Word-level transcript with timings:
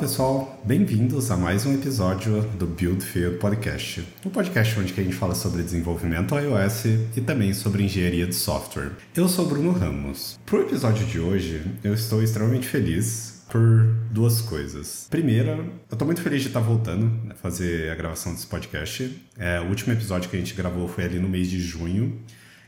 Pessoal, 0.00 0.58
bem-vindos 0.64 1.30
a 1.30 1.36
mais 1.36 1.66
um 1.66 1.74
episódio 1.74 2.40
do 2.58 2.66
Build 2.66 3.04
Field 3.04 3.36
Podcast, 3.36 4.02
um 4.24 4.30
podcast 4.30 4.80
onde 4.80 4.94
a 4.98 5.02
gente 5.04 5.14
fala 5.14 5.34
sobre 5.34 5.62
desenvolvimento 5.62 6.34
iOS 6.34 6.86
e 7.14 7.20
também 7.20 7.52
sobre 7.52 7.82
engenharia 7.82 8.26
de 8.26 8.34
software. 8.34 8.92
Eu 9.14 9.28
sou 9.28 9.44
Bruno 9.44 9.72
Ramos. 9.72 10.40
Para 10.46 10.56
o 10.56 10.62
episódio 10.62 11.04
de 11.06 11.20
hoje, 11.20 11.62
eu 11.84 11.92
estou 11.92 12.22
extremamente 12.22 12.66
feliz 12.66 13.44
por 13.50 13.94
duas 14.10 14.40
coisas. 14.40 15.06
Primeira, 15.10 15.58
eu 15.58 15.92
estou 15.92 16.06
muito 16.06 16.22
feliz 16.22 16.40
de 16.40 16.48
estar 16.48 16.60
voltando 16.60 17.30
a 17.30 17.34
fazer 17.34 17.90
a 17.90 17.94
gravação 17.94 18.32
desse 18.32 18.46
podcast. 18.46 19.22
É, 19.36 19.60
o 19.60 19.66
último 19.66 19.92
episódio 19.92 20.30
que 20.30 20.36
a 20.36 20.38
gente 20.38 20.54
gravou 20.54 20.88
foi 20.88 21.04
ali 21.04 21.18
no 21.18 21.28
mês 21.28 21.50
de 21.50 21.60
junho. 21.60 22.18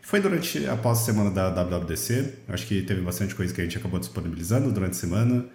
Foi 0.02 0.20
durante 0.20 0.66
a 0.66 0.94
semana 0.94 1.30
da 1.30 1.48
WWDC. 1.48 2.34
Acho 2.48 2.66
que 2.66 2.82
teve 2.82 3.00
bastante 3.00 3.34
coisa 3.34 3.54
que 3.54 3.60
a 3.62 3.64
gente 3.64 3.78
acabou 3.78 3.98
disponibilizando 3.98 4.70
durante 4.70 4.90
a 4.90 5.00
semana. 5.00 5.46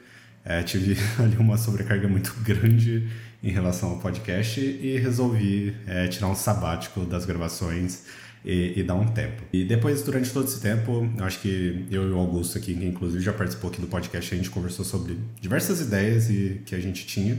É, 0.50 0.64
tive 0.64 0.96
ali 1.20 1.36
uma 1.38 1.58
sobrecarga 1.58 2.08
muito 2.08 2.34
grande 2.42 3.05
em 3.44 3.52
relação 3.52 3.90
ao 3.92 4.00
podcast 4.00 4.62
e 4.62 4.98
resolvi 4.98 5.76
é, 5.86 6.08
tirar 6.08 6.30
um 6.30 6.36
sabático 6.36 7.02
das 7.02 7.26
gravações 7.26 8.05
e, 8.46 8.80
e, 8.80 8.84
dar 8.84 8.96
um 8.96 9.08
tempo. 9.08 9.44
E 9.52 9.66
depois, 9.66 10.02
durante 10.04 10.32
todo 10.32 10.48
esse 10.48 10.62
tempo, 10.62 11.08
acho 11.20 11.41
que 11.41 11.86
eu 11.91 12.08
e 12.08 12.12
o 12.12 12.18
Augusto 12.18 12.58
aqui, 12.58 12.74
que 12.74 12.86
inclusive 12.86 13.22
já 13.22 13.34
participou 13.34 13.70
aqui 13.70 13.82
do 13.82 13.88
podcast, 13.88 14.34
a 14.34 14.38
gente 14.38 14.50
conversou 14.50 14.86
sobre 14.86 15.18
diversas 15.41 15.82
ideias 15.82 16.30
e, 16.30 16.62
que 16.66 16.74
a 16.74 16.80
gente 16.80 17.05
tinha 17.05 17.38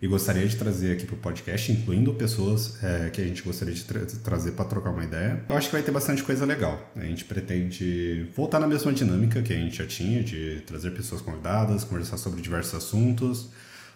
e 0.00 0.06
gostaria 0.06 0.46
de 0.46 0.56
trazer 0.56 0.92
aqui 0.92 1.04
para 1.04 1.16
o 1.16 1.18
podcast, 1.18 1.72
incluindo 1.72 2.14
pessoas 2.14 2.82
é, 2.82 3.10
que 3.10 3.20
a 3.20 3.24
gente 3.24 3.42
gostaria 3.42 3.74
de 3.74 3.84
tra 3.84 4.06
trazer 4.22 4.52
para 4.52 4.64
trocar 4.64 4.90
uma 4.90 5.02
ideia. 5.02 5.44
Eu 5.48 5.56
acho 5.56 5.68
que 5.68 5.72
vai 5.72 5.82
ter 5.82 5.90
bastante 5.90 6.22
coisa 6.22 6.46
legal. 6.46 6.92
A 6.94 7.04
gente 7.04 7.24
pretende 7.24 8.28
voltar 8.36 8.60
na 8.60 8.66
mesma 8.68 8.92
dinâmica 8.92 9.42
que 9.42 9.52
a 9.52 9.56
gente 9.56 9.76
já 9.76 9.86
tinha, 9.86 10.22
de 10.22 10.62
trazer 10.66 10.92
pessoas 10.92 11.20
convidadas, 11.20 11.82
conversar 11.82 12.16
sobre 12.16 12.40
diversos 12.40 12.74
assuntos. 12.74 13.50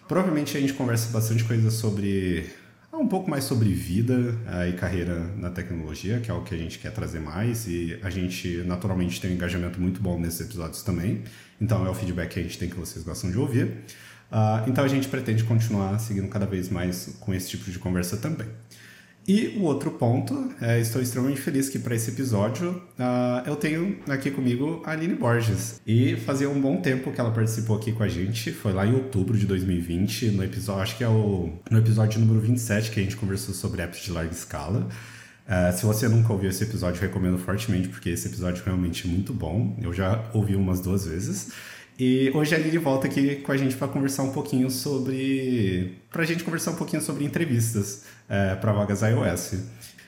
Provavelmente 0.07 0.57
a 0.57 0.59
gente 0.59 0.73
conversa 0.73 1.09
bastante 1.09 1.45
coisa 1.45 1.71
sobre 1.71 2.49
ah, 2.91 2.97
um 2.97 3.07
pouco 3.07 3.31
mais 3.31 3.45
sobre 3.45 3.69
vida 3.73 4.13
uh, 4.13 4.69
e 4.69 4.73
carreira 4.73 5.31
na 5.37 5.49
tecnologia, 5.49 6.19
que 6.19 6.29
é 6.29 6.33
o 6.33 6.43
que 6.43 6.53
a 6.53 6.57
gente 6.57 6.79
quer 6.79 6.91
trazer 6.91 7.21
mais, 7.21 7.65
e 7.65 7.97
a 8.03 8.09
gente 8.09 8.57
naturalmente 8.65 9.21
tem 9.21 9.31
um 9.31 9.33
engajamento 9.35 9.79
muito 9.79 10.01
bom 10.01 10.19
nesses 10.19 10.41
episódios 10.41 10.83
também, 10.83 11.23
então 11.59 11.85
é 11.87 11.89
o 11.89 11.93
feedback 11.95 12.33
que 12.33 12.39
a 12.39 12.43
gente 12.43 12.59
tem 12.59 12.69
que 12.69 12.75
vocês 12.75 13.03
gostam 13.03 13.31
de 13.31 13.37
ouvir. 13.39 13.85
Uh, 14.33 14.67
então 14.67 14.83
a 14.83 14.87
gente 14.87 15.07
pretende 15.07 15.43
continuar 15.43 15.99
seguindo 15.99 16.27
cada 16.27 16.47
vez 16.47 16.67
mais 16.67 17.15
com 17.19 17.31
esse 17.35 17.49
tipo 17.49 17.69
de 17.69 17.77
conversa 17.77 18.17
também. 18.17 18.47
E 19.27 19.55
o 19.57 19.61
outro 19.61 19.91
ponto, 19.91 20.51
é, 20.59 20.81
estou 20.81 21.01
extremamente 21.01 21.39
feliz 21.39 21.69
que 21.69 21.79
para 21.79 21.95
esse 21.95 22.09
episódio 22.09 22.71
uh, 22.99 23.47
eu 23.47 23.55
tenho 23.55 23.99
aqui 24.09 24.29
comigo 24.29 24.81
a 24.85 24.91
Aline 24.91 25.15
Borges. 25.15 25.79
E 25.87 26.17
fazia 26.17 26.49
um 26.49 26.59
bom 26.59 26.81
tempo 26.81 27.11
que 27.11 27.21
ela 27.21 27.31
participou 27.31 27.77
aqui 27.77 27.93
com 27.93 28.03
a 28.03 28.07
gente, 28.07 28.51
foi 28.51 28.73
lá 28.73 28.85
em 28.85 28.93
outubro 28.93 29.37
de 29.37 29.45
2020, 29.45 30.31
no 30.31 30.43
episódio, 30.43 30.81
acho 30.81 30.97
que 30.97 31.03
é 31.03 31.07
o 31.07 31.53
no 31.71 31.77
episódio 31.77 32.19
número 32.19 32.41
27 32.41 32.91
que 32.91 32.99
a 32.99 33.03
gente 33.03 33.15
conversou 33.15 33.53
sobre 33.53 33.81
apps 33.81 34.01
de 34.01 34.11
larga 34.11 34.33
escala. 34.33 34.89
Uh, 35.47 35.77
se 35.77 35.85
você 35.85 36.09
nunca 36.09 36.33
ouviu 36.33 36.49
esse 36.49 36.63
episódio, 36.63 36.99
recomendo 36.99 37.37
fortemente, 37.37 37.87
porque 37.87 38.09
esse 38.09 38.27
episódio 38.27 38.61
é 38.61 38.65
realmente 38.65 39.07
muito 39.07 39.33
bom. 39.33 39.77
Eu 39.81 39.93
já 39.93 40.21
ouvi 40.33 40.55
umas 40.55 40.81
duas 40.81 41.05
vezes. 41.05 41.51
E 41.97 42.31
hoje 42.33 42.55
a 42.55 42.57
Lili 42.57 42.77
volta 42.79 43.07
aqui 43.07 43.35
com 43.37 43.51
a 43.51 43.57
gente 43.57 43.75
para 43.75 43.87
conversar 43.87 44.23
um 44.23 44.31
pouquinho 44.31 44.69
sobre. 44.69 45.97
para 46.11 46.23
a 46.23 46.25
gente 46.25 46.43
conversar 46.43 46.71
um 46.71 46.75
pouquinho 46.75 47.01
sobre 47.01 47.23
entrevistas 47.23 48.03
é, 48.27 48.55
para 48.55 48.71
vagas 48.71 49.01
iOS. 49.01 49.63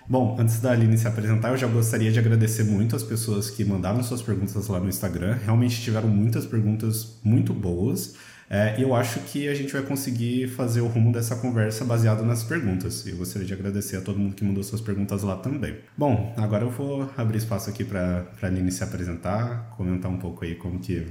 Bom, 0.07 0.35
antes 0.39 0.59
da 0.59 0.71
Aline 0.71 0.97
se 0.97 1.07
apresentar, 1.07 1.49
eu 1.49 1.57
já 1.57 1.67
gostaria 1.67 2.11
de 2.11 2.19
agradecer 2.19 2.63
muito 2.63 2.95
as 2.95 3.03
pessoas 3.03 3.49
que 3.49 3.65
mandaram 3.65 4.03
suas 4.03 4.21
perguntas 4.21 4.67
lá 4.67 4.79
no 4.79 4.87
Instagram. 4.87 5.37
Realmente 5.43 5.81
tiveram 5.81 6.07
muitas 6.07 6.45
perguntas 6.45 7.19
muito 7.23 7.53
boas. 7.53 8.15
É, 8.47 8.75
eu 8.77 8.93
acho 8.93 9.19
que 9.21 9.47
a 9.47 9.55
gente 9.55 9.73
vai 9.73 9.81
conseguir 9.81 10.47
fazer 10.47 10.81
o 10.81 10.87
rumo 10.87 11.11
dessa 11.11 11.35
conversa 11.35 11.83
baseado 11.83 12.23
nas 12.23 12.43
perguntas. 12.43 13.05
E 13.07 13.09
eu 13.09 13.17
gostaria 13.17 13.47
de 13.47 13.53
agradecer 13.53 13.97
a 13.97 14.01
todo 14.01 14.19
mundo 14.19 14.35
que 14.35 14.43
mandou 14.43 14.63
suas 14.63 14.81
perguntas 14.81 15.23
lá 15.23 15.35
também. 15.37 15.77
Bom, 15.97 16.33
agora 16.37 16.63
eu 16.63 16.69
vou 16.69 17.09
abrir 17.17 17.39
espaço 17.39 17.69
aqui 17.69 17.83
para 17.83 18.27
a 18.39 18.45
Aline 18.45 18.71
se 18.71 18.83
apresentar, 18.83 19.71
comentar 19.75 20.11
um 20.11 20.17
pouco 20.17 20.45
aí 20.45 20.53
como 20.53 20.79
que 20.79 21.07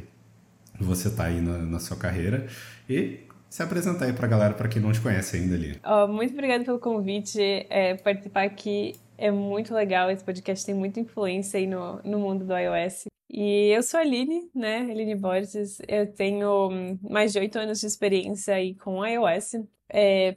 você 0.79 1.09
está 1.09 1.25
aí 1.25 1.41
na, 1.41 1.59
na, 1.59 1.79
sua 1.79 1.97
carreira 1.97 2.47
e 2.89 3.21
se 3.49 3.63
apresentar 3.63 4.07
aí 4.07 4.13
para 4.13 4.27
a 4.27 4.29
galera, 4.29 4.55
para 4.55 4.69
quem 4.69 4.83
não 4.83 4.93
te 4.93 5.01
conhece 5.01 5.37
ainda 5.37 5.55
ali. 5.55 5.81
Oh, 5.85 6.09
muito 6.09 6.33
obrigada 6.33 6.65
pelo 6.65 6.79
convite. 6.79 7.41
É, 7.71 7.95
participar 7.95 8.45
aqui 8.45 8.97
é 9.17 9.31
muito 9.31 9.73
legal. 9.73 10.11
Esse 10.11 10.25
podcast 10.25 10.67
tem 10.67 10.75
muita 10.75 11.01
influência 11.01 11.59
aí 11.59 11.67
no, 11.67 12.01
no 12.03 12.19
mundo 12.19 12.45
do 12.45 12.57
iOS. 12.57 13.05
E 13.31 13.71
eu 13.71 13.83
sou 13.83 13.99
a 13.99 14.03
Aline, 14.03 14.51
né? 14.55 14.79
Aline 14.79 15.15
Borges. 15.15 15.81
Eu 15.89 16.13
tenho 16.13 16.99
mais 17.03 17.33
de 17.33 17.39
oito 17.39 17.59
anos 17.59 17.81
de 17.81 17.87
experiência 17.87 18.55
aí 18.55 18.75
com 18.75 19.05
iOS. 19.07 19.57
É, 19.89 20.37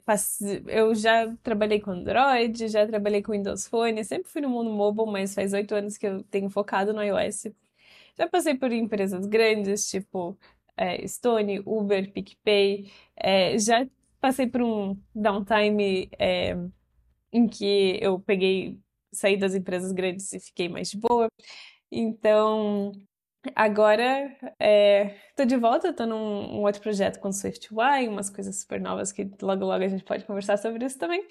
eu 0.68 0.94
já 0.94 1.34
trabalhei 1.42 1.80
com 1.80 1.90
Android, 1.90 2.68
já 2.68 2.86
trabalhei 2.86 3.22
com 3.22 3.32
Windows 3.32 3.66
Phone, 3.66 4.04
sempre 4.04 4.30
fui 4.30 4.40
no 4.40 4.48
mundo 4.48 4.70
mobile, 4.70 5.10
mas 5.10 5.34
faz 5.34 5.52
oito 5.52 5.74
anos 5.74 5.96
que 5.96 6.06
eu 6.06 6.22
tenho 6.24 6.48
focado 6.48 6.92
no 6.92 7.02
iOS. 7.02 7.48
Já 8.18 8.28
passei 8.28 8.54
por 8.56 8.72
empresas 8.72 9.26
grandes, 9.26 9.88
tipo 9.88 10.36
é, 10.76 11.06
Stone, 11.06 11.60
Uber, 11.64 12.12
PicPay. 12.12 12.90
É, 13.16 13.58
já 13.58 13.86
passei 14.20 14.46
por 14.46 14.62
um 14.62 14.96
downtime 15.14 16.08
é, 16.18 16.56
em 17.32 17.46
que 17.48 17.98
eu 18.00 18.18
peguei, 18.20 18.78
saí 19.12 19.36
das 19.36 19.54
empresas 19.54 19.92
grandes 19.92 20.32
e 20.32 20.40
fiquei 20.40 20.68
mais 20.68 20.90
de 20.90 20.98
boa. 20.98 21.28
Então, 21.90 22.92
agora 23.54 24.36
estou 25.30 25.46
de 25.46 25.56
volta, 25.56 25.88
estou 25.88 26.06
num 26.06 26.58
um 26.58 26.62
outro 26.62 26.82
projeto 26.82 27.18
com 27.20 27.32
SwiftUI, 27.32 28.08
umas 28.08 28.30
coisas 28.30 28.60
super 28.60 28.80
novas 28.80 29.12
que 29.12 29.30
logo 29.40 29.64
logo 29.64 29.84
a 29.84 29.88
gente 29.88 30.04
pode 30.04 30.24
conversar 30.24 30.58
sobre 30.58 30.84
isso 30.84 30.98
também. 30.98 31.26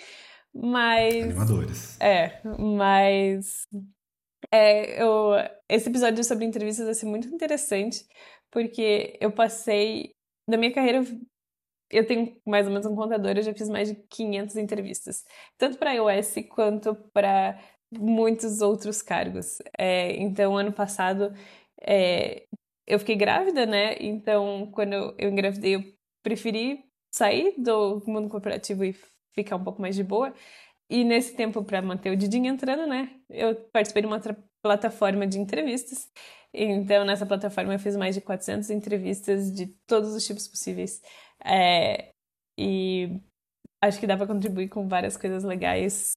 Mas. 0.54 1.24
Animadores. 1.24 2.02
É, 2.02 2.42
mas 2.44 3.68
é, 4.52 5.02
eu, 5.02 5.32
esse 5.70 5.90
episódio 5.90 6.24
sobre 6.24 6.46
entrevistas 6.46 6.86
vai 6.86 6.94
ser 6.96 7.06
muito 7.06 7.28
interessante, 7.28 8.06
porque 8.52 9.18
eu 9.22 9.32
passei. 9.32 10.12
Na 10.48 10.58
minha 10.58 10.74
carreira, 10.74 11.04
eu 11.90 12.06
tenho 12.06 12.40
mais 12.46 12.66
ou 12.68 12.72
menos 12.74 12.86
um 12.86 12.96
contador, 12.96 13.32
eu 13.38 13.44
já 13.44 13.54
fiz 13.54 13.70
mais 13.70 13.90
de 13.90 13.96
500 14.10 14.56
entrevistas, 14.58 15.24
tanto 15.58 15.78
para 15.78 15.94
iOS 15.94 16.36
quanto 16.50 16.96
para 17.14 17.60
muitos 17.92 18.62
outros 18.62 19.02
cargos. 19.02 19.60
É, 19.78 20.14
então, 20.18 20.58
ano 20.58 20.74
passado, 20.74 21.34
é, 21.82 22.46
eu 22.86 23.00
fiquei 23.00 23.16
grávida, 23.16 23.66
né? 23.66 23.96
Então, 24.00 24.70
quando 24.74 24.94
eu, 24.94 25.16
eu 25.18 25.30
engravidei, 25.30 25.76
eu 25.76 25.84
preferi 26.24 26.84
sair 27.12 27.56
do 27.58 28.04
mundo 28.06 28.30
corporativo 28.30 28.84
e 28.84 28.96
ficar 29.34 29.56
um 29.56 29.64
pouco 29.64 29.82
mais 29.82 29.96
de 29.96 30.04
boa. 30.04 30.34
E 30.90 31.04
nesse 31.04 31.36
tempo, 31.36 31.64
para 31.64 31.82
manter 31.82 32.12
o 32.12 32.16
Didinho 32.16 32.48
entrando, 32.48 32.88
né, 32.88 33.20
eu 33.30 33.56
participei 33.74 34.02
de 34.02 34.08
uma 34.08 34.22
plataforma 34.62 35.28
de 35.28 35.40
entrevistas. 35.40 36.10
Então, 36.54 37.04
nessa 37.06 37.26
plataforma, 37.26 37.74
eu 37.74 37.80
fiz 37.80 37.96
mais 37.98 38.16
de 38.16 38.22
400 38.22 38.70
entrevistas 38.70 39.52
de 39.54 39.68
todos 39.86 40.14
os 40.16 40.26
tipos 40.26 40.48
possíveis. 40.48 41.02
É, 41.44 42.12
e 42.58 43.20
acho 43.82 44.00
que 44.00 44.08
dá 44.08 44.18
para 44.18 44.28
contribuir 44.28 44.70
com 44.70 44.88
várias 44.88 45.18
coisas 45.18 45.44
legais 45.44 46.16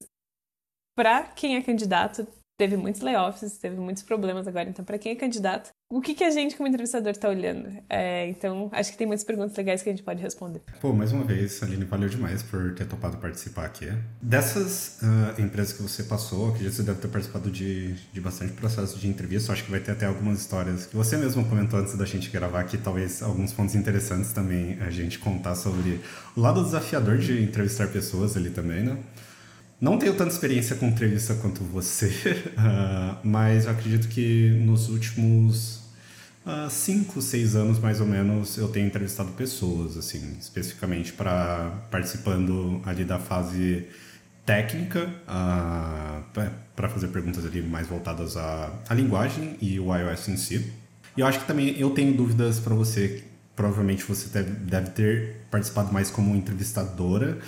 para 0.95 1.25
quem 1.33 1.57
é 1.57 1.63
candidato 1.63 2.27
teve 2.59 2.77
muitos 2.77 3.01
layoffs, 3.01 3.57
teve 3.57 3.77
muitos 3.77 4.03
problemas 4.03 4.47
agora. 4.47 4.69
Então, 4.69 4.85
para 4.85 4.99
quem 4.99 5.13
é 5.13 5.17
candidato, 5.17 5.71
o 5.91 6.01
que, 6.01 6.15
que 6.15 6.23
a 6.23 6.31
gente, 6.31 6.55
como 6.55 6.69
entrevistador, 6.69 7.11
está 7.11 7.29
olhando? 7.29 7.69
É, 7.89 8.29
então, 8.29 8.69
acho 8.71 8.93
que 8.93 8.97
tem 8.97 9.09
muitas 9.09 9.25
perguntas 9.25 9.57
legais 9.57 9.83
que 9.83 9.89
a 9.89 9.93
gente 9.93 10.05
pode 10.05 10.23
responder. 10.23 10.63
Pô, 10.81 10.93
mais 10.93 11.11
uma 11.11 11.25
vez, 11.25 11.61
Aline, 11.65 11.85
valeu 11.85 12.09
demais 12.09 12.45
por 12.45 12.73
ter 12.77 12.87
topado 12.87 13.17
participar 13.17 13.67
aqui. 13.67 13.93
Dessas 14.23 15.01
uh, 15.03 15.41
empresas 15.43 15.73
que 15.73 15.83
você 15.83 16.05
passou, 16.05 16.53
que 16.53 16.63
você 16.63 16.85
deve 16.85 17.01
ter 17.01 17.09
participado 17.09 17.51
de, 17.51 17.95
de 18.13 18.21
bastante 18.21 18.53
processo 18.53 19.01
de 19.01 19.09
entrevista, 19.09 19.53
acho 19.53 19.65
que 19.65 19.71
vai 19.73 19.81
ter 19.81 19.91
até 19.91 20.07
algumas 20.07 20.41
histórias 20.41 20.87
que 20.87 20.95
você 20.95 21.17
mesmo 21.17 21.45
comentou 21.47 21.81
antes 21.81 21.97
da 21.97 22.05
gente 22.05 22.31
gravar 22.31 22.61
aqui, 22.61 22.79
talvez 22.79 23.21
alguns 23.21 23.53
pontos 23.53 23.75
interessantes 23.75 24.33
também 24.33 24.79
a 24.81 24.91
gente 24.91 25.19
contar 25.19 25.57
sobre 25.57 26.01
o 26.37 26.41
lado 26.41 26.63
desafiador 26.63 27.19
de 27.19 27.43
entrevistar 27.43 27.89
pessoas 27.89 28.37
ali 28.37 28.51
também, 28.51 28.85
né? 28.85 28.97
Não 29.81 29.99
tenho 29.99 30.15
tanta 30.15 30.31
experiência 30.31 30.77
com 30.77 30.87
entrevista 30.87 31.35
quanto 31.35 31.65
você, 31.65 32.07
uh, 32.07 33.19
mas 33.27 33.65
eu 33.65 33.73
acredito 33.73 34.09
que 34.09 34.51
nos 34.65 34.89
últimos 34.89 35.80
5, 36.69 37.19
uh, 37.19 37.23
6 37.23 37.57
anos 37.57 37.79
mais 37.79 38.01
ou 38.01 38.07
menos 38.07 38.57
eu 38.57 38.69
tenho 38.69 38.87
entrevistado 38.87 39.33
pessoas, 39.33 39.97
assim, 39.97 40.37
especificamente 40.41 41.13
para 41.13 41.71
participando 41.91 42.81
ali 42.85 43.05
da 43.05 43.19
fase 43.19 43.87
técnica, 44.45 45.09
uh, 45.29 46.23
para 46.75 46.89
fazer 46.89 47.09
perguntas 47.09 47.45
ali 47.45 47.63
mais 47.63 47.87
voltadas 47.87 48.37
à, 48.37 48.73
à 48.89 48.95
linguagem 48.95 49.57
e 49.61 49.79
o 49.79 49.95
iOS 49.95 50.29
em 50.29 50.37
si. 50.37 50.73
E 51.17 51.21
eu 51.21 51.27
acho 51.27 51.41
que 51.41 51.47
também 51.47 51.79
eu 51.79 51.91
tenho 51.91 52.15
dúvidas 52.15 52.59
para 52.59 52.75
você, 52.75 53.23
provavelmente 53.55 54.05
você 54.05 54.43
deve 54.43 54.91
ter 54.91 55.37
participado 55.51 55.93
mais 55.93 56.11
como 56.11 56.35
entrevistadora 56.35 57.39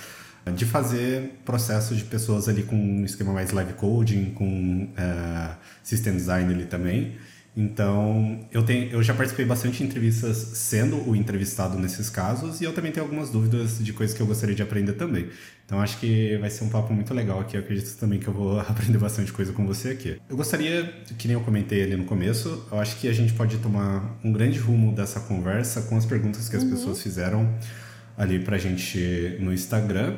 de 0.51 0.65
fazer 0.65 1.39
processos 1.45 1.97
de 1.97 2.03
pessoas 2.03 2.49
ali 2.49 2.63
com 2.63 2.75
um 2.75 3.05
esquema 3.05 3.31
mais 3.31 3.51
live 3.51 3.73
coding, 3.73 4.31
com 4.31 4.83
uh, 4.83 5.55
system 5.81 6.15
design 6.15 6.53
ali 6.53 6.65
também. 6.65 7.15
Então, 7.55 8.39
eu, 8.51 8.63
tenho, 8.63 8.89
eu 8.91 9.03
já 9.03 9.13
participei 9.13 9.45
bastante 9.45 9.77
de 9.77 9.83
entrevistas 9.83 10.37
sendo 10.37 11.07
o 11.07 11.15
entrevistado 11.15 11.77
nesses 11.77 12.09
casos 12.09 12.59
e 12.61 12.63
eu 12.63 12.73
também 12.73 12.91
tenho 12.91 13.05
algumas 13.05 13.29
dúvidas 13.29 13.77
de 13.77 13.93
coisas 13.93 14.15
que 14.15 14.21
eu 14.21 14.25
gostaria 14.25 14.55
de 14.55 14.63
aprender 14.63 14.93
também. 14.93 15.29
Então, 15.63 15.79
acho 15.79 15.99
que 15.99 16.35
vai 16.37 16.49
ser 16.49 16.63
um 16.63 16.69
papo 16.69 16.91
muito 16.93 17.13
legal 17.13 17.39
aqui. 17.39 17.55
Eu 17.55 17.61
acredito 17.61 17.95
também 17.97 18.19
que 18.19 18.27
eu 18.27 18.33
vou 18.33 18.59
aprender 18.61 18.97
bastante 18.97 19.31
coisa 19.31 19.53
com 19.53 19.67
você 19.67 19.89
aqui. 19.89 20.19
Eu 20.27 20.35
gostaria, 20.35 20.91
que 21.17 21.27
nem 21.27 21.35
eu 21.35 21.41
comentei 21.41 21.83
ali 21.83 21.95
no 21.95 22.05
começo, 22.05 22.67
eu 22.71 22.79
acho 22.79 22.99
que 22.99 23.07
a 23.07 23.13
gente 23.13 23.33
pode 23.33 23.57
tomar 23.57 24.17
um 24.23 24.31
grande 24.31 24.57
rumo 24.57 24.91
dessa 24.91 25.19
conversa 25.19 25.83
com 25.83 25.95
as 25.95 26.05
perguntas 26.05 26.49
que 26.49 26.55
as 26.55 26.63
uhum. 26.63 26.71
pessoas 26.71 27.01
fizeram 27.03 27.47
ali 28.17 28.39
pra 28.39 28.57
gente 28.57 29.37
no 29.39 29.53
Instagram. 29.53 30.17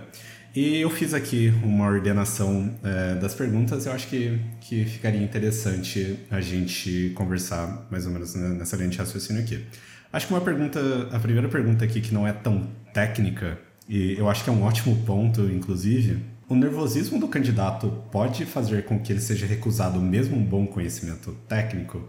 E 0.56 0.80
eu 0.80 0.90
fiz 0.90 1.14
aqui 1.14 1.54
uma 1.66 1.86
ordenação 1.86 2.74
é, 2.82 3.16
das 3.16 3.34
perguntas. 3.34 3.86
Eu 3.86 3.92
acho 3.92 4.08
que, 4.08 4.40
que 4.62 4.86
ficaria 4.86 5.22
interessante 5.22 6.18
a 6.32 6.40
gente 6.40 7.12
conversar 7.14 7.86
mais 7.92 8.06
ou 8.06 8.14
menos 8.14 8.34
nessa 8.36 8.78
linha 8.78 8.88
de 8.88 8.98
raciocínio 8.98 9.42
aqui. 9.42 9.66
Acho 10.14 10.28
que 10.28 10.34
uma 10.34 10.40
pergunta, 10.40 10.80
a 11.12 11.20
primeira 11.20 11.50
pergunta 11.50 11.84
aqui 11.84 12.00
que 12.00 12.14
não 12.14 12.26
é 12.26 12.32
tão 12.32 12.70
técnica, 12.94 13.60
e 13.90 14.14
eu 14.18 14.30
acho 14.30 14.46
que 14.46 14.50
é 14.50 14.54
um 14.54 14.64
ótimo 14.64 14.96
ponto, 15.06 15.42
inclusive, 15.42 16.24
o 16.48 16.56
nervosismo 16.56 17.20
do 17.20 17.28
candidato 17.28 17.90
pode 18.10 18.46
fazer 18.46 18.86
com 18.86 18.98
que 18.98 19.12
ele 19.12 19.20
seja 19.20 19.46
recusado 19.46 20.00
mesmo 20.00 20.38
um 20.38 20.44
bom 20.44 20.66
conhecimento 20.66 21.34
técnico? 21.50 22.08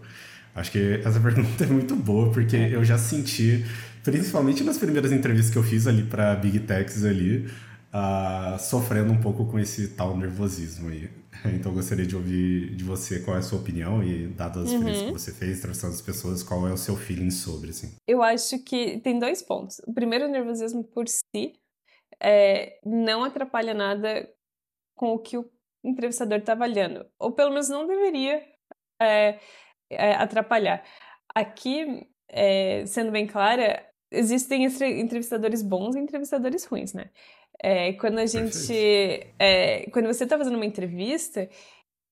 Acho 0.55 0.71
que 0.71 1.01
essa 1.03 1.19
pergunta 1.19 1.65
é 1.65 1.67
muito 1.67 1.97
boa, 1.97 2.31
porque 2.31 2.55
eu 2.55 2.85
já 2.85 2.97
senti, 2.97 3.65
principalmente 4.05 4.63
nas 4.63 4.77
primeiras 4.77 5.11
entrevistas 5.11 5.51
que 5.51 5.57
eu 5.57 5.63
fiz 5.63 5.85
ali 5.85 6.03
para 6.03 6.33
Big 6.35 6.59
Techs 6.59 7.03
ali, 7.03 7.45
uh, 7.93 8.59
sofrendo 8.59 9.11
um 9.11 9.21
pouco 9.21 9.45
com 9.45 9.59
esse 9.59 9.95
tal 9.95 10.15
nervosismo 10.17 10.89
aí. 10.89 11.09
Então 11.45 11.71
eu 11.71 11.75
gostaria 11.75 12.05
de 12.05 12.15
ouvir 12.15 12.75
de 12.75 12.83
você 12.83 13.19
qual 13.19 13.35
é 13.35 13.39
a 13.39 13.43
sua 13.43 13.59
opinião 13.59 14.03
e, 14.03 14.27
dadas 14.27 14.63
as 14.63 14.71
experiências 14.71 15.01
uhum. 15.03 15.13
que 15.13 15.19
você 15.19 15.31
fez, 15.31 15.59
entrevistando 15.59 15.93
as 15.93 16.01
pessoas, 16.01 16.41
qual 16.41 16.67
é 16.67 16.73
o 16.73 16.77
seu 16.77 16.97
feeling 16.97 17.29
sobre, 17.29 17.69
assim? 17.69 17.95
Eu 18.07 18.23
acho 18.23 18.57
que 18.63 18.99
tem 19.01 19.19
dois 19.19 19.43
pontos. 19.43 19.79
O 19.85 19.93
primeiro, 19.93 20.25
o 20.25 20.29
nervosismo 20.29 20.83
por 20.83 21.07
si 21.07 21.53
é, 22.19 22.79
não 22.83 23.23
atrapalha 23.23 23.75
nada 23.75 24.27
com 24.95 25.13
o 25.13 25.19
que 25.19 25.37
o 25.37 25.47
entrevistador 25.83 26.39
está 26.39 26.53
avaliando. 26.53 27.05
Ou 27.19 27.31
pelo 27.31 27.51
menos 27.51 27.69
não 27.69 27.85
deveria 27.85 28.43
é, 28.99 29.39
é, 29.89 30.13
atrapalhar. 30.15 30.83
Aqui, 31.33 32.07
é, 32.29 32.85
sendo 32.87 33.11
bem 33.11 33.27
clara, 33.27 33.85
existem 34.11 34.65
entrevistadores 34.65 35.61
bons 35.61 35.95
e 35.95 35.99
entrevistadores 35.99 36.65
ruins, 36.65 36.93
né? 36.93 37.11
É, 37.61 37.93
quando 37.93 38.19
a 38.19 38.25
gente. 38.25 38.73
É, 39.39 39.89
quando 39.91 40.07
você 40.07 40.23
está 40.23 40.37
fazendo 40.37 40.55
uma 40.55 40.65
entrevista, 40.65 41.49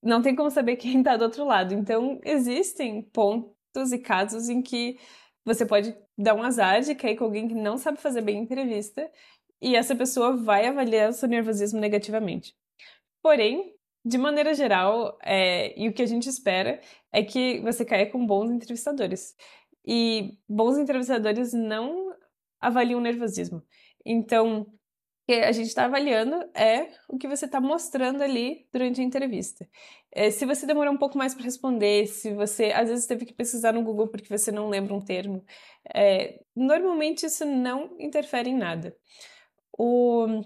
não 0.02 0.22
tem 0.22 0.36
como 0.36 0.50
saber 0.50 0.76
quem 0.76 1.00
está 1.00 1.18
do 1.18 1.24
outro 1.24 1.46
lado. 1.46 1.74
Então, 1.74 2.20
existem 2.24 3.02
pontos 3.02 3.92
e 3.92 4.00
casos 4.00 4.50
em 4.50 4.62
que 4.62 4.98
você 5.46 5.66
pode 5.66 5.96
dar 6.18 6.34
um 6.34 6.44
azar 6.44 6.82
de 6.82 6.96
cair 6.96 7.16
com 7.18 7.26
alguém 7.26 7.48
que 7.48 7.54
não 7.54 7.78
sabe 7.78 8.00
fazer 8.00 8.22
bem 8.22 8.40
a 8.40 8.42
entrevista 8.42 9.10
e 9.62 9.76
essa 9.76 9.96
pessoa 9.96 10.36
vai 10.36 10.68
avaliar 10.68 11.10
o 11.10 11.14
seu 11.14 11.30
nervosismo 11.30 11.80
negativamente. 11.80 12.56
Porém, 13.22 13.74
de 14.06 14.18
maneira 14.18 14.54
geral, 14.54 15.18
é, 15.24 15.80
e 15.80 15.90
o 15.90 15.94
que 15.94 16.04
a 16.04 16.06
gente 16.06 16.30
espera 16.30 16.80
é 17.12 17.24
que 17.24 17.60
você 17.62 17.84
caia 17.84 18.10
com 18.10 18.26
bons 18.26 18.52
entrevistadores. 18.52 19.36
E 19.86 20.38
bons 20.48 20.78
entrevistadores 20.78 21.54
não 21.54 22.16
avaliam 22.60 23.02
nervosismo. 23.02 23.64
Então, 24.06 24.68
que 25.26 25.34
a 25.34 25.52
gente 25.52 25.68
está 25.68 25.86
avaliando 25.86 26.36
é 26.54 26.88
o 27.10 27.18
que 27.18 27.28
você 27.28 27.46
está 27.46 27.60
mostrando 27.60 28.22
ali 28.22 28.68
durante 28.72 29.02
a 29.02 29.04
entrevista. 29.04 29.68
É, 30.12 30.30
se 30.30 30.46
você 30.46 30.68
demorou 30.68 30.94
um 30.94 30.98
pouco 30.98 31.18
mais 31.18 31.34
para 31.34 31.44
responder, 31.44 32.06
se 32.08 32.34
você 32.34 32.72
às 32.72 32.90
vezes 32.90 33.08
teve 33.08 33.26
que 33.26 33.34
pesquisar 33.34 33.74
no 33.74 33.84
Google 33.84 34.08
porque 34.08 34.30
você 34.30 34.52
não 34.52 34.70
lembra 34.70 34.94
um 34.94 35.02
termo, 35.02 35.44
é, 35.94 36.42
normalmente 36.56 37.26
isso 37.26 37.44
não 37.46 37.96
interfere 38.00 38.50
em 38.50 38.58
nada. 38.58 38.96
O... 39.78 40.42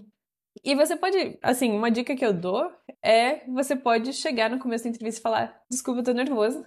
E 0.63 0.75
você 0.75 0.95
pode, 0.95 1.37
assim, 1.41 1.71
uma 1.71 1.91
dica 1.91 2.15
que 2.15 2.25
eu 2.25 2.33
dou 2.33 2.71
é 3.03 3.45
você 3.47 3.75
pode 3.75 4.13
chegar 4.13 4.49
no 4.49 4.59
começo 4.59 4.85
da 4.85 4.89
entrevista 4.89 5.19
e 5.19 5.23
falar: 5.23 5.61
desculpa, 5.69 5.99
eu 5.99 6.03
tô 6.05 6.13
nervoso, 6.13 6.65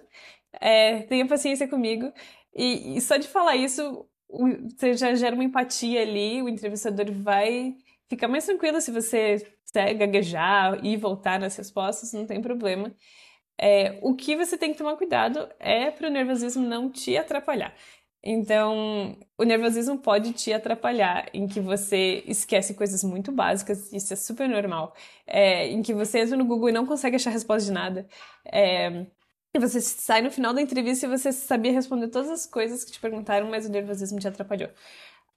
é, 0.61 1.01
tenha 1.03 1.27
paciência 1.27 1.67
comigo. 1.67 2.11
E, 2.55 2.97
e 2.97 3.01
só 3.01 3.17
de 3.17 3.27
falar 3.27 3.55
isso, 3.55 4.07
você 4.77 4.93
já 4.93 5.13
gera 5.15 5.35
uma 5.35 5.43
empatia 5.43 6.01
ali, 6.01 6.41
o 6.41 6.49
entrevistador 6.49 7.11
vai 7.11 7.75
fica 8.09 8.27
mais 8.27 8.45
tranquilo 8.45 8.79
se 8.81 8.91
você 8.91 9.55
gaguejar 9.97 10.85
e 10.85 10.95
voltar 10.95 11.39
nas 11.39 11.55
respostas, 11.55 12.13
não 12.13 12.25
tem 12.25 12.41
problema. 12.41 12.93
É, 13.57 13.99
o 14.01 14.15
que 14.15 14.35
você 14.35 14.57
tem 14.57 14.71
que 14.71 14.77
tomar 14.77 14.95
cuidado 14.97 15.47
é 15.59 15.91
para 15.91 16.07
o 16.07 16.11
nervosismo 16.11 16.65
não 16.65 16.91
te 16.91 17.17
atrapalhar. 17.17 17.73
Então, 18.25 19.17
o 19.37 19.43
nervosismo 19.43 19.97
pode 19.97 20.31
te 20.33 20.53
atrapalhar 20.53 21.29
em 21.33 21.45
que 21.47 21.59
você 21.59 22.23
esquece 22.25 22.73
coisas 22.73 23.03
muito 23.03 23.31
básicas, 23.33 23.91
isso 23.91 24.13
é 24.13 24.15
super 24.15 24.47
normal. 24.47 24.95
É, 25.27 25.67
em 25.67 25.81
que 25.81 25.93
você 25.93 26.19
entra 26.19 26.37
no 26.37 26.45
Google 26.45 26.69
e 26.69 26.71
não 26.71 26.85
consegue 26.85 27.17
achar 27.17 27.31
resposta 27.31 27.65
de 27.65 27.73
nada. 27.73 28.07
É, 28.45 29.05
e 29.53 29.59
você 29.59 29.81
sai 29.81 30.21
no 30.21 30.31
final 30.31 30.53
da 30.53 30.61
entrevista 30.61 31.05
e 31.05 31.09
você 31.09 31.31
sabia 31.31 31.71
responder 31.73 32.07
todas 32.07 32.29
as 32.29 32.45
coisas 32.45 32.83
que 32.83 32.91
te 32.93 32.99
perguntaram, 32.99 33.49
mas 33.49 33.65
o 33.65 33.69
nervosismo 33.69 34.19
te 34.19 34.27
atrapalhou. 34.27 34.69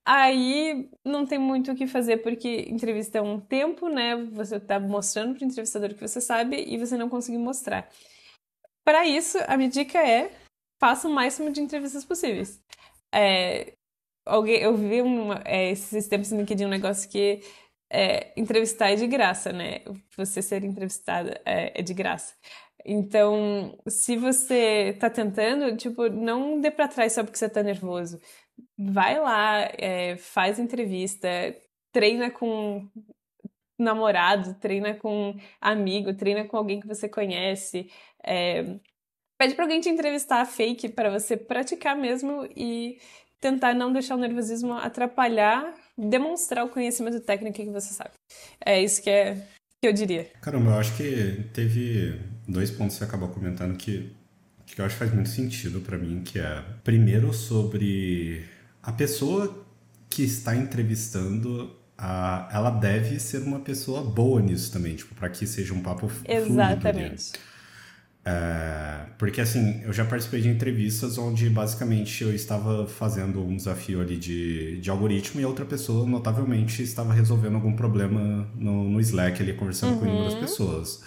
Aí 0.09 0.89
não 1.05 1.27
tem 1.27 1.37
muito 1.37 1.73
o 1.73 1.75
que 1.75 1.89
fazer, 1.89 2.19
porque 2.19 2.65
entrevista 2.71 3.19
é 3.19 3.23
um 3.23 3.41
tempo, 3.41 3.89
né? 3.89 4.15
Você 4.33 4.61
tá 4.61 4.79
mostrando 4.79 5.35
para 5.35 5.45
o 5.45 5.49
entrevistador 5.49 5.93
que 5.93 6.01
você 6.01 6.21
sabe 6.21 6.65
e 6.65 6.79
você 6.79 6.97
não 6.97 7.09
conseguiu 7.09 7.41
mostrar. 7.41 7.91
Para 8.85 9.05
isso, 9.05 9.37
a 9.49 9.57
minha 9.57 9.69
dica 9.69 9.99
é 9.99 10.31
faça 10.81 11.09
o 11.09 11.11
máximo 11.11 11.51
de 11.51 11.61
entrevistas 11.61 12.05
possíveis. 12.05 12.63
É, 13.13 13.73
alguém, 14.25 14.61
eu 14.61 14.77
vi 14.77 15.03
uma, 15.03 15.43
é, 15.45 15.71
esses 15.73 16.07
tempos 16.07 16.31
no 16.31 16.39
LinkedIn 16.39 16.67
um 16.67 16.69
negócio 16.69 17.11
que 17.11 17.41
é, 17.91 18.33
entrevistar 18.41 18.93
é 18.93 18.95
de 18.95 19.09
graça, 19.09 19.53
né? 19.53 19.81
Você 20.17 20.41
ser 20.41 20.63
entrevistada 20.63 21.41
é, 21.45 21.81
é 21.81 21.83
de 21.83 21.93
graça. 21.95 22.35
Então, 22.85 23.77
se 23.89 24.17
você 24.17 24.97
tá 25.01 25.11
tentando, 25.11 25.77
tipo, 25.77 26.09
não 26.09 26.61
dê 26.61 26.71
para 26.71 26.87
trás 26.87 27.13
só 27.13 27.25
porque 27.25 27.39
você 27.39 27.49
tá 27.49 27.61
nervoso 27.63 28.21
vai 28.79 29.19
lá, 29.19 29.69
é, 29.79 30.17
faz 30.17 30.59
entrevista, 30.59 31.29
treina 31.93 32.31
com 32.31 32.89
namorado, 33.79 34.55
treina 34.55 34.95
com 34.95 35.37
amigo, 35.61 36.15
treina 36.15 36.45
com 36.45 36.57
alguém 36.57 36.81
que 36.81 36.87
você 36.87 37.09
conhece. 37.09 37.91
É, 38.25 38.79
pede 39.39 39.55
para 39.55 39.65
alguém 39.65 39.81
te 39.81 39.89
entrevistar 39.89 40.45
fake 40.47 40.89
para 40.91 41.11
você 41.11 41.37
praticar 41.37 41.97
mesmo 41.97 42.49
e 42.57 42.99
tentar 43.41 43.75
não 43.75 43.93
deixar 43.93 44.17
o 44.17 44.19
nervosismo 44.19 44.73
atrapalhar, 44.73 45.75
demonstrar 45.97 46.65
o 46.65 46.71
conhecimento 46.71 47.21
técnico 47.21 47.57
que 47.57 47.71
você 47.71 47.93
sabe. 47.93 48.13
É 48.65 48.83
isso 48.83 49.03
que 49.03 49.11
é 49.11 49.35
que 49.81 49.87
eu 49.87 49.93
diria. 49.93 50.31
Caramba, 50.41 50.71
eu 50.71 50.79
acho 50.79 50.97
que 50.97 51.45
teve 51.53 52.19
dois 52.49 52.71
pontos 52.71 52.95
que 52.95 53.01
você 53.01 53.05
acabou 53.05 53.29
comentando 53.29 53.77
que 53.77 54.16
que 54.77 54.83
eu 54.83 54.85
acho 54.85 54.95
que 54.95 54.99
faz 54.99 55.15
muito 55.15 55.31
sentido 55.31 55.81
para 55.81 55.97
mim, 55.97 56.21
que 56.23 56.39
é 56.39 56.63
primeiro 56.85 57.33
sobre 57.33 58.45
a 58.83 58.93
pessoa 58.93 59.67
que 60.11 60.23
está 60.23 60.55
entrevistando, 60.55 61.75
a, 61.97 62.47
ela 62.53 62.69
deve 62.69 63.19
ser 63.19 63.39
uma 63.39 63.59
pessoa 63.61 64.05
boa 64.05 64.39
nisso 64.39 64.71
também, 64.71 64.95
tipo, 64.95 65.15
para 65.15 65.31
que 65.31 65.47
seja 65.47 65.73
um 65.73 65.81
papo 65.81 66.11
Exatamente. 66.29 67.33
É, 68.23 69.07
porque 69.17 69.41
assim, 69.41 69.81
eu 69.83 69.95
já 69.95 70.05
participei 70.05 70.43
de 70.43 70.51
entrevistas 70.51 71.17
onde 71.17 71.49
basicamente 71.49 72.23
eu 72.23 72.35
estava 72.35 72.87
fazendo 72.87 73.43
um 73.43 73.57
desafio 73.57 74.03
ali 74.03 74.19
de, 74.19 74.79
de 74.79 74.91
algoritmo 74.91 75.41
e 75.41 75.45
outra 75.47 75.65
pessoa 75.65 76.07
notavelmente 76.07 76.83
estava 76.83 77.15
resolvendo 77.15 77.55
algum 77.55 77.75
problema 77.75 78.47
no, 78.55 78.91
no 78.91 79.01
Slack 79.01 79.43
ali, 79.43 79.55
conversando 79.55 79.95
uhum. 79.95 80.01
com 80.01 80.07
inúmeras 80.07 80.35
pessoas. 80.35 81.03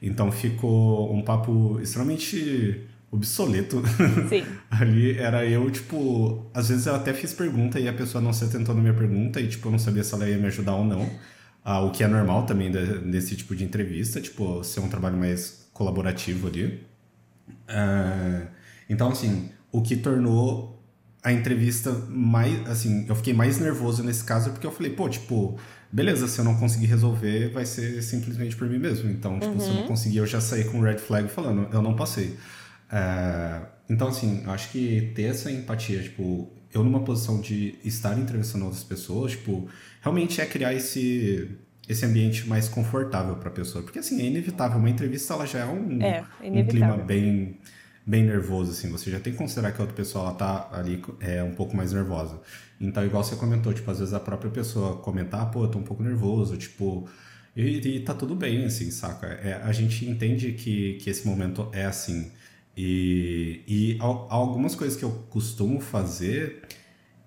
Então 0.00 0.32
ficou 0.32 1.14
um 1.14 1.22
papo 1.22 1.78
extremamente 1.80 2.88
obsoleto. 3.12 3.82
Sim. 4.28 4.44
Ali 4.70 5.18
era 5.18 5.44
eu, 5.44 5.70
tipo, 5.70 6.50
às 6.54 6.70
vezes 6.70 6.86
eu 6.86 6.94
até 6.94 7.12
fiz 7.12 7.34
pergunta 7.34 7.78
e 7.78 7.86
a 7.86 7.92
pessoa 7.92 8.22
não 8.22 8.32
se 8.32 8.42
atentou 8.44 8.74
na 8.74 8.80
minha 8.80 8.94
pergunta 8.94 9.38
e, 9.38 9.46
tipo, 9.46 9.68
eu 9.68 9.72
não 9.72 9.78
sabia 9.78 10.02
se 10.02 10.14
ela 10.14 10.26
ia 10.26 10.38
me 10.38 10.46
ajudar 10.46 10.74
ou 10.74 10.84
não. 10.84 11.08
Ah, 11.62 11.80
o 11.82 11.92
que 11.92 12.02
é 12.02 12.08
normal 12.08 12.46
também 12.46 12.70
nesse 13.04 13.36
tipo 13.36 13.54
de 13.54 13.62
entrevista, 13.62 14.20
tipo, 14.20 14.64
ser 14.64 14.80
um 14.80 14.88
trabalho 14.88 15.16
mais 15.16 15.68
colaborativo 15.72 16.48
ali. 16.48 16.82
Ah, 17.68 18.46
então, 18.88 19.10
assim, 19.10 19.50
o 19.70 19.82
que 19.82 19.94
tornou 19.94 20.82
a 21.22 21.32
entrevista 21.32 21.92
mais, 22.08 22.66
assim, 22.68 23.06
eu 23.08 23.14
fiquei 23.14 23.32
mais 23.32 23.58
nervoso 23.58 24.02
nesse 24.02 24.24
caso 24.24 24.50
porque 24.50 24.66
eu 24.66 24.72
falei, 24.72 24.90
pô, 24.90 25.08
tipo, 25.08 25.56
beleza, 25.92 26.26
se 26.26 26.40
eu 26.40 26.44
não 26.44 26.56
conseguir 26.56 26.86
resolver, 26.86 27.50
vai 27.52 27.64
ser 27.64 28.02
simplesmente 28.02 28.56
por 28.56 28.68
mim 28.68 28.78
mesmo. 28.78 29.08
Então, 29.10 29.38
tipo, 29.38 29.52
uhum. 29.52 29.60
se 29.60 29.66
eu 29.66 29.74
não 29.74 29.82
uhum. 29.82 29.88
conseguir, 29.88 30.16
eu 30.16 30.26
já 30.26 30.40
saí 30.40 30.64
com 30.64 30.80
red 30.80 30.98
flag 30.98 31.28
falando, 31.28 31.68
eu 31.72 31.82
não 31.82 31.94
passei. 31.94 32.36
É, 32.92 33.62
então, 33.88 34.08
assim, 34.08 34.42
acho 34.46 34.70
que 34.70 35.12
ter 35.14 35.24
essa 35.24 35.50
empatia, 35.50 36.02
tipo, 36.02 36.52
eu 36.72 36.84
numa 36.84 37.00
posição 37.00 37.40
de 37.40 37.78
estar 37.84 38.18
entrevistando 38.18 38.64
outras 38.66 38.84
pessoas, 38.84 39.32
tipo, 39.32 39.68
realmente 40.00 40.40
é 40.40 40.46
criar 40.46 40.74
esse, 40.74 41.50
esse 41.88 42.04
ambiente 42.04 42.46
mais 42.46 42.68
confortável 42.68 43.36
para 43.36 43.48
a 43.48 43.52
pessoa. 43.52 43.82
Porque, 43.82 43.98
assim, 43.98 44.20
é 44.20 44.26
inevitável. 44.26 44.78
Uma 44.78 44.90
entrevista, 44.90 45.32
ela 45.34 45.46
já 45.46 45.60
é 45.60 45.66
um, 45.66 46.02
é, 46.02 46.24
um 46.42 46.66
clima 46.66 46.96
bem 46.98 47.58
bem 48.04 48.24
nervoso, 48.24 48.72
assim, 48.72 48.90
você 48.90 49.12
já 49.12 49.20
tem 49.20 49.32
que 49.32 49.38
considerar 49.38 49.70
que 49.70 49.78
a 49.78 49.82
outra 49.82 49.94
pessoa 49.94 50.24
ela 50.24 50.34
tá 50.34 50.68
ali 50.72 51.00
é, 51.20 51.42
um 51.42 51.54
pouco 51.54 51.76
mais 51.76 51.92
nervosa. 51.92 52.40
Então, 52.80 53.04
igual 53.06 53.22
você 53.22 53.36
comentou, 53.36 53.72
tipo, 53.72 53.88
às 53.90 54.00
vezes 54.00 54.12
a 54.12 54.18
própria 54.18 54.50
pessoa 54.50 54.96
comentar, 54.96 55.50
pô, 55.52 55.64
eu 55.64 55.68
tô 55.68 55.78
um 55.78 55.84
pouco 55.84 56.02
nervoso, 56.02 56.56
tipo, 56.56 57.08
e, 57.54 57.78
e 57.96 58.00
tá 58.00 58.14
tudo 58.14 58.34
bem, 58.34 58.64
assim, 58.64 58.90
saca? 58.90 59.26
É, 59.26 59.60
a 59.62 59.72
gente 59.72 60.04
entende 60.08 60.52
que, 60.52 60.94
que 60.94 61.10
esse 61.10 61.26
momento 61.26 61.68
é 61.72 61.84
assim. 61.84 62.32
E, 62.76 63.62
e 63.66 63.98
algumas 64.00 64.74
coisas 64.74 64.96
que 64.96 65.04
eu 65.04 65.10
costumo 65.30 65.80
fazer 65.80 66.62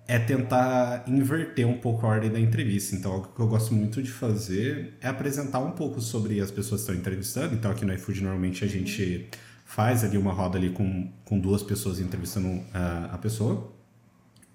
é 0.08 0.18
tentar 0.18 1.04
inverter 1.08 1.66
um 1.66 1.78
pouco 1.78 2.06
a 2.06 2.10
ordem 2.10 2.30
da 2.30 2.38
entrevista. 2.38 2.94
Então, 2.94 3.12
algo 3.12 3.28
que 3.34 3.40
eu 3.40 3.48
gosto 3.48 3.74
muito 3.74 4.02
de 4.02 4.10
fazer 4.10 4.94
é 5.00 5.08
apresentar 5.08 5.58
um 5.58 5.72
pouco 5.72 6.00
sobre 6.00 6.40
as 6.40 6.50
pessoas 6.50 6.82
que 6.82 6.90
estão 6.90 6.94
entrevistando. 6.94 7.54
Então, 7.54 7.70
aqui 7.70 7.84
no 7.84 7.92
iFood, 7.92 8.22
normalmente 8.22 8.64
a 8.64 8.68
gente 8.68 9.28
faz 9.64 10.04
ali 10.04 10.16
uma 10.16 10.32
roda 10.32 10.56
ali 10.56 10.70
com, 10.70 11.12
com 11.24 11.38
duas 11.40 11.62
pessoas 11.62 11.98
entrevistando 11.98 12.48
uh, 12.48 12.64
a 13.10 13.18
pessoa. 13.18 13.75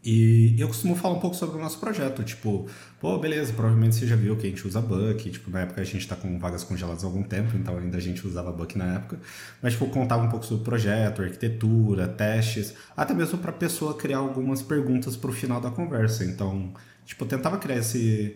E 0.03 0.55
eu 0.59 0.67
costumo 0.67 0.95
falar 0.95 1.15
um 1.15 1.19
pouco 1.19 1.35
sobre 1.35 1.57
o 1.57 1.61
nosso 1.61 1.77
projeto, 1.79 2.23
tipo, 2.23 2.67
pô, 2.99 3.19
beleza, 3.19 3.53
provavelmente 3.53 3.95
você 3.95 4.07
já 4.07 4.15
viu 4.15 4.35
que 4.35 4.47
a 4.47 4.49
gente 4.49 4.67
usa 4.67 4.81
Buck, 4.81 5.29
tipo, 5.29 5.51
na 5.51 5.61
época 5.61 5.79
a 5.79 5.83
gente 5.83 6.07
tá 6.07 6.15
com 6.15 6.39
vagas 6.39 6.63
congeladas 6.63 7.03
há 7.03 7.07
algum 7.07 7.21
tempo, 7.21 7.55
então 7.55 7.77
ainda 7.77 7.97
a 7.97 8.01
gente 8.01 8.25
usava 8.25 8.51
Buck 8.51 8.75
na 8.75 8.95
época, 8.95 9.19
mas 9.61 9.73
tipo, 9.73 9.85
contava 9.87 10.23
um 10.23 10.29
pouco 10.29 10.43
sobre 10.43 10.63
o 10.63 10.65
projeto, 10.65 11.21
arquitetura, 11.21 12.07
testes, 12.07 12.73
até 12.97 13.13
mesmo 13.13 13.37
para 13.37 13.51
a 13.51 13.53
pessoa 13.53 13.93
criar 13.93 14.17
algumas 14.17 14.63
perguntas 14.63 15.15
para 15.15 15.29
o 15.29 15.33
final 15.33 15.61
da 15.61 15.69
conversa. 15.69 16.25
Então, 16.25 16.73
tipo, 17.05 17.23
tentava 17.27 17.59
criar 17.59 17.77
esse 17.77 18.35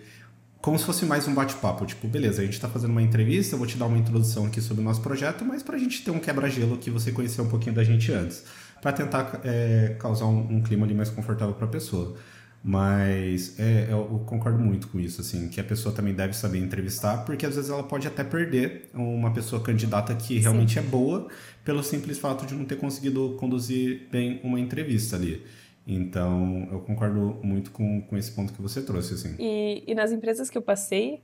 como 0.61 0.79
se 0.79 0.85
fosse 0.85 1.05
mais 1.05 1.27
um 1.27 1.33
bate-papo, 1.33 1.85
tipo, 1.85 2.07
beleza, 2.07 2.41
a 2.41 2.45
gente 2.45 2.55
está 2.55 2.67
fazendo 2.67 2.89
uma 2.89 3.01
entrevista, 3.01 3.53
eu 3.53 3.59
vou 3.59 3.67
te 3.67 3.77
dar 3.77 3.85
uma 3.85 3.99
introdução 3.99 4.47
aqui 4.47 4.59
sobre 4.59 4.81
o 4.81 4.83
nosso 4.83 4.99
projeto, 4.99 5.45
mas 5.45 5.61
para 5.61 5.75
a 5.75 5.79
gente 5.79 6.03
ter 6.03 6.09
um 6.09 6.19
quebra-gelo 6.19 6.77
que 6.77 6.89
você 6.89 7.11
conhecer 7.11 7.41
um 7.41 7.47
pouquinho 7.47 7.75
da 7.75 7.83
gente 7.83 8.11
antes 8.11 8.43
para 8.85 8.93
tentar 8.93 9.41
é, 9.43 9.95
causar 9.97 10.27
um, 10.27 10.57
um, 10.57 10.61
clima 10.61 10.85
ali 10.85 10.93
mais 10.93 11.09
confortável 11.09 11.55
para 11.55 11.65
a 11.65 11.69
pessoa. 11.69 12.15
Mas 12.63 13.59
é, 13.59 13.87
eu 13.89 14.23
concordo 14.27 14.59
muito 14.59 14.89
com 14.89 14.99
isso, 14.99 15.21
assim, 15.21 15.49
que 15.49 15.59
a 15.59 15.63
pessoa 15.63 15.93
também 15.93 16.13
deve 16.13 16.33
saber 16.33 16.59
entrevistar, 16.59 17.25
porque 17.25 17.47
às 17.47 17.55
vezes 17.55 17.71
ela 17.71 17.81
pode 17.81 18.07
até 18.07 18.23
perder 18.23 18.91
uma 18.93 19.33
pessoa 19.33 19.59
candidata 19.59 20.13
que 20.13 20.37
realmente 20.37 20.73
Sim. 20.73 20.81
é 20.81 20.83
boa, 20.83 21.27
pelo 21.63 21.81
simples 21.81 22.19
fato 22.19 22.45
de 22.45 22.53
não 22.53 22.63
ter 22.63 22.75
conseguido 22.75 23.35
conduzir 23.39 24.07
bem 24.11 24.39
uma 24.43 24.59
entrevista 24.59 25.15
ali. 25.15 25.43
Então, 25.87 26.67
eu 26.71 26.79
concordo 26.81 27.39
muito 27.41 27.71
com, 27.71 28.03
com 28.03 28.15
esse 28.15 28.31
ponto 28.33 28.53
que 28.53 28.61
você 28.61 28.83
trouxe, 28.83 29.15
assim. 29.15 29.35
E, 29.39 29.83
e 29.87 29.95
nas 29.95 30.11
empresas 30.11 30.47
que 30.47 30.59
eu 30.59 30.61
passei, 30.61 31.23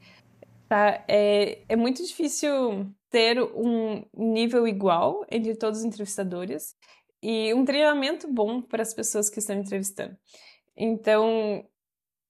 tá, 0.68 1.06
é, 1.08 1.60
é 1.70 1.76
muito 1.76 2.04
difícil 2.04 2.88
ter 3.12 3.40
um 3.40 4.04
nível 4.18 4.68
igual 4.68 5.24
entre 5.30 5.54
todos 5.56 5.82
os 5.82 5.86
entrevistadores 5.86 6.76
e 7.22 7.54
um 7.54 7.64
treinamento 7.66 8.32
bom 8.32 8.62
para 8.62 8.82
as 8.82 8.94
pessoas 8.94 9.30
que 9.30 9.40
estão 9.40 9.56
entrevistando. 9.56 10.18
Então, 10.76 11.66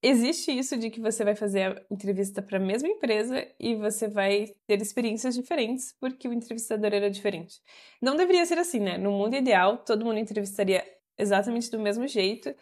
existe 0.02 0.52
isso 0.52 0.78
de 0.78 0.90
que 0.90 1.00
você 1.00 1.24
vai 1.24 1.36
fazer 1.36 1.78
a 1.78 1.94
entrevista 1.94 2.42
para 2.42 2.58
a 2.58 2.62
mesma 2.62 2.90
empresa 2.90 3.48
e 3.60 3.76
você 3.76 4.08
vai 4.08 4.48
ter 4.68 4.82
experiências 4.82 5.36
diferentes 5.36 5.96
porque 6.00 6.28
o 6.28 6.34
entrevistador 6.34 6.94
era 6.94 7.10
diferente. 7.10 7.60
Não 8.02 8.16
deveria 8.16 8.46
ser 8.46 8.58
assim, 8.58 8.80
né? 8.80 8.98
No 8.98 9.12
mundo 9.12 9.36
ideal, 9.36 9.78
todo 9.78 10.06
mundo 10.06 10.18
entrevistaria 10.20 10.84
exatamente 11.18 11.70
do 11.70 11.80
mesmo 11.80 12.08
jeito, 12.08 12.54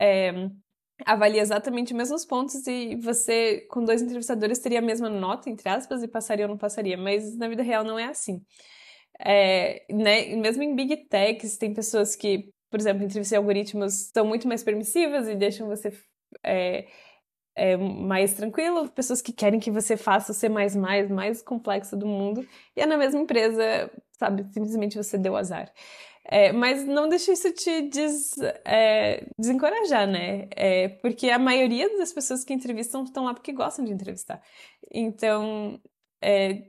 é, 0.00 0.32
avalia 1.04 1.40
exatamente 1.40 1.92
os 1.92 1.96
mesmos 1.96 2.24
pontos 2.24 2.66
e 2.66 2.96
você, 2.96 3.60
com 3.70 3.84
dois 3.84 4.02
entrevistadores, 4.02 4.58
teria 4.58 4.80
a 4.80 4.82
mesma 4.82 5.08
nota, 5.08 5.48
entre 5.48 5.68
aspas, 5.68 6.02
e 6.02 6.08
passaria 6.08 6.44
ou 6.44 6.50
não 6.50 6.58
passaria. 6.58 6.96
Mas 6.96 7.36
na 7.36 7.48
vida 7.48 7.62
real 7.62 7.84
não 7.84 7.98
é 7.98 8.06
assim. 8.06 8.42
É, 9.18 9.84
né, 9.90 10.36
mesmo 10.36 10.62
em 10.62 10.74
big 10.74 10.96
techs, 11.08 11.56
tem 11.56 11.74
pessoas 11.74 12.14
que, 12.14 12.50
por 12.70 12.78
exemplo, 12.78 13.04
entrevistas 13.04 13.36
algoritmos 13.36 14.10
são 14.14 14.24
muito 14.26 14.46
mais 14.46 14.62
permissivas 14.62 15.28
e 15.28 15.34
deixam 15.34 15.66
você 15.66 15.92
é, 16.44 16.86
é, 17.56 17.76
mais 17.76 18.34
tranquilo, 18.34 18.88
pessoas 18.90 19.20
que 19.20 19.32
querem 19.32 19.58
que 19.58 19.70
você 19.70 19.96
faça 19.96 20.32
o 20.32 20.34
C++, 20.34 20.48
mais 20.48 21.42
complexo 21.42 21.96
do 21.96 22.06
mundo, 22.06 22.46
e 22.76 22.80
é 22.80 22.86
na 22.86 22.96
mesma 22.96 23.20
empresa, 23.20 23.90
sabe, 24.18 24.44
simplesmente 24.52 24.96
você 24.96 25.18
deu 25.18 25.36
azar. 25.36 25.72
É, 26.30 26.52
mas 26.52 26.84
não 26.84 27.08
deixe 27.08 27.32
isso 27.32 27.50
te 27.52 27.82
des, 27.88 28.36
é, 28.64 29.26
desencorajar, 29.38 30.06
né? 30.06 30.46
É, 30.54 30.88
porque 30.88 31.30
a 31.30 31.38
maioria 31.38 31.88
das 31.96 32.12
pessoas 32.12 32.44
que 32.44 32.52
entrevistam 32.52 33.02
estão 33.04 33.24
lá 33.24 33.32
porque 33.32 33.50
gostam 33.52 33.82
de 33.84 33.92
entrevistar. 33.92 34.42
Então, 34.92 35.80
é, 36.22 36.64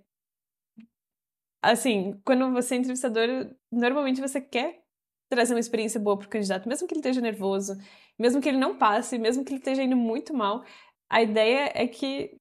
assim, 1.62 2.20
quando 2.26 2.52
você 2.52 2.76
é 2.76 2.78
entrevistador, 2.78 3.28
normalmente 3.72 4.22
você 4.22 4.40
quer 4.42 4.82
trazer 5.30 5.54
uma 5.54 5.60
experiência 5.60 6.00
boa 6.00 6.18
para 6.18 6.26
o 6.26 6.30
candidato, 6.30 6.68
mesmo 6.68 6.88
que 6.88 6.94
ele 6.94 7.00
esteja 7.00 7.22
nervoso, 7.22 7.78
mesmo 8.18 8.42
que 8.42 8.50
ele 8.50 8.58
não 8.58 8.78
passe, 8.78 9.18
mesmo 9.18 9.44
que 9.44 9.52
ele 9.52 9.60
esteja 9.60 9.84
indo 9.84 9.96
muito 9.96 10.34
mal. 10.34 10.64
A 11.10 11.22
ideia 11.22 11.72
é 11.76 11.88
que 11.88 12.36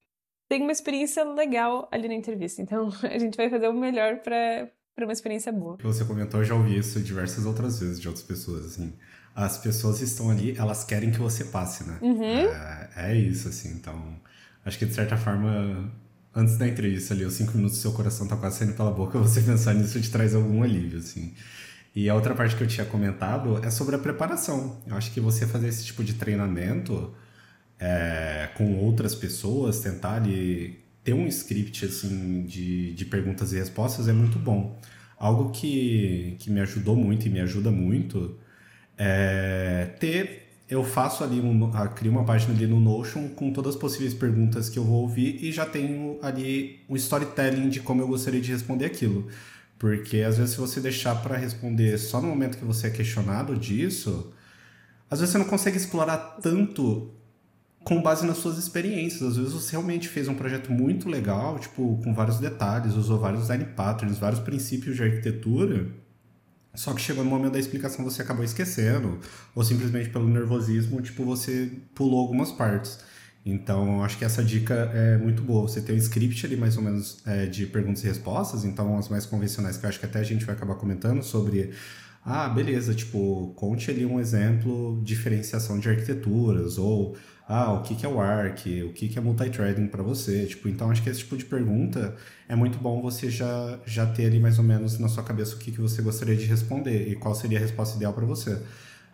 tenha 0.48 0.64
uma 0.64 0.72
experiência 0.72 1.22
legal 1.24 1.88
ali 1.92 2.08
na 2.08 2.14
entrevista. 2.14 2.62
Então, 2.62 2.88
a 3.04 3.18
gente 3.18 3.36
vai 3.36 3.50
fazer 3.50 3.68
o 3.68 3.74
melhor 3.74 4.20
para 4.20 4.70
para 4.98 5.06
uma 5.06 5.12
experiência 5.12 5.52
boa. 5.52 5.76
Você 5.80 6.04
comentou, 6.04 6.40
eu 6.40 6.44
já 6.44 6.56
ouvi 6.56 6.76
isso 6.76 7.00
diversas 7.00 7.46
outras 7.46 7.78
vezes 7.78 8.00
de 8.00 8.08
outras 8.08 8.26
pessoas, 8.26 8.66
assim. 8.66 8.92
As 9.32 9.56
pessoas 9.56 10.00
estão 10.00 10.28
ali, 10.28 10.58
elas 10.58 10.82
querem 10.82 11.12
que 11.12 11.20
você 11.20 11.44
passe, 11.44 11.88
né? 11.88 12.00
Uhum. 12.02 12.24
É, 12.24 12.90
é 12.96 13.14
isso, 13.14 13.46
assim. 13.46 13.68
Então, 13.74 14.20
acho 14.64 14.76
que 14.76 14.84
de 14.84 14.92
certa 14.92 15.16
forma 15.16 15.88
antes 16.38 16.56
da 16.56 16.68
entrevista 16.68 17.12
ali, 17.14 17.24
os 17.24 17.34
cinco 17.34 17.56
minutos, 17.56 17.78
seu 17.78 17.92
coração 17.92 18.26
tá 18.26 18.36
quase 18.36 18.58
saindo 18.58 18.74
pela 18.74 18.90
boca, 18.90 19.18
você 19.20 19.40
pensar 19.40 19.74
nisso 19.74 20.00
te 20.00 20.10
traz 20.10 20.34
algum 20.34 20.62
alívio, 20.62 20.98
assim. 21.00 21.34
E 21.94 22.08
a 22.08 22.14
outra 22.14 22.34
parte 22.34 22.54
que 22.54 22.62
eu 22.62 22.66
tinha 22.68 22.86
comentado 22.86 23.58
é 23.64 23.70
sobre 23.70 23.96
a 23.96 23.98
preparação. 23.98 24.80
Eu 24.86 24.96
acho 24.96 25.10
que 25.10 25.20
você 25.20 25.46
fazer 25.46 25.68
esse 25.68 25.84
tipo 25.84 26.04
de 26.04 26.14
treinamento 26.14 27.12
é, 27.78 28.50
com 28.56 28.76
outras 28.76 29.14
pessoas, 29.14 29.80
tentar 29.80 30.14
ali 30.14 30.78
ter 31.02 31.12
um 31.12 31.26
script 31.26 31.86
assim 31.86 32.44
de, 32.44 32.92
de 32.94 33.04
perguntas 33.04 33.52
e 33.52 33.56
respostas 33.56 34.06
é 34.06 34.12
muito 34.12 34.38
bom. 34.38 34.78
Algo 35.18 35.50
que, 35.50 36.36
que 36.38 36.50
me 36.50 36.60
ajudou 36.60 36.94
muito 36.94 37.26
e 37.26 37.30
me 37.30 37.40
ajuda 37.40 37.70
muito 37.70 38.38
é 38.96 39.90
ter 39.98 40.47
eu 40.68 40.84
faço 40.84 41.24
ali, 41.24 41.40
um, 41.40 41.70
crio 41.94 42.12
uma 42.12 42.24
página 42.24 42.52
ali 42.52 42.66
no 42.66 42.78
Notion 42.78 43.28
com 43.30 43.50
todas 43.52 43.74
as 43.74 43.80
possíveis 43.80 44.12
perguntas 44.12 44.68
que 44.68 44.78
eu 44.78 44.84
vou 44.84 45.02
ouvir 45.02 45.42
e 45.42 45.50
já 45.50 45.64
tenho 45.64 46.18
ali 46.20 46.80
um 46.88 46.94
storytelling 46.94 47.70
de 47.70 47.80
como 47.80 48.02
eu 48.02 48.08
gostaria 48.08 48.40
de 48.40 48.52
responder 48.52 48.84
aquilo. 48.84 49.26
Porque 49.78 50.18
às 50.20 50.36
vezes 50.36 50.54
se 50.54 50.60
você 50.60 50.80
deixar 50.80 51.14
para 51.22 51.36
responder 51.36 51.96
só 51.98 52.20
no 52.20 52.28
momento 52.28 52.58
que 52.58 52.64
você 52.64 52.88
é 52.88 52.90
questionado 52.90 53.56
disso, 53.56 54.32
às 55.10 55.20
vezes 55.20 55.32
você 55.32 55.38
não 55.38 55.46
consegue 55.46 55.78
explorar 55.78 56.38
tanto 56.42 57.10
com 57.82 58.02
base 58.02 58.26
nas 58.26 58.36
suas 58.36 58.58
experiências. 58.58 59.22
Às 59.22 59.36
vezes 59.38 59.52
você 59.54 59.72
realmente 59.72 60.08
fez 60.08 60.28
um 60.28 60.34
projeto 60.34 60.70
muito 60.70 61.08
legal, 61.08 61.58
tipo, 61.58 61.98
com 62.04 62.12
vários 62.12 62.38
detalhes, 62.38 62.94
usou 62.94 63.18
vários 63.18 63.42
design 63.42 63.64
patterns, 63.74 64.18
vários 64.18 64.40
princípios 64.40 64.96
de 64.96 65.02
arquitetura, 65.02 65.88
só 66.78 66.94
que 66.94 67.00
chegou 67.00 67.24
no 67.24 67.30
momento 67.30 67.54
da 67.54 67.58
explicação 67.58 68.04
você 68.04 68.22
acabou 68.22 68.44
esquecendo, 68.44 69.18
ou 69.52 69.64
simplesmente 69.64 70.10
pelo 70.10 70.28
nervosismo, 70.28 71.02
tipo, 71.02 71.24
você 71.24 71.72
pulou 71.92 72.20
algumas 72.20 72.52
partes. 72.52 73.00
Então, 73.44 74.04
acho 74.04 74.16
que 74.16 74.24
essa 74.24 74.44
dica 74.44 74.74
é 74.94 75.18
muito 75.18 75.42
boa. 75.42 75.62
Você 75.66 75.80
tem 75.80 75.96
um 75.96 75.98
script 75.98 76.46
ali, 76.46 76.56
mais 76.56 76.76
ou 76.76 76.82
menos, 76.84 77.20
é, 77.26 77.46
de 77.46 77.66
perguntas 77.66 78.04
e 78.04 78.06
respostas. 78.06 78.64
Então, 78.64 78.96
as 78.96 79.08
mais 79.08 79.26
convencionais, 79.26 79.76
que 79.76 79.86
eu 79.86 79.88
acho 79.88 79.98
que 79.98 80.06
até 80.06 80.20
a 80.20 80.22
gente 80.22 80.44
vai 80.44 80.54
acabar 80.54 80.76
comentando 80.76 81.20
sobre... 81.24 81.72
Ah, 82.24 82.48
beleza, 82.48 82.94
tipo, 82.94 83.52
conte 83.56 83.90
ali 83.90 84.06
um 84.06 84.20
exemplo, 84.20 85.00
diferenciação 85.02 85.80
de 85.80 85.88
arquiteturas, 85.88 86.78
ou 86.78 87.16
ah, 87.48 87.72
o 87.72 87.82
que, 87.82 87.94
que 87.94 88.04
é 88.04 88.08
o 88.08 88.20
ARC, 88.20 88.66
o 88.86 88.92
que, 88.92 89.08
que 89.08 89.18
é 89.18 89.22
multithreading 89.22 89.86
para 89.86 90.02
você. 90.02 90.44
Tipo, 90.44 90.68
então 90.68 90.90
acho 90.90 91.02
que 91.02 91.08
esse 91.08 91.20
tipo 91.20 91.34
de 91.34 91.46
pergunta 91.46 92.14
é 92.46 92.54
muito 92.54 92.78
bom 92.78 93.00
você 93.00 93.30
já, 93.30 93.78
já 93.86 94.04
ter 94.04 94.26
ali 94.26 94.38
mais 94.38 94.58
ou 94.58 94.64
menos 94.64 94.98
na 94.98 95.08
sua 95.08 95.22
cabeça 95.22 95.56
o 95.56 95.58
que, 95.58 95.72
que 95.72 95.80
você 95.80 96.02
gostaria 96.02 96.36
de 96.36 96.44
responder 96.44 97.08
e 97.08 97.16
qual 97.16 97.34
seria 97.34 97.56
a 97.56 97.60
resposta 97.60 97.96
ideal 97.96 98.12
para 98.12 98.26
você. 98.26 98.60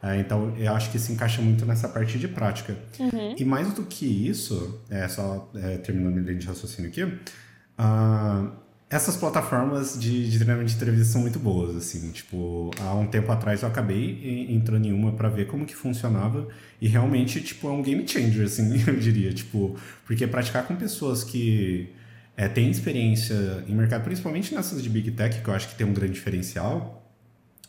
É, 0.03 0.19
então 0.19 0.53
eu 0.59 0.73
acho 0.75 0.91
que 0.91 0.99
se 0.99 1.13
encaixa 1.13 1.41
muito 1.41 1.65
nessa 1.65 1.89
parte 1.89 2.19
de 2.19 2.27
prática. 2.27 2.77
Uhum. 2.99 3.37
E 3.39 3.45
mais 3.45 3.73
do 3.73 3.85
que 3.85 4.05
isso, 4.05 4.83
é, 4.91 5.07
só 5.07 5.49
é, 5.55 5.79
terminando 5.79 6.15
minha 6.15 6.27
linha 6.27 6.39
de 6.39 6.47
raciocínio 6.47 6.91
aqui, 6.91 7.05
uh, 7.05 8.64
essas 8.95 9.17
plataformas 9.17 9.99
de, 9.99 10.31
de 10.31 10.39
treinamento 10.39 10.71
de 10.71 10.77
entrevista 10.77 11.13
são 11.13 11.21
muito 11.21 11.41
boas, 11.41 11.75
assim, 11.75 12.13
tipo, 12.13 12.71
há 12.81 12.95
um 12.95 13.09
tempo 13.09 13.31
atrás 13.33 13.63
eu 13.63 13.69
acabei 13.69 14.47
entrando 14.49 14.87
em 14.87 14.93
uma 14.93 15.11
para 15.11 15.29
ver 15.29 15.49
como 15.49 15.67
que 15.67 15.75
funcionava. 15.75 16.47
E 16.81 16.87
realmente, 16.87 17.41
tipo, 17.41 17.67
é 17.67 17.73
um 17.73 17.83
game 17.83 18.07
changer, 18.07 18.45
assim, 18.45 18.71
eu 18.87 18.97
diria, 18.97 19.33
tipo, 19.33 19.77
porque 20.07 20.29
praticar 20.29 20.65
com 20.65 20.77
pessoas 20.77 21.25
que 21.25 21.93
é, 22.37 22.47
têm 22.47 22.71
experiência 22.71 23.65
em 23.67 23.75
mercado, 23.75 24.05
principalmente 24.05 24.55
nessas 24.55 24.81
de 24.81 24.89
Big 24.89 25.11
Tech, 25.11 25.43
que 25.43 25.49
eu 25.49 25.55
acho 25.55 25.71
que 25.71 25.75
tem 25.75 25.85
um 25.85 25.93
grande 25.93 26.13
diferencial 26.13 27.03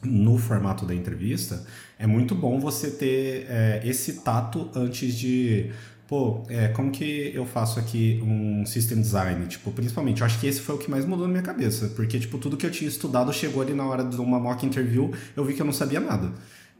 no 0.03 0.37
formato 0.37 0.85
da 0.85 0.93
entrevista, 0.93 1.65
é 1.97 2.05
muito 2.05 2.35
bom 2.35 2.59
você 2.59 2.91
ter 2.91 3.47
é, 3.49 3.81
esse 3.83 4.21
tato 4.21 4.69
antes 4.75 5.15
de 5.15 5.71
pô, 6.07 6.43
é, 6.49 6.67
como 6.69 6.91
que 6.91 7.31
eu 7.33 7.45
faço 7.45 7.79
aqui 7.79 8.21
um 8.23 8.65
system 8.65 9.01
design? 9.01 9.45
Tipo, 9.47 9.71
principalmente, 9.71 10.21
eu 10.21 10.25
acho 10.25 10.39
que 10.39 10.47
esse 10.47 10.61
foi 10.61 10.75
o 10.75 10.77
que 10.77 10.89
mais 10.89 11.05
mudou 11.05 11.25
na 11.25 11.31
minha 11.31 11.43
cabeça, 11.43 11.89
porque, 11.95 12.19
tipo, 12.19 12.37
tudo 12.37 12.57
que 12.57 12.65
eu 12.65 12.71
tinha 12.71 12.87
estudado 12.87 13.31
chegou 13.33 13.61
ali 13.61 13.73
na 13.73 13.85
hora 13.85 14.03
de 14.03 14.19
uma 14.19 14.39
mock 14.39 14.65
interview, 14.65 15.11
eu 15.35 15.43
vi 15.43 15.53
que 15.53 15.61
eu 15.61 15.65
não 15.65 15.73
sabia 15.73 15.99
nada. 15.99 16.31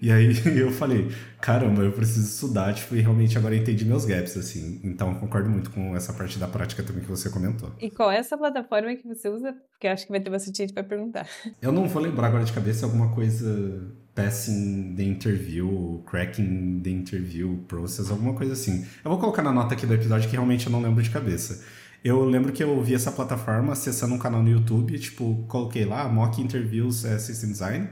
E 0.01 0.12
aí 0.12 0.34
eu 0.60 0.72
falei, 0.72 1.10
caramba, 1.41 1.82
eu 1.82 1.91
preciso 1.91 2.27
estudar, 2.27 2.74
tipo, 2.74 2.96
e 2.96 3.01
realmente 3.01 3.38
agora 3.38 3.55
entendi 3.55 3.86
meus 3.86 4.05
gaps, 4.05 4.38
assim. 4.38 4.79
Então 4.84 5.15
concordo 5.15 5.50
muito 5.50 5.72
com 5.72 5.96
essa 5.96 6.13
parte 6.13 6.38
da 6.38 6.48
prática 6.48 6.84
também 6.84 7.03
que 7.03 7.10
você 7.10 7.29
comentou. 7.29 7.72
E 7.79 7.89
qual 7.89 8.12
é 8.12 8.17
essa 8.17 8.38
plataforma 8.38 8.96
que 8.96 9.08
você 9.08 9.29
usa? 9.29 9.55
Porque 9.72 9.88
acho 9.88 10.05
que 10.05 10.12
vai 10.12 10.20
ter 10.20 10.29
bastante 10.29 10.58
gente 10.58 10.74
para 10.74 10.84
perguntar. 10.84 11.27
Eu 11.62 11.72
não 11.72 11.88
vou 11.88 12.01
lembrar 12.01 12.27
agora 12.27 12.44
de 12.44 12.53
cabeça 12.53 12.86
alguma 12.86 13.10
coisa 13.13 13.96
passing 14.15 14.95
the 14.95 15.03
interview, 15.03 16.01
cracking 16.05 16.79
the 16.81 16.89
interview 16.89 17.57
process, 17.67 18.10
alguma 18.10 18.34
coisa 18.34 18.53
assim. 18.53 18.86
Eu 19.03 19.12
vou 19.12 19.19
colocar 19.19 19.43
na 19.43 19.51
nota 19.51 19.75
aqui 19.75 19.86
do 19.86 19.93
episódio 19.93 20.29
que 20.29 20.36
realmente 20.36 20.65
eu 20.65 20.72
não 20.72 20.81
lembro 20.81 21.03
de 21.03 21.10
cabeça. 21.10 21.62
Eu 22.03 22.24
lembro 22.24 22.53
que 22.53 22.63
eu 22.63 22.81
vi 22.81 22.93
essa 22.93 23.12
plataforma 23.12 23.74
acessando 23.74 24.13
um 24.13 24.17
canal 24.17 24.41
no 24.41 24.50
YouTube, 24.50 24.98
tipo, 24.98 25.43
coloquei 25.48 25.86
lá, 25.86 26.07
Mock 26.07 26.41
Interviews 26.41 27.03
é, 27.03 27.19
System 27.19 27.51
Design. 27.51 27.89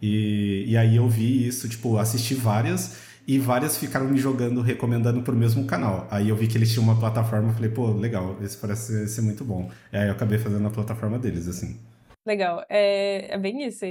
E, 0.00 0.64
e 0.68 0.76
aí 0.76 0.96
eu 0.96 1.08
vi 1.08 1.46
isso, 1.46 1.68
tipo, 1.68 1.98
assisti 1.98 2.34
várias 2.34 2.96
e 3.26 3.38
várias 3.38 3.78
ficaram 3.78 4.06
me 4.06 4.18
jogando, 4.18 4.60
recomendando 4.60 5.22
pro 5.22 5.34
mesmo 5.34 5.64
canal. 5.64 6.06
Aí 6.10 6.28
eu 6.28 6.36
vi 6.36 6.46
que 6.46 6.58
eles 6.58 6.70
tinham 6.70 6.84
uma 6.84 6.96
plataforma, 6.96 7.52
falei, 7.52 7.70
pô, 7.70 7.90
legal, 7.92 8.36
esse 8.42 8.56
parece 8.56 9.08
ser 9.08 9.22
muito 9.22 9.44
bom. 9.44 9.70
E 9.92 9.96
aí 9.96 10.08
eu 10.08 10.12
acabei 10.12 10.38
fazendo 10.38 10.66
a 10.66 10.70
plataforma 10.70 11.18
deles, 11.18 11.48
assim. 11.48 11.78
Legal, 12.26 12.64
é, 12.68 13.34
é 13.34 13.38
bem 13.38 13.64
isso. 13.64 13.84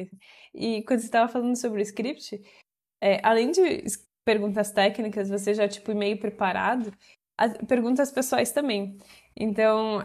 E 0.54 0.84
quando 0.84 1.00
você 1.00 1.06
estava 1.06 1.32
falando 1.32 1.56
sobre 1.56 1.80
o 1.80 1.84
script, 1.84 2.42
é, 3.02 3.20
além 3.24 3.52
de 3.52 3.84
perguntas 4.26 4.72
técnicas, 4.72 5.30
você 5.30 5.54
já, 5.54 5.68
tipo, 5.68 5.94
meio 5.94 6.18
preparado, 6.20 6.92
as, 7.38 7.56
perguntas 7.68 8.12
pessoais 8.12 8.52
também. 8.52 8.98
Então, 9.36 10.00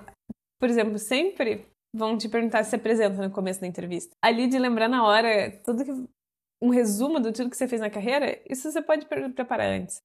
por 0.59 0.69
exemplo, 0.69 0.99
sempre 0.99 1.67
vão 1.95 2.19
te 2.19 2.29
perguntar 2.29 2.65
se 2.65 2.77
apresenta 2.77 3.23
no 3.23 3.33
começo 3.33 3.61
da 3.61 3.67
entrevista. 3.67 4.15
Ali 4.23 4.47
de 4.47 4.59
lembrar 4.59 4.89
na 4.89 5.07
hora 5.07 5.51
tudo 5.65 5.85
que 5.85 5.93
um 6.61 6.71
resumo 6.71 7.21
de 7.21 7.33
tudo 7.33 7.51
que 7.51 7.57
você 7.57 7.69
fez 7.69 7.81
na 7.81 7.91
carreira, 7.91 8.41
isso 8.49 8.71
você 8.71 8.83
pode 8.83 9.07
preparar 9.07 9.69
antes. 9.69 10.03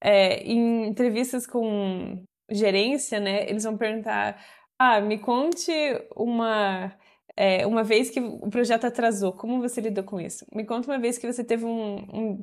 É, 0.00 0.42
em 0.42 0.88
entrevistas 0.88 1.46
com 1.46 2.24
gerência, 2.50 3.20
né, 3.20 3.48
eles 3.48 3.64
vão 3.64 3.76
perguntar: 3.78 4.44
ah, 4.78 5.00
me 5.00 5.18
conte 5.18 5.72
uma 6.16 6.92
é, 7.36 7.66
uma 7.66 7.82
vez 7.82 8.10
que 8.10 8.20
o 8.20 8.48
projeto 8.50 8.86
atrasou, 8.86 9.32
como 9.32 9.60
você 9.60 9.80
lidou 9.80 10.04
com 10.04 10.20
isso? 10.20 10.44
Me 10.54 10.64
conta 10.64 10.90
uma 10.90 10.98
vez 10.98 11.18
que 11.18 11.30
você 11.30 11.42
teve 11.42 11.64
um, 11.64 11.96
um 12.12 12.40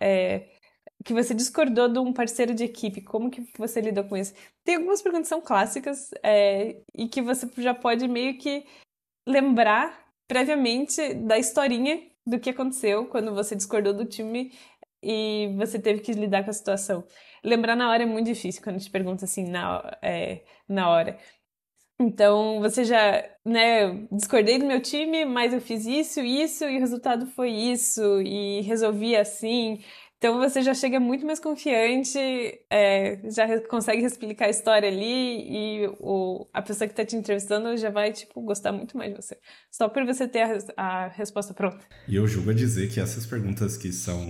é, 0.00 0.48
que 1.04 1.12
você 1.12 1.34
discordou 1.34 1.88
de 1.88 1.98
um 1.98 2.12
parceiro 2.12 2.54
de 2.54 2.64
equipe, 2.64 3.00
como 3.00 3.30
que 3.30 3.46
você 3.56 3.80
lidou 3.80 4.04
com 4.04 4.16
isso? 4.16 4.34
Tem 4.64 4.76
algumas 4.76 5.02
perguntas 5.02 5.28
que 5.28 5.34
são 5.34 5.40
clássicas 5.40 6.10
é, 6.22 6.80
e 6.94 7.08
que 7.08 7.22
você 7.22 7.48
já 7.58 7.74
pode 7.74 8.08
meio 8.08 8.38
que 8.38 8.64
lembrar 9.26 10.06
previamente 10.26 11.14
da 11.14 11.38
historinha 11.38 12.10
do 12.26 12.40
que 12.40 12.50
aconteceu 12.50 13.06
quando 13.06 13.34
você 13.34 13.54
discordou 13.54 13.92
do 13.92 14.04
time 14.04 14.52
e 15.02 15.54
você 15.56 15.78
teve 15.78 16.00
que 16.00 16.12
lidar 16.12 16.42
com 16.42 16.50
a 16.50 16.52
situação. 16.52 17.04
Lembrar 17.44 17.76
na 17.76 17.88
hora 17.90 18.02
é 18.02 18.06
muito 18.06 18.26
difícil 18.26 18.62
quando 18.62 18.80
te 18.80 18.90
pergunta 18.90 19.24
assim 19.24 19.48
na, 19.48 19.96
é, 20.02 20.42
na 20.68 20.90
hora. 20.90 21.18
Então, 21.98 22.60
você 22.60 22.84
já, 22.84 23.24
né, 23.42 24.06
discordei 24.12 24.58
do 24.58 24.66
meu 24.66 24.82
time, 24.82 25.24
mas 25.24 25.54
eu 25.54 25.60
fiz 25.62 25.86
isso, 25.86 26.20
isso, 26.20 26.64
e 26.64 26.76
o 26.76 26.80
resultado 26.80 27.26
foi 27.28 27.50
isso, 27.50 28.20
e 28.20 28.60
resolvi 28.62 29.16
assim. 29.16 29.82
Então 30.26 30.40
você 30.40 30.60
já 30.60 30.74
chega 30.74 30.98
muito 30.98 31.24
mais 31.24 31.38
confiante, 31.38 32.18
é, 32.68 33.16
já 33.30 33.60
consegue 33.60 34.04
explicar 34.04 34.46
a 34.46 34.50
história 34.50 34.88
ali 34.88 35.84
e 35.84 35.86
o, 36.00 36.48
a 36.52 36.60
pessoa 36.60 36.88
que 36.88 36.94
está 36.94 37.04
te 37.04 37.14
entrevistando 37.14 37.76
já 37.76 37.90
vai, 37.90 38.10
tipo, 38.10 38.40
gostar 38.40 38.72
muito 38.72 38.98
mais 38.98 39.14
de 39.14 39.22
você. 39.22 39.38
Só 39.70 39.88
por 39.88 40.04
você 40.04 40.26
ter 40.26 40.42
a, 40.42 40.58
a, 40.76 41.06
resposta 41.06 41.54
pronta. 41.54 41.78
E 42.08 42.16
eu 42.16 42.26
julgo 42.26 42.50
a 42.50 42.52
dizer 42.52 42.90
que 42.90 42.98
essas 42.98 43.24
perguntas 43.24 43.76
que 43.76 43.92
são 43.92 44.20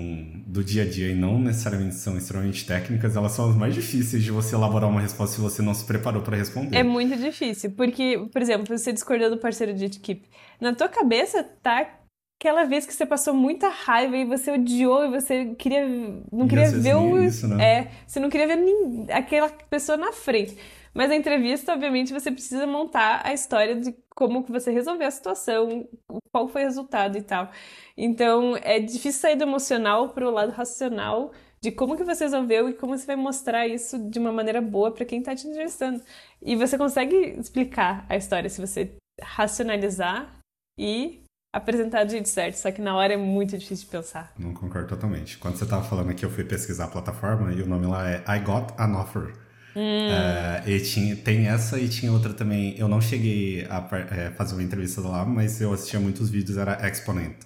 do 0.47 0.63
dia 0.63 0.83
a 0.83 0.87
dia 0.87 1.09
e 1.09 1.15
não 1.15 1.39
necessariamente 1.39 1.95
são 1.95 2.19
extremamente 2.19 2.67
técnicas, 2.67 3.17
elas 3.17 3.33
são 3.33 3.49
as 3.49 3.57
mais 3.57 3.75
difíceis 3.75 4.23
de 4.23 4.31
você 4.31 4.55
elaborar 4.55 4.91
uma 4.91 5.01
resposta 5.01 5.37
se 5.37 5.41
você 5.41 5.63
não 5.63 5.73
se 5.73 5.87
preparou 5.87 6.21
para 6.21 6.37
responder. 6.37 6.77
É 6.77 6.83
muito 6.83 7.17
difícil, 7.17 7.71
porque, 7.71 8.29
por 8.31 8.43
exemplo, 8.43 8.77
você 8.77 8.93
discordou 8.93 9.31
do 9.31 9.39
parceiro 9.39 9.73
de 9.73 9.87
equipe. 9.87 10.29
Na 10.61 10.75
tua 10.75 10.91
cabeça 10.91 11.43
tá 11.43 12.06
aquela 12.39 12.65
vez 12.65 12.87
que 12.87 12.93
você 12.93 13.07
passou 13.07 13.35
muita 13.35 13.69
raiva 13.69 14.17
e 14.17 14.25
você 14.25 14.51
odiou 14.51 15.07
e 15.07 15.11
você 15.11 15.55
queria 15.55 15.87
não 16.31 16.47
queria 16.47 16.71
ver 16.71 16.95
o 16.95 17.19
é 17.19 17.27
isso, 17.27 17.49
né? 17.49 17.65
é 17.65 17.91
você 18.07 18.21
não 18.21 18.29
queria 18.29 18.47
ver 18.47 18.57
nem, 18.57 19.07
aquela 19.11 19.49
pessoa 19.49 19.97
na 19.97 20.13
frente. 20.13 20.57
Mas 20.95 21.11
a 21.11 21.17
entrevista 21.17 21.73
obviamente 21.73 22.13
você 22.13 22.31
precisa 22.31 22.67
montar 22.67 23.23
a 23.25 23.33
história 23.33 23.75
de 23.77 23.95
como 24.15 24.43
você 24.43 24.71
resolveu 24.71 25.07
a 25.07 25.11
situação 25.11 25.87
qual 26.31 26.49
foi 26.49 26.63
o 26.63 26.67
resultado 26.67 27.17
e 27.19 27.23
tal. 27.23 27.51
Então 27.97 28.57
é 28.63 28.79
difícil 28.81 29.21
sair 29.21 29.37
do 29.37 29.45
emocional 29.45 30.11
para 30.11 30.27
o 30.27 30.31
lado 30.31 30.53
racional 30.53 31.33
de 31.63 31.73
como 31.73 31.97
que 31.97 32.05
você 32.05 32.25
resolveu 32.25 32.69
e 32.69 32.75
como 32.75 32.97
você 32.97 33.07
vai 33.07 33.17
mostrar 33.17 33.67
isso 33.67 33.99
de 34.11 34.19
uma 34.19 34.31
maneira 34.31 34.61
boa 34.61 34.93
para 34.93 35.07
quem 35.07 35.19
está 35.19 35.35
te 35.35 35.49
entrevistando. 35.49 36.03
E 36.41 36.55
você 36.55 36.77
consegue 36.77 37.17
explicar 37.39 38.07
a 38.09 38.17
história 38.17 38.49
se 38.49 38.61
você 38.61 38.95
racionalizar 39.21 40.39
e 40.79 41.26
apresentar 41.57 42.05
do 42.05 42.11
jeito 42.11 42.29
certo, 42.29 42.57
só 42.57 42.71
que 42.71 42.83
na 42.83 42.95
hora 42.95 43.15
é 43.15 43.17
muito 43.17 43.57
difícil 43.57 43.87
de 43.87 43.91
pensar. 43.91 44.33
Não 44.39 44.53
concordo 44.53 44.89
totalmente. 44.89 45.39
Quando 45.39 45.57
você 45.57 45.65
estava 45.65 45.83
falando 45.83 46.11
aqui, 46.11 46.25
eu 46.25 46.31
fui 46.31 46.45
pesquisar 46.45 46.85
a 46.85 46.89
plataforma 46.89 47.53
e 47.53 47.63
o 47.63 47.67
nome 47.67 47.87
lá 47.87 48.09
é 48.11 48.23
I 48.29 48.41
Got 48.41 48.75
an 48.79 49.01
Offer. 49.01 49.33
Hum. 49.75 50.09
É, 50.11 50.63
e 50.67 50.81
tinha, 50.81 51.17
tem 51.17 51.49
essa 51.49 51.79
e 51.79 51.89
tinha 51.89 52.13
outra 52.13 52.35
também. 52.35 52.75
Eu 52.79 52.89
não 52.89 53.01
cheguei 53.01 53.67
a 53.71 53.87
é, 54.11 54.31
fazer 54.31 54.55
uma 54.55 54.63
entrevista 54.63 55.01
lá, 55.01 55.25
mas 55.25 55.61
eu 55.61 55.73
assistia 55.73 55.99
muitos 55.99 56.29
vídeos, 56.29 56.59
era 56.59 56.87
Exponent, 56.87 57.37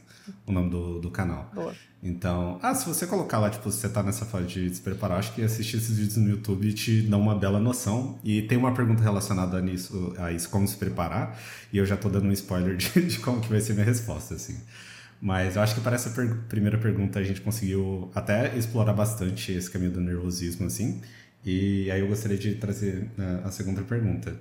o 0.47 0.53
nome 0.53 0.71
do, 0.71 1.01
do 1.01 1.11
canal. 1.11 1.51
Boa. 1.55 1.75
Então, 2.03 2.59
ah, 2.63 2.75
se 2.75 2.87
você 2.89 3.07
colocar 3.07 3.39
lá, 3.39 3.51
tipo, 3.51 3.71
você 3.71 3.89
tá 3.89 4.03
nessa 4.03 4.25
fase 4.25 4.47
de 4.47 4.75
se 4.75 4.81
preparar, 4.81 5.19
acho 5.19 5.35
que 5.35 5.43
assistir 5.43 5.77
esses 5.77 5.99
vídeos 5.99 6.17
no 6.17 6.31
YouTube 6.31 6.73
te 6.73 7.03
dá 7.03 7.17
uma 7.17 7.35
bela 7.35 7.61
noção. 7.61 8.19
E 8.25 8.43
tem 8.43 8.57
uma 8.57 8.73
pergunta 8.73 9.03
relacionada 9.03 9.61
nisso, 9.61 10.15
a 10.19 10.33
isso, 10.33 10.49
como 10.49 10.67
se 10.67 10.77
preparar, 10.77 11.39
e 11.73 11.79
eu 11.79 11.85
já 11.85 11.97
tô 11.97 12.09
dando 12.09 12.27
um 12.27 12.33
spoiler 12.33 12.77
de, 12.77 12.89
de 13.07 13.19
como 13.19 13.41
que 13.41 13.49
vai 13.49 13.61
ser 13.61 13.75
minha 13.75 13.85
resposta, 13.85 14.35
assim. 14.35 14.59
Mas 15.21 15.57
eu 15.57 15.63
acho 15.63 15.75
que 15.75 15.81
para 15.83 15.95
essa 15.95 16.11
per 16.11 16.35
primeira 16.49 16.79
pergunta 16.79 17.19
a 17.19 17.23
gente 17.23 17.43
conseguiu 17.43 18.11
até 18.15 18.57
explorar 18.57 18.95
bastante 18.95 19.53
esse 19.53 19.71
caminho 19.71 19.93
do 19.93 20.01
nervosismo, 20.01 20.67
assim. 20.67 21.03
E 21.45 21.91
aí 21.91 22.01
eu 22.01 22.09
gostaria 22.09 22.39
de 22.39 22.55
trazer 22.55 23.11
né, 23.17 23.43
a 23.45 23.51
segunda 23.51 23.83
pergunta, 23.83 24.35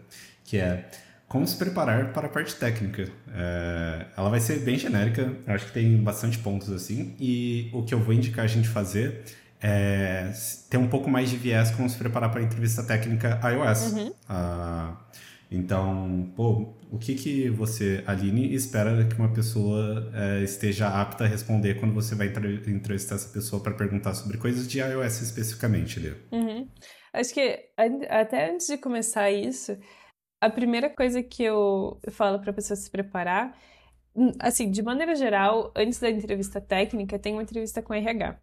que 0.45 0.57
é 0.57 0.89
como 1.29 1.47
se 1.47 1.55
preparar 1.55 2.11
para 2.11 2.25
a 2.25 2.29
parte 2.29 2.55
técnica. 2.55 3.07
É, 3.33 4.07
ela 4.17 4.29
vai 4.29 4.39
ser 4.39 4.59
bem 4.59 4.77
genérica, 4.77 5.31
acho 5.47 5.67
que 5.67 5.71
tem 5.71 5.95
bastante 5.97 6.39
pontos 6.39 6.71
assim, 6.71 7.15
e 7.19 7.69
o 7.71 7.83
que 7.83 7.93
eu 7.93 7.99
vou 7.99 8.13
indicar 8.13 8.43
a 8.43 8.47
gente 8.47 8.67
fazer 8.67 9.23
é 9.61 10.31
ter 10.69 10.77
um 10.77 10.87
pouco 10.87 11.09
mais 11.09 11.29
de 11.29 11.37
viés 11.37 11.69
como 11.71 11.87
se 11.89 11.97
preparar 11.97 12.31
para 12.31 12.41
a 12.41 12.43
entrevista 12.43 12.83
técnica 12.83 13.39
iOS. 13.43 13.91
Uhum. 13.91 14.13
Ah, 14.27 14.97
então, 15.51 16.31
pô, 16.35 16.73
o 16.91 16.97
que, 16.97 17.13
que 17.13 17.49
você, 17.49 18.03
Aline, 18.07 18.53
espera 18.53 19.03
que 19.05 19.15
uma 19.15 19.33
pessoa 19.33 20.11
é, 20.13 20.43
esteja 20.43 20.87
apta 20.87 21.25
a 21.25 21.27
responder 21.27 21.75
quando 21.75 21.93
você 21.93 22.15
vai 22.15 22.27
entrevistar 22.67 23.15
essa 23.15 23.29
pessoa 23.29 23.61
para 23.61 23.73
perguntar 23.73 24.13
sobre 24.13 24.37
coisas 24.37 24.67
de 24.67 24.79
iOS 24.79 25.21
especificamente, 25.21 25.99
Lê? 25.99 26.13
Uhum. 26.31 26.67
Acho 27.11 27.33
que 27.33 27.59
até 28.09 28.51
antes 28.51 28.67
de 28.67 28.77
começar 28.77 29.31
isso, 29.31 29.77
a 30.41 30.49
primeira 30.49 30.89
coisa 30.89 31.21
que 31.21 31.43
eu 31.43 31.99
falo 32.11 32.39
para 32.39 32.51
a 32.51 32.53
pessoa 32.53 32.77
se 32.77 32.89
preparar, 32.89 33.57
hum, 34.15 34.31
assim, 34.39 34.71
de 34.71 34.81
maneira 34.81 35.15
geral, 35.15 35.71
antes 35.75 35.99
da 35.99 36.09
entrevista 36.09 36.61
técnica, 36.61 37.19
tem 37.19 37.33
uma 37.33 37.43
entrevista 37.43 37.81
com 37.81 37.93
RH. 37.93 38.37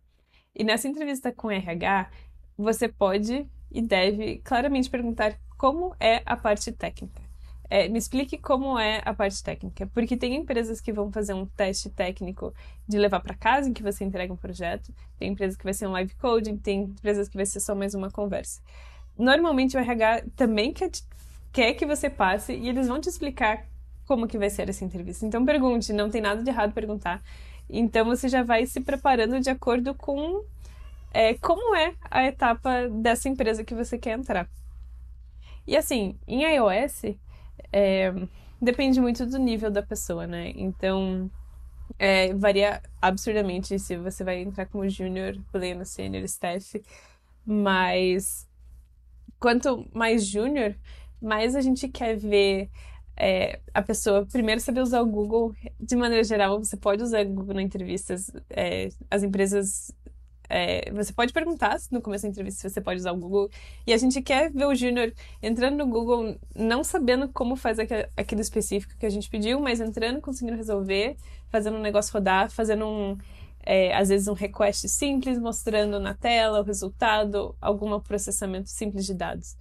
E 0.54 0.64
nessa 0.64 0.88
entrevista 0.88 1.32
com 1.32 1.50
RH, 1.50 2.10
você 2.56 2.88
pode 2.88 3.46
e 3.70 3.82
deve 3.82 4.38
claramente 4.38 4.88
perguntar 4.88 5.38
como 5.58 5.94
é 6.00 6.22
a 6.24 6.36
parte 6.36 6.72
técnica. 6.72 7.22
É, 7.68 7.88
me 7.88 7.98
explique 7.98 8.38
como 8.38 8.78
é 8.78 9.02
a 9.04 9.12
parte 9.12 9.42
técnica, 9.42 9.88
porque 9.92 10.16
tem 10.16 10.36
empresas 10.36 10.80
que 10.80 10.92
vão 10.92 11.10
fazer 11.10 11.34
um 11.34 11.46
teste 11.46 11.90
técnico 11.90 12.54
de 12.86 12.96
levar 12.96 13.20
para 13.20 13.34
casa, 13.34 13.68
em 13.68 13.72
que 13.72 13.82
você 13.82 14.04
entrega 14.04 14.32
um 14.32 14.36
projeto, 14.36 14.94
tem 15.18 15.32
empresas 15.32 15.56
que 15.56 15.64
vai 15.64 15.74
ser 15.74 15.88
um 15.88 15.92
live 15.92 16.14
coding, 16.14 16.56
tem 16.56 16.82
empresas 16.82 17.28
que 17.28 17.36
vai 17.36 17.44
ser 17.44 17.58
só 17.58 17.74
mais 17.74 17.92
uma 17.94 18.10
conversa. 18.10 18.60
Normalmente 19.18 19.76
o 19.76 19.80
RH 19.80 20.26
também 20.36 20.72
quer 20.72 20.90
quer 21.56 21.72
que 21.72 21.86
você 21.86 22.10
passe 22.10 22.52
e 22.52 22.68
eles 22.68 22.86
vão 22.86 23.00
te 23.00 23.08
explicar 23.08 23.66
como 24.04 24.28
que 24.28 24.36
vai 24.36 24.50
ser 24.50 24.68
essa 24.68 24.84
entrevista. 24.84 25.24
Então 25.24 25.42
pergunte, 25.42 25.90
não 25.90 26.10
tem 26.10 26.20
nada 26.20 26.42
de 26.42 26.50
errado 26.50 26.74
perguntar. 26.74 27.22
Então 27.66 28.04
você 28.04 28.28
já 28.28 28.42
vai 28.42 28.66
se 28.66 28.78
preparando 28.78 29.40
de 29.40 29.48
acordo 29.48 29.94
com 29.94 30.44
é, 31.14 31.32
como 31.32 31.74
é 31.74 31.94
a 32.10 32.26
etapa 32.26 32.90
dessa 32.90 33.30
empresa 33.30 33.64
que 33.64 33.74
você 33.74 33.96
quer 33.96 34.18
entrar. 34.18 34.46
E 35.66 35.74
assim, 35.74 36.18
em 36.28 36.44
iOS, 36.44 37.16
é, 37.72 38.12
depende 38.60 39.00
muito 39.00 39.24
do 39.24 39.38
nível 39.38 39.70
da 39.70 39.82
pessoa, 39.82 40.26
né? 40.26 40.52
Então, 40.56 41.30
é, 41.98 42.34
varia 42.34 42.82
absurdamente 43.00 43.78
se 43.78 43.96
você 43.96 44.22
vai 44.22 44.42
entrar 44.42 44.66
como 44.66 44.86
junior, 44.90 45.34
pleno, 45.50 45.86
sênior, 45.86 46.22
staff. 46.24 46.82
Mas 47.46 48.46
quanto 49.40 49.88
mais 49.94 50.26
júnior, 50.26 50.76
mais 51.26 51.56
a 51.56 51.60
gente 51.60 51.88
quer 51.88 52.16
ver 52.16 52.70
é, 53.16 53.60
a 53.72 53.82
pessoa 53.82 54.26
primeiro 54.26 54.60
saber 54.60 54.80
usar 54.80 55.00
o 55.00 55.06
Google. 55.06 55.54
De 55.80 55.96
maneira 55.96 56.22
geral, 56.22 56.58
você 56.58 56.76
pode 56.76 57.02
usar 57.02 57.26
o 57.26 57.28
Google 57.28 57.54
na 57.54 57.62
entrevistas. 57.62 58.30
É, 58.50 58.90
as 59.10 59.22
empresas. 59.22 59.92
É, 60.48 60.92
você 60.92 61.12
pode 61.12 61.32
perguntar 61.32 61.76
no 61.90 62.00
começo 62.00 62.22
da 62.22 62.28
entrevista 62.28 62.60
se 62.60 62.70
você 62.72 62.80
pode 62.80 63.00
usar 63.00 63.12
o 63.12 63.16
Google. 63.16 63.50
E 63.86 63.92
a 63.92 63.96
gente 63.96 64.22
quer 64.22 64.52
ver 64.52 64.66
o 64.66 64.74
Júnior 64.74 65.12
entrando 65.42 65.76
no 65.78 65.86
Google, 65.86 66.38
não 66.54 66.84
sabendo 66.84 67.28
como 67.28 67.56
faz 67.56 67.78
aquilo 67.80 68.40
específico 68.40 68.94
que 68.96 69.06
a 69.06 69.10
gente 69.10 69.28
pediu, 69.28 69.58
mas 69.58 69.80
entrando, 69.80 70.20
conseguindo 70.20 70.56
resolver, 70.56 71.16
fazendo 71.48 71.78
um 71.78 71.82
negócio 71.82 72.12
rodar, 72.12 72.50
fazendo 72.50 72.86
um. 72.86 73.18
É, 73.68 73.92
às 73.96 74.10
vezes 74.10 74.28
um 74.28 74.32
request 74.32 74.88
simples, 74.88 75.40
mostrando 75.40 75.98
na 75.98 76.14
tela 76.14 76.60
o 76.60 76.62
resultado, 76.62 77.56
algum 77.60 77.98
processamento 77.98 78.70
simples 78.70 79.04
de 79.04 79.12
dados. 79.12 79.56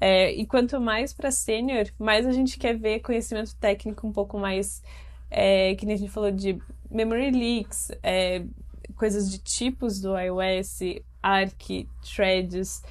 É, 0.00 0.32
e 0.32 0.46
quanto 0.46 0.80
mais 0.80 1.12
para 1.12 1.30
sênior, 1.30 1.86
mais 1.98 2.26
a 2.26 2.32
gente 2.32 2.58
quer 2.58 2.76
ver 2.76 3.00
conhecimento 3.00 3.54
técnico 3.56 4.06
um 4.06 4.12
pouco 4.12 4.38
mais, 4.38 4.82
é, 5.30 5.74
que 5.74 5.84
nem 5.84 5.94
a 5.94 5.98
gente 5.98 6.10
falou 6.10 6.30
de 6.30 6.58
memory 6.90 7.30
leaks, 7.30 7.90
é, 8.02 8.44
coisas 8.96 9.30
de 9.30 9.38
tipos 9.38 10.00
do 10.00 10.16
iOS, 10.18 10.80
Arc, 11.22 11.88
Threads, 12.02 12.82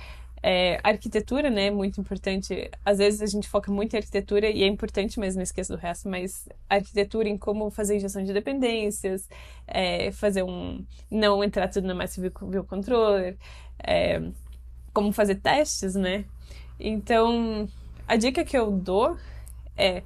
é, 0.42 0.80
arquitetura, 0.84 1.50
né, 1.50 1.70
muito 1.72 2.00
importante. 2.00 2.70
Às 2.86 3.00
vezes 3.00 3.22
a 3.22 3.26
gente 3.26 3.48
foca 3.50 3.72
muito 3.72 3.94
em 3.94 3.98
arquitetura 3.98 4.50
e 4.50 4.64
é 4.64 4.68
importante, 4.68 5.20
mas 5.20 5.36
não 5.36 5.44
esqueça 5.44 5.76
do 5.76 5.80
resto. 5.80 6.08
Mas 6.08 6.48
arquitetura 6.70 7.28
em 7.28 7.38
como 7.38 7.70
fazer 7.70 7.98
injeção 7.98 8.24
de 8.24 8.34
dependências, 8.34 9.28
é, 9.68 10.12
fazer 10.12 10.44
um, 10.44 10.86
não 11.10 11.44
entrar 11.44 11.68
tudo 11.68 11.94
Massive 11.96 12.32
View 12.42 12.64
Controller, 12.64 13.38
é, 13.80 14.22
como 14.94 15.12
fazer 15.12 15.36
testes, 15.36 15.96
né? 15.96 16.26
Então, 16.80 17.68
a 18.08 18.16
dica 18.16 18.44
que 18.44 18.58
eu 18.58 18.72
dou 18.72 19.18
é 19.76 20.04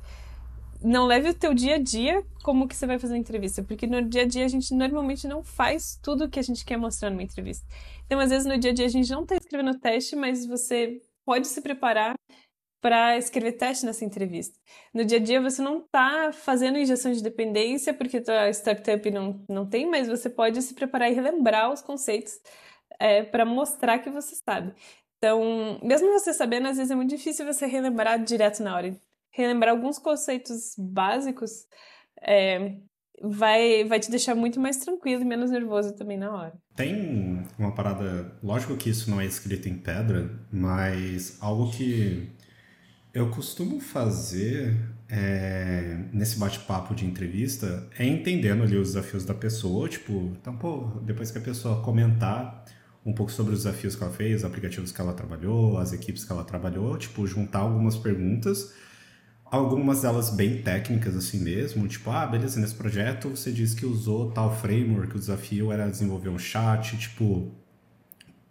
não 0.84 1.06
leve 1.06 1.30
o 1.30 1.34
teu 1.34 1.54
dia 1.54 1.76
a 1.76 1.78
dia 1.78 2.24
como 2.44 2.68
que 2.68 2.76
você 2.76 2.88
vai 2.88 2.98
fazer 2.98 3.14
uma 3.14 3.20
entrevista, 3.20 3.62
porque 3.62 3.86
no 3.86 4.02
dia 4.02 4.24
a 4.24 4.26
dia 4.26 4.46
a 4.46 4.48
gente 4.48 4.74
normalmente 4.74 5.28
não 5.28 5.44
faz 5.44 6.00
tudo 6.02 6.26
o 6.26 6.30
que 6.30 6.40
a 6.40 6.44
gente 6.44 6.66
quer 6.66 6.78
mostrar 6.78 7.12
numa 7.12 7.22
entrevista. 7.22 7.66
Então, 8.06 8.20
às 8.20 8.32
vezes 8.32 8.48
no 8.48 8.58
dia 8.58 8.72
a 8.72 8.74
dia 8.74 8.86
a 8.86 8.90
gente 8.90 9.12
não 9.12 9.22
está 9.22 9.36
escrevendo 9.36 9.80
teste, 9.80 10.16
mas 10.16 10.46
você 10.46 11.00
pode 11.24 11.48
se 11.48 11.62
preparar 11.62 12.16
para 12.82 13.16
escrever 13.16 13.54
teste 13.54 13.86
nessa 13.86 14.04
entrevista. 14.04 14.58
No 14.92 15.06
dia 15.06 15.20
a 15.20 15.22
dia 15.22 15.40
você 15.40 15.62
não 15.62 15.80
está 15.80 16.32
fazendo 16.34 16.80
injeção 16.80 17.12
de 17.12 17.22
dependência 17.22 17.94
porque 17.94 18.24
a 18.28 18.50
startup 18.50 19.12
não, 19.12 19.46
não 19.48 19.70
tem, 19.70 19.88
mas 19.88 20.08
você 20.08 20.30
pode 20.30 20.60
se 20.64 20.74
preparar 20.74 21.12
e 21.12 21.14
relembrar 21.14 21.72
os 21.72 21.82
conceitos 21.82 22.40
é, 23.00 23.24
para 23.24 23.46
mostrar 23.46 24.00
que 24.00 24.10
você 24.10 24.36
sabe. 24.36 24.74
Então, 25.24 25.80
mesmo 25.84 26.12
você 26.14 26.34
sabendo, 26.34 26.68
às 26.68 26.78
vezes 26.78 26.90
é 26.90 26.96
muito 26.96 27.12
difícil 27.12 27.46
você 27.46 27.68
relembrar 27.68 28.24
direto 28.24 28.64
na 28.64 28.76
hora. 28.76 28.98
Relembrar 29.30 29.70
alguns 29.70 30.00
conceitos 30.00 30.74
básicos 30.76 31.68
é, 32.20 32.78
vai, 33.22 33.84
vai 33.84 34.00
te 34.00 34.10
deixar 34.10 34.34
muito 34.34 34.60
mais 34.60 34.78
tranquilo 34.78 35.22
e 35.22 35.26
menos 35.26 35.52
nervoso 35.52 35.94
também 35.94 36.18
na 36.18 36.34
hora. 36.34 36.54
Tem 36.76 37.46
uma 37.60 37.72
parada, 37.72 38.36
lógico 38.42 38.76
que 38.76 38.90
isso 38.90 39.12
não 39.12 39.22
é 39.22 39.26
escrito 39.28 39.70
em 39.70 39.78
pedra, 39.78 40.28
mas 40.52 41.38
algo 41.40 41.72
que 41.72 42.28
eu 43.14 43.30
costumo 43.30 43.80
fazer 43.80 44.76
é, 45.08 46.00
nesse 46.12 46.40
bate-papo 46.40 46.96
de 46.96 47.06
entrevista 47.06 47.88
é 47.96 48.08
entendendo 48.08 48.64
ali 48.64 48.76
os 48.76 48.94
desafios 48.94 49.24
da 49.24 49.36
pessoa, 49.36 49.88
tipo, 49.88 50.36
então, 50.42 50.58
pô, 50.58 51.00
depois 51.04 51.30
que 51.30 51.38
a 51.38 51.42
pessoa 51.42 51.84
comentar 51.84 52.66
um 53.06 53.14
pouco 53.14 53.32
sobre 53.32 53.54
os 53.54 53.64
desafios 53.64 53.96
que 53.96 54.04
ela 54.04 54.12
fez, 54.12 54.42
os 54.42 54.46
aplicativos 54.46 54.92
que 54.92 55.02
ela 55.02 55.14
trabalhou, 55.14 55.78
as 55.78 55.92
equipes 55.92 56.24
que 56.24 56.32
ela 56.32 56.44
trabalhou, 56.44 56.98
tipo, 56.98 57.26
juntar 57.26 57.60
algumas 57.60 57.98
perguntas, 57.98 58.74
algumas 59.46 60.02
delas 60.02 60.30
bem 60.30 60.62
técnicas 60.62 61.16
assim 61.16 61.40
mesmo, 61.40 61.88
tipo, 61.88 62.10
ah, 62.12 62.26
beleza, 62.26 62.60
nesse 62.60 62.76
projeto 62.76 63.30
você 63.30 63.52
disse 63.52 63.76
que 63.76 63.86
usou 63.86 64.32
tal 64.32 64.56
framework, 64.56 65.16
o 65.16 65.20
desafio 65.20 65.72
era 65.72 65.90
desenvolver 65.90 66.30
um 66.30 66.38
chat, 66.38 66.96
tipo, 66.98 67.52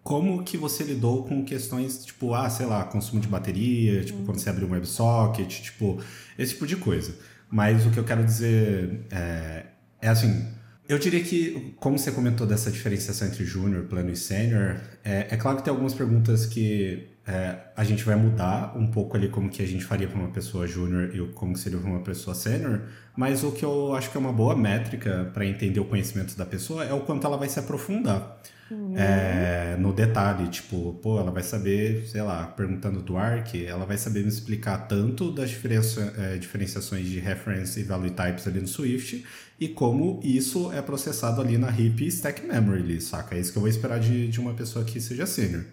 como 0.03 0.43
que 0.43 0.57
você 0.57 0.83
lidou 0.83 1.25
com 1.25 1.45
questões, 1.45 2.05
tipo, 2.05 2.35
ah, 2.35 2.51
sei 2.51 2.67
lá, 2.67 2.85
consumo 2.85 3.21
de 3.21 3.29
bateria, 3.29 4.03
tipo, 4.05 4.19
uhum. 4.19 4.25
quando 4.25 4.39
você 4.39 4.51
abriu 4.51 4.67
um 4.67 4.73
WebSocket, 4.73 5.63
tipo, 5.63 6.03
esse 6.39 6.55
tipo 6.55 6.67
de 6.67 6.77
coisa. 6.77 7.15
Mas 7.51 7.87
o 7.87 7.91
que 7.91 7.99
eu 7.99 8.05
quero 8.05 8.25
dizer 8.25 9.07
é, 9.11 9.67
é 10.01 10.09
assim, 10.09 10.47
eu 10.90 10.98
diria 10.98 11.22
que, 11.22 11.72
como 11.79 11.96
você 11.96 12.11
comentou 12.11 12.44
dessa 12.44 12.68
diferenciação 12.68 13.29
entre 13.29 13.44
júnior, 13.44 13.85
plano 13.85 14.11
e 14.11 14.16
sênior, 14.16 14.81
é, 15.05 15.29
é, 15.31 15.37
claro 15.37 15.59
que 15.59 15.62
tem 15.62 15.70
algumas 15.70 15.94
perguntas 15.94 16.46
que 16.46 17.07
é, 17.31 17.57
a 17.77 17.85
gente 17.85 18.03
vai 18.03 18.16
mudar 18.16 18.77
um 18.77 18.88
pouco 18.88 19.16
ali 19.16 19.29
como 19.29 19.49
que 19.49 19.62
a 19.62 19.66
gente 19.66 19.85
faria 19.85 20.09
para 20.09 20.19
uma 20.19 20.31
pessoa 20.31 20.66
júnior 20.66 21.14
e 21.14 21.21
como 21.33 21.57
seria 21.57 21.79
para 21.79 21.88
uma 21.88 22.01
pessoa 22.01 22.35
sênior, 22.35 22.81
mas 23.16 23.45
o 23.45 23.53
que 23.53 23.64
eu 23.64 23.95
acho 23.95 24.11
que 24.11 24.16
é 24.16 24.21
uma 24.21 24.33
boa 24.33 24.57
métrica 24.57 25.31
para 25.33 25.47
entender 25.47 25.79
o 25.79 25.85
conhecimento 25.85 26.37
da 26.37 26.45
pessoa 26.45 26.85
é 26.85 26.93
o 26.93 27.01
quanto 27.01 27.25
ela 27.25 27.37
vai 27.37 27.49
se 27.49 27.61
aprofundar. 27.61 28.40
Uhum. 28.69 28.95
É, 28.97 29.77
no 29.79 29.93
detalhe, 29.93 30.49
tipo, 30.49 30.95
pô, 31.03 31.19
ela 31.19 31.31
vai 31.31 31.43
saber, 31.43 32.07
sei 32.07 32.23
lá, 32.23 32.47
perguntando 32.47 33.01
do 33.01 33.16
ARC, 33.16 33.55
ela 33.66 33.85
vai 33.85 33.99
saber 33.99 34.23
me 34.23 34.29
explicar 34.29 34.88
tanto 34.88 35.31
das 35.31 35.51
diferença, 35.51 36.12
é, 36.16 36.37
diferenciações 36.37 37.07
de 37.07 37.21
reference 37.21 37.79
e 37.79 37.83
value 37.85 38.11
types 38.11 38.47
ali 38.47 38.61
no 38.61 38.69
Swift 38.69 39.25
e 39.61 39.69
como 39.69 40.19
isso 40.25 40.73
é 40.73 40.81
processado 40.81 41.43
ali 41.43 41.59
na 41.59 41.69
heap 41.69 42.01
stack 42.07 42.47
memory, 42.47 42.99
saca? 42.99 43.35
É 43.35 43.40
isso 43.40 43.53
que 43.53 43.59
eu 43.59 43.61
vou 43.61 43.69
esperar 43.69 44.01
de, 44.01 44.27
de 44.27 44.40
uma 44.40 44.55
pessoa 44.55 44.85
que 44.87 44.99
seja 45.01 45.27
sênior. 45.27 45.66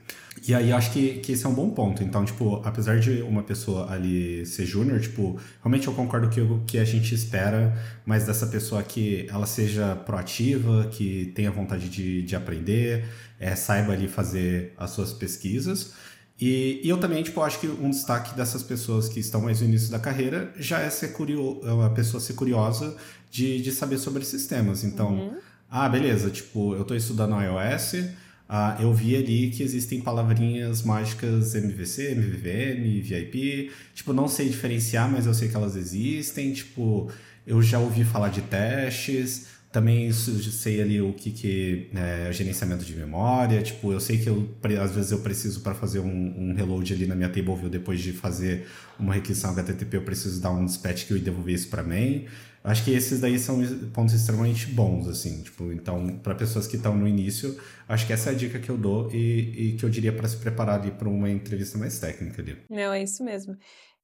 E 0.45 0.53
aí 0.53 0.73
acho 0.73 0.91
que, 0.91 1.19
que 1.19 1.31
esse 1.31 1.46
é 1.47 1.49
um 1.49 1.53
bom 1.53 1.69
ponto. 1.69 2.03
Então, 2.03 2.23
tipo, 2.23 2.61
apesar 2.63 2.99
de 2.99 3.21
uma 3.21 3.41
pessoa 3.41 3.91
ali 3.91 4.45
ser 4.45 4.65
júnior, 4.65 4.99
tipo, 4.99 5.39
realmente 5.61 5.87
eu 5.87 5.93
concordo 5.93 6.29
que 6.29 6.41
o 6.41 6.61
que 6.67 6.77
a 6.77 6.85
gente 6.85 7.15
espera 7.15 7.75
mais 8.05 8.25
dessa 8.25 8.45
pessoa 8.47 8.83
que 8.83 9.27
ela 9.29 9.45
seja 9.45 9.95
proativa, 9.95 10.87
que 10.91 11.31
tenha 11.35 11.49
vontade 11.49 11.89
de, 11.89 12.21
de 12.21 12.35
aprender, 12.35 13.05
é, 13.39 13.55
saiba 13.55 13.93
ali 13.93 14.07
fazer 14.07 14.73
as 14.77 14.91
suas 14.91 15.13
pesquisas. 15.13 15.93
E, 16.39 16.81
e, 16.83 16.89
eu 16.89 16.99
também, 16.99 17.23
tipo, 17.23 17.41
acho 17.41 17.59
que 17.59 17.67
um 17.67 17.89
destaque 17.89 18.35
dessas 18.35 18.61
pessoas 18.61 19.09
que 19.09 19.19
estão 19.19 19.41
mais 19.41 19.59
no 19.59 19.67
início 19.67 19.89
da 19.89 19.97
carreira 19.97 20.53
já 20.57 20.79
é 20.79 20.89
ser 20.89 21.09
curioso, 21.09 21.61
é 21.63 21.85
a 21.85 21.89
pessoa 21.89 22.21
ser 22.21 22.33
curiosa 22.33 22.95
de, 23.31 23.59
de 23.59 23.71
saber 23.71 23.97
sobre 23.97 24.23
sistemas. 24.23 24.83
Então, 24.83 25.13
uhum. 25.15 25.37
ah, 25.69 25.89
beleza, 25.89 26.29
tipo, 26.29 26.75
eu 26.75 26.83
estou 26.83 26.95
estudando 26.95 27.35
iOS, 27.41 28.11
ah, 28.49 28.77
eu 28.79 28.93
vi 28.93 29.15
ali 29.15 29.49
que 29.49 29.61
existem 29.61 29.99
palavrinhas 29.99 30.81
mágicas 30.81 31.53
MVC, 31.53 32.11
MVVM, 32.11 33.01
VIP. 33.01 33.71
Tipo, 33.93 34.13
não 34.13 34.27
sei 34.27 34.47
diferenciar, 34.47 35.11
mas 35.11 35.25
eu 35.25 35.33
sei 35.33 35.49
que 35.49 35.55
elas 35.55 35.75
existem. 35.75 36.53
Tipo, 36.53 37.11
eu 37.45 37.61
já 37.61 37.79
ouvi 37.79 38.05
falar 38.05 38.29
de 38.29 38.41
testes. 38.41 39.57
Também 39.69 40.11
sei 40.13 40.81
ali 40.81 41.01
o 41.01 41.11
que, 41.11 41.29
que 41.29 41.89
é 41.93 42.31
gerenciamento 42.31 42.85
de 42.85 42.95
memória. 42.95 43.61
Tipo, 43.61 43.91
eu 43.91 43.99
sei 43.99 44.17
que 44.17 44.27
eu, 44.27 44.49
às 44.81 44.91
vezes 44.91 45.11
eu 45.11 45.19
preciso 45.19 45.59
para 45.59 45.75
fazer 45.75 45.99
um, 45.99 46.07
um, 46.07 46.55
reload 46.55 46.93
ali 46.93 47.05
na 47.05 47.15
minha 47.15 47.27
table 47.27 47.53
view 47.53 47.69
depois 47.69 47.99
de 47.99 48.13
fazer 48.13 48.65
uma 48.97 49.13
requisição 49.13 49.51
HTTP, 49.51 49.97
eu 49.97 50.01
preciso 50.01 50.41
dar 50.41 50.51
um 50.51 50.65
dispatch 50.65 51.05
que 51.05 51.13
eu 51.13 51.19
devolver 51.19 51.53
isso 51.53 51.67
para 51.67 51.83
main. 51.83 52.25
Acho 52.67 52.83
que 52.83 52.91
esses 52.91 53.21
daí 53.21 53.39
são 53.39 53.59
pontos 53.93 54.13
extremamente 54.13 54.67
bons, 54.67 55.07
assim, 55.07 55.41
tipo, 55.41 55.71
então, 55.71 56.19
para 56.19 56.35
pessoas 56.35 56.67
que 56.67 56.75
estão 56.75 56.93
no 56.93 57.07
início, 57.07 57.57
acho 57.87 58.05
que 58.05 58.11
essa 58.11 58.29
é 58.29 58.33
a 58.33 58.35
dica 58.35 58.59
que 58.59 58.69
eu 58.69 58.77
dou 58.77 59.09
e, 59.09 59.69
e 59.69 59.77
que 59.77 59.85
eu 59.85 59.89
diria 59.89 60.11
para 60.11 60.27
se 60.27 60.35
preparar 60.35 60.81
ali 60.81 60.91
para 60.91 61.07
uma 61.07 61.29
entrevista 61.29 61.77
mais 61.77 61.97
técnica 61.97 62.41
ali. 62.41 62.57
Não, 62.69 62.91
é 62.91 63.01
isso 63.01 63.23
mesmo. 63.23 63.55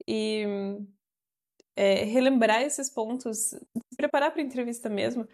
E 0.07 0.45
é, 1.75 2.05
relembrar 2.05 2.61
esses 2.61 2.89
pontos, 2.89 3.37
se 3.37 3.97
preparar 3.97 4.31
para 4.31 4.41
a 4.41 4.45
entrevista 4.45 4.89
mesmo, 4.89 5.27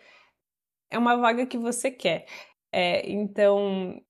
é 0.90 0.98
uma 0.98 1.16
vaga 1.16 1.46
que 1.46 1.58
você 1.58 1.92
quer. 1.92 2.26
É, 2.72 3.08
então, 3.12 4.02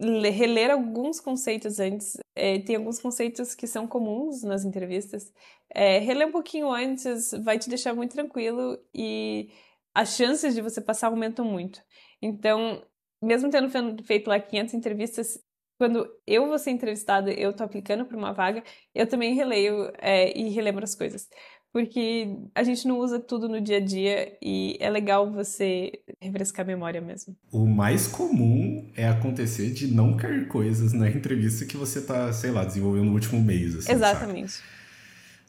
reler 0.00 0.70
alguns 0.70 1.20
conceitos 1.20 1.80
antes. 1.80 2.16
É, 2.34 2.58
tem 2.60 2.76
alguns 2.76 3.00
conceitos 3.00 3.54
que 3.54 3.66
são 3.66 3.86
comuns 3.86 4.42
nas 4.42 4.64
entrevistas. 4.64 5.32
É, 5.70 5.98
reler 5.98 6.28
um 6.28 6.32
pouquinho 6.32 6.70
antes 6.70 7.32
vai 7.42 7.58
te 7.58 7.68
deixar 7.68 7.94
muito 7.94 8.12
tranquilo 8.12 8.78
e 8.94 9.50
as 9.94 10.16
chances 10.16 10.54
de 10.54 10.62
você 10.62 10.80
passar 10.80 11.08
aumentam 11.08 11.44
muito. 11.44 11.82
Então, 12.22 12.82
mesmo 13.22 13.50
tendo 13.50 13.68
feito 14.04 14.28
lá 14.28 14.38
500 14.40 14.74
entrevistas, 14.74 15.38
quando 15.78 16.08
eu 16.26 16.46
vou 16.48 16.58
ser 16.58 16.70
entrevistada, 16.70 17.32
eu 17.32 17.52
tô 17.54 17.62
aplicando 17.64 18.04
para 18.04 18.16
uma 18.16 18.32
vaga, 18.32 18.64
eu 18.94 19.08
também 19.08 19.34
releio 19.34 19.92
é, 19.98 20.36
e 20.36 20.48
relembro 20.50 20.84
as 20.84 20.94
coisas 20.94 21.28
porque 21.72 22.36
a 22.54 22.62
gente 22.62 22.86
não 22.88 22.98
usa 22.98 23.18
tudo 23.18 23.48
no 23.48 23.60
dia 23.60 23.76
a 23.76 23.80
dia 23.80 24.36
e 24.42 24.76
é 24.80 24.88
legal 24.88 25.30
você 25.30 25.92
refrescar 26.20 26.64
a 26.64 26.66
memória 26.66 27.00
mesmo. 27.00 27.36
O 27.52 27.66
mais 27.66 28.06
comum 28.06 28.90
é 28.96 29.08
acontecer 29.08 29.70
de 29.70 29.86
não 29.86 30.16
cair 30.16 30.48
coisas 30.48 30.92
na 30.92 31.08
entrevista 31.10 31.64
que 31.64 31.76
você 31.76 32.00
tá, 32.00 32.32
sei 32.32 32.50
lá, 32.50 32.64
desenvolvendo 32.64 33.06
no 33.06 33.12
último 33.12 33.40
mês. 33.42 33.76
Assim, 33.76 33.92
Exatamente. 33.92 34.52
Sabe? 34.52 34.77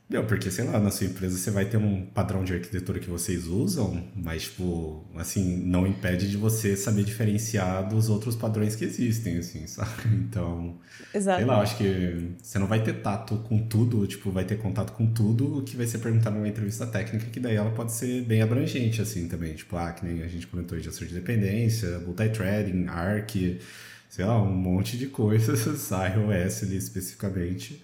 Não, 0.09 0.25
porque, 0.25 0.49
sei 0.49 0.65
lá, 0.65 0.79
na 0.79 0.89
sua 0.89 1.05
empresa 1.05 1.37
você 1.37 1.51
vai 1.51 1.65
ter 1.65 1.77
um 1.77 2.03
padrão 2.03 2.43
de 2.43 2.51
arquitetura 2.51 2.99
que 2.99 3.07
vocês 3.07 3.45
usam, 3.45 4.03
mas, 4.15 4.45
tipo, 4.45 5.05
assim, 5.15 5.57
não 5.57 5.85
impede 5.85 6.27
de 6.27 6.35
você 6.35 6.75
saber 6.75 7.03
diferenciar 7.03 7.87
dos 7.87 8.09
outros 8.09 8.35
padrões 8.35 8.75
que 8.75 8.83
existem, 8.83 9.37
assim? 9.37 9.63
Então, 10.29 10.77
Exato. 11.13 11.37
sei 11.37 11.45
lá, 11.45 11.61
acho 11.61 11.77
que 11.77 12.31
você 12.41 12.57
não 12.57 12.65
vai 12.65 12.81
ter 12.81 13.01
tato 13.01 13.37
com 13.37 13.59
tudo, 13.67 14.05
tipo, 14.07 14.31
vai 14.31 14.45
ter 14.45 14.57
contato 14.57 14.93
com 14.93 15.05
tudo 15.05 15.59
o 15.59 15.61
que 15.61 15.77
vai 15.77 15.85
ser 15.85 15.99
perguntado 15.99 16.35
numa 16.35 16.47
entrevista 16.47 16.87
técnica, 16.87 17.27
que 17.27 17.39
daí 17.39 17.55
ela 17.55 17.69
pode 17.71 17.91
ser 17.91 18.23
bem 18.23 18.41
abrangente, 18.41 19.01
assim, 19.03 19.27
também. 19.27 19.53
Tipo, 19.53 19.77
ah, 19.77 19.91
que 19.91 20.03
nem 20.05 20.23
a 20.23 20.27
gente 20.27 20.47
comentou 20.47 20.75
de 20.75 20.83
gestão 20.85 21.07
de 21.07 21.13
dependência, 21.13 21.99
multithreading, 21.99 22.87
ARC, 22.87 23.59
sei 24.09 24.25
lá, 24.25 24.41
um 24.41 24.51
monte 24.51 24.97
de 24.97 25.05
coisas, 25.05 25.65
iOS 25.91 26.63
ali 26.63 26.77
especificamente. 26.77 27.83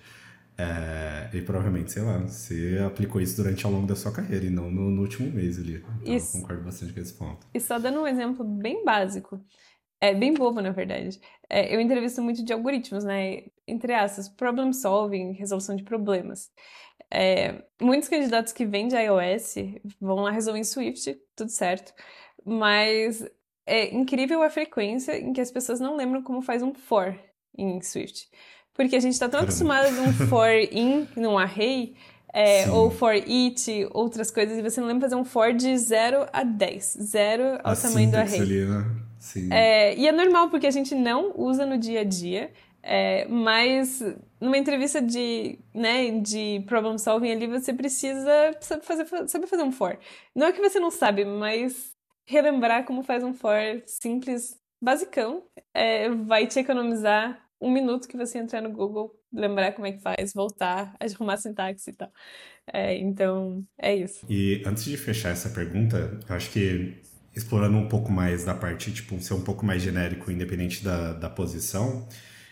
É, 0.58 1.36
e 1.36 1.42
provavelmente, 1.42 1.92
sei 1.92 2.02
lá, 2.02 2.18
você 2.20 2.82
aplicou 2.86 3.20
isso 3.20 3.36
durante 3.36 3.66
ao 3.66 3.72
longo 3.72 3.86
da 3.86 3.96
sua 3.96 4.12
carreira 4.12 4.46
e 4.46 4.50
não 4.50 4.72
no, 4.72 4.90
no 4.90 5.02
último 5.02 5.30
mês 5.30 5.60
ali. 5.60 5.84
Então, 6.02 6.16
isso. 6.16 6.38
eu 6.38 6.42
concordo 6.42 6.64
bastante 6.64 6.94
com 6.94 7.00
esse 7.00 7.14
ponto. 7.14 7.46
E 7.54 7.60
só 7.60 7.78
dando 7.78 8.02
um 8.02 8.08
exemplo 8.08 8.44
bem 8.44 8.84
básico, 8.86 9.44
é 10.00 10.14
bem 10.14 10.34
bobo, 10.34 10.62
na 10.62 10.72
verdade. 10.72 11.20
É, 11.50 11.76
eu 11.76 11.82
entrevisto 11.82 12.22
muito 12.22 12.44
de 12.44 12.54
algoritmos, 12.54 13.04
né? 13.04 13.44
Entre 13.68 13.94
aspas, 13.94 14.30
problem 14.30 14.72
solving, 14.72 15.34
resolução 15.34 15.76
de 15.76 15.84
problemas. 15.84 16.50
É, 17.12 17.64
muitos 17.82 18.10
candidatos 18.10 18.54
que 18.54 18.66
vêm 18.66 18.88
de 18.88 18.96
iOS 18.96 19.56
vão 20.00 20.18
lá 20.18 20.32
resolver 20.32 20.60
em 20.60 20.64
Swift, 20.64 21.18
tudo 21.36 21.50
certo. 21.50 21.94
Mas 22.46 23.26
é 23.66 23.94
incrível 23.94 24.42
a 24.42 24.50
frequência 24.50 25.18
em 25.18 25.34
que 25.34 25.42
as 25.42 25.52
pessoas 25.52 25.80
não 25.80 25.96
lembram 25.96 26.24
como 26.24 26.42
faz 26.42 26.62
um 26.62 26.74
for 26.74 27.18
em 27.58 27.82
Swift. 27.82 28.30
Porque 28.76 28.96
a 28.96 29.00
gente 29.00 29.14
está 29.14 29.28
tão 29.28 29.40
acostumado 29.40 29.90
num 29.92 30.14
for 30.28 30.50
in, 30.72 31.08
num 31.16 31.38
array, 31.38 31.96
é, 32.34 32.70
ou 32.70 32.92
for 32.92 33.16
each, 33.16 33.88
outras 33.92 34.30
coisas, 34.30 34.58
e 34.58 34.62
você 34.62 34.82
não 34.82 34.88
lembra 34.88 35.08
fazer 35.08 35.16
um 35.16 35.24
for 35.24 35.54
de 35.54 35.76
0 35.78 36.28
a 36.32 36.44
10. 36.44 36.98
0 37.00 37.60
ao 37.64 37.72
a 37.72 37.76
tamanho 37.76 38.12
do 38.12 38.18
array. 38.18 38.42
Ali, 38.42 38.66
né? 38.66 38.86
Sim. 39.18 39.52
É, 39.52 39.96
e 39.96 40.08
é 40.08 40.12
normal, 40.12 40.50
porque 40.50 40.68
a 40.68 40.72
gente 40.72 40.94
não 40.94 41.34
usa 41.36 41.66
no 41.66 41.78
dia 41.78 42.02
a 42.02 42.04
dia. 42.04 42.52
É, 42.88 43.26
mas 43.28 44.04
numa 44.40 44.60
entrevista 44.60 45.02
de, 45.02 45.58
né, 45.74 46.20
de 46.20 46.64
problem 46.68 47.00
solving 47.00 47.32
ali, 47.32 47.48
você 47.48 47.74
precisa 47.74 48.56
saber 48.62 48.84
fazer, 48.84 49.28
saber 49.28 49.48
fazer 49.48 49.64
um 49.64 49.72
for. 49.72 49.98
Não 50.36 50.46
é 50.46 50.52
que 50.52 50.62
você 50.62 50.80
não 50.80 50.92
sabe, 50.92 51.26
mas 51.26 51.96
relembrar 52.28 52.86
como 52.86 53.02
faz 53.02 53.24
um 53.24 53.34
for 53.34 53.82
simples, 53.88 54.60
basicão, 54.80 55.44
é, 55.74 56.10
vai 56.10 56.46
te 56.46 56.60
economizar 56.60 57.45
um 57.60 57.72
minuto 57.72 58.08
que 58.08 58.18
você 58.18 58.38
entrar 58.38 58.62
no 58.62 58.72
Google, 58.72 59.16
lembrar 59.32 59.72
como 59.74 59.88
é 59.88 59.92
que 59.92 60.02
faz, 60.02 60.34
voltar, 60.34 60.96
arrumar 61.00 61.38
sintaxe 61.38 61.90
e 61.90 61.94
tal. 61.94 62.12
É, 62.72 62.98
então, 62.98 63.66
é 63.78 63.96
isso. 63.96 64.26
E 64.30 64.64
antes 64.66 64.86
de 64.86 64.98
fechar 64.98 65.30
essa 65.30 65.50
pergunta, 65.50 66.20
acho 66.30 66.52
que 66.52 67.02
explorando 67.36 67.78
um 67.78 67.88
pouco 67.88 68.12
mais 68.12 68.46
da 68.46 68.54
parte, 68.54 68.92
tipo, 68.92 69.20
ser 69.22 69.34
um 69.34 69.42
pouco 69.42 69.66
mais 69.66 69.82
genérico, 69.82 70.32
independente 70.32 70.84
da, 70.84 71.14
da 71.14 71.30
posição, 71.30 72.08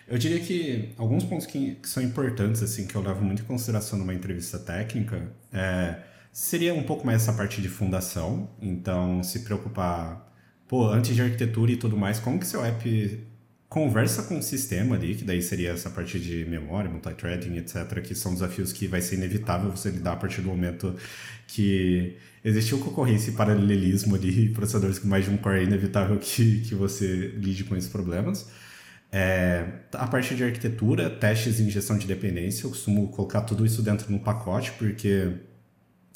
eu 0.07 0.17
diria 0.17 0.39
que 0.39 0.89
alguns 0.97 1.23
pontos 1.23 1.45
que, 1.45 1.75
que, 1.75 1.87
são 1.87 2.03
importantes, 2.03 2.61
assim, 2.61 2.85
que 2.85 2.95
eu 2.95 3.01
levo 3.01 3.23
muito 3.23 3.41
em 3.41 3.45
consideração 3.45 3.97
numa 3.97 4.13
entrevista 4.13 4.59
técnica, 4.59 5.31
é, 5.51 6.01
seria 6.31 6.73
um 6.73 6.83
pouco 6.83 7.05
mais 7.05 7.21
essa 7.21 7.33
parte 7.33 7.61
de 7.61 7.69
fundação. 7.69 8.49
Então, 8.61 9.23
se 9.23 9.39
preocupar, 9.39 10.29
pô, 10.67 10.87
antes 10.87 11.15
de 11.15 11.21
arquitetura 11.21 11.71
e 11.71 11.77
tudo 11.77 11.95
mais, 11.95 12.19
como 12.19 12.37
que 12.37 12.45
seu 12.45 12.63
app 12.65 13.32
conversa 13.73 14.21
com 14.21 14.37
o 14.37 14.43
sistema 14.43 14.95
ali, 14.95 15.15
que 15.15 15.23
daí 15.23 15.41
seria 15.41 15.71
essa 15.71 15.89
parte 15.89 16.19
de 16.19 16.45
memória, 16.45 16.87
multithreading, 16.87 17.57
etc., 17.57 18.03
que 18.03 18.13
são 18.13 18.31
desafios 18.31 18.71
que 18.71 18.85
vai 18.85 19.01
ser 19.01 19.15
inevitável 19.15 19.71
você 19.71 19.89
lidar 19.89 20.13
a 20.13 20.15
partir 20.15 20.41
do 20.41 20.47
momento 20.47 20.95
que 21.47 22.15
existiu 22.45 22.77
concorrência 22.77 23.31
e 23.31 23.33
paralelismo 23.33 24.13
ali, 24.13 24.49
processadores 24.53 24.99
com 24.99 25.07
mais 25.07 25.25
de 25.25 25.31
um 25.31 25.37
core, 25.37 25.61
é 25.61 25.63
inevitável 25.63 26.19
que, 26.19 26.59
que 26.59 26.75
você 26.75 27.33
lide 27.35 27.63
com 27.63 27.75
esses 27.75 27.89
problemas. 27.89 28.47
É, 29.11 29.65
a 29.93 30.05
parte 30.05 30.35
de 30.35 30.43
arquitetura, 30.43 31.09
testes 31.09 31.59
e 31.59 31.63
injeção 31.63 31.97
de 31.97 32.05
dependência, 32.05 32.67
eu 32.67 32.69
costumo 32.69 33.07
colocar 33.07 33.41
tudo 33.41 33.65
isso 33.65 33.81
dentro 33.81 34.07
de 34.07 34.13
um 34.13 34.19
pacote, 34.19 34.71
porque 34.73 35.31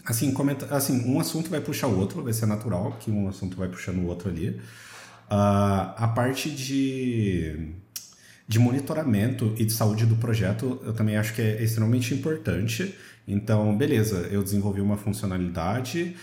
assim, 0.05 0.31
comenta, 0.31 0.67
assim, 0.75 1.11
um 1.11 1.19
assunto 1.19 1.49
vai 1.49 1.59
puxar 1.59 1.87
o 1.87 1.97
outro, 1.97 2.21
vai 2.21 2.33
ser 2.33 2.45
natural 2.45 2.97
que 2.99 3.09
um 3.09 3.27
assunto 3.27 3.57
vai 3.57 3.67
puxando 3.67 3.97
o 3.97 4.05
outro 4.05 4.29
ali. 4.29 4.61
Uh, 5.29 5.91
a 5.97 6.11
parte 6.15 6.49
de, 6.49 7.73
de 8.47 8.59
monitoramento 8.59 9.53
e 9.57 9.65
de 9.65 9.73
saúde 9.73 10.05
do 10.05 10.15
projeto 10.15 10.81
eu 10.85 10.93
também 10.93 11.17
acho 11.17 11.33
que 11.33 11.41
é 11.41 11.61
extremamente 11.61 12.13
importante. 12.13 12.95
Então, 13.27 13.75
beleza, 13.75 14.29
eu 14.31 14.41
desenvolvi 14.41 14.79
uma 14.79 14.95
funcionalidade. 14.95 16.15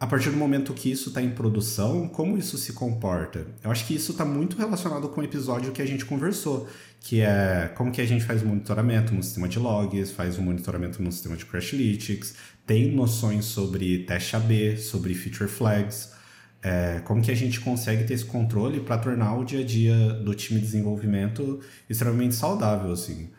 A 0.00 0.06
partir 0.06 0.30
do 0.30 0.36
momento 0.36 0.72
que 0.72 0.88
isso 0.88 1.08
está 1.08 1.20
em 1.20 1.30
produção, 1.30 2.06
como 2.06 2.38
isso 2.38 2.56
se 2.56 2.72
comporta? 2.72 3.44
Eu 3.64 3.72
acho 3.72 3.84
que 3.84 3.96
isso 3.96 4.12
está 4.12 4.24
muito 4.24 4.56
relacionado 4.56 5.08
com 5.08 5.20
o 5.20 5.24
episódio 5.24 5.72
que 5.72 5.82
a 5.82 5.86
gente 5.86 6.04
conversou, 6.04 6.68
que 7.00 7.20
é 7.20 7.72
como 7.74 7.90
que 7.90 8.00
a 8.00 8.06
gente 8.06 8.24
faz 8.24 8.40
monitoramento 8.40 9.12
no 9.12 9.20
sistema 9.20 9.48
de 9.48 9.58
logs, 9.58 10.12
faz 10.12 10.38
o 10.38 10.42
monitoramento 10.42 11.02
no 11.02 11.10
sistema 11.10 11.36
de 11.36 11.44
Crashlytics, 11.44 12.36
tem 12.64 12.92
noções 12.92 13.46
sobre 13.46 14.04
teste 14.04 14.36
AB, 14.36 14.76
sobre 14.76 15.14
feature 15.14 15.50
flags. 15.50 16.12
É, 16.60 17.00
como 17.04 17.22
que 17.22 17.30
a 17.30 17.36
gente 17.36 17.60
consegue 17.60 18.04
ter 18.04 18.14
esse 18.14 18.24
controle 18.24 18.80
para 18.80 18.98
tornar 18.98 19.36
o 19.36 19.44
dia 19.44 19.60
a 19.60 19.64
dia 19.64 20.12
do 20.14 20.34
time 20.34 20.58
de 20.58 20.66
desenvolvimento 20.66 21.60
extremamente 21.88 22.34
saudável, 22.34 22.90
assim. 22.92 23.30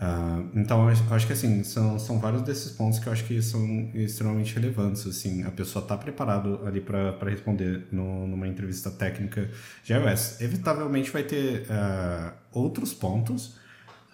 Uh, 0.00 0.48
então, 0.54 0.88
eu 0.88 1.14
acho 1.14 1.26
que, 1.26 1.32
assim, 1.32 1.64
são, 1.64 1.98
são 1.98 2.20
vários 2.20 2.42
desses 2.42 2.70
pontos 2.70 3.00
que 3.00 3.08
eu 3.08 3.12
acho 3.12 3.24
que 3.24 3.42
são 3.42 3.90
extremamente 3.94 4.54
relevantes, 4.54 5.04
assim. 5.06 5.42
A 5.42 5.50
pessoa 5.50 5.82
está 5.82 5.96
preparada 5.96 6.68
ali 6.68 6.80
para 6.80 7.16
responder 7.28 7.88
no, 7.90 8.26
numa 8.26 8.46
entrevista 8.46 8.90
técnica 8.90 9.50
de 9.82 9.92
iOS. 9.92 10.40
Evitavelmente 10.40 11.10
vai 11.10 11.24
ter 11.24 11.62
uh, 11.62 12.32
outros 12.52 12.94
pontos, 12.94 13.56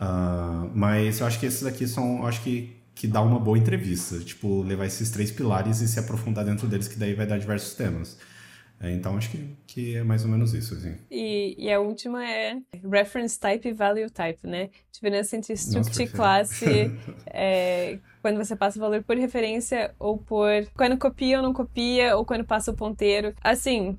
uh, 0.00 0.70
mas 0.74 1.20
eu 1.20 1.26
acho 1.26 1.38
que 1.38 1.46
esses 1.46 1.66
aqui 1.66 1.86
são, 1.86 2.26
acho 2.26 2.42
que 2.42 2.80
que 2.94 3.08
dá 3.08 3.20
uma 3.20 3.40
boa 3.40 3.58
entrevista, 3.58 4.20
tipo, 4.20 4.62
levar 4.62 4.86
esses 4.86 5.10
três 5.10 5.30
pilares 5.30 5.80
e 5.80 5.88
se 5.88 5.98
aprofundar 5.98 6.44
dentro 6.44 6.68
deles, 6.68 6.86
que 6.86 6.96
daí 6.96 7.12
vai 7.12 7.26
dar 7.26 7.38
diversos 7.38 7.74
temas. 7.74 8.16
É, 8.80 8.92
então 8.92 9.16
acho 9.16 9.30
que, 9.30 9.56
que 9.66 9.96
é 9.96 10.02
mais 10.02 10.24
ou 10.24 10.30
menos 10.30 10.52
isso, 10.52 10.74
assim. 10.74 10.94
E, 11.10 11.54
e 11.58 11.72
a 11.72 11.80
última 11.80 12.24
é 12.28 12.58
reference 12.90 13.38
type 13.38 13.68
e 13.68 13.72
value 13.72 14.10
type, 14.10 14.46
né? 14.46 14.70
Diferença 14.92 15.36
entre 15.36 15.54
struct 15.54 16.02
e 16.02 16.06
classe, 16.06 16.90
é, 17.26 17.98
quando 18.20 18.36
você 18.36 18.54
passa 18.54 18.78
o 18.78 18.80
valor 18.80 19.02
por 19.02 19.16
referência 19.16 19.94
ou 19.98 20.18
por 20.18 20.66
quando 20.76 20.98
copia 20.98 21.38
ou 21.38 21.42
não 21.42 21.52
copia, 21.52 22.16
ou 22.16 22.24
quando 22.24 22.44
passa 22.44 22.70
o 22.72 22.74
ponteiro. 22.74 23.34
Assim, 23.42 23.98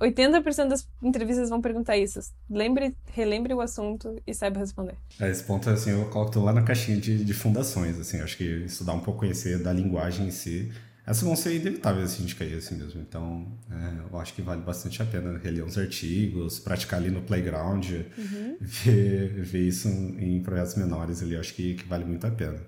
80% 0.00 0.68
das 0.68 0.88
entrevistas 1.02 1.48
vão 1.48 1.60
perguntar 1.60 1.96
isso. 1.96 2.20
Lembre, 2.50 2.94
relembre 3.12 3.54
o 3.54 3.60
assunto 3.60 4.20
e 4.26 4.34
saiba 4.34 4.58
responder. 4.58 4.94
É, 5.20 5.30
esse 5.30 5.44
ponto, 5.44 5.68
assim, 5.70 5.90
eu 5.90 6.06
coloco 6.10 6.40
lá 6.40 6.52
na 6.52 6.62
caixinha 6.62 6.96
de, 6.96 7.24
de 7.24 7.34
fundações, 7.34 7.98
assim, 7.98 8.20
acho 8.20 8.36
que 8.36 8.66
dá 8.82 8.92
um 8.92 9.00
pouco 9.00 9.20
conhecer 9.20 9.62
da 9.62 9.72
linguagem 9.72 10.26
em 10.26 10.30
si 10.30 10.72
essas 11.12 11.22
vão 11.22 11.36
ser 11.36 11.54
inevitáveis 11.54 12.12
assim, 12.12 12.24
de 12.24 12.34
cair 12.34 12.56
assim 12.56 12.76
mesmo. 12.76 13.00
Então, 13.00 13.46
é, 13.70 14.12
eu 14.12 14.18
acho 14.18 14.34
que 14.34 14.42
vale 14.42 14.62
bastante 14.62 15.00
a 15.00 15.04
pena 15.04 15.38
reler 15.38 15.64
uns 15.64 15.78
artigos, 15.78 16.58
praticar 16.58 17.00
ali 17.00 17.10
no 17.10 17.22
playground, 17.22 17.86
uhum. 18.18 18.56
ver, 18.60 19.28
ver 19.42 19.68
isso 19.68 19.88
em 19.88 20.42
projetos 20.42 20.74
menores 20.74 21.22
ali, 21.22 21.34
eu 21.34 21.40
acho 21.40 21.54
que, 21.54 21.74
que 21.74 21.86
vale 21.86 22.04
muito 22.04 22.26
a 22.26 22.30
pena. 22.30 22.58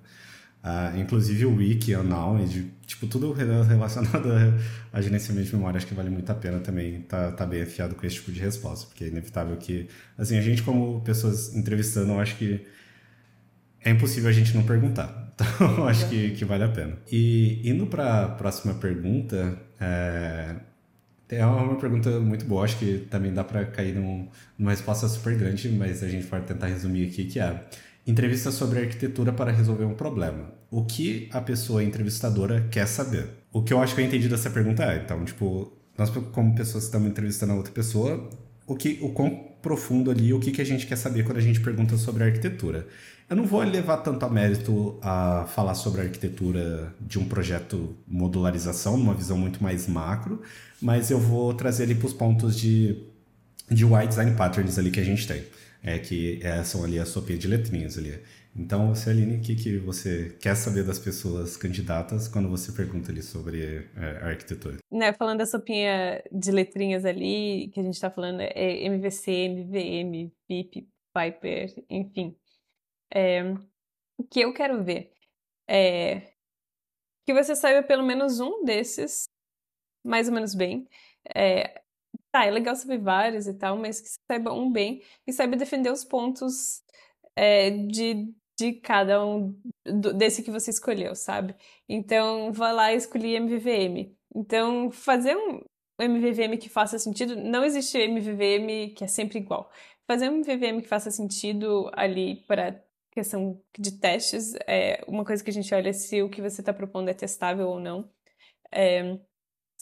Uh, 0.65 0.99
inclusive 0.99 1.45
o 1.45 1.57
Wiki, 1.57 1.95
a 1.95 2.03
Knowledge, 2.03 2.71
tipo, 2.87 3.07
tudo 3.07 3.33
relacionado 3.33 4.33
a, 4.33 4.97
a 4.97 5.01
gerenciamento 5.03 5.49
de 5.49 5.57
memória, 5.57 5.77
acho 5.77 5.87
que 5.87 5.93
vale 5.93 6.09
muito 6.09 6.31
a 6.31 6.35
pena 6.35 6.59
também 6.59 7.03
tá, 7.03 7.33
tá 7.33 7.45
bem 7.45 7.63
afiado 7.63 7.95
com 7.95 8.07
esse 8.07 8.17
tipo 8.17 8.33
de 8.33 8.41
resposta, 8.41 8.87
porque 8.87 9.05
é 9.05 9.09
inevitável 9.09 9.57
que, 9.59 9.89
assim, 10.17 10.39
a 10.39 10.41
gente 10.41 10.63
como 10.63 11.03
pessoas 11.03 11.55
entrevistando, 11.55 12.13
eu 12.13 12.21
acho 12.21 12.37
que 12.37 12.67
é 13.85 13.91
impossível 13.91 14.31
a 14.31 14.33
gente 14.33 14.55
não 14.55 14.63
perguntar. 14.63 15.24
Então, 15.35 15.87
acho 15.89 16.09
que, 16.09 16.31
que 16.31 16.45
vale 16.45 16.65
a 16.65 16.69
pena. 16.69 16.97
E 17.11 17.61
indo 17.69 17.87
para 17.87 18.25
a 18.25 18.29
próxima 18.29 18.75
pergunta, 18.75 19.59
é, 19.81 20.55
é 21.29 21.45
uma 21.47 21.77
pergunta 21.77 22.21
muito 22.21 22.45
boa, 22.45 22.65
acho 22.65 22.79
que 22.79 23.07
também 23.11 23.33
dá 23.33 23.43
para 23.43 23.65
cair 23.65 23.95
num, 23.95 24.29
numa 24.59 24.71
resposta 24.71 25.09
super 25.09 25.37
grande, 25.37 25.69
mas 25.69 26.03
a 26.03 26.09
gente 26.09 26.27
pode 26.27 26.47
tentar 26.47 26.67
resumir 26.69 27.09
aqui, 27.09 27.25
que 27.25 27.41
é 27.41 27.65
entrevista 28.07 28.51
sobre 28.51 28.81
arquitetura 28.81 29.33
para 29.33 29.51
resolver 29.51 29.85
um 29.85 29.95
problema. 29.95 30.53
O 30.71 30.85
que 30.85 31.29
a 31.33 31.41
pessoa 31.41 31.83
entrevistadora 31.83 32.67
quer 32.71 32.87
saber? 32.87 33.29
O 33.53 33.63
que 33.63 33.73
eu 33.73 33.81
acho 33.81 33.95
que 33.95 34.01
eu 34.01 34.05
entendi 34.05 34.29
dessa 34.29 34.51
pergunta 34.51 34.85
é, 34.85 35.03
então, 35.03 35.25
tipo, 35.25 35.73
nós 35.97 36.11
como 36.11 36.55
pessoas 36.55 36.85
estamos 36.85 37.09
entrevistando 37.09 37.53
a 37.53 37.57
outra 37.57 37.73
pessoa, 37.73 38.29
o 38.67 38.75
que 38.75 38.99
o 39.01 39.11
quão 39.11 39.54
profundo 39.65 40.11
ali, 40.11 40.35
o 40.35 40.39
que, 40.39 40.53
que 40.53 40.61
a 40.61 40.65
gente 40.65 40.87
quer 40.87 40.97
saber 40.97 41.25
quando 41.25 41.39
a 41.39 41.41
gente 41.41 41.59
pergunta 41.59 41.97
sobre 41.97 42.23
arquitetura. 42.23 42.87
Eu 43.29 43.35
não 43.35 43.47
vou 43.47 43.63
levar 43.63 43.97
tanto 43.97 44.27
a 44.27 44.29
mérito 44.29 44.99
a 45.01 45.47
falar 45.55 45.75
sobre 45.75 46.03
a 46.03 46.05
arquitetura 46.05 46.95
de 47.01 47.19
um 47.19 47.25
projeto 47.25 47.97
modularização, 48.07 48.99
numa 48.99 49.15
visão 49.15 49.39
muito 49.39 49.63
mais 49.63 49.89
macro, 49.89 50.43
mas 50.83 51.11
eu 51.11 51.19
vou 51.19 51.55
trazer 51.55 51.85
ali 51.85 51.95
para 51.95 52.07
os 52.07 52.13
pontos 52.13 52.55
de, 52.55 53.03
de 53.71 53.87
UI 53.87 54.07
design 54.07 54.37
patterns 54.37 54.79
ali 54.79 54.91
que 54.91 55.01
a 55.01 55.05
gente 55.05 55.27
tem. 55.27 55.43
É, 55.83 55.99
que 55.99 56.39
é, 56.43 56.63
são 56.63 56.85
ali 56.85 56.99
a 56.99 57.07
sopinha 57.07 57.39
de 57.39 57.49
letrinhas 57.49 57.97
ali. 57.97 58.15
Então, 58.57 58.95
você, 58.95 59.11
Aline, 59.11 59.39
o 59.39 59.43
que, 59.43 59.57
que 59.57 59.79
você 59.79 60.37
quer 60.41 60.55
saber 60.55 60.85
das 60.85 60.99
pessoas 60.99 61.57
candidatas 61.57 62.29
quando 62.29 62.49
você 62.49 62.71
pergunta 62.71 63.11
ali 63.11 63.21
sobre 63.21 63.91
é, 63.97 64.25
arquitetura? 64.25 64.77
Né, 64.91 65.13
falando 65.13 65.39
da 65.39 65.47
sopinha 65.47 66.23
de 66.31 66.53
letrinhas 66.53 67.05
ali, 67.05 67.69
que 67.73 67.81
a 67.81 67.83
gente 67.83 67.95
está 67.95 68.11
falando, 68.11 68.41
é 68.41 68.85
MVC, 68.85 69.49
MVM, 69.49 70.33
VIP, 70.49 70.89
Piper, 71.13 71.85
enfim. 71.91 72.37
É, 73.13 73.43
o 74.17 74.25
que 74.25 74.41
eu 74.41 74.55
quero 74.55 74.85
ver 74.85 75.13
é 75.69 76.33
que 77.27 77.35
você 77.35 77.57
saiba 77.57 77.87
pelo 77.87 78.05
menos 78.05 78.39
um 78.39 78.65
desses 78.65 79.25
mais 80.05 80.29
ou 80.29 80.35
menos 80.35 80.55
bem. 80.55 80.87
É, 81.35 81.83
tá, 82.31 82.45
é 82.45 82.51
legal 82.51 82.77
saber 82.77 82.99
vários 82.99 83.47
e 83.47 83.55
tal, 83.55 83.77
mas 83.79 84.01
que 84.01 84.09
saiba 84.31 84.53
um 84.53 84.71
bem 84.71 85.03
e 85.27 85.33
saiba 85.33 85.57
defender 85.57 85.91
os 85.91 86.05
pontos 86.05 86.85
é, 87.35 87.71
de 87.71 88.33
de 88.59 88.73
cada 88.75 89.25
um 89.25 89.59
desse 90.17 90.43
que 90.43 90.51
você 90.51 90.71
escolheu, 90.71 91.15
sabe? 91.15 91.55
Então, 91.89 92.53
vá 92.53 92.73
lá 92.73 92.93
e 92.93 92.97
escolhi 92.97 93.35
MVVM. 93.37 94.17
Então, 94.35 94.91
fazer 94.91 95.37
um 95.37 95.61
MVVM 95.99 96.59
que 96.59 96.69
faça 96.69 96.99
sentido, 96.99 97.37
não 97.37 97.65
existe 97.65 97.99
MVVM 97.99 98.95
que 98.95 99.05
é 99.05 99.07
sempre 99.07 99.39
igual. 99.39 99.71
Fazer 100.07 100.29
um 100.29 100.37
MVVM 100.39 100.81
que 100.83 100.89
faça 100.89 101.11
sentido 101.11 101.91
ali 101.95 102.45
para 102.47 102.83
questão 103.13 103.63
de 103.79 103.93
testes 103.93 104.55
é 104.67 105.03
uma 105.07 105.25
coisa 105.25 105.43
que 105.43 105.51
a 105.51 105.53
gente 105.53 105.73
olha 105.75 105.93
se 105.93 106.21
o 106.23 106.29
que 106.29 106.43
você 106.43 106.61
está 106.61 106.73
propondo 106.75 107.09
é 107.09 107.15
testável 107.15 107.69
ou 107.69 107.81
não. 107.81 108.11
É, 108.73 109.19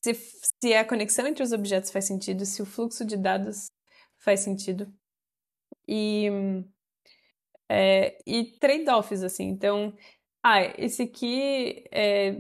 se, 0.03 0.15
se 0.15 0.75
a 0.75 0.85
conexão 0.85 1.27
entre 1.27 1.43
os 1.43 1.53
objetos 1.53 1.91
faz 1.91 2.07
sentido, 2.07 2.45
se 2.45 2.61
o 2.63 2.67
fluxo 2.67 3.05
de 3.05 3.17
dados 3.17 3.71
faz 4.19 4.41
sentido. 4.41 4.93
E 5.89 6.29
é, 7.73 8.19
e 8.27 8.45
trade-offs, 8.61 9.23
assim. 9.23 9.49
Então, 9.49 9.95
ah, 10.43 10.63
esse 10.79 11.03
aqui 11.03 11.85
é, 11.91 12.37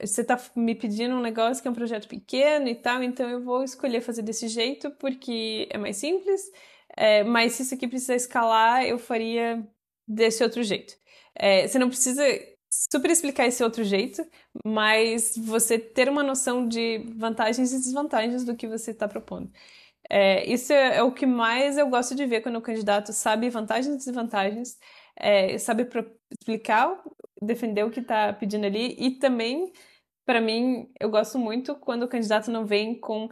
você 0.00 0.22
está 0.22 0.38
me 0.54 0.74
pedindo 0.74 1.16
um 1.16 1.20
negócio 1.20 1.62
que 1.62 1.68
é 1.68 1.70
um 1.70 1.74
projeto 1.74 2.08
pequeno 2.08 2.68
e 2.68 2.74
tal, 2.74 3.02
então 3.02 3.28
eu 3.28 3.42
vou 3.42 3.64
escolher 3.64 4.00
fazer 4.00 4.22
desse 4.22 4.48
jeito 4.48 4.90
porque 4.92 5.68
é 5.70 5.78
mais 5.78 5.96
simples, 5.96 6.40
é, 6.96 7.24
mas 7.24 7.54
se 7.54 7.62
isso 7.62 7.74
aqui 7.74 7.88
precisa 7.88 8.14
escalar, 8.14 8.84
eu 8.84 8.98
faria 8.98 9.66
desse 10.06 10.42
outro 10.44 10.62
jeito. 10.62 10.94
É, 11.34 11.66
você 11.66 11.78
não 11.78 11.88
precisa 11.88 12.22
super 12.70 13.10
explicar 13.10 13.46
esse 13.46 13.62
outro 13.64 13.82
jeito, 13.84 14.24
mas 14.64 15.36
você 15.36 15.78
ter 15.78 16.08
uma 16.08 16.22
noção 16.22 16.66
de 16.68 16.98
vantagens 17.16 17.72
e 17.72 17.78
desvantagens 17.78 18.44
do 18.44 18.56
que 18.56 18.68
você 18.68 18.90
está 18.92 19.08
propondo. 19.08 19.50
É, 20.10 20.44
isso 20.50 20.72
é, 20.72 20.96
é, 20.98 21.02
o 21.02 21.12
que 21.12 21.26
mais 21.26 21.76
eu 21.78 21.88
gosto 21.88 22.14
de 22.14 22.26
ver 22.26 22.40
quando 22.40 22.56
o 22.56 22.62
candidato 22.62 23.12
sabe 23.12 23.50
vantagens 23.50 23.94
e 23.94 23.98
desvantagens, 23.98 24.78
é, 25.16 25.58
sabe 25.58 25.88
explicar, 26.30 27.02
defender 27.42 27.84
o 27.84 27.90
que 27.90 28.00
está 28.00 28.32
pedindo 28.32 28.66
ali 28.66 28.94
e 28.98 29.18
também, 29.18 29.72
para 30.24 30.40
mim, 30.40 30.90
eu 31.00 31.10
gosto 31.10 31.38
muito 31.38 31.76
quando 31.76 32.04
o 32.04 32.08
candidato 32.08 32.50
não 32.50 32.66
vem 32.66 32.98
com 32.98 33.28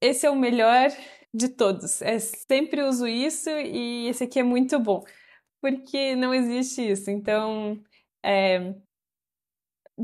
esse 0.00 0.26
é 0.26 0.30
o 0.30 0.36
melhor 0.36 0.90
de 1.34 1.48
todos, 1.48 2.02
é 2.02 2.18
sempre 2.18 2.82
uso 2.82 3.06
isso 3.08 3.50
e 3.50 4.08
esse 4.08 4.24
aqui 4.24 4.40
é 4.40 4.42
muito 4.42 4.78
bom, 4.80 5.04
porque 5.60 6.16
não 6.16 6.34
existe 6.34 6.82
isso. 6.92 7.10
Então, 7.10 7.82
é, 8.24 8.74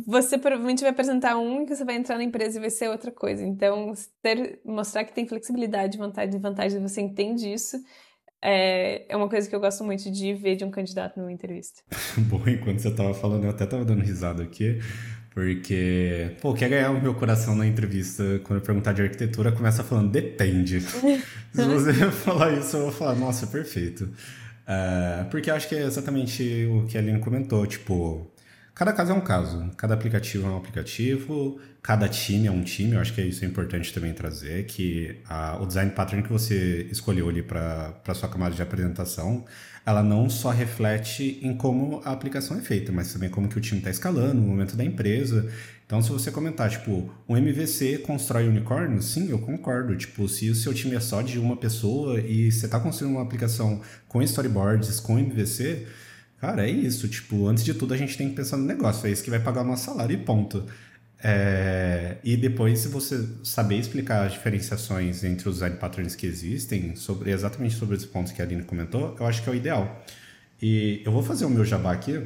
você 0.07 0.39
provavelmente 0.39 0.81
vai 0.81 0.91
apresentar 0.91 1.37
um 1.37 1.65
que 1.65 1.75
você 1.75 1.85
vai 1.85 1.97
entrar 1.97 2.17
na 2.17 2.25
empresa 2.25 2.59
e 2.59 2.61
vai 2.61 2.71
ser 2.71 2.89
outra 2.89 3.11
coisa. 3.11 3.45
Então, 3.45 3.93
ter, 4.23 4.61
mostrar 4.65 5.05
que 5.05 5.13
tem 5.13 5.27
flexibilidade, 5.27 5.99
vontade 5.99 6.37
e 6.37 6.39
vantagem, 6.39 6.81
você 6.81 7.01
entende 7.01 7.53
isso, 7.53 7.77
é, 8.41 9.05
é 9.09 9.17
uma 9.17 9.29
coisa 9.29 9.49
que 9.49 9.55
eu 9.55 9.61
gosto 9.61 9.83
muito 9.85 10.11
de 10.11 10.33
ver 10.35 10.57
de 10.57 10.65
um 10.65 10.71
candidato 10.71 11.19
numa 11.19 11.33
entrevista. 11.33 11.83
Bom, 12.17 12.43
enquanto 12.47 12.79
você 12.81 12.89
estava 12.89 13.13
falando, 13.15 13.45
eu 13.45 13.51
até 13.51 13.65
estava 13.65 13.85
dando 13.85 14.03
risada 14.03 14.43
aqui, 14.43 14.81
porque, 15.31 16.37
pô, 16.41 16.55
quer 16.55 16.69
ganhar 16.69 16.91
o 16.91 17.01
meu 17.01 17.15
coração 17.15 17.55
na 17.55 17.67
entrevista, 17.67 18.41
quando 18.45 18.61
eu 18.61 18.65
perguntar 18.65 18.93
de 18.93 19.03
arquitetura, 19.03 19.53
começa 19.53 19.83
falando 19.83 20.11
depende. 20.11 20.81
Se 21.53 21.65
você 21.65 21.93
falar 22.13 22.53
isso, 22.53 22.77
eu 22.77 22.83
vou 22.83 22.93
falar, 22.93 23.15
nossa, 23.15 23.47
perfeito. 23.47 24.09
É, 24.67 25.25
porque 25.31 25.51
acho 25.51 25.69
que 25.69 25.75
é 25.75 25.83
exatamente 25.83 26.67
o 26.67 26.87
que 26.87 26.97
a 26.97 27.01
Aline 27.01 27.21
comentou, 27.21 27.67
tipo 27.67 28.31
Cada 28.79 28.93
caso 28.93 29.11
é 29.11 29.15
um 29.17 29.21
caso, 29.21 29.73
cada 29.77 29.95
aplicativo 29.95 30.47
é 30.47 30.51
um 30.53 30.57
aplicativo, 30.57 31.59
cada 31.83 32.09
time 32.09 32.47
é 32.47 32.51
um 32.53 32.63
time. 32.63 32.93
Eu 32.93 33.01
acho 33.01 33.13
que 33.13 33.21
isso 33.21 33.45
é 33.45 33.49
importante 33.49 33.93
também 33.93 34.15
trazer, 34.15 34.67
que 34.67 35.21
a, 35.29 35.61
o 35.61 35.67
design 35.67 35.91
pattern 35.91 36.23
que 36.23 36.33
você 36.33 36.87
escolheu 36.89 37.29
ali 37.29 37.43
para 37.43 37.93
a 38.07 38.15
sua 38.15 38.29
camada 38.29 38.55
de 38.55 38.63
apresentação, 38.63 39.45
ela 39.85 40.01
não 40.01 40.31
só 40.31 40.51
reflete 40.51 41.41
em 41.43 41.57
como 41.57 42.01
a 42.05 42.13
aplicação 42.13 42.57
é 42.57 42.61
feita, 42.61 42.93
mas 42.93 43.13
também 43.13 43.29
como 43.29 43.49
que 43.49 43.59
o 43.59 43.61
time 43.61 43.81
está 43.81 43.91
escalando, 43.91 44.35
no 44.35 44.47
momento 44.47 44.77
da 44.77 44.85
empresa. 44.85 45.51
Então, 45.85 46.01
se 46.01 46.11
você 46.11 46.31
comentar, 46.31 46.71
tipo, 46.71 47.13
um 47.29 47.37
MVC 47.37 47.99
constrói 48.07 48.47
unicórnio, 48.47 49.03
sim, 49.03 49.29
eu 49.29 49.41
concordo. 49.41 49.97
Tipo, 49.97 50.29
se 50.29 50.51
o 50.51 50.55
seu 50.55 50.73
time 50.73 50.95
é 50.95 51.01
só 51.01 51.21
de 51.21 51.41
uma 51.41 51.57
pessoa 51.57 52.21
e 52.21 52.53
você 52.53 52.67
está 52.67 52.79
construindo 52.79 53.17
uma 53.17 53.23
aplicação 53.23 53.81
com 54.07 54.23
storyboards, 54.23 55.01
com 55.01 55.19
MVC 55.19 55.85
Cara, 56.41 56.67
é 56.67 56.71
isso. 56.71 57.09
Tipo, 57.09 57.47
antes 57.49 57.65
de 57.65 57.75
tudo 57.75 57.95
a 57.95 57.97
gente 57.97 58.17
tem 58.17 58.29
que 58.29 58.37
pensar 58.37 58.57
no 58.57 58.65
negócio. 58.65 59.07
É 59.07 59.11
isso 59.11 59.23
que 59.23 59.31
vai 59.31 59.41
pagar 59.41 59.63
o 59.63 59.65
nosso 59.65 59.85
salário 59.85 60.15
e 60.15 60.19
ponto. 60.19 60.65
É, 61.23 62.19
e 62.23 62.37
depois, 62.37 62.79
se 62.81 62.89
você 62.89 63.27
saber 63.43 63.77
explicar 63.77 64.27
as 64.27 64.33
diferenciações 64.33 65.25
entre 65.25 65.49
os 65.49 65.57
design 65.57 65.77
patterns 65.77 66.15
que 66.15 66.27
existem, 66.27 66.95
sobre 66.95 67.33
exatamente 67.33 67.75
sobre 67.75 67.97
os 67.97 68.07
pontos 68.07 68.33
que 68.33 68.41
a 68.41 68.45
Aline 68.45 68.63
comentou, 68.63 69.17
eu 69.19 69.27
acho 69.27 69.43
que 69.43 69.49
é 69.49 69.53
o 69.53 69.57
ideal. 69.57 70.05
E 70.63 71.03
eu 71.05 71.13
vou 71.13 71.23
fazer 71.23 71.45
o 71.45 71.51
meu 71.51 71.65
jabá 71.65 71.93
aqui. 71.93 72.25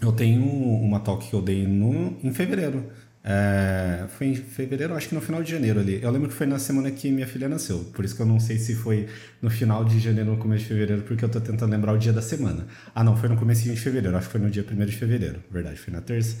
Eu 0.00 0.12
tenho 0.12 0.42
uma 0.42 1.00
talk 1.00 1.28
que 1.28 1.34
eu 1.34 1.42
dei 1.42 1.66
no, 1.66 2.16
em 2.22 2.32
fevereiro 2.32 2.90
é, 3.24 4.06
foi 4.08 4.28
em 4.28 4.34
fevereiro, 4.34 4.94
acho 4.94 5.08
que 5.08 5.14
no 5.14 5.20
final 5.20 5.42
de 5.42 5.50
janeiro 5.50 5.80
ali. 5.80 6.00
Eu 6.02 6.10
lembro 6.10 6.28
que 6.28 6.34
foi 6.34 6.46
na 6.46 6.58
semana 6.58 6.90
que 6.90 7.10
minha 7.10 7.26
filha 7.26 7.48
nasceu. 7.48 7.84
Por 7.92 8.04
isso 8.04 8.14
que 8.14 8.22
eu 8.22 8.26
não 8.26 8.40
sei 8.40 8.58
se 8.58 8.74
foi 8.74 9.08
no 9.42 9.50
final 9.50 9.84
de 9.84 9.98
janeiro 9.98 10.30
ou 10.30 10.36
no 10.36 10.42
começo 10.42 10.62
de 10.62 10.68
fevereiro, 10.68 11.02
porque 11.02 11.24
eu 11.24 11.28
tô 11.28 11.40
tentando 11.40 11.70
lembrar 11.70 11.92
o 11.92 11.98
dia 11.98 12.12
da 12.12 12.22
semana. 12.22 12.66
Ah, 12.94 13.02
não, 13.02 13.16
foi 13.16 13.28
no 13.28 13.36
começo 13.36 13.64
de 13.64 13.76
fevereiro. 13.76 14.16
Acho 14.16 14.26
que 14.26 14.32
foi 14.32 14.40
no 14.40 14.50
dia 14.50 14.64
1 14.70 14.86
de 14.86 14.96
fevereiro. 14.96 15.42
Verdade, 15.50 15.78
foi 15.78 15.92
na 15.92 16.00
terça. 16.00 16.38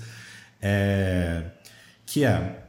É, 0.62 1.44
que 2.06 2.24
é. 2.24 2.64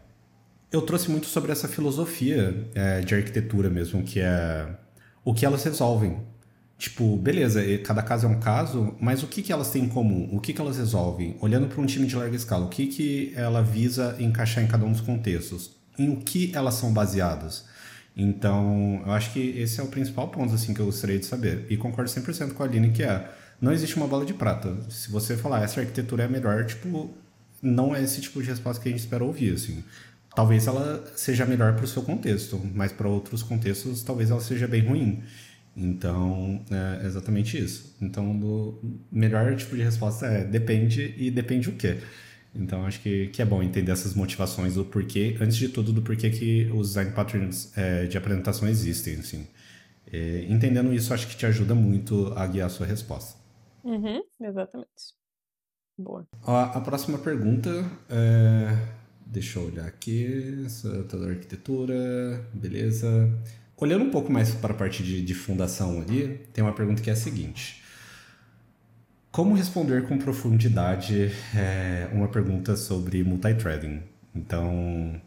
Eu 0.72 0.82
trouxe 0.82 1.10
muito 1.10 1.28
sobre 1.28 1.52
essa 1.52 1.68
filosofia 1.68 2.68
é, 2.76 3.02
de 3.02 3.16
arquitetura 3.16 3.70
mesmo, 3.70 4.04
que 4.04 4.20
é 4.20 4.68
o 5.24 5.34
que 5.34 5.46
elas 5.46 5.64
resolvem. 5.64 6.20
Tipo, 6.80 7.18
beleza, 7.18 7.62
cada 7.80 8.02
caso 8.02 8.26
é 8.26 8.30
um 8.30 8.40
caso, 8.40 8.96
mas 9.02 9.22
o 9.22 9.28
que, 9.28 9.42
que 9.42 9.52
elas 9.52 9.70
têm 9.70 9.84
em 9.84 9.90
comum? 9.90 10.30
O 10.32 10.40
que, 10.40 10.54
que 10.54 10.62
elas 10.62 10.78
resolvem? 10.78 11.36
Olhando 11.42 11.68
para 11.68 11.82
um 11.82 11.86
time 11.86 12.08
de 12.08 12.16
larga 12.16 12.34
escala, 12.34 12.66
o 12.66 12.70
que, 12.70 12.88
que 12.88 13.34
ela 13.36 13.62
visa 13.62 14.16
encaixar 14.18 14.64
em 14.64 14.68
cada 14.68 14.86
um 14.86 14.92
dos 14.94 15.02
contextos? 15.02 15.72
Em 15.98 16.10
o 16.10 16.16
que 16.22 16.54
elas 16.56 16.76
são 16.76 16.94
baseadas? 16.94 17.66
Então, 18.16 19.04
eu 19.06 19.12
acho 19.12 19.34
que 19.34 19.40
esse 19.60 19.82
é 19.82 19.84
o 19.84 19.88
principal 19.88 20.30
ponto 20.30 20.54
assim 20.54 20.74
que 20.74 20.80
eu 20.80 20.86
gostaria 20.86 21.20
de 21.20 21.26
saber. 21.26 21.66
E 21.70 21.76
concordo 21.76 22.10
100% 22.10 22.54
com 22.54 22.64
a 22.64 22.66
Aline 22.66 22.92
que 22.92 23.04
é, 23.04 23.30
não 23.60 23.74
existe 23.74 23.98
uma 23.98 24.08
bola 24.08 24.26
de 24.26 24.34
prata. 24.34 24.74
Se 24.90 25.12
você 25.12 25.36
falar 25.36 25.62
essa 25.62 25.82
arquitetura 25.82 26.24
é 26.24 26.26
a 26.28 26.30
melhor, 26.30 26.66
tipo, 26.66 27.14
não 27.62 27.94
é 27.94 28.02
esse 28.02 28.22
tipo 28.22 28.42
de 28.42 28.48
resposta 28.48 28.82
que 28.82 28.88
a 28.88 28.92
gente 28.92 29.02
espera 29.02 29.22
ouvir, 29.22 29.54
assim. 29.54 29.84
Talvez 30.34 30.66
ela 30.66 31.04
seja 31.18 31.46
melhor 31.46 31.76
para 31.76 31.84
o 31.84 31.88
seu 31.88 32.04
contexto, 32.04 32.58
mas 32.74 32.94
para 32.94 33.10
outros 33.10 33.44
contextos 33.44 34.02
talvez 34.02 34.32
ela 34.32 34.40
seja 34.40 34.66
bem 34.66 34.88
ruim. 34.88 35.22
Então, 35.80 36.64
é 36.70 37.06
exatamente 37.06 37.58
isso. 37.58 37.96
Então, 38.02 38.30
o 38.32 39.00
melhor 39.12 39.56
tipo 39.56 39.76
de 39.76 39.82
resposta 39.82 40.26
é 40.26 40.44
depende 40.44 41.16
e 41.18 41.32
depende 41.32 41.70
o 41.70 41.76
quê. 41.76 42.00
Então, 42.54 42.86
acho 42.86 43.00
que, 43.02 43.28
que 43.28 43.42
é 43.42 43.46
bom 43.46 43.64
entender 43.64 43.92
essas 43.92 44.14
motivações 44.14 44.74
do 44.74 44.84
porquê, 44.84 45.38
antes 45.40 45.56
de 45.56 45.70
tudo, 45.70 45.94
do 45.94 46.02
porquê 46.02 46.30
que 46.30 46.70
os 46.74 46.90
design 46.90 47.12
patterns 47.12 47.72
é, 47.78 48.06
de 48.08 48.18
apresentação 48.18 48.68
existem, 48.68 49.16
assim. 49.16 49.48
E, 50.12 50.46
entendendo 50.50 50.94
isso, 50.94 51.14
acho 51.14 51.28
que 51.28 51.38
te 51.38 51.46
ajuda 51.46 51.74
muito 51.74 52.34
a 52.36 52.46
guiar 52.46 52.68
a 52.68 52.70
sua 52.70 52.86
resposta. 52.86 53.40
Uhum, 53.84 54.22
exatamente. 54.42 55.14
Boa. 55.98 56.28
A, 56.44 56.78
a 56.78 56.82
próxima 56.82 57.18
pergunta 57.18 57.70
é... 58.10 59.00
Deixa 59.32 59.60
eu 59.60 59.68
olhar 59.68 59.86
aqui. 59.86 60.66
Toda 61.08 61.30
arquitetura, 61.30 62.44
beleza. 62.52 63.32
Olhando 63.82 64.04
um 64.04 64.10
pouco 64.10 64.30
mais 64.30 64.54
para 64.54 64.74
a 64.74 64.78
parte 64.78 65.02
de, 65.02 65.22
de 65.22 65.34
fundação 65.34 66.02
ali, 66.02 66.40
tem 66.52 66.62
uma 66.62 66.74
pergunta 66.74 67.02
que 67.02 67.10
é 67.10 67.14
a 67.14 67.16
seguinte. 67.16 67.82
Como 69.32 69.56
responder 69.56 70.06
com 70.06 70.18
profundidade 70.18 71.32
é, 71.56 72.10
uma 72.12 72.28
pergunta 72.28 72.76
sobre 72.76 73.24
multithreading? 73.24 74.02
Então, 74.36 75.22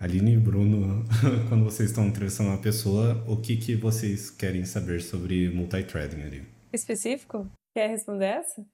Aline 0.00 0.34
e 0.34 0.36
Bruno, 0.36 1.04
quando 1.48 1.64
vocês 1.64 1.90
estão 1.90 2.06
entrevistando 2.06 2.50
uma 2.50 2.58
pessoa, 2.58 3.22
o 3.28 3.36
que, 3.36 3.56
que 3.56 3.76
vocês 3.76 4.28
querem 4.28 4.64
saber 4.64 5.00
sobre 5.00 5.48
multithreading 5.50 6.22
ali? 6.22 6.42
Específico? 6.72 7.48
Quer 7.76 7.90
responder 7.90 8.26
essa? 8.26 8.66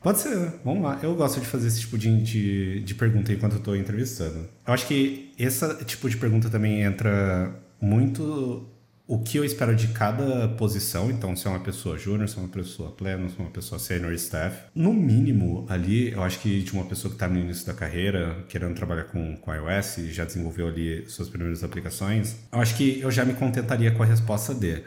Pode 0.00 0.18
ser, 0.20 0.52
vamos 0.64 0.84
lá. 0.84 1.00
Eu 1.02 1.16
gosto 1.16 1.40
de 1.40 1.46
fazer 1.46 1.66
esse 1.66 1.80
tipo 1.80 1.98
de, 1.98 2.22
de, 2.22 2.80
de 2.82 2.94
pergunta 2.94 3.32
enquanto 3.32 3.54
eu 3.54 3.58
estou 3.58 3.74
entrevistando. 3.74 4.48
Eu 4.64 4.72
acho 4.72 4.86
que 4.86 5.32
esse 5.36 5.84
tipo 5.84 6.08
de 6.08 6.16
pergunta 6.16 6.48
também 6.48 6.82
entra 6.82 7.65
muito 7.80 8.68
o 9.08 9.20
que 9.20 9.38
eu 9.38 9.44
espero 9.44 9.76
de 9.76 9.88
cada 9.88 10.48
posição, 10.48 11.10
então 11.10 11.36
se 11.36 11.46
é 11.46 11.50
uma 11.50 11.60
pessoa 11.60 11.96
júnior, 11.96 12.28
se 12.28 12.36
é 12.36 12.40
uma 12.40 12.48
pessoa 12.48 12.90
plena, 12.90 13.28
se 13.28 13.38
é 13.38 13.42
uma 13.42 13.50
pessoa 13.50 13.78
senior 13.78 14.12
staff, 14.14 14.64
no 14.74 14.92
mínimo 14.92 15.64
ali, 15.68 16.10
eu 16.10 16.24
acho 16.24 16.40
que 16.40 16.60
de 16.60 16.72
uma 16.72 16.84
pessoa 16.84 17.10
que 17.10 17.14
está 17.14 17.28
no 17.28 17.38
início 17.38 17.64
da 17.64 17.72
carreira, 17.72 18.44
querendo 18.48 18.74
trabalhar 18.74 19.04
com, 19.04 19.36
com 19.36 19.54
iOS, 19.54 20.08
já 20.10 20.24
desenvolveu 20.24 20.66
ali 20.66 21.08
suas 21.08 21.28
primeiras 21.28 21.62
aplicações, 21.62 22.36
eu 22.52 22.58
acho 22.58 22.76
que 22.76 23.00
eu 23.00 23.10
já 23.10 23.24
me 23.24 23.34
contentaria 23.34 23.92
com 23.92 24.02
a 24.02 24.06
resposta 24.06 24.52
D. 24.52 24.82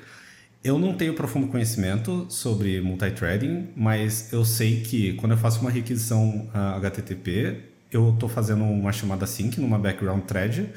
Eu 0.61 0.77
não 0.77 0.93
tenho 0.93 1.13
profundo 1.13 1.47
conhecimento 1.47 2.27
sobre 2.29 2.81
multithreading, 2.81 3.69
mas 3.77 4.33
eu 4.33 4.43
sei 4.43 4.81
que 4.81 5.13
quando 5.13 5.31
eu 5.31 5.37
faço 5.37 5.61
uma 5.61 5.71
requisição 5.71 6.47
uh, 6.47 6.51
ah, 6.53 6.75
HTTP, 6.75 7.69
eu 7.89 8.09
estou 8.13 8.27
fazendo 8.27 8.65
uma 8.65 8.91
chamada 8.91 9.25
sync 9.25 9.59
numa 9.61 9.79
background 9.79 10.23
thread 10.25 10.69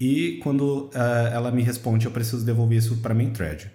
e 0.00 0.38
quando 0.42 0.86
uh, 0.86 0.90
ela 1.30 1.50
me 1.50 1.62
responde, 1.62 2.06
eu 2.06 2.12
preciso 2.12 2.44
devolver 2.44 2.78
isso 2.78 2.96
para 2.96 3.12
main 3.14 3.30
thread. 3.30 3.70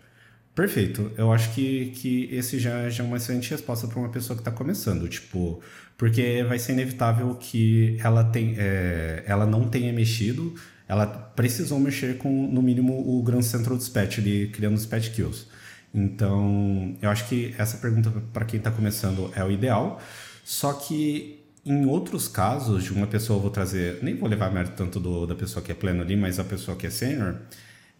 Perfeito. 0.55 1.11
Eu 1.17 1.31
acho 1.31 1.53
que, 1.53 1.91
que 1.97 2.29
esse 2.31 2.57
já, 2.57 2.89
já 2.89 3.03
é 3.03 3.07
uma 3.07 3.17
excelente 3.17 3.51
resposta 3.51 3.87
para 3.87 3.99
uma 3.99 4.09
pessoa 4.09 4.35
que 4.35 4.41
está 4.41 4.51
começando. 4.51 5.07
Tipo, 5.07 5.61
porque 5.97 6.43
vai 6.47 6.57
ser 6.57 6.71
inevitável 6.71 7.35
que 7.35 7.97
ela, 8.01 8.23
tem, 8.23 8.55
é, 8.57 9.23
ela 9.27 9.45
não 9.45 9.67
tenha 9.67 9.91
mexido, 9.93 10.55
ela 10.87 11.05
precisou 11.05 11.77
mexer 11.79 12.17
com, 12.17 12.47
no 12.47 12.61
mínimo, 12.61 12.93
o 12.93 13.21
Grand 13.21 13.41
Central 13.41 13.77
Dispatch, 13.77 14.19
ali, 14.19 14.47
criando 14.47 14.75
dispatch 14.75 15.09
queues. 15.13 15.45
Então, 15.93 16.95
eu 17.01 17.09
acho 17.09 17.27
que 17.27 17.53
essa 17.57 17.77
pergunta 17.77 18.11
para 18.33 18.45
quem 18.45 18.57
está 18.57 18.71
começando 18.71 19.31
é 19.35 19.43
o 19.43 19.51
ideal. 19.51 20.01
Só 20.43 20.73
que 20.73 21.34
em 21.65 21.85
outros 21.85 22.27
casos, 22.27 22.83
de 22.83 22.93
uma 22.93 23.07
pessoa, 23.07 23.37
eu 23.37 23.41
vou 23.41 23.49
trazer, 23.49 23.99
nem 24.03 24.15
vou 24.15 24.29
levar 24.29 24.51
mérito 24.51 24.75
tanto 24.75 24.99
do, 24.99 25.25
da 25.25 25.33
pessoa 25.33 25.63
que 25.63 25.71
é 25.71 25.75
pleno 25.75 26.01
ali, 26.01 26.15
mas 26.15 26.39
a 26.39 26.43
pessoa 26.43 26.77
que 26.77 26.85
é 26.85 26.89
sênior, 26.89 27.35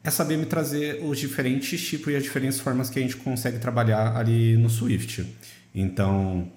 é 0.03 0.11
saber 0.11 0.37
me 0.37 0.45
trazer 0.45 1.03
os 1.03 1.17
diferentes 1.17 1.81
tipos 1.81 2.13
e 2.13 2.15
as 2.15 2.23
diferentes 2.23 2.59
formas 2.59 2.91
que 2.91 2.99
a 2.99 3.01
gente 3.01 3.17
consegue 3.17 3.57
trabalhar 3.57 4.15
ali 4.15 4.55
no 4.55 4.69
Swift. 4.69 5.25
Então, 5.73 6.51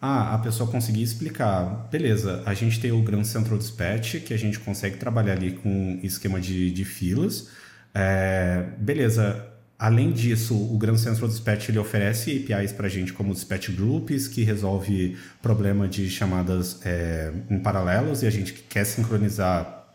ah, 0.00 0.34
a 0.34 0.38
pessoa 0.38 0.68
conseguir 0.70 1.02
explicar, 1.02 1.88
beleza, 1.90 2.42
a 2.44 2.54
gente 2.54 2.80
tem 2.80 2.90
o 2.90 3.02
Grand 3.02 3.24
Central 3.24 3.56
Dispatch, 3.56 4.16
que 4.24 4.34
a 4.34 4.36
gente 4.36 4.58
consegue 4.58 4.96
trabalhar 4.96 5.34
ali 5.34 5.52
com 5.52 6.00
esquema 6.02 6.40
de, 6.40 6.72
de 6.72 6.84
filas. 6.84 7.48
É, 7.94 8.64
beleza, 8.78 9.47
Além 9.78 10.10
disso, 10.10 10.56
o 10.56 10.76
Grand 10.76 10.96
Central 10.96 11.28
Dispatch 11.28 11.68
ele 11.68 11.78
oferece 11.78 12.44
APIs 12.50 12.72
para 12.72 12.86
a 12.86 12.90
gente 12.90 13.12
como 13.12 13.32
Dispatch 13.32 13.70
Groups, 13.70 14.26
que 14.26 14.42
resolve 14.42 15.16
problema 15.40 15.86
de 15.86 16.10
chamadas 16.10 16.80
é, 16.84 17.32
em 17.48 17.60
paralelos 17.60 18.22
e 18.24 18.26
a 18.26 18.30
gente 18.30 18.54
quer 18.54 18.84
sincronizar 18.84 19.86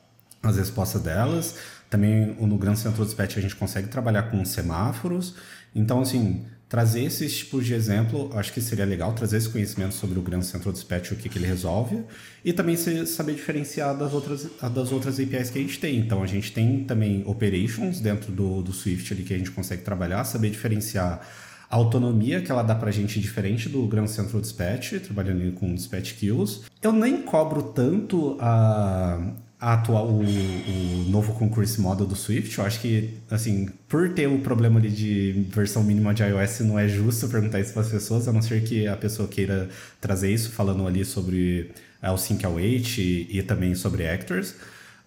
as 0.42 0.56
respostas 0.56 1.02
delas. 1.02 1.58
Também 1.90 2.34
no 2.40 2.58
Grand 2.58 2.76
Central 2.76 3.06
Dispatch 3.06 3.38
a 3.38 3.42
gente 3.42 3.58
consegue 3.58 3.90
trabalhar 3.90 4.24
com 4.24 4.46
semáforos. 4.46 5.36
Então, 5.76 6.02
assim, 6.02 6.46
trazer 6.74 7.04
esses 7.04 7.38
tipos 7.38 7.68
de 7.68 7.76
exemplo, 7.76 8.32
acho 8.34 8.52
que 8.52 8.60
seria 8.60 8.84
legal 8.84 9.14
trazer 9.14 9.38
esse 9.38 9.48
conhecimento 9.48 9.94
sobre 9.94 10.18
o 10.18 10.24
Grand 10.24 10.42
Central 10.42 10.74
Dispatch, 10.74 11.12
o 11.12 11.16
que, 11.16 11.30
que 11.30 11.38
ele 11.38 11.46
resolve, 11.46 12.04
e 12.44 12.52
também 12.52 12.76
saber 13.06 13.36
diferenciar 13.36 13.96
das 13.96 14.12
outras, 14.12 14.50
das 14.74 14.92
outras 14.92 15.20
APIs 15.20 15.52
que 15.52 15.60
a 15.60 15.62
gente 15.62 15.78
tem. 15.80 16.00
Então, 16.00 16.24
a 16.24 16.26
gente 16.26 16.52
tem 16.52 16.84
também 16.84 17.22
operations 17.28 18.00
dentro 18.00 18.32
do, 18.32 18.64
do 18.64 18.74
Swift 18.74 19.14
ali 19.14 19.22
que 19.22 19.36
a 19.36 19.38
gente 19.38 19.52
consegue 19.52 19.84
trabalhar, 19.84 20.24
saber 20.24 20.50
diferenciar 20.50 21.22
a 21.70 21.76
autonomia 21.76 22.42
que 22.42 22.52
ela 22.52 22.64
dá 22.64 22.74
pra 22.74 22.90
gente 22.90 23.20
diferente 23.20 23.70
do 23.70 23.86
Grand 23.86 24.08
Central 24.08 24.42
Dispatch, 24.42 24.94
trabalhando 24.94 25.54
com 25.54 25.76
Dispatch 25.76 26.14
Queues. 26.14 26.62
Eu 26.82 26.92
nem 26.92 27.22
cobro 27.22 27.62
tanto 27.62 28.36
a, 28.40 29.32
atual, 29.64 30.08
o, 30.08 30.22
o 30.22 31.06
novo 31.10 31.34
concurso 31.34 31.82
model 31.82 32.06
do 32.06 32.16
Swift. 32.16 32.58
Eu 32.58 32.66
acho 32.66 32.82
que, 32.82 33.18
assim, 33.32 33.70
por 33.88 34.10
ter 34.10 34.28
o 34.28 34.40
problema 34.40 34.80
ali 34.80 34.90
de 34.90 35.46
versão 35.50 35.84
mínima 35.84 36.14
de 36.14 36.22
iOS, 36.24 36.60
não 36.62 36.78
é 36.78 36.88
justo 36.88 37.28
perguntar 37.30 37.62
isso 37.62 37.72
para 37.72 37.82
as 37.82 37.90
pessoas, 37.90 38.28
a 38.28 38.34
não 38.34 38.42
ser 38.42 38.64
que 38.64 38.88
a 38.88 38.98
pessoa 38.98 39.28
queira 39.28 39.70
trazer 40.02 40.34
isso, 40.34 40.52
falando 40.52 40.86
ali 40.86 41.06
sobre 41.06 41.72
o 42.02 42.18
Sync 42.18 42.46
Await 42.46 42.98
e, 42.98 43.28
e 43.32 43.44
também 43.44 43.74
sobre 43.74 44.08
Actors. 44.08 44.52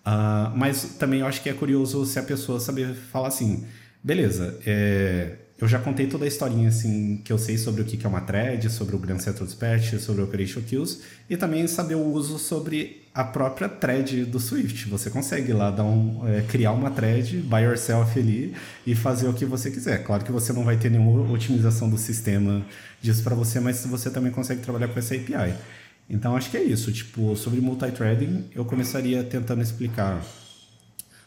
Uh, 0.06 0.56
mas 0.56 0.94
também 0.98 1.20
eu 1.20 1.26
acho 1.26 1.42
que 1.42 1.50
é 1.50 1.52
curioso 1.52 2.06
se 2.06 2.18
a 2.18 2.22
pessoa 2.22 2.58
saber 2.60 2.94
falar 2.94 3.28
assim, 3.28 3.66
beleza, 4.02 4.58
é, 4.64 5.32
eu 5.58 5.66
já 5.66 5.78
contei 5.78 6.06
toda 6.06 6.24
a 6.26 6.28
historinha 6.28 6.68
assim 6.68 7.20
que 7.24 7.32
eu 7.32 7.38
sei 7.38 7.56
sobre 7.56 7.80
o 7.80 7.84
que 7.84 8.04
é 8.04 8.08
uma 8.08 8.20
thread, 8.20 8.68
sobre 8.68 8.94
o 8.94 8.98
Grand 8.98 9.18
Central 9.18 9.46
Dispatch, 9.46 9.98
sobre 9.98 10.20
o 10.20 10.24
Operation 10.24 10.60
Queues 10.60 11.00
e 11.30 11.36
também 11.36 11.66
saber 11.66 11.94
o 11.94 12.04
uso 12.04 12.38
sobre 12.38 13.06
a 13.14 13.24
própria 13.24 13.66
thread 13.66 14.26
do 14.26 14.38
Swift. 14.38 14.86
Você 14.90 15.08
consegue 15.08 15.54
lá 15.54 15.70
dar 15.70 15.84
um, 15.84 16.28
é, 16.28 16.42
criar 16.42 16.72
uma 16.72 16.90
thread 16.90 17.38
by 17.38 17.62
yourself 17.62 18.18
ali 18.18 18.54
e 18.86 18.94
fazer 18.94 19.28
o 19.28 19.32
que 19.32 19.46
você 19.46 19.70
quiser. 19.70 20.04
Claro 20.04 20.22
que 20.22 20.30
você 20.30 20.52
não 20.52 20.62
vai 20.62 20.76
ter 20.76 20.90
nenhuma 20.90 21.32
otimização 21.32 21.88
do 21.88 21.96
sistema 21.96 22.62
disso 23.00 23.22
para 23.22 23.34
você, 23.34 23.58
mas 23.58 23.82
você 23.86 24.10
também 24.10 24.30
consegue 24.30 24.60
trabalhar 24.60 24.88
com 24.88 24.98
essa 24.98 25.14
API. 25.14 25.54
Então 26.08 26.36
acho 26.36 26.50
que 26.50 26.58
é 26.58 26.62
isso. 26.62 26.92
Tipo, 26.92 27.34
sobre 27.34 27.62
multithreading, 27.62 28.50
eu 28.54 28.66
começaria 28.66 29.24
tentando 29.24 29.62
explicar, 29.62 30.22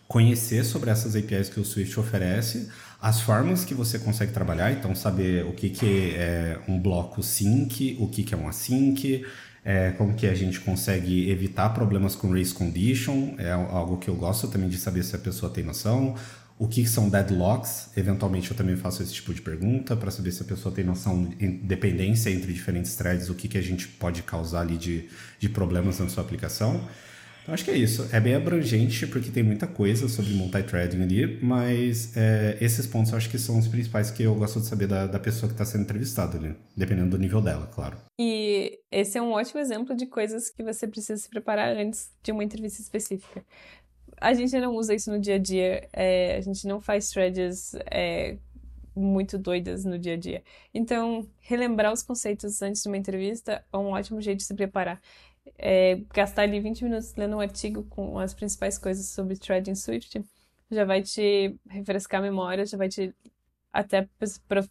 conhecer 0.08 0.64
sobre 0.64 0.92
essas 0.92 1.16
APIs 1.16 1.50
que 1.50 1.60
o 1.60 1.66
Swift 1.66 2.00
oferece 2.00 2.70
as 3.02 3.22
formas 3.22 3.64
que 3.64 3.74
você 3.74 3.98
consegue 3.98 4.34
trabalhar, 4.34 4.72
então 4.72 4.94
saber 4.94 5.46
o 5.46 5.54
que, 5.54 5.70
que 5.70 6.14
é 6.16 6.60
um 6.68 6.78
bloco 6.78 7.24
sync, 7.24 7.96
o 8.00 8.08
que, 8.08 8.24
que 8.24 8.34
é 8.34 8.38
um 8.38 8.48
async, 8.48 9.26
é, 9.64 9.92
como 9.92 10.14
que 10.14 10.28
a 10.28 10.34
gente 10.34 10.60
consegue 10.60 11.30
evitar 11.30 11.70
problemas 11.70 12.16
com 12.16 12.32
race 12.32 12.54
condition, 12.54 13.36
é 13.38 13.52
algo 13.52 13.98
que 13.98 14.10
eu 14.10 14.16
gosto 14.16 14.48
também 14.48 14.68
de 14.68 14.78
saber 14.78 15.04
se 15.04 15.16
a 15.16 15.20
pessoa 15.20 15.52
tem 15.52 15.64
noção. 15.64 16.16
O 16.58 16.68
que 16.68 16.86
são 16.86 17.08
deadlocks? 17.08 17.90
Eventualmente 17.96 18.52
eu 18.52 18.58
também 18.58 18.76
faço 18.76 19.02
esse 19.02 19.14
tipo 19.14 19.34
de 19.34 19.42
pergunta 19.42 19.96
para 19.96 20.12
saber 20.12 20.32
se 20.32 20.42
a 20.42 20.46
pessoa 20.46 20.76
tem 20.76 20.84
noção 20.84 21.24
de 21.24 21.48
dependência 21.48 22.30
entre 22.30 22.52
diferentes 22.52 22.96
threads, 22.96 23.30
o 23.30 23.34
que, 23.34 23.48
que 23.48 23.58
a 23.58 23.62
gente 23.62 23.88
pode 23.88 24.24
causar 24.24 24.62
ali 24.62 24.76
de, 24.76 25.08
de 25.40 25.48
problemas 25.48 26.00
na 26.00 26.10
sua 26.10 26.22
aplicação. 26.22 26.86
Eu 27.50 27.54
acho 27.56 27.66
que 27.66 27.72
é 27.72 27.78
isso. 27.78 28.08
É 28.14 28.20
bem 28.20 28.36
abrangente, 28.36 29.08
porque 29.08 29.32
tem 29.32 29.42
muita 29.42 29.66
coisa 29.66 30.08
sobre 30.08 30.34
multithreading 30.34 31.02
ali, 31.02 31.44
mas 31.44 32.16
é, 32.16 32.56
esses 32.62 32.86
pontos 32.86 33.12
eu 33.12 33.18
acho 33.18 33.28
que 33.28 33.40
são 33.40 33.58
os 33.58 33.68
principais 33.68 34.12
que 34.12 34.22
eu 34.22 34.36
gosto 34.36 34.60
de 34.60 34.68
saber 34.68 34.86
da, 34.86 35.08
da 35.08 35.20
pessoa 35.20 35.48
que 35.48 35.56
está 35.56 35.66
sendo 35.66 35.82
entrevistada 35.82 36.38
ali, 36.38 36.56
dependendo 36.78 37.10
do 37.10 37.18
nível 37.18 37.42
dela, 37.42 37.66
claro. 37.74 37.98
E 38.20 38.80
esse 38.92 39.18
é 39.18 39.22
um 39.22 39.32
ótimo 39.32 39.60
exemplo 39.60 39.96
de 39.96 40.06
coisas 40.06 40.52
que 40.52 40.62
você 40.62 40.88
precisa 40.88 41.20
se 41.20 41.28
preparar 41.28 41.76
antes 41.76 42.12
de 42.22 42.32
uma 42.32 42.44
entrevista 42.44 42.84
específica. 42.84 43.44
A 44.22 44.32
gente 44.36 44.56
não 44.60 44.76
usa 44.76 44.94
isso 44.94 45.10
no 45.10 45.20
dia 45.20 45.36
a 45.36 45.40
dia, 45.40 45.90
é, 45.92 46.36
a 46.36 46.42
gente 46.42 46.68
não 46.68 46.80
faz 46.80 47.10
threads 47.10 47.74
é, 47.90 48.38
muito 48.96 49.40
doidas 49.40 49.86
no 49.86 49.98
dia 49.98 50.14
a 50.14 50.18
dia. 50.18 50.44
Então, 50.72 51.28
relembrar 51.40 51.92
os 51.92 52.04
conceitos 52.04 52.62
antes 52.62 52.84
de 52.84 52.88
uma 52.88 52.98
entrevista 52.98 53.66
é 53.74 53.78
um 53.78 53.88
ótimo 53.88 54.22
jeito 54.22 54.38
de 54.38 54.44
se 54.44 54.54
preparar 54.54 55.02
é, 55.58 56.02
gastar 56.14 56.44
ali 56.44 56.60
20 56.60 56.84
minutos 56.84 57.16
lendo 57.16 57.36
um 57.36 57.40
artigo 57.40 57.84
com 57.84 58.20
as 58.20 58.34
principais 58.34 58.78
coisas 58.78 59.10
sobre 59.10 59.38
threading 59.38 59.76
Swift 59.76 60.24
já 60.72 60.86
vai 60.86 61.02
te 61.02 61.56
refrescar 61.68 62.20
a 62.20 62.24
memória, 62.24 62.66
já 62.66 62.78
vai 62.78 62.88
te 62.88 63.14
até 63.72 64.08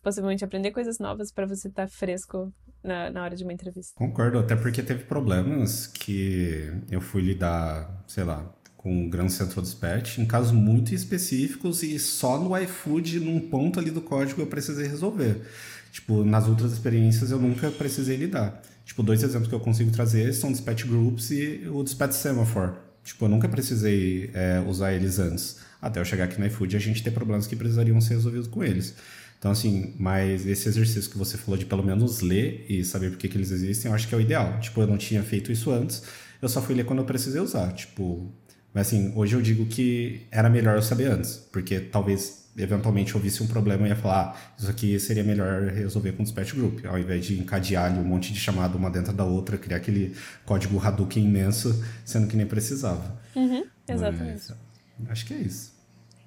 possivelmente 0.03 0.45
aprender 0.45 0.71
coisas 0.71 0.99
novas 0.99 1.31
para 1.31 1.47
você 1.47 1.69
estar 1.69 1.87
tá 1.87 1.89
fresco 1.89 2.53
na, 2.83 3.11
na 3.11 3.23
hora 3.23 3.37
de 3.37 3.45
uma 3.45 3.53
entrevista. 3.53 3.95
Concordo, 3.97 4.39
até 4.39 4.57
porque 4.57 4.83
teve 4.83 5.05
problemas 5.05 5.87
que 5.87 6.73
eu 6.91 7.01
fui 7.01 7.23
lidar, 7.23 8.05
sei 8.07 8.25
lá, 8.25 8.53
com 8.77 9.07
o 9.07 9.11
Grand 9.11 9.29
Central 9.29 9.63
Dispatch 9.63 10.19
em 10.19 10.27
casos 10.27 10.53
muito 10.53 10.95
específicos 10.95 11.83
e 11.83 11.99
só 11.99 12.39
no 12.39 12.57
iFood, 12.57 13.21
num 13.21 13.41
ponto 13.41 13.79
ali 13.79 13.91
do 13.91 14.01
código, 14.01 14.41
eu 14.41 14.47
precisei 14.47 14.87
resolver. 14.87 15.43
Tipo, 15.91 16.25
nas 16.25 16.47
outras 16.47 16.73
experiências 16.73 17.31
eu 17.31 17.39
nunca 17.39 17.71
precisei 17.71 18.17
lidar. 18.17 18.63
Tipo, 18.89 19.03
dois 19.03 19.23
exemplos 19.23 19.51
que 19.51 19.55
eu 19.55 19.61
consigo 19.61 19.91
trazer 19.91 20.33
são 20.33 20.49
o 20.49 20.53
Dispatch 20.53 20.87
Groups 20.87 21.31
e 21.31 21.69
o 21.71 21.83
Dispatch 21.85 22.15
Semaphore. 22.15 22.73
Tipo, 23.05 23.27
eu 23.27 23.29
nunca 23.29 23.47
precisei 23.47 24.31
é, 24.33 24.65
usar 24.67 24.95
eles 24.95 25.19
antes. 25.19 25.59
Até 25.81 26.01
eu 26.01 26.07
chegar 26.07 26.25
aqui 26.25 26.41
no 26.41 26.47
iFood 26.47 26.75
a 26.75 26.79
gente 26.81 27.03
ter 27.03 27.11
problemas 27.11 27.47
que 27.47 27.55
precisariam 27.55 28.01
ser 28.01 28.15
resolvidos 28.15 28.49
com 28.49 28.65
eles. 28.65 28.95
Então, 29.39 29.51
assim, 29.51 29.95
mas 29.99 30.47
esse 30.47 30.67
exercício 30.67 31.11
que 31.11 31.19
você 31.19 31.37
falou 31.37 31.59
de 31.59 31.67
pelo 31.67 31.85
menos 31.85 32.23
ler 32.23 32.65
e 32.67 32.83
saber 32.83 33.11
por 33.11 33.19
que, 33.19 33.29
que 33.29 33.37
eles 33.37 33.51
existem, 33.51 33.91
eu 33.91 33.95
acho 33.95 34.09
que 34.09 34.15
é 34.15 34.19
o 34.19 34.23
ideal. 34.23 34.59
Tipo, 34.59 34.81
eu 34.81 34.87
não 34.87 34.97
tinha 34.97 35.23
feito 35.23 35.53
isso 35.53 35.71
antes, 35.71 36.03
eu 36.41 36.49
só 36.49 36.63
fui 36.63 36.75
ler 36.75 36.87
quando 36.87 37.01
eu 37.01 37.05
precisei 37.05 37.43
usar. 37.43 37.73
Tipo, 37.75 38.33
mas 38.73 38.87
assim, 38.87 39.13
hoje 39.15 39.37
eu 39.37 39.43
digo 39.43 39.67
que 39.67 40.23
era 40.31 40.49
melhor 40.49 40.77
eu 40.77 40.83
saber 40.83 41.11
antes, 41.11 41.37
porque 41.53 41.79
talvez 41.79 42.48
eventualmente 42.59 43.17
ouvisse 43.17 43.43
um 43.43 43.47
problema 43.47 43.87
e 43.87 43.91
ia 43.91 43.97
falar, 43.97 44.35
ah, 44.35 44.55
isso 44.59 44.71
aqui 44.71 44.99
seria 44.99 45.23
melhor 45.23 45.63
resolver 45.69 46.13
com 46.13 46.23
o 46.23 46.25
dispatch 46.25 46.55
group, 46.55 46.85
ao 46.85 46.99
invés 46.99 47.25
de 47.25 47.39
encadear 47.39 47.87
ali 47.87 47.99
um 47.99 48.05
monte 48.05 48.33
de 48.33 48.39
chamada 48.39 48.77
uma 48.77 48.91
dentro 48.91 49.13
da 49.13 49.25
outra, 49.25 49.57
criar 49.57 49.79
aquele 49.79 50.15
código 50.45 50.79
Hadouken 50.79 51.25
imenso, 51.25 51.83
sendo 52.05 52.27
que 52.27 52.37
nem 52.37 52.47
precisava. 52.47 53.21
Uhum, 53.35 53.65
exatamente. 53.89 54.53
Mas, 54.99 55.11
acho 55.11 55.27
que 55.27 55.35
é 55.35 55.39
isso. 55.39 55.79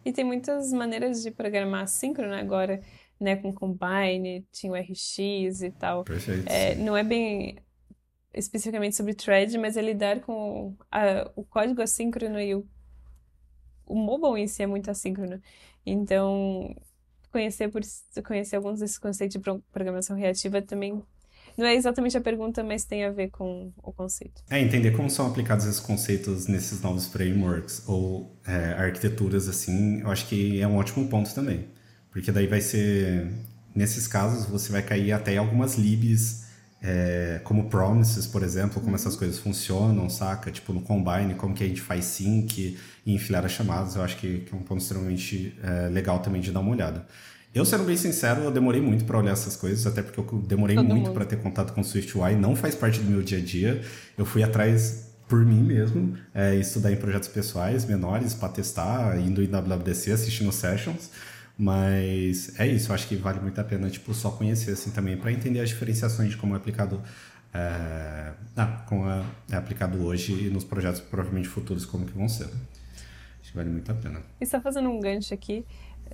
E 0.03 0.11
tem 0.11 0.25
muitas 0.25 0.71
maneiras 0.71 1.21
de 1.21 1.29
programar 1.29 1.83
assíncrono 1.83 2.33
agora, 2.33 2.81
né, 3.19 3.35
com 3.35 3.53
Combine, 3.53 4.45
tinha 4.51 4.71
o 4.71 4.75
RX 4.75 5.61
e 5.61 5.71
tal. 5.77 6.03
Perfeito. 6.03 6.47
É, 6.47 6.75
não 6.75 6.97
é 6.97 7.03
bem 7.03 7.57
especificamente 8.33 8.95
sobre 8.95 9.13
thread, 9.13 9.57
mas 9.57 9.75
é 9.77 9.81
lidar 9.81 10.21
com 10.21 10.75
a, 10.89 11.29
o 11.35 11.43
código 11.43 11.81
assíncrono 11.81 12.39
e 12.39 12.55
o 12.55 12.65
o 13.91 13.95
mobile 13.95 14.41
em 14.41 14.47
si 14.47 14.63
é 14.63 14.67
muito 14.67 14.89
assíncrono. 14.89 15.41
Então, 15.85 16.75
conhecer 17.31 17.69
por 17.69 17.81
conhecer 18.25 18.55
alguns 18.55 18.79
desses 18.79 18.97
conceitos 18.97 19.39
de 19.39 19.61
programação 19.71 20.15
reativa 20.15 20.61
também 20.61 21.01
não 21.57 21.65
é 21.65 21.75
exatamente 21.75 22.17
a 22.17 22.21
pergunta, 22.21 22.63
mas 22.63 22.85
tem 22.85 23.03
a 23.03 23.11
ver 23.11 23.29
com 23.29 23.71
o 23.83 23.91
conceito. 23.91 24.41
É 24.49 24.59
entender 24.59 24.91
como 24.91 25.09
são 25.09 25.27
aplicados 25.27 25.65
esses 25.65 25.79
conceitos 25.79 26.47
nesses 26.47 26.81
novos 26.81 27.07
frameworks 27.07 27.83
ou 27.87 28.37
é, 28.45 28.73
arquiteturas 28.73 29.47
assim, 29.47 30.01
eu 30.01 30.09
acho 30.09 30.27
que 30.27 30.61
é 30.61 30.67
um 30.67 30.77
ótimo 30.77 31.07
ponto 31.07 31.33
também, 31.33 31.67
porque 32.09 32.31
daí 32.31 32.47
vai 32.47 32.61
ser 32.61 33.29
nesses 33.75 34.07
casos 34.07 34.45
você 34.45 34.71
vai 34.71 34.81
cair 34.81 35.11
até 35.11 35.37
algumas 35.37 35.75
libs 35.75 36.40
é, 36.81 37.39
como 37.43 37.69
promises, 37.69 38.25
por 38.25 38.41
exemplo, 38.41 38.75
como 38.75 38.89
uhum. 38.89 38.95
essas 38.95 39.15
coisas 39.15 39.37
funcionam, 39.37 40.09
saca? 40.09 40.49
Tipo, 40.49 40.73
no 40.73 40.81
Combine, 40.81 41.35
como 41.35 41.53
que 41.53 41.63
a 41.63 41.67
gente 41.67 41.81
faz 41.81 42.05
sync 42.05 42.77
e 43.05 43.13
enfileira 43.13 43.47
chamadas, 43.47 43.95
eu 43.95 44.03
acho 44.03 44.17
que, 44.17 44.39
que 44.39 44.53
é 44.53 44.57
um 44.57 44.61
ponto 44.61 44.81
extremamente 44.81 45.55
é, 45.63 45.89
legal 45.89 46.19
também 46.19 46.41
de 46.41 46.51
dar 46.51 46.59
uma 46.59 46.71
olhada. 46.71 47.05
Eu, 47.53 47.65
sendo 47.65 47.83
bem 47.83 47.97
sincero, 47.97 48.43
eu 48.43 48.51
demorei 48.51 48.81
muito 48.81 49.03
para 49.03 49.17
olhar 49.17 49.33
essas 49.33 49.57
coisas, 49.57 49.85
até 49.85 50.01
porque 50.01 50.19
eu 50.19 50.41
demorei 50.47 50.75
Todo 50.75 50.87
muito 50.87 51.11
para 51.11 51.25
ter 51.25 51.37
contato 51.37 51.73
com 51.73 51.83
SwiftUI, 51.83 52.35
não 52.35 52.55
faz 52.55 52.73
parte 52.75 52.99
do 52.99 53.11
meu 53.11 53.21
dia 53.21 53.39
a 53.39 53.41
dia. 53.41 53.81
Eu 54.17 54.25
fui 54.25 54.41
atrás 54.41 55.11
por 55.27 55.45
mim 55.45 55.61
mesmo, 55.61 56.17
é, 56.33 56.55
estudar 56.55 56.91
em 56.91 56.95
projetos 56.95 57.29
pessoais 57.29 57.85
menores 57.85 58.33
para 58.33 58.49
testar, 58.49 59.17
indo 59.19 59.41
em 59.43 59.47
WWDC, 59.47 60.11
assistindo 60.11 60.51
sessions. 60.51 61.09
Mas 61.61 62.59
é 62.59 62.65
isso, 62.65 62.91
acho 62.91 63.07
que 63.07 63.15
vale 63.15 63.39
muito 63.39 63.61
a 63.61 63.63
pena 63.63 63.87
tipo, 63.87 64.15
só 64.15 64.31
conhecer 64.31 64.71
assim 64.71 64.89
também 64.89 65.15
para 65.15 65.31
entender 65.31 65.59
as 65.59 65.69
diferenciações 65.69 66.31
de 66.31 66.37
como 66.37 66.55
é 66.55 66.57
aplicado 66.57 66.99
é, 67.53 68.33
ah, 68.57 68.83
como 68.89 69.07
é, 69.07 69.23
é, 69.51 69.55
aplicado 69.57 70.03
hoje 70.03 70.47
e 70.47 70.49
nos 70.49 70.63
projetos 70.63 70.99
provavelmente 71.01 71.47
futuros 71.47 71.85
como 71.85 72.03
que 72.03 72.13
vão 72.13 72.27
ser. 72.27 72.45
Acho 73.39 73.51
que 73.51 73.55
vale 73.55 73.69
muito 73.69 73.91
a 73.91 73.93
pena. 73.93 74.23
E 74.39 74.45
só 74.47 74.59
fazendo 74.59 74.89
um 74.89 74.99
gancho 74.99 75.35
aqui, 75.35 75.63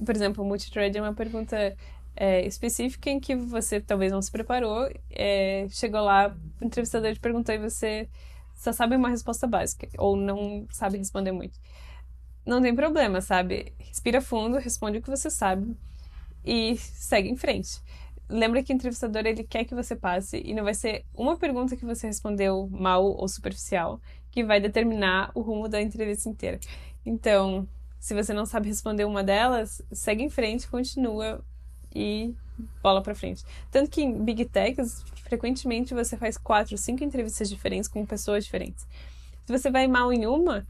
por 0.05 0.13
exemplo, 0.13 0.43
o 0.43 0.45
multithread 0.45 0.97
é 0.97 1.01
uma 1.01 1.13
pergunta 1.13 1.77
é, 2.13 2.45
específica 2.45 3.09
em 3.09 3.17
que 3.17 3.33
você 3.33 3.79
talvez 3.79 4.11
não 4.11 4.21
se 4.21 4.29
preparou, 4.29 4.91
é, 5.09 5.65
chegou 5.69 6.01
lá, 6.01 6.35
o 6.59 6.65
entrevistador 6.65 7.13
te 7.13 7.21
perguntou 7.21 7.55
e 7.55 7.57
você 7.57 8.09
só 8.53 8.73
sabe 8.73 8.97
uma 8.97 9.07
resposta 9.07 9.47
básica 9.47 9.87
ou 9.97 10.17
não 10.17 10.67
sabe 10.71 10.97
responder 10.97 11.31
muito 11.31 11.57
não 12.47 12.61
tem 12.61 12.73
problema, 12.73 13.19
sabe? 13.19 13.73
Respira 13.77 14.21
fundo, 14.21 14.57
responde 14.57 14.97
o 14.97 15.01
que 15.01 15.09
você 15.09 15.29
sabe 15.29 15.75
e 16.45 16.77
segue 16.77 17.29
em 17.29 17.35
frente. 17.35 17.81
Lembra 18.29 18.63
que 18.63 18.71
o 18.71 18.75
entrevistador 18.75 19.25
ele 19.25 19.43
quer 19.43 19.65
que 19.65 19.75
você 19.75 19.95
passe 19.95 20.41
e 20.43 20.53
não 20.53 20.63
vai 20.63 20.73
ser 20.73 21.05
uma 21.13 21.37
pergunta 21.37 21.75
que 21.75 21.85
você 21.85 22.07
respondeu 22.07 22.67
mal 22.71 23.05
ou 23.05 23.27
superficial 23.27 23.99
que 24.31 24.43
vai 24.43 24.59
determinar 24.59 25.31
o 25.35 25.41
rumo 25.41 25.67
da 25.67 25.81
entrevista 25.81 26.29
inteira. 26.29 26.59
Então, 27.05 27.67
se 27.99 28.13
você 28.13 28.33
não 28.33 28.45
sabe 28.45 28.67
responder 28.67 29.05
uma 29.05 29.23
delas, 29.23 29.81
segue 29.91 30.23
em 30.23 30.29
frente, 30.29 30.67
continua 30.67 31.43
e 31.93 32.33
bola 32.81 33.01
para 33.01 33.15
frente. 33.15 33.43
Tanto 33.71 33.89
que 33.89 34.01
em 34.01 34.23
Big 34.23 34.45
Techs, 34.45 35.03
frequentemente 35.23 35.93
você 35.93 36.15
faz 36.15 36.37
quatro, 36.37 36.77
cinco 36.77 37.03
entrevistas 37.03 37.49
diferentes 37.49 37.89
com 37.89 38.05
pessoas 38.05 38.45
diferentes. 38.45 38.87
Se 39.45 39.57
você 39.57 39.69
vai 39.71 39.87
mal 39.87 40.11
em 40.11 40.25
uma, 40.25 40.65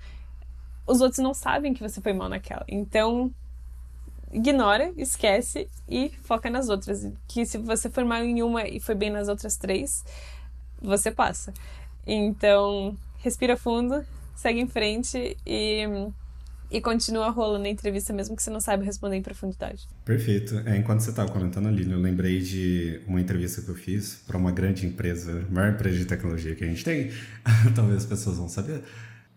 os 0.87 1.01
outros 1.01 1.19
não 1.19 1.33
sabem 1.33 1.73
que 1.73 1.81
você 1.81 1.99
foi 1.99 2.13
mal 2.13 2.29
naquela. 2.29 2.65
Então, 2.67 3.31
ignora, 4.31 4.93
esquece 4.97 5.67
e 5.87 6.11
foca 6.23 6.49
nas 6.49 6.69
outras. 6.69 7.05
Que 7.27 7.45
se 7.45 7.57
você 7.57 7.89
for 7.89 8.05
mal 8.05 8.23
em 8.23 8.41
uma 8.41 8.65
e 8.67 8.79
foi 8.79 8.95
bem 8.95 9.09
nas 9.09 9.27
outras 9.27 9.57
três, 9.57 10.03
você 10.81 11.11
passa. 11.11 11.53
Então, 12.05 12.97
respira 13.19 13.57
fundo, 13.57 14.03
segue 14.33 14.61
em 14.61 14.67
frente 14.67 15.35
e, 15.45 15.83
e 16.71 16.79
continua 16.79 17.29
rolando 17.29 17.65
a 17.65 17.69
entrevista, 17.69 18.13
mesmo 18.13 18.33
que 18.33 18.41
você 18.41 18.49
não 18.49 18.61
saiba 18.61 18.85
responder 18.85 19.17
em 19.17 19.21
profundidade. 19.21 19.85
Perfeito. 20.05 20.57
É, 20.65 20.77
enquanto 20.77 21.01
você 21.01 21.09
estava 21.09 21.29
comentando 21.29 21.67
ali, 21.67 21.89
eu 21.89 21.99
lembrei 21.99 22.39
de 22.39 23.01
uma 23.05 23.19
entrevista 23.19 23.61
que 23.61 23.67
eu 23.67 23.75
fiz 23.75 24.23
para 24.25 24.37
uma 24.37 24.53
grande 24.53 24.85
empresa, 24.85 25.45
maior 25.49 25.73
empresa 25.73 25.97
de 25.97 26.05
tecnologia 26.05 26.55
que 26.55 26.63
a 26.63 26.67
gente 26.67 26.85
tem. 26.85 27.11
Talvez 27.75 27.97
as 27.97 28.05
pessoas 28.05 28.37
vão 28.37 28.47
saber 28.47 28.83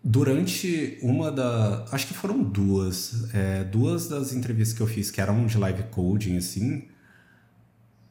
Durante 0.02 0.98
uma 1.02 1.30
da. 1.30 1.84
Acho 1.92 2.06
que 2.06 2.14
foram 2.14 2.42
duas. 2.42 3.32
É, 3.34 3.64
duas 3.64 4.08
das 4.08 4.32
entrevistas 4.32 4.76
que 4.76 4.82
eu 4.82 4.86
fiz, 4.86 5.10
que 5.10 5.20
eram 5.20 5.46
de 5.46 5.58
live 5.58 5.82
coding, 5.90 6.36
assim. 6.36 6.84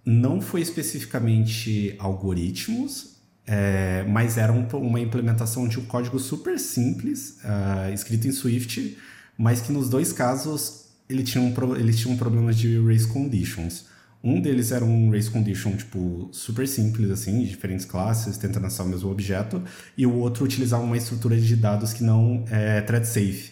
Não 0.05 0.39
foi 0.39 0.61
especificamente 0.61 1.95
algoritmos, 1.99 3.19
é, 3.45 4.05
mas 4.07 4.37
era 4.37 4.53
um, 4.53 4.67
uma 4.77 4.99
implementação 4.99 5.67
de 5.67 5.79
um 5.79 5.85
código 5.85 6.19
super 6.19 6.59
simples, 6.59 7.39
uh, 7.43 7.93
escrito 7.93 8.27
em 8.27 8.31
Swift, 8.31 8.97
mas 9.37 9.61
que 9.61 9.71
nos 9.71 9.89
dois 9.89 10.13
casos 10.13 10.89
ele 11.09 11.23
tinha 11.23 11.43
um, 11.43 11.75
eles 11.75 11.99
tinham 11.99 12.15
problemas 12.15 12.57
de 12.57 12.79
race 12.79 13.07
conditions. 13.07 13.85
Um 14.22 14.41
deles 14.41 14.72
era 14.72 14.84
um 14.84 15.11
race 15.11 15.30
condition, 15.32 15.78
tipo, 15.78 16.30
super 16.34 16.67
simples, 16.67 17.09
assim, 17.09 17.41
de 17.41 17.49
diferentes 17.49 17.86
classes, 17.86 18.38
tentando 18.38 18.67
acessar 18.67 18.86
o 18.86 18.89
mesmo 18.89 19.09
objeto, 19.09 19.63
e 19.97 20.05
o 20.05 20.13
outro 20.13 20.43
utilizava 20.43 20.84
uma 20.84 20.97
estrutura 20.97 21.38
de 21.38 21.55
dados 21.55 21.93
que 21.93 22.03
não 22.03 22.43
é 22.49 22.82
thread 22.82 23.07
safe. 23.07 23.51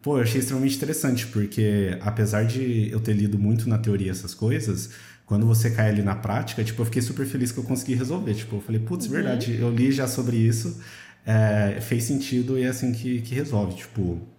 Pô, 0.00 0.18
eu 0.18 0.22
achei 0.22 0.40
extremamente 0.40 0.76
interessante, 0.76 1.26
porque 1.26 1.98
apesar 2.00 2.44
de 2.44 2.90
eu 2.92 3.00
ter 3.00 3.14
lido 3.14 3.38
muito 3.38 3.68
na 3.68 3.78
teoria 3.78 4.12
essas 4.12 4.34
coisas, 4.34 4.90
quando 5.26 5.46
você 5.46 5.70
cai 5.70 5.88
ali 5.88 6.02
na 6.02 6.14
prática, 6.14 6.62
tipo, 6.62 6.80
eu 6.82 6.86
fiquei 6.86 7.02
super 7.02 7.26
feliz 7.26 7.50
que 7.50 7.58
eu 7.58 7.64
consegui 7.64 7.94
resolver. 7.94 8.34
Tipo, 8.34 8.56
eu 8.56 8.60
falei, 8.60 8.80
putz, 8.80 9.06
uhum. 9.06 9.12
verdade, 9.12 9.58
eu 9.58 9.74
li 9.74 9.90
já 9.90 10.06
sobre 10.06 10.36
isso, 10.36 10.78
é, 11.26 11.80
fez 11.80 12.04
sentido 12.04 12.56
e 12.58 12.62
é 12.62 12.68
assim 12.68 12.92
que, 12.92 13.20
que 13.22 13.34
resolve, 13.34 13.74
tipo... 13.76 14.33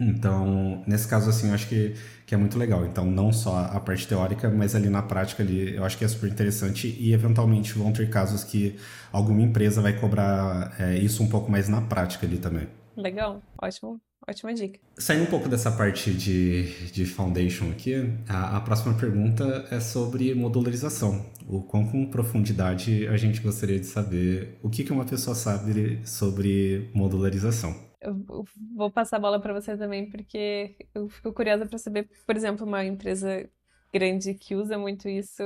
Então, 0.00 0.82
nesse 0.86 1.06
caso, 1.06 1.28
assim, 1.28 1.48
eu 1.48 1.54
acho 1.54 1.68
que 1.68 1.94
que 2.30 2.34
é 2.36 2.38
muito 2.38 2.56
legal. 2.56 2.86
Então, 2.86 3.04
não 3.04 3.32
só 3.32 3.58
a 3.58 3.80
parte 3.80 4.06
teórica, 4.06 4.48
mas 4.48 4.76
ali 4.76 4.88
na 4.88 5.02
prática 5.02 5.42
ali, 5.42 5.74
eu 5.74 5.84
acho 5.84 5.98
que 5.98 6.04
é 6.04 6.08
super 6.08 6.30
interessante 6.30 6.96
e 6.96 7.12
eventualmente 7.12 7.72
vão 7.72 7.92
ter 7.92 8.08
casos 8.08 8.44
que 8.44 8.78
alguma 9.10 9.42
empresa 9.42 9.82
vai 9.82 9.98
cobrar 9.98 10.76
é, 10.78 10.96
isso 10.96 11.20
um 11.24 11.28
pouco 11.28 11.50
mais 11.50 11.68
na 11.68 11.80
prática 11.80 12.24
ali 12.24 12.38
também. 12.38 12.68
Legal, 12.96 13.42
ótimo. 13.60 14.00
Ótima 14.28 14.54
dica. 14.54 14.78
Saindo 14.96 15.24
um 15.24 15.26
pouco 15.26 15.48
dessa 15.48 15.72
parte 15.72 16.12
de, 16.14 16.92
de 16.92 17.04
foundation 17.04 17.68
aqui, 17.70 17.96
a, 18.28 18.58
a 18.58 18.60
próxima 18.60 18.94
pergunta 18.94 19.66
é 19.68 19.80
sobre 19.80 20.32
modularização. 20.32 21.26
O 21.48 21.62
quão 21.62 21.84
com 21.84 22.06
profundidade 22.06 23.08
a 23.08 23.16
gente 23.16 23.40
gostaria 23.40 23.80
de 23.80 23.86
saber 23.86 24.56
o 24.62 24.70
que, 24.70 24.84
que 24.84 24.92
uma 24.92 25.04
pessoa 25.04 25.34
sabe 25.34 25.98
sobre 26.04 26.88
modularização 26.94 27.89
eu 28.00 28.44
vou 28.74 28.90
passar 28.90 29.16
a 29.16 29.20
bola 29.20 29.40
para 29.40 29.52
você 29.52 29.76
também, 29.76 30.10
porque 30.10 30.76
eu 30.94 31.08
fico 31.08 31.32
curiosa 31.32 31.66
para 31.66 31.78
saber, 31.78 32.08
por 32.26 32.36
exemplo, 32.36 32.66
uma 32.66 32.84
empresa 32.84 33.48
grande 33.92 34.34
que 34.34 34.54
usa 34.54 34.78
muito 34.78 35.08
isso, 35.08 35.42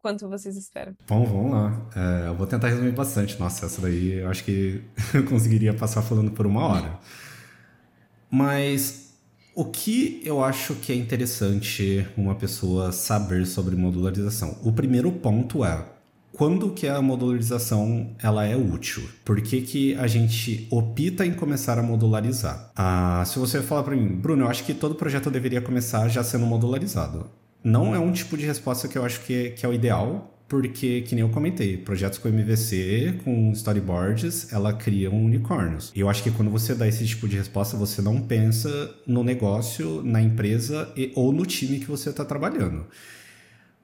quanto 0.00 0.28
vocês 0.28 0.56
esperam? 0.56 0.94
Bom, 1.08 1.24
vamos 1.24 1.52
lá. 1.52 1.90
É, 1.96 2.28
eu 2.28 2.34
vou 2.34 2.46
tentar 2.46 2.68
resumir 2.68 2.92
bastante. 2.92 3.38
Nossa, 3.38 3.66
essa 3.66 3.80
daí 3.80 4.20
eu 4.20 4.28
acho 4.28 4.44
que 4.44 4.82
eu 5.14 5.24
conseguiria 5.24 5.74
passar 5.74 6.02
falando 6.02 6.30
por 6.30 6.46
uma 6.46 6.66
hora. 6.66 6.98
Mas 8.30 9.14
o 9.54 9.64
que 9.64 10.22
eu 10.24 10.42
acho 10.42 10.74
que 10.76 10.92
é 10.92 10.94
interessante 10.94 12.06
uma 12.16 12.34
pessoa 12.34 12.92
saber 12.92 13.46
sobre 13.46 13.76
modularização? 13.76 14.58
O 14.64 14.72
primeiro 14.72 15.10
ponto 15.12 15.64
é 15.64 15.84
quando 16.32 16.70
que 16.70 16.88
a 16.88 17.00
modularização 17.02 18.16
ela 18.22 18.44
é 18.44 18.56
útil? 18.56 19.02
Por 19.24 19.40
que, 19.40 19.60
que 19.60 19.94
a 19.96 20.06
gente 20.06 20.66
opta 20.70 21.26
em 21.26 21.32
começar 21.32 21.78
a 21.78 21.82
modularizar? 21.82 22.70
Ah, 22.74 23.22
se 23.26 23.38
você 23.38 23.60
falar 23.60 23.82
para 23.82 23.94
mim, 23.94 24.08
Bruno, 24.08 24.44
eu 24.44 24.48
acho 24.48 24.64
que 24.64 24.72
todo 24.72 24.94
projeto 24.94 25.30
deveria 25.30 25.60
começar 25.60 26.08
já 26.08 26.24
sendo 26.24 26.46
modularizado. 26.46 27.30
Não 27.62 27.94
é 27.94 27.98
um 27.98 28.12
tipo 28.12 28.36
de 28.36 28.44
resposta 28.44 28.88
que 28.88 28.98
eu 28.98 29.04
acho 29.04 29.20
que 29.20 29.34
é, 29.34 29.50
que 29.50 29.64
é 29.64 29.68
o 29.68 29.72
ideal, 29.72 30.32
porque, 30.48 31.00
que 31.02 31.14
nem 31.14 31.22
eu 31.22 31.30
comentei, 31.30 31.78
projetos 31.78 32.18
com 32.18 32.28
MVC, 32.28 33.20
com 33.24 33.52
storyboards, 33.52 34.52
ela 34.52 34.72
cria 34.72 35.10
um 35.10 35.24
unicórnios. 35.24 35.90
E 35.94 36.00
eu 36.00 36.10
acho 36.10 36.22
que 36.22 36.30
quando 36.30 36.50
você 36.50 36.74
dá 36.74 36.86
esse 36.86 37.06
tipo 37.06 37.26
de 37.26 37.38
resposta, 37.38 37.74
você 37.74 38.02
não 38.02 38.20
pensa 38.20 38.94
no 39.06 39.24
negócio, 39.24 40.02
na 40.02 40.20
empresa 40.20 40.92
e, 40.94 41.10
ou 41.14 41.32
no 41.32 41.46
time 41.46 41.78
que 41.78 41.86
você 41.86 42.10
está 42.10 42.22
trabalhando. 42.22 42.86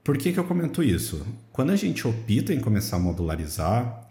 Por 0.08 0.16
que, 0.16 0.32
que 0.32 0.40
eu 0.40 0.44
comento 0.44 0.82
isso? 0.82 1.20
Quando 1.52 1.68
a 1.68 1.76
gente 1.76 2.08
opta 2.08 2.54
em 2.54 2.60
começar 2.60 2.96
a 2.96 2.98
modularizar, 2.98 4.08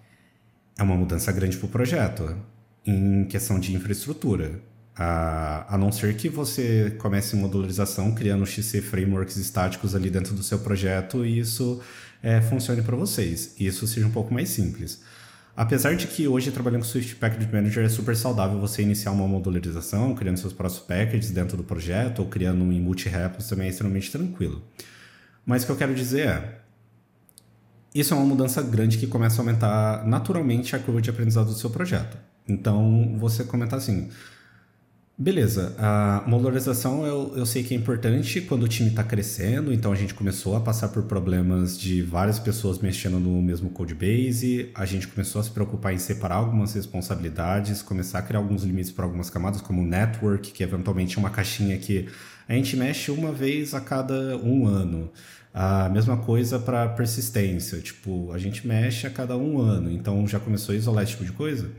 é 0.78 0.84
uma 0.84 0.95
mudança 0.95 1.32
grande 1.32 1.58
para 1.58 1.66
o 1.66 1.70
projeto, 1.70 2.38
em 2.86 3.26
questão 3.26 3.60
de 3.60 3.74
infraestrutura. 3.74 4.62
A, 4.95 5.76
não 5.76 5.91
ser 5.91 6.16
que 6.16 6.30
você 6.30 6.95
comece 7.00 7.36
modularização 7.36 8.14
criando 8.14 8.45
XC 8.45 8.80
frameworks 8.84 9.38
estáticos 9.38 9.95
ali 9.95 10.12
dentro 10.12 10.36
do 10.36 10.43
seu 10.43 10.60
projeto 10.60 11.26
e 11.26 11.39
isso 11.39 11.82
é, 12.22 12.41
funcione 12.41 12.84
para 12.84 12.95
vocês. 12.95 13.56
E 13.58 13.66
isso 13.66 13.88
seja 13.88 14.06
um 14.06 14.12
pouco 14.12 14.32
mais 14.32 14.50
simples. 14.50 15.02
Apesar 15.56 15.95
de 15.95 16.06
que 16.06 16.28
hoje 16.28 16.52
trabalhando 16.52 16.82
com 16.82 16.88
Swift 16.88 17.16
Package 17.16 17.52
Manager 17.52 17.84
é 17.84 17.89
super 17.89 18.16
saudável 18.16 18.60
você 18.60 18.84
iniciar 18.84 19.14
uma 19.14 19.28
modularização, 19.28 20.14
criando 20.14 20.38
seus 20.38 20.54
próprios 20.54 20.80
packages 20.80 21.32
dentro 21.32 21.58
do 21.58 21.64
projeto 21.64 22.20
ou 22.20 22.28
criando 22.28 22.64
um 22.64 22.72
em 22.72 22.80
multi-repos 22.80 23.48
também 23.48 23.66
é 23.66 23.72
extremamente 23.72 24.12
tranquilo. 24.12 24.62
Mas 25.48 25.64
o 25.64 25.66
que 25.66 25.72
eu 25.72 25.78
quero 25.78 25.95
dizer 25.95 26.28
é, 26.28 26.60
isso 27.95 28.14
é 28.14 28.18
uma 28.18 28.26
mudança 28.26 28.62
grande 28.62 28.98
que 28.98 29.08
começa 29.08 29.41
a 29.41 29.45
aumentar 29.45 30.06
naturalmente 30.06 30.76
a 30.76 30.80
curva 30.80 31.02
de 31.02 31.10
aprendizado 31.10 31.48
do 31.48 31.54
seu 31.54 31.70
projeto. 31.70 32.18
Então, 32.45 33.16
você 33.18 33.45
comentar 33.45 33.80
assim, 33.80 34.10
Beleza, 35.20 35.74
a 35.80 36.24
modularização 36.28 37.04
eu, 37.04 37.34
eu 37.36 37.43
sei 37.43 37.64
que 37.64 37.74
é 37.74 37.78
importante 37.78 38.39
quando 38.39 38.62
o 38.62 38.68
time 38.68 38.89
está 38.89 39.04
crescendo, 39.04 39.74
então 39.74 39.91
a 39.91 39.95
gente 39.95 40.14
começou 40.14 40.56
a 40.56 40.60
passar 40.60 40.89
por 40.89 41.02
problemas 41.06 41.76
de 41.76 42.04
várias 42.04 42.38
pessoas 42.38 42.78
mexendo 42.78 43.20
no 43.20 43.41
mesmo 43.41 43.72
codebase, 43.72 44.70
a 44.76 44.86
gente 44.86 45.08
começou 45.08 45.41
a 45.41 45.43
se 45.43 45.50
preocupar 45.50 45.91
em 45.91 45.98
separar 45.98 46.36
algumas 46.36 46.76
responsabilidades, 46.76 47.82
começar 47.82 48.20
a 48.20 48.22
criar 48.22 48.38
alguns 48.38 48.62
limites 48.62 48.91
para 48.91 49.06
algumas 49.06 49.28
camadas, 49.28 49.60
como 49.60 49.82
o 49.82 49.86
network, 49.88 50.52
que 50.52 50.62
eventualmente 50.62 51.18
é 51.18 51.20
uma 51.20 51.32
caixinha 51.32 51.80
que 51.80 52.08
a 52.48 52.54
gente 52.54 52.78
mexe 52.78 53.10
uma 53.10 53.32
vez 53.32 53.74
a 53.74 53.82
cada 53.82 54.38
um 54.38 54.68
ano. 54.68 55.10
A 55.54 55.89
mesma 55.89 56.18
coisa 56.18 56.60
para 56.60 56.88
persistência, 56.89 57.80
tipo, 57.80 58.32
a 58.32 58.38
gente 58.38 58.68
mexe 58.68 59.08
a 59.08 59.10
cada 59.10 59.36
um 59.36 59.60
ano, 59.60 59.91
então 59.91 60.28
já 60.28 60.39
começou 60.39 60.74
a 60.74 60.78
isolar 60.78 61.04
esse 61.04 61.14
tipo 61.14 61.26
de 61.26 61.32
coisa. 61.32 61.70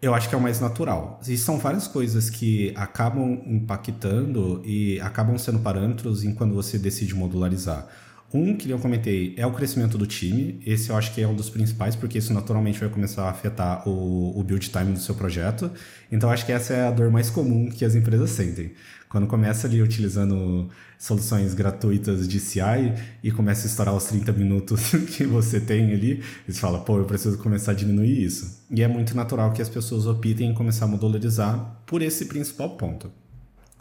Eu 0.00 0.14
acho 0.14 0.28
que 0.28 0.34
é 0.34 0.38
o 0.38 0.40
mais 0.40 0.60
natural. 0.60 1.20
E 1.26 1.36
são 1.38 1.58
várias 1.58 1.86
coisas 1.86 2.28
que 2.28 2.72
acabam 2.76 3.40
impactando 3.46 4.60
e 4.64 5.00
acabam 5.00 5.38
sendo 5.38 5.60
parâmetros 5.60 6.24
em 6.24 6.34
quando 6.34 6.54
você 6.54 6.76
decide 6.76 7.14
modularizar. 7.14 7.86
Um 8.34 8.56
que 8.56 8.70
eu 8.70 8.78
comentei 8.78 9.34
é 9.36 9.46
o 9.46 9.52
crescimento 9.52 9.98
do 9.98 10.06
time. 10.06 10.58
Esse 10.64 10.88
eu 10.88 10.96
acho 10.96 11.12
que 11.12 11.20
é 11.20 11.28
um 11.28 11.34
dos 11.34 11.50
principais, 11.50 11.94
porque 11.94 12.16
isso 12.16 12.32
naturalmente 12.32 12.80
vai 12.80 12.88
começar 12.88 13.24
a 13.24 13.30
afetar 13.30 13.86
o, 13.86 14.38
o 14.38 14.42
build 14.42 14.70
time 14.70 14.92
do 14.92 14.98
seu 14.98 15.14
projeto. 15.14 15.70
Então 16.10 16.30
acho 16.30 16.46
que 16.46 16.52
essa 16.52 16.72
é 16.72 16.86
a 16.86 16.90
dor 16.90 17.10
mais 17.10 17.28
comum 17.28 17.68
que 17.68 17.84
as 17.84 17.94
empresas 17.94 18.30
sentem. 18.30 18.72
Quando 19.10 19.26
começa 19.26 19.66
ali 19.66 19.82
utilizando 19.82 20.70
soluções 20.98 21.52
gratuitas 21.52 22.26
de 22.26 22.40
CI 22.40 22.94
e 23.22 23.30
começa 23.30 23.66
a 23.66 23.68
estourar 23.68 23.94
os 23.94 24.04
30 24.04 24.32
minutos 24.32 24.92
que 25.14 25.26
você 25.26 25.60
tem 25.60 25.92
ali, 25.92 26.22
você 26.48 26.58
fala, 26.58 26.78
pô, 26.78 26.96
eu 26.96 27.04
preciso 27.04 27.36
começar 27.36 27.72
a 27.72 27.74
diminuir 27.74 28.24
isso. 28.24 28.62
E 28.70 28.82
é 28.82 28.88
muito 28.88 29.14
natural 29.14 29.52
que 29.52 29.60
as 29.60 29.68
pessoas 29.68 30.06
optem 30.06 30.48
em 30.50 30.54
começar 30.54 30.86
a 30.86 30.88
modularizar 30.88 31.82
por 31.84 32.00
esse 32.00 32.24
principal 32.24 32.70
ponto. 32.78 33.12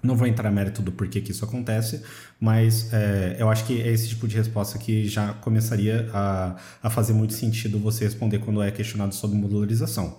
Não 0.04 0.16
vou 0.16 0.28
entrar 0.28 0.50
no 0.50 0.56
mérito 0.56 0.82
do 0.82 0.92
porquê 0.92 1.22
que 1.22 1.32
isso 1.32 1.46
acontece, 1.46 2.02
mas 2.40 2.92
é, 2.92 3.36
eu 3.40 3.50
acho 3.50 3.66
que 3.66 3.82
é 3.82 3.92
esse 3.92 4.10
tipo 4.10 4.28
de 4.28 4.36
resposta 4.36 4.80
que 4.80 5.08
já 5.08 5.34
começaria 5.34 6.10
a, 6.14 6.56
a 6.82 6.90
fazer 6.90 7.14
muito 7.14 7.34
sentido 7.34 7.78
você 7.78 8.06
responder 8.06 8.40
quando 8.40 8.62
é 8.64 8.72
questionado 8.72 9.14
sobre 9.14 9.38
modularização. 9.38 10.18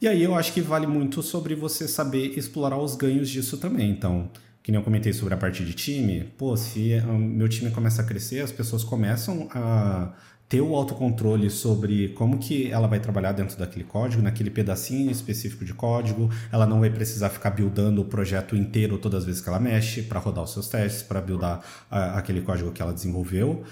E 0.00 0.08
aí 0.08 0.22
eu 0.22 0.34
acho 0.34 0.52
que 0.52 0.60
vale 0.60 0.86
muito 0.86 1.22
sobre 1.22 1.54
você 1.54 1.86
saber 1.86 2.36
explorar 2.36 2.78
os 2.78 2.96
ganhos 2.96 3.28
disso 3.28 3.56
também. 3.56 3.90
Então, 3.90 4.30
que 4.62 4.70
nem 4.70 4.80
eu 4.80 4.84
comentei 4.84 5.12
sobre 5.12 5.34
a 5.34 5.36
parte 5.36 5.64
de 5.64 5.74
time, 5.74 6.24
pô, 6.38 6.56
se 6.56 6.94
o 7.08 7.18
meu 7.18 7.48
time 7.48 7.70
começa 7.70 8.02
a 8.02 8.04
crescer, 8.04 8.40
as 8.40 8.52
pessoas 8.52 8.84
começam 8.84 9.48
a 9.52 10.12
ter 10.48 10.60
o 10.60 10.74
autocontrole 10.76 11.48
sobre 11.48 12.10
como 12.10 12.38
que 12.38 12.70
ela 12.70 12.86
vai 12.86 13.00
trabalhar 13.00 13.32
dentro 13.32 13.58
daquele 13.58 13.84
código, 13.84 14.22
naquele 14.22 14.50
pedacinho 14.50 15.10
específico 15.10 15.64
de 15.64 15.72
código. 15.72 16.30
Ela 16.52 16.66
não 16.66 16.80
vai 16.80 16.90
precisar 16.90 17.30
ficar 17.30 17.50
buildando 17.50 18.02
o 18.02 18.04
projeto 18.04 18.54
inteiro 18.54 18.98
todas 18.98 19.20
as 19.20 19.24
vezes 19.24 19.40
que 19.40 19.48
ela 19.48 19.58
mexe 19.58 20.02
para 20.02 20.20
rodar 20.20 20.44
os 20.44 20.52
seus 20.52 20.68
testes, 20.68 21.02
para 21.02 21.20
buildar 21.20 21.64
a, 21.90 22.18
aquele 22.18 22.42
código 22.42 22.70
que 22.70 22.82
ela 22.82 22.92
desenvolveu. 22.92 23.64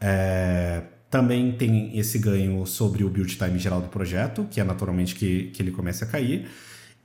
É, 0.00 0.82
também 1.10 1.52
tem 1.52 1.98
esse 1.98 2.18
ganho 2.18 2.64
sobre 2.66 3.02
o 3.02 3.08
build 3.08 3.36
time 3.36 3.58
geral 3.58 3.80
do 3.80 3.88
projeto, 3.88 4.46
que 4.50 4.60
é 4.60 4.64
naturalmente 4.64 5.14
que, 5.14 5.50
que 5.52 5.62
ele 5.62 5.70
começa 5.70 6.04
a 6.04 6.08
cair. 6.08 6.48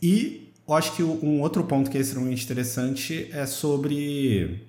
E 0.01 0.51
eu 0.67 0.73
acho 0.73 0.95
que 0.95 1.03
um 1.03 1.41
outro 1.41 1.63
ponto 1.63 1.89
que 1.89 1.97
é 1.97 2.01
extremamente 2.01 2.43
interessante 2.43 3.29
é 3.31 3.45
sobre. 3.45 4.61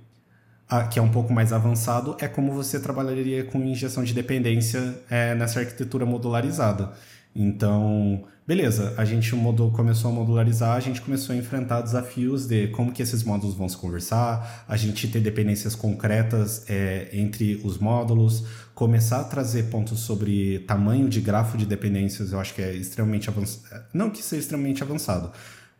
Que 0.91 0.99
é 0.99 1.03
um 1.03 1.11
pouco 1.11 1.33
mais 1.33 1.53
avançado, 1.53 2.17
é 2.21 2.27
como 2.27 2.53
você 2.53 2.81
trabalharia 2.81 3.45
com 3.45 3.59
injeção 3.61 4.03
de 4.03 4.15
dependência 4.15 4.99
é, 5.11 5.35
nessa 5.35 5.61
arquitetura 5.61 6.05
modularizada. 6.07 6.93
Então, 7.37 8.25
beleza, 8.47 8.95
a 8.97 9.05
gente 9.05 9.35
modul, 9.35 9.73
começou 9.73 10.11
a 10.11 10.15
modularizar, 10.15 10.77
a 10.77 10.81
gente 10.81 11.01
começou 11.01 11.35
a 11.35 11.39
enfrentar 11.39 11.81
desafios 11.81 12.47
de 12.47 12.69
como 12.69 12.93
que 12.93 13.03
esses 13.03 13.25
módulos 13.25 13.57
vão 13.57 13.69
se 13.69 13.77
conversar, 13.77 14.65
a 14.69 14.77
gente 14.77 15.09
ter 15.09 15.21
dependências 15.21 15.75
concretas 15.75 16.65
é, 16.69 17.09
entre 17.13 17.61
os 17.65 17.79
módulos, 17.79 18.45
começar 18.73 19.21
a 19.21 19.25
trazer 19.25 19.65
pontos 19.65 20.01
sobre 20.01 20.61
tamanho 20.61 21.09
de 21.09 21.21
grafo 21.21 21.59
de 21.59 21.67
dependências, 21.67 22.33
eu 22.33 22.39
acho 22.39 22.55
que 22.55 22.63
é 22.63 22.73
extremamente 22.73 23.29
avançado. 23.29 23.85
Não 23.93 24.11
que 24.11 24.23
seja 24.23 24.41
extremamente 24.41 24.83
avançado, 24.83 25.33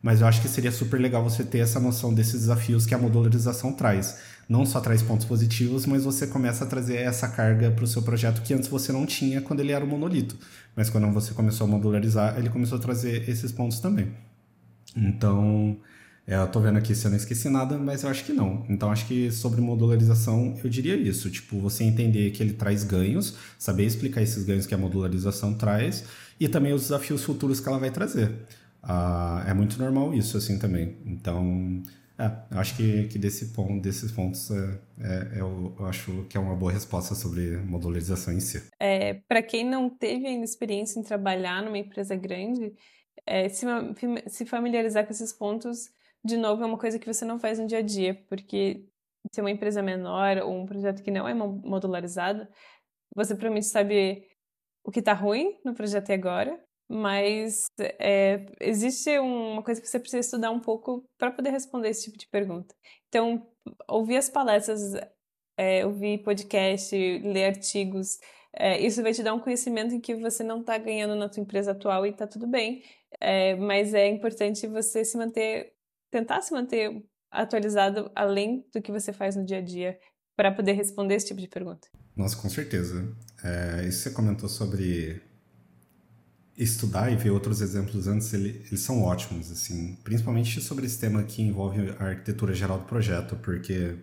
mas 0.03 0.21
eu 0.21 0.27
acho 0.27 0.43
que 0.43 0.49
seria 0.49 0.73
super 0.73 1.01
legal 1.01 1.23
você 1.23 1.45
ter 1.45 1.59
essa 1.59 1.79
noção 1.79 2.13
desses 2.13 2.41
desafios 2.41 2.85
que 2.85 2.95
a 2.95 2.99
modularização 2.99 3.73
traz 3.73 4.19
não 4.49 4.67
só 4.67 4.81
traz 4.81 5.03
pontos 5.03 5.27
positivos, 5.27 5.87
mas 5.87 6.05
você 6.05 6.27
começa 6.27 6.65
a 6.65 6.67
trazer 6.67 6.97
essa 6.97 7.29
carga 7.29 7.71
para 7.71 7.85
o 7.85 7.87
seu 7.87 8.03
projeto 8.03 8.43
que 8.43 8.55
antes 8.55 8.69
você 8.69 8.93
não 8.93 9.07
tinha 9.07 9.41
quando 9.41 9.61
ele 9.61 9.73
era 9.73 9.85
um 9.85 9.89
monolito. 9.89 10.37
Mas 10.77 10.91
quando 10.91 11.11
você 11.13 11.33
começou 11.35 11.67
a 11.67 11.71
modularizar, 11.71 12.39
ele 12.39 12.49
começou 12.49 12.79
a 12.79 12.81
trazer 12.81 13.29
esses 13.29 13.53
pontos 13.53 13.81
também. 13.81 14.13
Então, 14.97 15.77
é, 16.27 16.37
eu 16.37 16.47
tô 16.49 16.61
vendo 16.61 16.79
aqui 16.79 16.95
se 16.95 17.07
eu 17.07 17.11
não 17.11 17.17
esqueci 17.19 17.49
nada, 17.49 17.77
mas 17.77 18.03
eu 18.03 18.09
acho 18.09 18.25
que 18.25 18.33
não. 18.33 18.65
Então, 18.69 18.91
acho 18.91 19.07
que 19.07 19.31
sobre 19.31 19.61
modularização, 19.61 20.59
eu 20.63 20.71
diria 20.71 20.97
isso. 20.97 21.31
Tipo, 21.31 21.59
você 21.61 21.85
entender 21.85 22.31
que 22.31 22.43
ele 22.43 22.55
traz 22.55 22.83
ganhos, 22.83 23.37
saber 23.59 23.85
explicar 23.85 24.23
esses 24.23 24.45
ganhos 24.45 24.67
que 24.67 24.75
a 24.75 24.79
modularização 24.79 25.55
traz 25.55 26.05
e 26.41 26.49
também 26.49 26.73
os 26.73 26.83
desafios 26.83 27.23
futuros 27.23 27.61
que 27.61 27.69
ela 27.69 27.79
vai 27.79 27.91
trazer. 27.91 28.33
Ah, 28.83 29.45
é 29.47 29.55
muito 29.55 29.79
normal 29.79 30.15
isso, 30.15 30.37
assim, 30.37 30.59
também. 30.59 30.97
Então, 31.05 31.83
é, 32.19 32.55
eu 32.55 32.61
acho 32.61 32.77
que, 32.77 33.09
que 33.09 33.19
desse 33.19 33.53
ponto, 33.53 33.81
desses 33.81 34.13
pontos 34.13 34.51
é, 34.51 34.81
é, 35.01 35.41
eu, 35.41 35.75
eu, 35.79 35.87
acho 35.87 36.25
que 36.27 36.37
é 36.37 36.41
uma 36.41 36.55
boa 36.55 36.71
resposta 36.71 37.15
sobre 37.15 37.57
modularização 37.57 38.33
em 38.33 38.41
si. 38.41 38.63
É, 38.79 39.15
Para 39.27 39.43
quem 39.43 39.65
não 39.65 39.91
teve 39.91 40.27
ainda 40.27 40.45
experiência 40.45 40.99
em 40.99 41.03
trabalhar 41.03 41.63
numa 41.63 41.79
empresa 41.79 42.15
grande, 42.15 42.73
é, 43.27 43.49
se, 43.49 43.67
se 44.29 44.47
familiarizar 44.47 45.05
com 45.05 45.13
esses 45.13 45.33
pontos, 45.33 45.91
de 46.25 46.37
novo, 46.37 46.63
é 46.63 46.67
uma 46.67 46.79
coisa 46.79 46.99
que 46.99 47.13
você 47.13 47.25
não 47.25 47.39
faz 47.39 47.59
no 47.59 47.67
dia 47.67 47.79
a 47.79 47.83
dia, 47.83 48.15
porque 48.29 48.87
se 49.33 49.41
é 49.41 49.43
uma 49.43 49.51
empresa 49.51 49.83
menor 49.83 50.39
ou 50.39 50.55
um 50.55 50.67
projeto 50.67 51.03
que 51.03 51.11
não 51.11 51.27
é 51.27 51.35
modularizado, 51.35 52.47
você 53.15 53.35
provavelmente 53.35 53.67
sabe 53.67 54.25
o 54.85 54.91
que 54.91 55.01
está 55.01 55.13
ruim 55.13 55.59
no 55.65 55.75
projeto 55.75 56.11
agora, 56.13 56.63
mas 56.89 57.67
é, 57.99 58.47
existe 58.61 59.19
uma 59.19 59.63
coisa 59.63 59.81
que 59.81 59.89
você 59.89 59.99
precisa 59.99 60.21
estudar 60.21 60.51
um 60.51 60.61
pouco 60.61 61.05
para 61.19 61.31
poder 61.31 61.51
responder 61.51 61.89
esse 61.89 62.05
tipo 62.05 62.19
de 62.19 62.29
pergunta. 62.29 62.75
Então, 63.09 63.47
ouvir 63.89 64.17
as 64.17 64.29
palestras, 64.29 64.93
é, 65.57 65.85
ouvir 65.87 66.23
podcast, 66.23 66.95
ler 66.95 67.47
artigos, 67.47 68.19
é, 68.57 68.79
isso 68.79 69.03
vai 69.03 69.13
te 69.13 69.23
dar 69.23 69.35
um 69.35 69.41
conhecimento 69.41 69.95
em 69.95 70.01
que 70.01 70.15
você 70.15 70.45
não 70.45 70.61
está 70.61 70.77
ganhando 70.79 71.17
na 71.17 71.29
tua 71.29 71.43
empresa 71.43 71.73
atual 71.73 72.07
e 72.07 72.11
está 72.11 72.27
tudo 72.27 72.47
bem. 72.47 72.83
Mas 73.61 73.95
é 73.95 74.09
importante 74.09 74.67
você 74.67 75.05
se 75.05 75.17
manter, 75.17 75.73
tentar 76.11 76.43
se 76.43 76.53
manter 76.53 77.03
atualizado 77.31 78.11
além 78.15 78.65
do 78.73 78.83
que 78.83 78.93
você 78.93 79.13
faz 79.13 79.35
no 79.37 79.45
dia 79.45 79.59
a 79.59 79.63
dia 79.63 79.99
para 80.37 80.53
poder 80.53 80.73
responder 80.73 81.15
esse 81.15 81.29
tipo 81.29 81.41
de 81.41 81.49
pergunta. 81.49 81.89
Nossa, 82.17 82.37
com 82.37 82.49
certeza. 82.49 83.17
Isso 83.89 84.03
você 84.03 84.11
comentou 84.11 84.49
sobre 84.49 85.23
estudar 86.57 87.11
e 87.13 87.17
ver 87.17 87.31
outros 87.31 87.61
exemplos 87.61 88.07
antes, 88.07 88.33
ele, 88.33 88.63
eles 88.67 88.81
são 88.81 89.03
ótimos, 89.03 89.51
assim, 89.51 89.99
principalmente 90.05 90.61
sobre 90.61 90.87
esse 90.87 90.99
tema 90.99 91.23
que 91.23 91.43
envolve 91.43 91.95
a 91.99 92.05
arquitetura 92.05 92.55
geral 92.55 92.79
do 92.79 92.85
projeto, 92.85 93.37
porque 93.37 93.97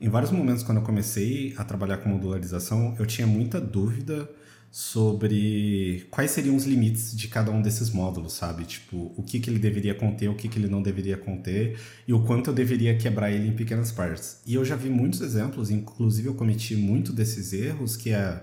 em 0.00 0.08
vários 0.08 0.30
momentos 0.30 0.62
quando 0.62 0.78
eu 0.78 0.84
comecei 0.84 1.54
a 1.56 1.64
trabalhar 1.64 1.98
com 1.98 2.08
modularização, 2.08 2.94
eu 2.98 3.06
tinha 3.06 3.26
muita 3.26 3.60
dúvida 3.60 4.28
sobre 4.70 6.06
quais 6.10 6.32
seriam 6.32 6.54
os 6.54 6.66
limites 6.66 7.16
de 7.16 7.28
cada 7.28 7.50
um 7.50 7.62
desses 7.62 7.88
módulos, 7.90 8.34
sabe? 8.34 8.64
Tipo, 8.64 9.10
o 9.16 9.22
que, 9.22 9.40
que 9.40 9.48
ele 9.48 9.58
deveria 9.58 9.94
conter, 9.94 10.28
o 10.28 10.34
que, 10.34 10.48
que 10.48 10.58
ele 10.58 10.68
não 10.68 10.82
deveria 10.82 11.16
conter 11.16 11.78
e 12.06 12.12
o 12.12 12.22
quanto 12.24 12.50
eu 12.50 12.54
deveria 12.54 12.94
quebrar 12.94 13.30
ele 13.30 13.48
em 13.48 13.52
pequenas 13.54 13.90
partes. 13.90 14.38
E 14.44 14.54
eu 14.54 14.64
já 14.66 14.76
vi 14.76 14.90
muitos 14.90 15.22
exemplos, 15.22 15.70
inclusive 15.70 16.28
eu 16.28 16.34
cometi 16.34 16.76
muito 16.76 17.10
desses 17.10 17.54
erros, 17.54 17.96
que 17.96 18.10
é 18.10 18.42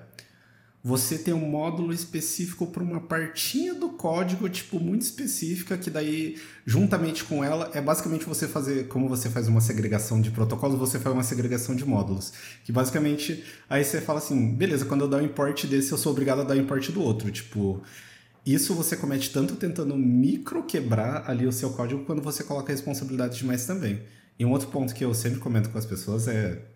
você 0.86 1.17
tem 1.17 1.34
um 1.34 1.39
módulo 1.39 1.93
específico 1.93 2.67
para 2.67 2.84
uma 2.84 2.99
partinha 2.99 3.73
do 3.73 3.89
código, 3.91 4.49
tipo, 4.49 4.81
muito 4.81 5.03
específica, 5.03 5.77
que 5.77 5.89
daí, 5.89 6.38
juntamente 6.65 7.23
com 7.23 7.41
ela, 7.41 7.71
é 7.73 7.79
basicamente 7.79 8.25
você 8.25 8.49
fazer, 8.49 8.89
como 8.89 9.07
você 9.07 9.29
faz 9.29 9.47
uma 9.47 9.61
segregação 9.61 10.19
de 10.19 10.29
protocolos, 10.29 10.77
você 10.77 10.99
faz 10.99 11.15
uma 11.15 11.23
segregação 11.23 11.73
de 11.73 11.86
módulos. 11.86 12.34
Que 12.65 12.73
basicamente, 12.73 13.45
aí 13.69 13.81
você 13.81 14.01
fala 14.01 14.19
assim, 14.19 14.53
beleza, 14.55 14.84
quando 14.84 15.05
eu 15.05 15.07
dar 15.07 15.21
um 15.21 15.25
import 15.25 15.65
desse, 15.67 15.89
eu 15.93 15.97
sou 15.97 16.11
obrigado 16.11 16.41
a 16.41 16.43
dar 16.43 16.55
um 16.55 16.59
import 16.59 16.89
do 16.91 17.01
outro. 17.01 17.31
Tipo, 17.31 17.81
isso 18.45 18.75
você 18.75 18.97
comete 18.97 19.31
tanto 19.31 19.55
tentando 19.55 19.95
micro 19.95 20.63
quebrar 20.63 21.29
ali 21.29 21.47
o 21.47 21.51
seu 21.53 21.69
código, 21.69 22.03
quando 22.03 22.21
você 22.21 22.43
coloca 22.43 22.73
a 22.73 22.75
responsabilidade 22.75 23.38
demais 23.38 23.65
também. 23.65 24.01
E 24.38 24.43
um 24.43 24.51
outro 24.51 24.67
ponto 24.67 24.93
que 24.93 25.05
eu 25.05 25.13
sempre 25.13 25.39
comento 25.39 25.69
com 25.69 25.77
as 25.77 25.86
pessoas 25.86 26.27
é 26.27 26.72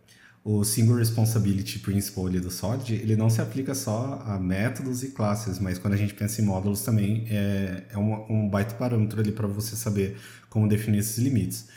o 0.50 0.64
Single 0.64 0.96
Responsibility 0.96 1.78
Principle 1.80 2.26
ali 2.26 2.40
do 2.40 2.50
SOD, 2.50 2.94
ele 2.94 3.18
não 3.18 3.30
se 3.30 3.42
aplica 3.42 3.76
só 3.76 4.24
a 4.26 4.40
métodos 4.40 5.04
e 5.04 5.10
classes, 5.10 5.60
mas 5.60 5.78
quando 5.78 5.96
a 5.96 5.98
gente 5.98 6.14
pensa 6.14 6.42
em 6.42 6.46
módulos 6.46 6.84
também 6.84 7.28
é, 7.30 7.84
é 7.90 7.98
um, 7.98 8.26
um 8.30 8.50
baita 8.50 8.74
parâmetro 8.76 9.20
ali 9.20 9.34
para 9.34 9.46
você 9.46 9.76
saber 9.76 10.16
como 10.50 10.66
definir 10.66 11.00
esses 11.00 11.18
limites. 11.18 11.68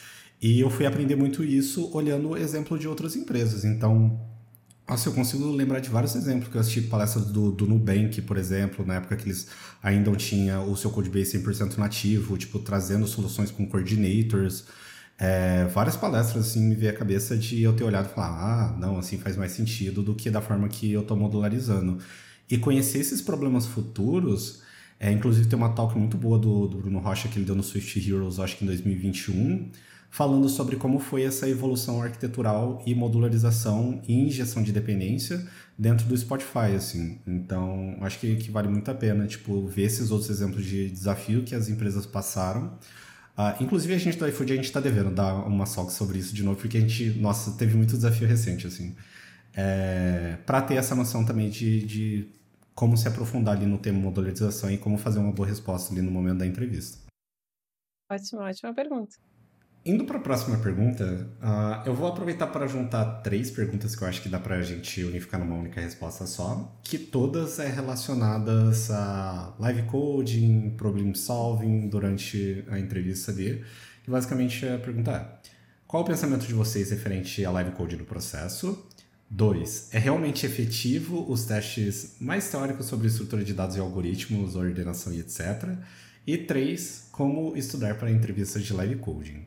E 0.40 0.60
eu 0.60 0.70
fui 0.70 0.86
aprender 0.86 1.16
muito 1.16 1.42
isso 1.42 1.90
olhando 1.92 2.28
o 2.28 2.36
exemplo 2.36 2.78
de 2.78 2.86
outras 2.86 3.16
empresas. 3.16 3.64
Então, 3.64 4.20
Nossa, 4.88 5.08
eu 5.08 5.14
consigo 5.14 5.50
lembrar 5.50 5.80
de 5.80 5.90
vários 5.90 6.14
exemplos 6.14 6.48
que 6.48 6.56
eu 6.56 6.60
assisti 6.60 6.82
palestras 6.82 7.26
do, 7.26 7.50
do 7.50 7.66
Nubank, 7.66 8.22
por 8.22 8.36
exemplo, 8.36 8.86
na 8.86 8.94
época 8.94 9.16
que 9.16 9.24
eles 9.24 9.48
ainda 9.82 10.10
não 10.10 10.16
tinham 10.16 10.70
o 10.70 10.76
seu 10.76 10.90
codebase 10.92 11.36
100% 11.36 11.76
nativo, 11.76 12.38
tipo, 12.38 12.60
trazendo 12.60 13.04
soluções 13.08 13.50
com 13.50 13.66
coordinators. 13.66 14.64
É, 15.20 15.66
várias 15.66 15.96
palestras, 15.96 16.48
assim, 16.48 16.66
me 16.66 16.74
veio 16.74 16.90
a 16.92 16.94
cabeça 16.96 17.36
de 17.36 17.62
eu 17.62 17.74
ter 17.74 17.84
olhado 17.84 18.08
e 18.10 18.14
falar, 18.14 18.28
ah, 18.28 18.76
não, 18.78 18.98
assim 18.98 19.18
faz 19.18 19.36
mais 19.36 19.52
sentido 19.52 20.02
do 20.02 20.14
que 20.14 20.30
da 20.30 20.40
forma 20.40 20.66
que 20.66 20.90
eu 20.90 21.02
estou 21.02 21.14
modularizando. 21.14 21.98
E 22.50 22.56
conhecer 22.56 23.00
esses 23.00 23.20
problemas 23.20 23.66
futuros, 23.66 24.62
é, 24.98 25.12
inclusive 25.12 25.46
tem 25.46 25.58
uma 25.58 25.74
talk 25.74 25.96
muito 25.96 26.16
boa 26.16 26.38
do, 26.38 26.66
do 26.66 26.78
Bruno 26.78 26.98
Rocha 27.00 27.28
que 27.28 27.38
ele 27.38 27.44
deu 27.44 27.54
no 27.54 27.62
Swift 27.62 28.00
Heroes, 28.00 28.38
acho 28.38 28.56
que 28.56 28.64
em 28.64 28.66
2021, 28.66 29.70
falando 30.10 30.48
sobre 30.48 30.76
como 30.76 30.98
foi 30.98 31.22
essa 31.22 31.46
evolução 31.46 32.02
arquitetural 32.02 32.82
e 32.86 32.94
modularização 32.94 34.00
e 34.08 34.14
injeção 34.14 34.62
de 34.62 34.72
dependência 34.72 35.46
dentro 35.78 36.06
do 36.06 36.16
Spotify, 36.16 36.74
assim. 36.74 37.20
Então, 37.26 37.96
acho 38.00 38.18
que, 38.18 38.36
que 38.36 38.50
vale 38.50 38.68
muito 38.68 38.90
a 38.90 38.94
pena, 38.94 39.26
tipo, 39.26 39.66
ver 39.66 39.82
esses 39.82 40.10
outros 40.10 40.30
exemplos 40.30 40.64
de 40.64 40.90
desafio 40.90 41.42
que 41.42 41.54
as 41.54 41.68
empresas 41.68 42.06
passaram. 42.06 42.78
Uh, 43.40 43.62
inclusive, 43.62 43.94
a 43.94 43.98
gente 43.98 44.18
do 44.18 44.28
iFood, 44.28 44.52
a 44.52 44.56
gente 44.56 44.66
está 44.66 44.80
devendo 44.80 45.10
dar 45.10 45.32
uma 45.46 45.64
salva 45.64 45.90
sobre 45.90 46.18
isso 46.18 46.34
de 46.34 46.42
novo, 46.42 46.60
porque 46.60 46.76
a 46.76 46.80
gente, 46.80 47.18
nossa, 47.18 47.56
teve 47.56 47.74
muito 47.74 47.96
desafio 47.96 48.28
recente, 48.28 48.66
assim. 48.66 48.94
É, 49.54 50.36
para 50.44 50.60
ter 50.60 50.74
essa 50.74 50.94
noção 50.94 51.24
também 51.24 51.48
de, 51.48 51.82
de 51.86 52.28
como 52.74 52.98
se 52.98 53.08
aprofundar 53.08 53.56
ali 53.56 53.64
no 53.64 53.78
tema 53.78 53.98
modularização 53.98 54.70
e 54.70 54.76
como 54.76 54.98
fazer 54.98 55.20
uma 55.20 55.32
boa 55.32 55.48
resposta 55.48 55.90
ali 55.90 56.02
no 56.02 56.10
momento 56.10 56.38
da 56.38 56.46
entrevista. 56.46 56.98
Ótima, 58.10 58.42
ótima 58.42 58.74
pergunta. 58.74 59.16
Indo 59.84 60.04
para 60.04 60.18
a 60.18 60.20
próxima 60.20 60.58
pergunta, 60.58 61.26
uh, 61.40 61.88
eu 61.88 61.94
vou 61.94 62.06
aproveitar 62.06 62.48
para 62.48 62.66
juntar 62.66 63.22
três 63.22 63.50
perguntas 63.50 63.96
que 63.96 64.02
eu 64.02 64.08
acho 64.08 64.20
que 64.20 64.28
dá 64.28 64.38
para 64.38 64.56
a 64.56 64.62
gente 64.62 65.02
unificar 65.02 65.40
numa 65.40 65.56
única 65.56 65.80
resposta 65.80 66.26
só, 66.26 66.78
que 66.82 66.98
todas 66.98 67.58
é 67.58 67.66
relacionadas 67.66 68.90
a 68.90 69.54
live 69.58 69.84
coding, 69.84 70.74
problem 70.76 71.14
solving 71.14 71.88
durante 71.88 72.62
a 72.68 72.78
entrevista 72.78 73.32
ali. 73.32 73.64
E 74.06 74.10
basicamente 74.10 74.66
é: 74.66 74.78
qual 75.86 76.02
o 76.02 76.06
pensamento 76.06 76.46
de 76.46 76.52
vocês 76.52 76.90
referente 76.90 77.42
a 77.42 77.50
live 77.50 77.70
coding 77.70 77.96
no 77.96 78.04
processo? 78.04 78.86
Dois, 79.30 79.88
é 79.94 79.98
realmente 79.98 80.44
efetivo 80.44 81.24
os 81.26 81.46
testes 81.46 82.16
mais 82.20 82.50
teóricos 82.50 82.84
sobre 82.84 83.06
estrutura 83.06 83.42
de 83.42 83.54
dados 83.54 83.76
e 83.76 83.80
algoritmos, 83.80 84.56
ordenação 84.56 85.14
e 85.14 85.20
etc. 85.20 85.70
E 86.26 86.36
três, 86.36 87.08
como 87.12 87.56
estudar 87.56 87.94
para 87.96 88.10
entrevistas 88.10 88.62
de 88.62 88.74
live 88.74 88.96
coding. 88.96 89.46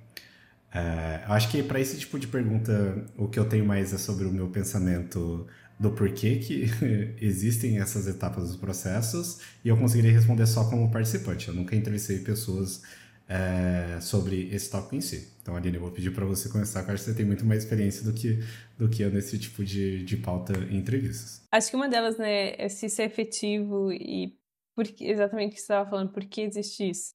É, 0.73 1.23
acho 1.27 1.51
que 1.51 1.61
para 1.61 1.79
esse 1.79 1.99
tipo 1.99 2.17
de 2.17 2.27
pergunta, 2.27 3.05
o 3.17 3.27
que 3.27 3.37
eu 3.37 3.47
tenho 3.47 3.65
mais 3.65 3.93
é 3.93 3.97
sobre 3.97 4.25
o 4.25 4.31
meu 4.31 4.49
pensamento 4.49 5.47
do 5.79 5.91
porquê 5.91 6.37
que 6.37 6.65
existem 7.21 7.79
essas 7.79 8.07
etapas 8.07 8.47
dos 8.47 8.57
processos 8.57 9.39
e 9.63 9.69
eu 9.69 9.77
conseguiria 9.77 10.11
responder 10.11 10.47
só 10.47 10.69
como 10.69 10.91
participante. 10.91 11.47
Eu 11.47 11.53
nunca 11.53 11.75
entrevistei 11.75 12.19
pessoas 12.19 12.81
é, 13.27 13.99
sobre 14.01 14.49
esse 14.53 14.69
tópico 14.69 14.95
em 14.95 15.01
si. 15.01 15.31
Então, 15.41 15.55
Aline, 15.55 15.75
eu 15.75 15.81
vou 15.81 15.91
pedir 15.91 16.11
para 16.11 16.25
você 16.25 16.49
começar, 16.49 16.79
porque 16.79 16.93
acho 16.93 17.03
que 17.03 17.11
você 17.11 17.17
tem 17.17 17.25
muito 17.25 17.45
mais 17.45 17.63
experiência 17.63 18.03
do 18.03 18.13
que, 18.13 18.39
do 18.77 18.89
que 18.89 19.03
eu 19.03 19.11
nesse 19.11 19.37
tipo 19.37 19.63
de, 19.63 20.03
de 20.03 20.17
pauta 20.17 20.53
em 20.71 20.77
entrevistas. 20.77 21.45
Acho 21.51 21.69
que 21.69 21.75
uma 21.75 21.89
delas, 21.89 22.17
né, 22.17 22.55
é 22.57 22.67
se 22.69 22.87
isso 22.87 23.01
é 23.01 23.05
efetivo 23.05 23.91
e 23.91 24.37
porque, 24.75 25.05
exatamente 25.05 25.51
o 25.51 25.53
que 25.53 25.57
você 25.57 25.63
estava 25.63 25.89
falando, 25.89 26.11
por 26.11 26.25
que 26.25 26.41
existe 26.41 26.89
isso. 26.89 27.13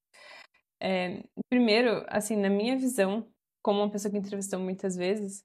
É, 0.81 1.25
primeiro, 1.51 2.05
assim, 2.09 2.37
na 2.37 2.49
minha 2.49 2.79
visão, 2.79 3.27
como 3.69 3.81
uma 3.81 3.91
pessoa 3.91 4.11
que 4.11 4.17
entrevistou 4.17 4.59
muitas 4.59 4.97
vezes, 4.97 5.45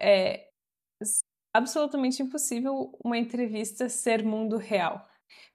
é 0.00 0.48
absolutamente 1.52 2.22
impossível 2.22 2.98
uma 3.04 3.18
entrevista 3.18 3.90
ser 3.90 4.24
mundo 4.24 4.56
real. 4.56 5.06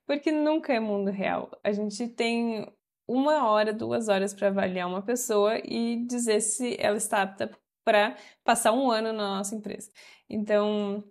Porque 0.05 0.31
nunca 0.31 0.71
é 0.71 0.79
mundo 0.79 1.09
real. 1.09 1.49
A 1.63 1.71
gente 1.71 2.07
tem 2.07 2.71
uma 3.07 3.49
hora, 3.49 3.73
duas 3.73 4.09
horas 4.09 4.31
para 4.31 4.49
avaliar 4.49 4.87
uma 4.87 5.01
pessoa 5.01 5.57
e 5.65 6.05
dizer 6.05 6.39
se 6.41 6.77
ela 6.79 6.97
está 6.97 7.23
apta 7.23 7.49
para 7.83 8.15
passar 8.43 8.73
um 8.73 8.91
ano 8.91 9.11
na 9.11 9.37
nossa 9.37 9.55
empresa. 9.55 9.89
Então, 10.29 11.03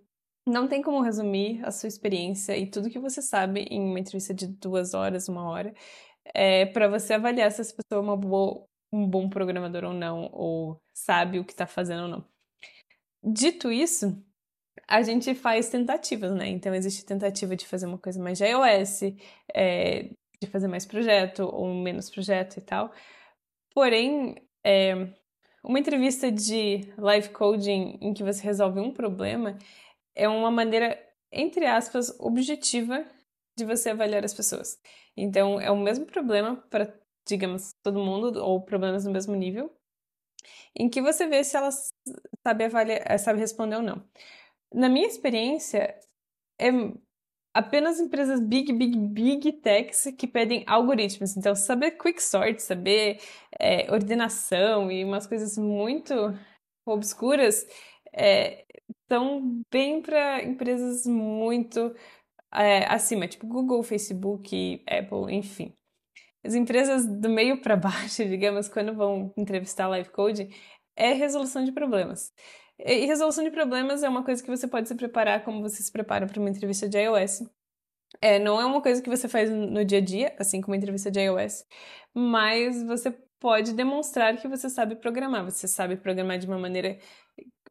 não 0.47 0.69
tem 0.69 0.81
como 0.81 1.01
resumir 1.01 1.65
a 1.65 1.71
sua 1.71 1.89
experiência 1.89 2.57
e 2.57 2.65
tudo 2.71 2.89
que 2.89 2.99
você 2.99 3.21
sabe 3.21 3.63
em 3.69 3.81
uma 3.81 3.99
entrevista 3.99 4.33
de 4.33 4.47
duas 4.47 4.93
horas, 4.93 5.27
uma 5.27 5.49
hora, 5.49 5.73
é, 6.33 6.65
para 6.67 6.87
você 6.87 7.15
avaliar 7.15 7.51
se 7.51 7.59
essa 7.59 7.75
pessoa 7.75 7.99
é 7.99 8.03
uma 8.03 8.15
boa, 8.15 8.65
um 8.93 9.07
bom 9.07 9.27
programador 9.27 9.85
ou 9.85 9.93
não, 9.93 10.29
ou 10.31 10.79
sabe 10.93 11.39
o 11.39 11.43
que 11.43 11.51
está 11.51 11.65
fazendo 11.65 12.03
ou 12.03 12.07
não. 12.07 12.25
Dito 13.23 13.71
isso, 13.71 14.15
a 14.87 15.01
gente 15.01 15.33
faz 15.33 15.67
tentativas, 15.67 16.31
né? 16.35 16.47
Então, 16.47 16.75
existe 16.75 17.03
tentativa 17.03 17.55
de 17.55 17.65
fazer 17.65 17.87
uma 17.87 17.97
coisa 17.97 18.21
mais 18.21 18.37
de 18.37 18.45
iOS, 18.45 19.01
é, 19.51 20.11
de 20.39 20.47
fazer 20.47 20.67
mais 20.67 20.85
projeto 20.85 21.39
ou 21.39 21.73
menos 21.73 22.09
projeto 22.09 22.57
e 22.57 22.61
tal. 22.61 22.93
Porém, 23.73 24.35
é, 24.63 24.93
uma 25.63 25.79
entrevista 25.79 26.31
de 26.31 26.93
live 26.95 27.29
coding 27.29 27.97
em 27.99 28.13
que 28.13 28.23
você 28.23 28.43
resolve 28.43 28.79
um 28.79 28.91
problema 28.93 29.57
é 30.15 30.29
uma 30.29 30.51
maneira, 30.51 30.99
entre 31.31 31.65
aspas, 31.65 32.15
objetiva 32.19 33.03
de 33.57 33.65
você 33.65 33.89
avaliar 33.89 34.23
as 34.23 34.33
pessoas. 34.35 34.79
Então, 35.17 35.59
é 35.59 35.71
o 35.71 35.77
mesmo 35.77 36.05
problema 36.05 36.57
para 36.69 36.93
digamos, 37.27 37.73
todo 37.83 37.99
mundo, 38.03 38.43
ou 38.43 38.61
problemas 38.63 39.05
no 39.05 39.11
mesmo 39.11 39.35
nível, 39.35 39.71
em 40.75 40.89
que 40.89 41.01
você 41.01 41.27
vê 41.27 41.43
se 41.43 41.55
ela 41.57 41.69
sabe, 42.45 42.65
avaliar, 42.65 43.01
eh, 43.05 43.17
sabe 43.17 43.39
responder 43.39 43.77
ou 43.77 43.81
não. 43.81 44.03
Na 44.73 44.89
minha 44.89 45.07
experiência, 45.07 45.99
é 46.59 46.69
apenas 47.53 47.99
empresas 47.99 48.39
big, 48.41 48.73
big, 48.73 48.97
big 48.97 49.51
techs 49.53 50.05
que 50.17 50.27
pedem 50.27 50.63
algoritmos. 50.67 51.37
Então, 51.37 51.55
saber 51.55 51.91
quicksort, 51.91 52.61
saber 52.61 53.19
é, 53.59 53.91
ordenação 53.91 54.91
e 54.91 55.03
umas 55.05 55.27
coisas 55.27 55.57
muito 55.57 56.13
obscuras 56.85 57.65
é, 58.13 58.65
bem 59.71 60.01
para 60.01 60.43
empresas 60.43 61.05
muito 61.05 61.95
é, 62.51 62.85
acima, 62.85 63.27
tipo 63.27 63.47
Google, 63.47 63.83
Facebook, 63.83 64.83
Apple, 64.87 65.33
enfim. 65.33 65.73
As 66.43 66.53
empresas 66.55 67.05
do 67.05 67.29
meio 67.29 67.61
para 67.61 67.75
baixo, 67.77 68.25
digamos, 68.25 68.67
quando 68.67 68.93
vão 68.93 69.33
entrevistar 69.37 69.87
live 69.87 70.09
code, 70.09 70.49
é 70.95 71.13
resolução 71.13 71.63
de 71.63 71.71
problemas. 71.71 72.31
E 72.79 73.05
resolução 73.05 73.43
de 73.43 73.51
problemas 73.51 74.03
é 74.03 74.09
uma 74.09 74.23
coisa 74.23 74.43
que 74.43 74.49
você 74.49 74.67
pode 74.67 74.87
se 74.87 74.95
preparar 74.95 75.43
como 75.43 75.61
você 75.61 75.81
se 75.81 75.91
prepara 75.91 76.25
para 76.25 76.39
uma 76.39 76.49
entrevista 76.49 76.89
de 76.89 76.97
iOS. 76.97 77.43
É, 78.21 78.39
não 78.39 78.59
é 78.59 78.65
uma 78.65 78.81
coisa 78.81 79.01
que 79.01 79.09
você 79.09 79.27
faz 79.27 79.49
no 79.49 79.83
dia 79.85 79.97
a 79.99 80.01
dia, 80.01 80.35
assim 80.39 80.61
como 80.61 80.73
uma 80.73 80.77
entrevista 80.77 81.09
de 81.09 81.19
iOS, 81.19 81.65
mas 82.13 82.83
você 82.83 83.11
pode 83.39 83.73
demonstrar 83.73 84.37
que 84.37 84.47
você 84.47 84.69
sabe 84.69 84.95
programar. 84.95 85.43
Você 85.45 85.67
sabe 85.67 85.97
programar 85.97 86.39
de 86.39 86.47
uma 86.47 86.57
maneira. 86.57 86.97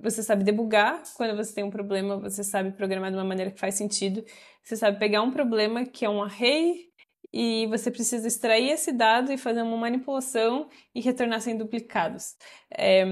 Você 0.01 0.23
sabe 0.23 0.45
debugar 0.45 1.03
quando 1.17 1.37
você 1.37 1.55
tem 1.55 1.65
um 1.65 1.71
problema, 1.71 2.19
você 2.19 2.45
sabe 2.45 2.73
programar 2.73 3.11
de 3.11 3.17
uma 3.17 3.25
maneira 3.25 3.51
que 3.51 3.61
faz 3.61 3.77
sentido. 3.77 4.25
Você 4.63 4.77
sabe 4.77 4.99
pegar 4.99 5.23
um 5.23 5.31
problema 5.31 5.87
que 5.87 6.05
é 6.05 6.11
um 6.11 6.23
array 6.23 6.92
e 7.33 7.67
você 7.69 7.91
precisa 7.91 8.29
extrair 8.29 8.71
esse 8.71 8.93
dado 8.93 9.33
e 9.33 9.39
fazer 9.39 9.63
uma 9.63 9.77
manipulação 9.77 10.69
e 10.95 11.01
retornar 11.01 11.41
sem 11.41 11.57
duplicados. 11.57 12.37
É... 12.71 13.05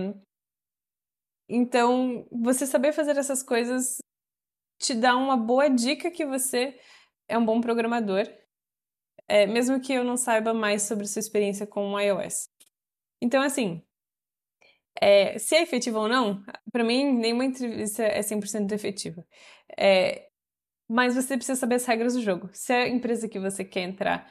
Então, 1.48 2.26
você 2.30 2.66
saber 2.66 2.92
fazer 2.92 3.16
essas 3.16 3.42
coisas 3.42 3.98
te 4.78 4.94
dá 4.94 5.16
uma 5.16 5.36
boa 5.36 5.68
dica 5.68 6.10
que 6.10 6.24
você 6.24 6.78
é 7.28 7.36
um 7.36 7.44
bom 7.44 7.60
programador, 7.60 8.24
é, 9.28 9.46
mesmo 9.46 9.80
que 9.80 9.92
eu 9.92 10.04
não 10.04 10.16
saiba 10.16 10.52
mais 10.54 10.82
sobre 10.82 11.06
sua 11.06 11.20
experiência 11.20 11.66
com 11.66 11.92
o 11.92 12.00
iOS. 12.00 12.48
Então, 13.22 13.42
assim, 13.42 13.82
é, 15.00 15.38
se 15.38 15.56
é 15.56 15.62
efetivo 15.62 15.98
ou 15.98 16.08
não, 16.08 16.42
para 16.72 16.84
mim, 16.84 17.12
nenhuma 17.12 17.44
entrevista 17.44 18.02
é 18.02 18.20
100% 18.20 18.72
efetiva. 18.72 19.24
É, 19.78 20.29
mas 20.90 21.14
você 21.14 21.36
precisa 21.36 21.54
saber 21.54 21.76
as 21.76 21.86
regras 21.86 22.14
do 22.14 22.20
jogo. 22.20 22.50
Se 22.52 22.72
a 22.72 22.88
empresa 22.88 23.28
que 23.28 23.38
você 23.38 23.64
quer 23.64 23.82
entrar 23.82 24.28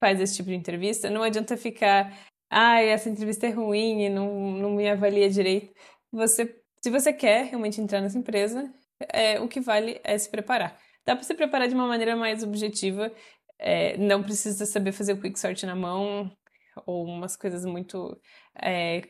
faz 0.00 0.20
esse 0.20 0.34
tipo 0.34 0.48
de 0.48 0.56
entrevista, 0.56 1.08
não 1.08 1.22
adianta 1.22 1.56
ficar, 1.56 2.12
ah, 2.50 2.80
essa 2.82 3.08
entrevista 3.08 3.46
é 3.46 3.50
ruim 3.50 4.06
e 4.06 4.08
não, 4.08 4.50
não 4.50 4.70
me 4.72 4.90
avalia 4.90 5.30
direito. 5.30 5.72
Você, 6.10 6.60
se 6.82 6.90
você 6.90 7.12
quer 7.12 7.44
realmente 7.44 7.80
entrar 7.80 8.00
nessa 8.00 8.18
empresa, 8.18 8.68
é, 9.12 9.38
o 9.40 9.46
que 9.46 9.60
vale 9.60 10.00
é 10.02 10.18
se 10.18 10.28
preparar. 10.28 10.76
Dá 11.06 11.14
para 11.14 11.22
se 11.22 11.34
preparar 11.34 11.68
de 11.68 11.74
uma 11.74 11.86
maneira 11.86 12.16
mais 12.16 12.42
objetiva, 12.42 13.12
é, 13.56 13.96
não 13.96 14.24
precisa 14.24 14.66
saber 14.66 14.90
fazer 14.90 15.12
o 15.12 15.20
quicksort 15.20 15.64
na 15.64 15.76
mão 15.76 16.36
ou 16.84 17.04
umas 17.04 17.36
coisas 17.36 17.64
muito, 17.64 18.20
é, 18.60 19.02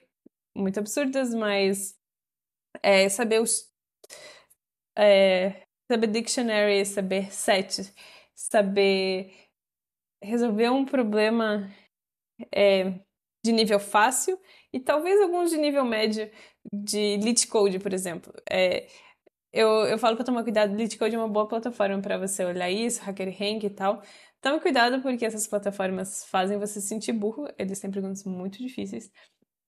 muito 0.54 0.78
absurdas, 0.78 1.32
mas 1.32 1.94
é, 2.82 3.08
saber 3.08 3.40
os, 3.40 3.62
é, 4.94 5.66
saber 5.92 6.06
dictionary, 6.06 6.84
saber 6.86 7.32
set, 7.32 7.92
saber 8.34 9.32
resolver 10.22 10.70
um 10.70 10.84
problema 10.84 11.70
é, 12.54 13.00
de 13.44 13.52
nível 13.52 13.78
fácil 13.78 14.38
e 14.72 14.80
talvez 14.80 15.20
alguns 15.20 15.50
de 15.50 15.58
nível 15.58 15.84
médio 15.84 16.30
de 16.72 17.16
lit 17.18 17.46
code, 17.46 17.78
por 17.78 17.92
exemplo. 17.92 18.32
É, 18.50 18.86
eu, 19.52 19.68
eu 19.86 19.98
falo 19.98 20.16
para 20.16 20.24
tomar 20.24 20.42
cuidado, 20.44 20.74
LeetCode 20.74 21.14
é 21.14 21.18
uma 21.18 21.28
boa 21.28 21.46
plataforma 21.46 22.00
para 22.00 22.16
você 22.16 22.44
olhar 22.44 22.70
isso, 22.70 23.02
HackerRank 23.02 23.66
e 23.66 23.70
tal. 23.70 24.02
Tome 24.40 24.60
cuidado 24.60 25.02
porque 25.02 25.26
essas 25.26 25.46
plataformas 25.46 26.24
fazem 26.24 26.58
você 26.58 26.80
se 26.80 26.88
sentir 26.88 27.12
burro, 27.12 27.46
eles 27.58 27.78
têm 27.80 27.90
perguntas 27.90 28.24
muito 28.24 28.58
difíceis. 28.58 29.10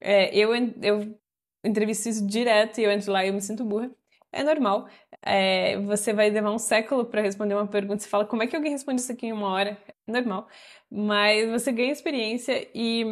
É, 0.00 0.34
eu, 0.36 0.54
eu 0.82 1.20
entrevisto 1.64 2.08
isso 2.08 2.26
direto 2.26 2.78
e 2.80 2.84
eu 2.84 2.90
entro 2.90 3.12
lá 3.12 3.24
e 3.24 3.28
eu 3.28 3.34
me 3.34 3.42
sinto 3.42 3.64
burra. 3.64 3.90
É 4.32 4.42
normal. 4.42 4.88
É, 5.26 5.78
você 5.80 6.12
vai 6.12 6.28
levar 6.28 6.50
um 6.52 6.58
século 6.58 7.06
para 7.06 7.22
responder 7.22 7.54
uma 7.54 7.66
pergunta. 7.66 8.02
Você 8.02 8.08
fala, 8.08 8.26
como 8.26 8.42
é 8.42 8.46
que 8.46 8.54
alguém 8.54 8.72
responde 8.72 9.00
isso 9.00 9.10
aqui 9.12 9.26
em 9.26 9.32
uma 9.32 9.48
hora? 9.48 9.78
Normal. 10.06 10.48
Mas 10.90 11.50
você 11.50 11.72
ganha 11.72 11.92
experiência 11.92 12.68
e 12.74 13.02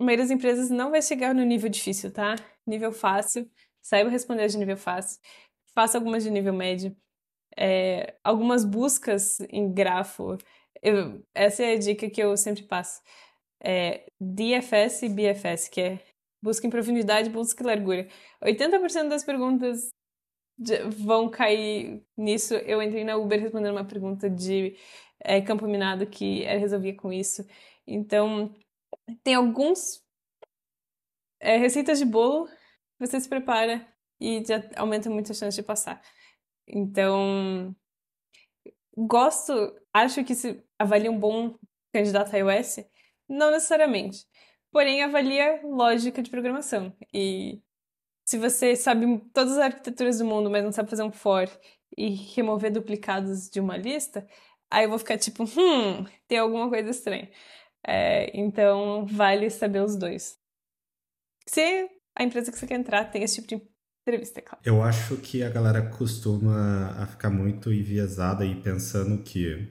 a 0.00 0.04
maioria 0.04 0.24
das 0.24 0.30
empresas 0.30 0.70
não 0.70 0.90
vai 0.90 1.02
chegar 1.02 1.34
no 1.34 1.44
nível 1.44 1.68
difícil, 1.68 2.10
tá? 2.12 2.36
Nível 2.66 2.90
fácil. 2.92 3.50
Saiba 3.82 4.10
responder 4.10 4.48
de 4.48 4.56
nível 4.56 4.76
fácil. 4.76 5.20
Faça 5.74 5.98
algumas 5.98 6.24
de 6.24 6.30
nível 6.30 6.54
médio. 6.54 6.96
É, 7.56 8.14
algumas 8.24 8.64
buscas 8.64 9.40
em 9.50 9.72
grafo. 9.72 10.38
Eu, 10.82 11.22
essa 11.34 11.62
é 11.64 11.74
a 11.74 11.78
dica 11.78 12.08
que 12.08 12.22
eu 12.22 12.36
sempre 12.36 12.62
passo. 12.64 13.02
É 13.62 14.06
DFS 14.20 15.02
e 15.04 15.08
BFS, 15.08 15.68
que 15.70 15.80
é 15.80 15.98
busca 16.42 16.66
em 16.66 16.70
profundidade, 16.70 17.30
busca 17.30 17.62
em 17.62 17.66
largura. 17.66 18.08
80% 18.42 19.08
das 19.08 19.24
perguntas 19.24 19.88
vão 20.90 21.28
cair 21.28 22.02
nisso. 22.16 22.54
Eu 22.54 22.82
entrei 22.82 23.04
na 23.04 23.16
Uber 23.16 23.40
respondendo 23.40 23.72
uma 23.72 23.84
pergunta 23.84 24.28
de 24.30 24.76
é, 25.20 25.40
campo 25.40 25.66
minado 25.66 26.06
que 26.06 26.44
era 26.44 26.58
resolvia 26.58 26.94
com 26.96 27.12
isso. 27.12 27.46
Então, 27.86 28.54
tem 29.22 29.34
alguns 29.34 30.02
é, 31.40 31.56
receitas 31.56 31.98
de 31.98 32.04
bolo, 32.04 32.48
você 32.98 33.20
se 33.20 33.28
prepara 33.28 33.86
e 34.20 34.42
já 34.44 34.62
aumenta 34.76 35.10
muito 35.10 35.32
a 35.32 35.34
chance 35.34 35.56
de 35.56 35.62
passar. 35.62 36.02
Então, 36.66 37.74
gosto, 38.96 39.52
acho 39.92 40.24
que 40.24 40.34
se 40.34 40.64
avalia 40.78 41.10
um 41.10 41.18
bom 41.18 41.56
candidato 41.92 42.34
a 42.34 42.38
iOS, 42.38 42.78
não 43.28 43.50
necessariamente. 43.50 44.26
Porém, 44.70 45.02
avalia 45.02 45.60
lógica 45.64 46.22
de 46.22 46.30
programação. 46.30 46.94
E 47.12 47.62
se 48.26 48.36
você 48.36 48.74
sabe 48.74 49.06
todas 49.32 49.52
as 49.52 49.58
arquiteturas 49.58 50.18
do 50.18 50.24
mundo, 50.24 50.50
mas 50.50 50.64
não 50.64 50.72
sabe 50.72 50.90
fazer 50.90 51.04
um 51.04 51.12
for 51.12 51.48
e 51.96 52.10
remover 52.10 52.72
duplicados 52.72 53.48
de 53.48 53.60
uma 53.60 53.76
lista, 53.76 54.26
aí 54.70 54.84
eu 54.84 54.90
vou 54.90 54.98
ficar 54.98 55.16
tipo, 55.16 55.44
hum, 55.44 56.04
tem 56.26 56.38
alguma 56.38 56.68
coisa 56.68 56.90
estranha. 56.90 57.30
É, 57.86 58.36
então, 58.36 59.06
vale 59.06 59.48
saber 59.48 59.80
os 59.80 59.96
dois. 59.96 60.36
Se 61.46 61.88
a 62.16 62.24
empresa 62.24 62.50
que 62.50 62.58
você 62.58 62.66
quer 62.66 62.74
entrar 62.74 63.04
tem 63.04 63.22
esse 63.22 63.36
tipo 63.36 63.46
de 63.46 63.62
entrevista, 64.02 64.40
é 64.40 64.42
claro. 64.42 64.60
Eu 64.64 64.82
acho 64.82 65.16
que 65.18 65.44
a 65.44 65.48
galera 65.48 65.88
costuma 65.90 66.96
a 67.00 67.06
ficar 67.06 67.30
muito 67.30 67.72
enviesada 67.72 68.44
e 68.44 68.56
pensando 68.56 69.22
que 69.22 69.68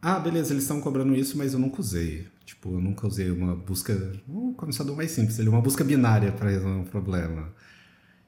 ah, 0.00 0.18
beleza, 0.18 0.52
eles 0.52 0.64
estão 0.64 0.80
cobrando 0.80 1.14
isso, 1.14 1.38
mas 1.38 1.52
eu 1.52 1.60
nunca 1.60 1.80
usei. 1.80 2.26
Tipo, 2.44 2.74
eu 2.74 2.80
nunca 2.80 3.06
usei 3.06 3.30
uma 3.30 3.54
busca. 3.54 3.94
Vamos 4.26 4.56
começar 4.56 4.84
do 4.84 4.94
mais 4.96 5.10
simples, 5.10 5.38
uma 5.40 5.60
busca 5.60 5.84
binária 5.84 6.32
para 6.32 6.50
resolver 6.50 6.80
um 6.80 6.84
problema. 6.84 7.52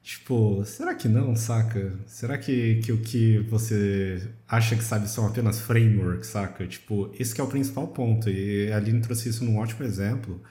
Tipo, 0.05 0.63
será 0.65 0.93
que 0.93 1.07
não, 1.07 1.35
saca? 1.35 1.99
Será 2.05 2.37
que, 2.37 2.75
que 2.75 2.91
o 2.91 3.01
que 3.01 3.39
você 3.49 4.29
acha 4.47 4.75
que 4.75 4.83
sabe 4.83 5.09
são 5.09 5.25
apenas 5.25 5.59
frameworks, 5.59 6.29
saca? 6.29 6.67
Tipo, 6.67 7.11
esse 7.19 7.39
é 7.41 7.43
o 7.43 7.47
principal 7.47 7.87
ponto. 7.87 8.29
E 8.29 8.71
a 8.71 8.77
Aline 8.77 9.01
trouxe 9.01 9.29
isso 9.29 9.43
num 9.43 9.57
ótimo 9.57 9.83
exemplo. 9.83 10.41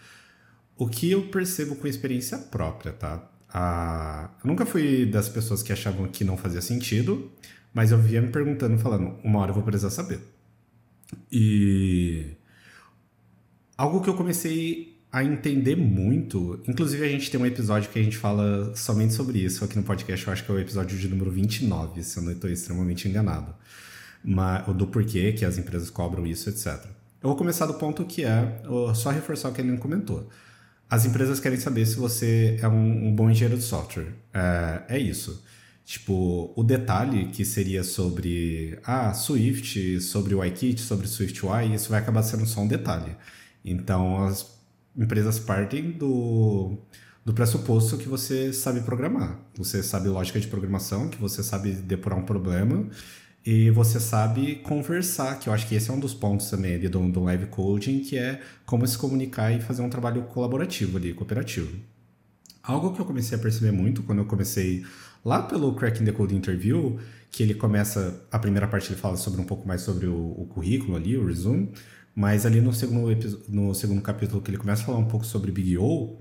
O 0.77 0.89
que 0.89 1.11
eu 1.13 1.29
percebo 1.29 1.77
com 1.77 1.87
experiência 1.87 2.37
própria, 2.37 2.93
tá? 2.93 3.31
A... 3.49 4.31
Eu 4.43 4.49
nunca 4.49 4.67
fui 4.67 5.07
das 5.07 5.29
pessoas 5.29 5.63
que 5.63 5.73
achavam 5.73 6.09
que 6.09 6.25
não 6.25 6.37
fazia 6.37 6.61
sentido, 6.61 7.31
mas 7.73 7.93
eu 7.93 7.99
via 7.99 8.21
me 8.21 8.31
perguntando, 8.33 8.77
falando, 8.79 9.17
uma 9.23 9.39
hora 9.39 9.51
eu 9.51 9.55
vou 9.55 9.63
precisar 9.63 9.91
saber. 9.91 10.21
E 11.31 12.37
algo 13.77 14.01
que 14.01 14.09
eu 14.09 14.15
comecei 14.15 14.95
a 15.13 15.23
entender 15.23 15.77
muito. 15.77 16.61
Inclusive, 16.67 17.05
a 17.05 17.09
gente 17.09 17.31
tem 17.31 17.41
um 17.41 17.47
episódio 17.47 17.89
que 17.91 17.99
a 17.99 18.03
gente 18.03 18.17
fala 18.17 18.75
somente 18.75 19.15
sobre 19.15 19.39
isso 19.39 19.65
aqui 19.65 19.77
no 19.77 19.85
podcast. 19.85 20.27
Eu 20.27 20.33
acho 20.33 20.45
que 20.45 20.51
é 20.51 20.55
o 20.55 20.59
episódio 20.59 20.99
de 20.99 21.09
número 21.09 21.31
29, 21.31 22.03
se 22.03 22.19
eu 22.19 22.23
não 22.23 22.33
estou 22.33 22.51
extremamente 22.51 23.09
enganado. 23.09 23.55
Mas, 24.25 24.67
do 24.75 24.87
porquê 24.87 25.33
que 25.33 25.45
as 25.45 25.57
empresas 25.57 25.89
cobram 25.91 26.27
isso, 26.27 26.49
etc. 26.49 26.85
Eu 27.23 27.29
vou 27.29 27.37
começar 27.37 27.67
do 27.67 27.75
ponto 27.75 28.05
que 28.05 28.25
é 28.25 28.61
só 28.95 29.11
reforçar 29.11 29.51
o 29.51 29.53
que 29.53 29.61
ele 29.61 29.77
comentou. 29.79 30.29
As 30.91 31.05
empresas 31.07 31.41
querem 31.41 31.59
saber 31.59 31.87
se 31.87 31.97
você 31.97 32.59
é 32.61 32.69
um, 32.69 33.09
um 33.09 33.15
bom 33.15 33.31
engenheiro 33.31 33.57
de 33.57 33.65
software. 33.65 34.09
É, 34.33 34.97
é 34.97 34.99
isso. 34.99 35.43
Tipo, 35.85 36.53
o 36.57 36.63
detalhe 36.63 37.27
que 37.27 37.45
seria 37.45 37.85
sobre 37.85 38.79
ah, 38.85 39.13
Swift, 39.13 40.01
sobre 40.01 40.35
o 40.35 40.45
iKit, 40.45 40.81
sobre 40.81 41.07
SwiftUI, 41.07 41.75
isso 41.75 41.91
vai 41.91 42.01
acabar 42.01 42.23
sendo 42.23 42.47
só 42.47 42.61
um 42.61 42.69
detalhe. 42.69 43.15
Então, 43.65 44.25
as 44.25 44.59
empresas 44.97 45.39
partem 45.39 45.93
do, 45.93 46.77
do 47.25 47.33
pressuposto 47.33 47.97
que 47.97 48.09
você 48.09 48.53
sabe 48.53 48.81
programar. 48.81 49.41
Você 49.57 49.83
sabe 49.83 50.09
lógica 50.09 50.39
de 50.39 50.47
programação, 50.47 51.09
que 51.09 51.19
você 51.19 51.43
sabe 51.43 51.73
depurar 51.73 52.19
um 52.19 52.25
problema 52.25 52.89
e 53.47 53.71
você 53.71 54.01
sabe 54.01 54.57
conversar, 54.57 55.39
que 55.39 55.49
eu 55.49 55.53
acho 55.53 55.69
que 55.69 55.75
esse 55.75 55.91
é 55.91 55.93
um 55.93 56.01
dos 56.01 56.15
pontos 56.15 56.49
também 56.49 56.75
ali 56.75 56.89
do, 56.89 57.07
do 57.11 57.23
live 57.25 57.47
coding, 57.47 58.01
que 58.01 58.17
é 58.17 58.41
como 58.65 58.87
se 58.87 58.97
comunicar 58.97 59.53
e 59.53 59.61
fazer 59.61 59.83
um 59.83 59.91
trabalho 59.91 60.23
colaborativo 60.23 60.97
ali, 60.97 61.13
cooperativo. 61.13 61.71
Algo 62.63 62.95
que 62.95 63.01
eu 63.01 63.05
comecei 63.05 63.37
a 63.37 63.41
perceber 63.41 63.71
muito 63.71 64.03
quando 64.03 64.21
eu 64.21 64.25
comecei 64.25 64.83
lá 65.23 65.43
pelo 65.43 65.75
Cracking 65.75 66.07
the 66.07 66.13
Code 66.13 66.35
Interview, 66.35 66.99
que 67.31 67.43
ele 67.43 67.53
começa, 67.53 68.27
a 68.33 68.39
primeira 68.39 68.67
parte 68.67 68.91
ele 68.91 68.99
fala 68.99 69.19
sobre 69.19 69.41
um 69.43 69.45
pouco 69.45 69.69
mais 69.69 69.83
sobre 69.83 70.07
o, 70.07 70.15
o 70.15 70.47
currículo 70.47 70.97
ali, 70.97 71.15
o 71.15 71.27
resume, 71.27 71.71
mas 72.15 72.47
ali 72.47 72.61
no 72.61 72.73
segundo, 72.73 73.43
no 73.49 73.75
segundo 73.75 74.01
capítulo 74.01 74.41
que 74.41 74.51
ele 74.51 74.59
começa 74.59 74.83
a 74.83 74.87
falar 74.87 74.99
um 74.99 75.09
pouco 75.09 75.27
sobre 75.27 75.51
Big 75.51 75.77
O, 75.79 76.19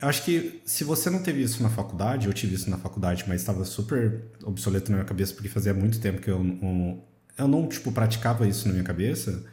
eu 0.00 0.08
acho 0.08 0.24
que 0.24 0.62
se 0.64 0.84
você 0.84 1.10
não 1.10 1.22
teve 1.22 1.42
isso 1.42 1.62
na 1.62 1.68
faculdade, 1.68 2.26
eu 2.26 2.32
tive 2.32 2.54
isso 2.54 2.70
na 2.70 2.78
faculdade, 2.78 3.24
mas 3.26 3.40
estava 3.40 3.64
super 3.64 4.24
obsoleto 4.44 4.90
na 4.90 4.98
minha 4.98 5.06
cabeça 5.06 5.34
porque 5.34 5.48
fazia 5.48 5.74
muito 5.74 6.00
tempo 6.00 6.20
que 6.20 6.30
eu, 6.30 6.38
um, 6.38 7.02
eu 7.36 7.48
não 7.48 7.68
tipo 7.68 7.90
praticava 7.90 8.46
isso 8.46 8.66
na 8.68 8.74
minha 8.74 8.84
cabeça, 8.84 9.44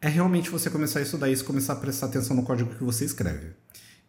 é 0.00 0.08
realmente 0.08 0.50
você 0.50 0.70
começar 0.70 1.00
a 1.00 1.02
estudar 1.02 1.30
isso, 1.30 1.44
começar 1.44 1.74
a 1.74 1.76
prestar 1.76 2.06
atenção 2.06 2.36
no 2.36 2.42
código 2.42 2.74
que 2.74 2.84
você 2.84 3.04
escreve. 3.04 3.50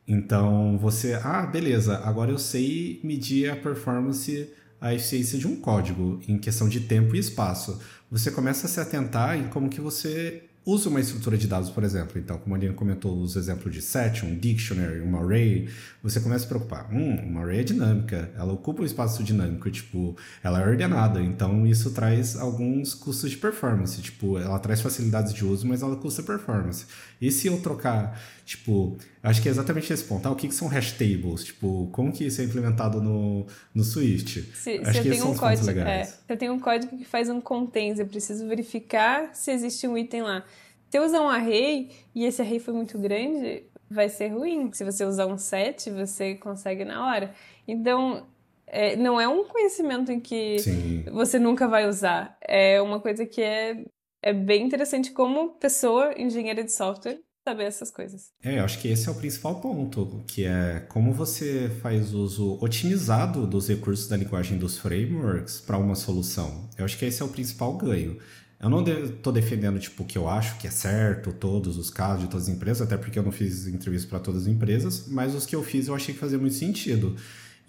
Então 0.07 0.77
você, 0.77 1.19
ah, 1.21 1.45
beleza, 1.45 1.97
agora 1.97 2.31
eu 2.31 2.37
sei 2.37 3.01
medir 3.03 3.49
a 3.49 3.55
performance, 3.55 4.49
a 4.79 4.93
eficiência 4.93 5.37
de 5.37 5.47
um 5.47 5.57
código 5.57 6.21
em 6.27 6.37
questão 6.37 6.69
de 6.69 6.81
tempo 6.81 7.13
e 7.15 7.19
espaço. 7.19 7.81
Você 8.09 8.31
começa 8.31 8.67
a 8.67 8.69
se 8.69 8.79
atentar 8.79 9.37
em 9.37 9.49
como 9.49 9.69
que 9.69 9.81
você 9.81 10.46
usa 10.67 10.89
uma 10.89 10.99
estrutura 10.99 11.37
de 11.37 11.47
dados, 11.47 11.69
por 11.69 11.81
exemplo. 11.81 12.19
Então, 12.19 12.37
como 12.37 12.53
a 12.53 12.57
Lina 12.57 12.73
comentou, 12.73 13.17
os 13.21 13.37
exemplos 13.37 13.73
de 13.73 13.81
set, 13.81 14.25
um 14.25 14.37
dictionary, 14.37 14.99
um 14.99 15.17
array, 15.17 15.69
você 16.03 16.19
começa 16.19 16.39
a 16.39 16.43
se 16.43 16.47
preocupar. 16.47 16.93
Hum, 16.93 17.15
uma 17.23 17.41
array 17.43 17.61
é 17.61 17.63
dinâmica, 17.63 18.29
ela 18.35 18.51
ocupa 18.51 18.81
um 18.81 18.85
espaço 18.85 19.23
dinâmico, 19.23 19.71
tipo, 19.71 20.17
ela 20.43 20.61
é 20.61 20.67
ordenada, 20.67 21.21
então 21.21 21.65
isso 21.65 21.91
traz 21.91 22.35
alguns 22.35 22.93
custos 22.93 23.31
de 23.31 23.37
performance, 23.37 24.01
tipo, 24.01 24.37
ela 24.37 24.59
traz 24.59 24.81
facilidades 24.81 25.33
de 25.33 25.45
uso, 25.45 25.65
mas 25.65 25.81
ela 25.81 25.95
custa 25.95 26.21
performance. 26.21 26.85
E 27.19 27.31
se 27.31 27.47
eu 27.47 27.61
trocar, 27.61 28.19
tipo, 28.45 28.97
acho 29.23 29.41
que 29.41 29.47
é 29.47 29.51
exatamente 29.51 29.91
esse 29.91 30.03
ponto, 30.03 30.25
ah, 30.27 30.31
o 30.31 30.35
que, 30.35 30.47
que 30.47 30.53
são 30.53 30.67
hash 30.67 30.91
tables, 30.91 31.43
tipo, 31.43 31.89
como 31.91 32.11
que 32.11 32.25
isso 32.25 32.41
é 32.41 32.43
implementado 32.43 33.01
no, 33.01 33.45
no 33.73 33.83
Swift? 33.83 34.41
Se, 34.55 34.77
acho 34.77 34.93
se 34.93 35.01
que 35.01 35.07
eu 35.07 35.11
tenho 35.11 35.27
um 35.29 35.35
código, 35.35 35.79
é, 35.79 36.13
eu 36.29 36.37
tenho 36.37 36.53
um 36.53 36.59
código 36.59 36.97
que 36.97 37.05
faz 37.05 37.29
um 37.29 37.41
contains, 37.41 37.99
eu 37.99 38.05
preciso 38.05 38.47
verificar 38.47 39.33
se 39.33 39.51
existe 39.51 39.87
um 39.87 39.97
item 39.97 40.21
lá. 40.21 40.43
Se 40.89 40.97
eu 40.97 41.03
usar 41.03 41.21
um 41.21 41.27
array 41.27 41.89
e 42.15 42.25
esse 42.25 42.41
array 42.41 42.59
for 42.59 42.73
muito 42.73 42.97
grande, 42.97 43.63
vai 43.89 44.09
ser 44.09 44.29
ruim. 44.29 44.71
Se 44.71 44.83
você 44.83 45.03
usar 45.03 45.25
um 45.25 45.37
set, 45.37 45.89
você 45.89 46.35
consegue 46.35 46.85
na 46.85 47.05
hora. 47.05 47.33
Então, 47.67 48.25
é, 48.65 48.95
não 48.95 49.19
é 49.19 49.27
um 49.27 49.45
conhecimento 49.45 50.11
em 50.11 50.19
que 50.19 50.59
Sim. 50.59 51.03
você 51.11 51.39
nunca 51.39 51.67
vai 51.67 51.87
usar. 51.87 52.37
É 52.41 52.81
uma 52.81 52.99
coisa 52.99 53.25
que 53.25 53.41
é, 53.41 53.85
é 54.21 54.33
bem 54.33 54.65
interessante 54.65 55.11
como 55.11 55.55
pessoa 55.59 56.13
engenheira 56.19 56.63
de 56.63 56.71
software 56.71 57.19
saber 57.47 57.63
essas 57.63 57.89
coisas. 57.89 58.31
É, 58.43 58.59
eu 58.59 58.65
acho 58.65 58.79
que 58.81 58.89
esse 58.89 59.07
é 59.07 59.11
o 59.11 59.15
principal 59.15 59.61
ponto, 59.61 60.21
que 60.27 60.43
é 60.43 60.85
como 60.89 61.13
você 61.13 61.71
faz 61.81 62.13
uso 62.13 62.57
otimizado 62.61 63.47
dos 63.47 63.69
recursos 63.69 64.07
da 64.09 64.17
linguagem 64.17 64.57
dos 64.57 64.77
frameworks 64.77 65.61
para 65.61 65.77
uma 65.77 65.95
solução. 65.95 66.69
Eu 66.77 66.83
acho 66.83 66.97
que 66.97 67.05
esse 67.05 67.21
é 67.21 67.25
o 67.25 67.29
principal 67.29 67.77
ganho. 67.77 68.17
Eu 68.59 68.69
não 68.69 68.83
estou 68.83 69.31
de, 69.31 69.39
defendendo 69.39 69.79
tipo 69.79 70.03
que 70.03 70.17
eu 70.17 70.27
acho 70.27 70.57
que 70.57 70.67
é 70.67 70.71
certo 70.71 71.31
todos 71.31 71.77
os 71.77 71.89
casos 71.89 72.23
de 72.23 72.29
todas 72.29 72.49
as 72.49 72.53
empresas, 72.53 72.81
até 72.81 72.97
porque 72.97 73.17
eu 73.17 73.23
não 73.23 73.31
fiz 73.31 73.67
entrevista 73.67 74.09
para 74.09 74.19
todas 74.19 74.41
as 74.41 74.47
empresas, 74.47 75.07
mas 75.07 75.33
os 75.33 75.45
que 75.45 75.55
eu 75.55 75.63
fiz 75.63 75.87
eu 75.87 75.95
achei 75.95 76.13
que 76.13 76.19
fazia 76.19 76.39
muito 76.39 76.55
sentido. 76.55 77.15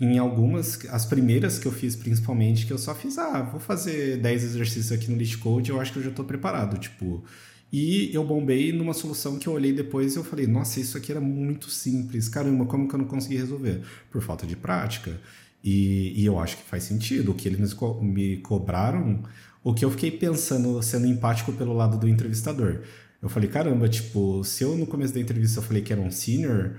Em 0.01 0.17
algumas, 0.17 0.79
as 0.91 1.05
primeiras 1.05 1.59
que 1.59 1.67
eu 1.67 1.73
fiz 1.73 1.97
principalmente, 1.97 2.67
que 2.67 2.73
eu 2.73 2.79
só 2.79 2.95
fiz, 2.95 3.19
ah, 3.19 3.43
vou 3.43 3.59
fazer 3.59 4.19
10 4.19 4.45
exercícios 4.45 4.93
aqui 4.93 5.11
no 5.11 5.17
List 5.17 5.39
Code, 5.39 5.71
eu 5.71 5.81
acho 5.81 5.93
que 5.93 5.99
eu 5.99 6.03
já 6.05 6.11
estou 6.11 6.25
preparado, 6.25 6.79
tipo. 6.79 7.25
E 7.73 8.15
eu 8.15 8.25
bombei 8.25 8.73
numa 8.73 8.95
solução 8.95 9.39
que 9.39 9.47
eu 9.47 9.53
olhei 9.53 9.73
depois 9.73 10.15
e 10.15 10.19
eu 10.19 10.25
falei, 10.25 10.47
nossa, 10.47 10.81
isso 10.81 10.97
aqui 10.97 11.11
era 11.11 11.21
muito 11.21 11.69
simples, 11.69 12.29
caramba, 12.29 12.65
como 12.65 12.89
que 12.89 12.95
eu 12.95 12.99
não 12.99 13.07
consegui 13.07 13.37
resolver? 13.37 13.83
Por 14.11 14.23
falta 14.23 14.47
de 14.47 14.57
prática. 14.57 15.21
E, 15.63 16.15
e 16.17 16.25
eu 16.25 16.39
acho 16.39 16.57
que 16.57 16.63
faz 16.63 16.85
sentido. 16.85 17.33
O 17.33 17.35
que 17.35 17.49
eles 17.49 17.59
me, 17.59 17.75
co 17.75 18.01
me 18.03 18.37
cobraram, 18.39 19.23
o 19.63 19.75
que 19.75 19.85
eu 19.85 19.91
fiquei 19.91 20.11
pensando, 20.11 20.83
sendo 20.83 21.07
empático 21.07 21.53
pelo 21.53 21.75
lado 21.75 21.99
do 21.99 22.09
entrevistador. 22.09 22.81
Eu 23.21 23.29
falei, 23.29 23.49
caramba, 23.49 23.89
tipo, 23.89 24.45
se 24.45 24.63
eu 24.63 24.77
no 24.77 24.87
começo 24.87 25.13
da 25.13 25.21
entrevista 25.21 25.59
eu 25.59 25.63
falei 25.63 25.83
que 25.83 25.93
era 25.93 26.01
um 26.01 26.11
senior, 26.11 26.77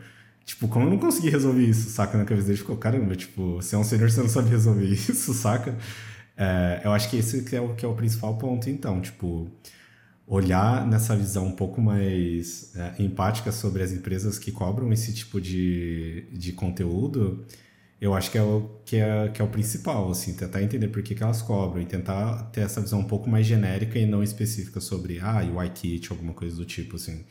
tipo, 0.49 0.67
como 0.67 0.85
eu 0.85 0.89
não 0.89 0.97
consegui 0.97 1.29
resolver 1.29 1.63
isso, 1.63 1.89
saca? 1.89 2.17
Na 2.17 2.25
cabeça 2.25 2.47
dele 2.47 2.57
ficou, 2.57 2.75
caramba, 2.75 3.15
tipo, 3.15 3.61
se 3.61 3.75
é 3.75 3.77
um 3.77 3.83
senior 3.83 4.09
você 4.09 4.21
não 4.21 4.29
sabe 4.29 4.49
resolver 4.49 4.85
isso, 4.89 5.33
saca? 5.33 5.77
É, 6.35 6.81
eu 6.83 6.91
acho 6.91 7.09
que 7.09 7.17
esse 7.17 7.43
que 7.43 7.55
é, 7.55 7.61
o, 7.61 7.75
que 7.75 7.85
é 7.85 7.87
o 7.87 7.93
principal 7.93 8.37
ponto, 8.37 8.69
então, 8.69 8.99
tipo, 8.99 9.47
olhar 10.27 10.87
nessa 10.87 11.15
visão 11.15 11.45
um 11.45 11.55
pouco 11.55 11.81
mais 11.81 12.75
é, 12.75 13.03
empática 13.03 13.51
sobre 13.51 13.83
as 13.83 13.91
empresas 13.91 14.39
que 14.39 14.51
cobram 14.51 14.91
esse 14.91 15.13
tipo 15.13 15.39
de, 15.39 16.25
de 16.31 16.53
conteúdo 16.53 17.45
eu 18.01 18.13
acho 18.13 18.31
que 18.31 18.37
é 18.37 18.41
o 18.41 18.69
que 18.85 18.95
é, 18.97 19.29
que 19.29 19.41
é 19.41 19.45
o 19.45 19.47
principal, 19.49 20.09
assim, 20.09 20.33
tentar 20.33 20.63
entender 20.63 20.87
por 20.87 21.03
que, 21.03 21.13
que 21.13 21.21
elas 21.21 21.41
cobram 21.41 21.81
e 21.81 21.85
tentar 21.85 22.43
ter 22.51 22.61
essa 22.61 22.79
visão 22.79 22.99
um 22.99 23.03
pouco 23.03 23.29
mais 23.29 23.45
genérica 23.45 23.99
e 23.99 24.05
não 24.05 24.23
específica 24.23 24.79
sobre, 24.79 25.19
ah, 25.19 25.41
UI 25.43 25.69
kit, 25.71 26.09
alguma 26.11 26.33
coisa 26.33 26.55
do 26.55 26.65
tipo, 26.65 26.95
assim. 26.95 27.25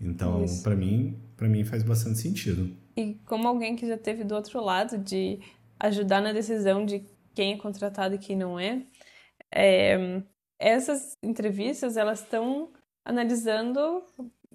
Então, 0.00 0.44
para 0.62 0.74
mim, 0.74 1.18
para 1.36 1.48
mim 1.48 1.64
faz 1.64 1.82
bastante 1.82 2.18
sentido. 2.18 2.76
E 2.96 3.14
como 3.26 3.48
alguém 3.48 3.76
que 3.76 3.86
já 3.86 3.96
teve 3.96 4.24
do 4.24 4.34
outro 4.34 4.62
lado 4.62 4.98
de 4.98 5.40
ajudar 5.80 6.20
na 6.20 6.32
decisão 6.32 6.84
de 6.84 7.04
quem 7.34 7.54
é 7.54 7.56
contratado 7.56 8.14
e 8.14 8.18
quem 8.18 8.36
não 8.36 8.58
é, 8.58 8.82
é 9.52 10.22
essas 10.58 11.16
entrevistas 11.22 11.96
elas 11.96 12.20
estão 12.20 12.70
analisando 13.04 14.02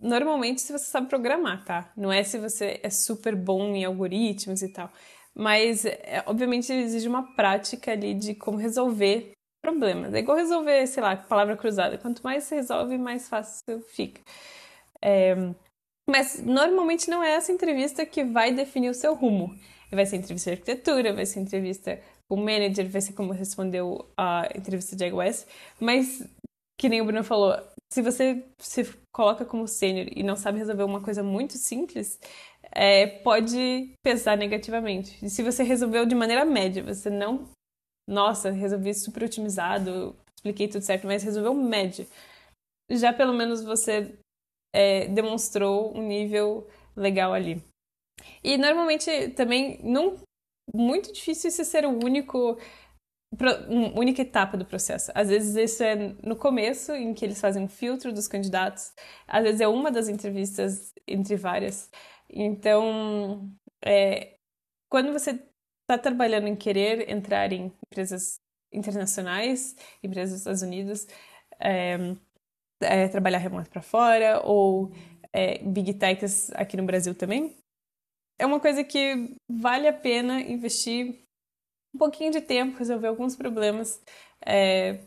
normalmente 0.02 0.62
se 0.62 0.72
você 0.72 0.86
sabe 0.86 1.10
programar, 1.10 1.64
tá? 1.66 1.92
Não 1.96 2.12
é 2.12 2.24
se 2.24 2.38
você 2.38 2.80
é 2.82 2.90
super 2.90 3.36
bom 3.36 3.76
em 3.76 3.84
algoritmos 3.84 4.62
e 4.62 4.70
tal. 4.70 4.92
Mas, 5.36 5.86
é, 5.86 6.24
obviamente, 6.26 6.72
exige 6.72 7.08
uma 7.08 7.36
prática 7.36 7.92
ali 7.92 8.14
de 8.14 8.34
como 8.34 8.58
resolver 8.58 9.34
problemas. 9.62 10.14
É 10.14 10.20
igual 10.20 10.38
resolver, 10.38 10.88
sei 10.88 11.04
lá, 11.04 11.16
palavra 11.16 11.56
cruzada. 11.56 11.98
Quanto 11.98 12.22
mais 12.24 12.46
você 12.46 12.56
resolve, 12.56 12.98
mais 12.98 13.28
fácil 13.28 13.82
fica. 13.82 14.22
É... 15.04 15.36
Mas, 16.10 16.42
normalmente, 16.44 17.10
não 17.10 17.24
é 17.24 17.36
essa 17.36 17.52
entrevista 17.52 18.06
que 18.06 18.24
vai 18.24 18.52
definir 18.52 18.90
o 18.90 18.96
seu 18.96 19.14
rumo. 19.14 19.56
Vai 19.92 20.06
ser 20.06 20.18
entrevista 20.18 20.52
de 20.52 20.56
arquitetura, 20.56 21.14
vai 21.14 21.26
ser 21.26 21.40
entrevista 21.40 22.02
com 22.28 22.36
o 22.36 22.44
manager, 22.44 22.90
vai 22.90 23.02
ser 23.02 23.14
como 23.14 23.32
respondeu 23.32 24.08
a 24.18 24.48
entrevista 24.56 24.96
de 24.96 25.06
iOS. 25.06 25.48
Mas, 25.80 26.24
que 26.80 26.90
nem 26.90 27.02
o 27.02 27.06
Bruno 27.06 27.24
falou, 27.24 27.56
se 27.92 28.02
você 28.02 28.46
se 28.60 28.86
coloca 29.12 29.44
como 29.46 29.68
sênior 29.68 30.08
e 30.16 30.22
não 30.22 30.36
sabe 30.36 30.60
resolver 30.60 30.84
uma 30.84 31.02
coisa 31.02 31.24
muito 31.24 31.58
simples, 31.58 32.20
é, 32.72 33.08
pode 33.08 33.94
pesar 34.04 34.38
negativamente. 34.38 35.18
E 35.26 35.30
se 35.30 35.42
você 35.42 35.64
resolveu 35.64 36.06
de 36.06 36.16
maneira 36.16 36.46
média, 36.46 36.84
você 36.84 37.10
não. 37.10 37.50
Nossa, 38.08 38.52
resolvi 38.52 38.94
super 38.94 39.24
otimizado, 39.24 40.16
expliquei 40.36 40.68
tudo 40.68 40.82
certo, 40.82 41.06
mas 41.06 41.24
resolveu 41.24 41.54
média. 41.54 42.08
Já 42.90 43.14
pelo 43.14 43.34
menos 43.34 43.64
você 43.64 44.18
é, 44.74 45.08
demonstrou 45.08 45.96
um 45.98 46.02
nível 46.02 46.68
legal 46.96 47.34
ali. 47.34 47.64
E 48.44 48.58
normalmente 48.58 49.30
também 49.30 49.80
não 49.84 50.18
muito 50.74 51.12
difícil 51.12 51.50
isso 51.50 51.66
ser 51.66 51.86
o 51.86 51.90
único 52.04 52.58
única 53.96 54.24
etapa 54.24 54.58
do 54.58 54.66
processo. 54.66 55.12
Às 55.14 55.30
vezes 55.30 55.56
isso 55.56 55.84
é 55.84 55.96
no 56.24 56.36
começo, 56.36 56.94
em 56.94 57.14
que 57.14 57.24
eles 57.24 57.40
fazem 57.40 57.64
um 57.64 57.68
filtro 57.68 58.12
dos 58.12 58.28
candidatos. 58.28 58.92
Às 59.28 59.44
vezes 59.44 59.62
é 59.62 59.68
uma 59.68 59.92
das 59.92 60.08
entrevistas 60.08 60.94
entre 61.08 61.36
várias. 61.36 61.92
Então, 62.28 63.48
é, 63.86 64.36
quando 64.90 65.14
você 65.14 65.32
está 65.82 65.98
trabalhando 66.02 66.48
em 66.48 66.56
querer 66.56 67.10
entrar 67.10 67.52
em 67.54 67.72
empresas 67.86 68.40
internacionais, 68.74 69.76
empresas 70.04 70.32
dos 70.32 70.40
Estados 70.40 70.62
Unidos, 70.64 71.08
é, 71.60 71.98
é, 72.82 73.08
trabalhar 73.08 73.38
remoto 73.40 73.70
para 73.70 73.82
fora 73.82 74.42
ou 74.44 74.92
é, 75.34 75.60
big 75.60 75.94
techs 75.94 76.52
aqui 76.54 76.78
no 76.78 76.84
Brasil 76.84 77.14
também, 77.14 77.56
é 78.38 78.46
uma 78.46 78.60
coisa 78.60 78.84
que 78.84 79.36
vale 79.50 79.88
a 79.88 79.94
pena 79.94 80.42
investir 80.42 81.20
um 81.94 81.98
pouquinho 81.98 82.32
de 82.32 82.42
tempo, 82.42 82.78
resolver 82.78 83.08
alguns 83.08 83.36
problemas 83.36 84.02
é, 84.46 85.00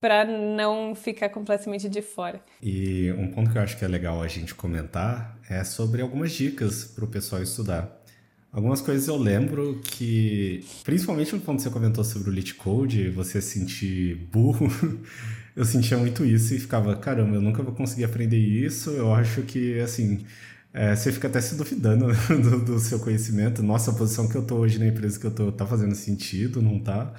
para 0.00 0.24
não 0.24 0.94
ficar 0.94 1.28
completamente 1.28 1.88
de 1.88 2.00
fora. 2.02 2.42
E 2.60 3.12
um 3.12 3.30
ponto 3.30 3.52
que 3.52 3.58
eu 3.58 3.62
acho 3.62 3.78
que 3.78 3.84
é 3.84 3.88
legal 3.88 4.22
a 4.22 4.28
gente 4.28 4.54
comentar 4.54 5.38
é 5.48 5.62
sobre 5.62 6.02
algumas 6.02 6.32
dicas 6.32 6.84
para 6.84 7.04
o 7.04 7.08
pessoal 7.08 7.42
estudar. 7.42 8.02
Algumas 8.50 8.80
coisas 8.80 9.08
eu 9.08 9.16
lembro 9.16 9.80
que, 9.82 10.64
principalmente 10.84 11.30
quando 11.38 11.60
você 11.60 11.70
comentou 11.70 12.04
sobre 12.04 12.28
o 12.28 12.32
Lit 12.32 12.54
Code, 12.54 13.08
você 13.10 13.40
se 13.40 13.58
sentir 13.58 14.16
burro, 14.30 14.68
eu 15.54 15.64
sentia 15.64 15.98
muito 15.98 16.24
isso 16.24 16.54
e 16.54 16.58
ficava, 16.58 16.96
caramba, 16.96 17.36
eu 17.36 17.40
nunca 17.40 17.62
vou 17.62 17.74
conseguir 17.74 18.04
aprender 18.04 18.38
isso. 18.38 18.90
Eu 18.90 19.14
acho 19.14 19.42
que, 19.42 19.78
assim, 19.80 20.24
é, 20.72 20.96
você 20.96 21.12
fica 21.12 21.28
até 21.28 21.40
se 21.40 21.54
duvidando 21.54 22.06
do, 22.28 22.64
do, 22.64 22.78
seu 22.78 22.98
conhecimento. 22.98 23.62
Nossa, 23.62 23.90
a 23.90 23.94
posição 23.94 24.28
que 24.28 24.34
eu 24.34 24.46
tô 24.46 24.56
hoje 24.56 24.78
na 24.78 24.86
empresa 24.86 25.20
que 25.20 25.26
eu 25.26 25.34
tô 25.34 25.52
tá 25.52 25.66
fazendo 25.66 25.94
sentido, 25.94 26.62
não 26.62 26.80
tá? 26.80 27.12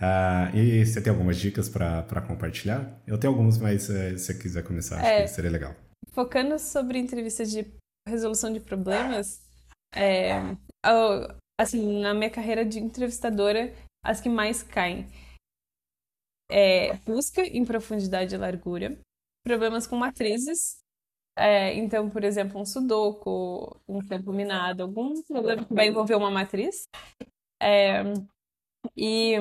Uh, 0.00 0.56
e 0.56 0.86
você 0.86 1.00
tem 1.00 1.10
algumas 1.10 1.36
dicas 1.36 1.68
para 1.68 2.20
compartilhar? 2.26 3.00
Eu 3.06 3.18
tenho 3.18 3.32
algumas, 3.32 3.58
mas 3.58 3.88
uh, 3.88 4.16
se 4.16 4.18
você 4.18 4.34
quiser 4.34 4.62
começar, 4.62 4.96
acho 4.96 5.06
é, 5.06 5.22
que 5.22 5.28
seria 5.28 5.50
legal. 5.50 5.74
Focando 6.12 6.58
sobre 6.58 6.98
entrevistas 6.98 7.50
de 7.50 7.66
resolução 8.08 8.50
de 8.52 8.60
problemas, 8.60 9.42
é, 9.94 10.56
assim, 11.60 12.00
na 12.00 12.14
minha 12.14 12.30
carreira 12.30 12.64
de 12.64 12.78
entrevistadora, 12.78 13.72
as 14.02 14.20
que 14.20 14.28
mais 14.28 14.62
caem 14.62 15.06
é 16.48 16.94
busca 17.06 17.42
em 17.42 17.64
profundidade 17.64 18.34
e 18.34 18.38
largura, 18.38 18.98
problemas 19.44 19.86
com 19.86 19.96
matrizes, 19.96 20.78
é, 21.38 21.72
então, 21.74 22.10
por 22.10 22.24
exemplo, 22.24 22.60
um 22.60 22.64
sudoku, 22.64 23.80
um 23.86 24.00
campo 24.04 24.32
minado, 24.32 24.82
algum 24.82 25.22
problema 25.22 25.64
que 25.64 25.72
vai 25.72 25.86
envolver 25.86 26.16
uma 26.16 26.32
matriz. 26.32 26.88
É, 27.62 28.02
e 28.96 29.34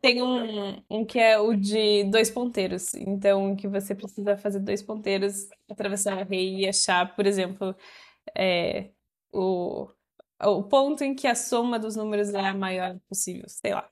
tem 0.00 0.20
um, 0.20 0.82
um 0.90 1.04
que 1.04 1.18
é 1.18 1.38
o 1.38 1.54
de 1.54 2.04
dois 2.10 2.28
ponteiros. 2.28 2.92
Então, 2.94 3.54
que 3.54 3.68
você 3.68 3.94
precisa 3.94 4.36
fazer 4.36 4.58
dois 4.60 4.82
ponteiros, 4.82 5.48
atravessar 5.70 6.18
a 6.18 6.24
rei 6.24 6.56
e 6.56 6.68
achar, 6.68 7.14
por 7.14 7.24
exemplo, 7.24 7.76
é, 8.36 8.90
o, 9.32 9.88
o 10.42 10.62
ponto 10.64 11.04
em 11.04 11.14
que 11.14 11.28
a 11.28 11.36
soma 11.36 11.78
dos 11.78 11.94
números 11.94 12.34
é 12.34 12.40
a 12.40 12.54
maior 12.54 12.98
possível, 13.08 13.48
sei 13.48 13.74
lá. 13.74 13.88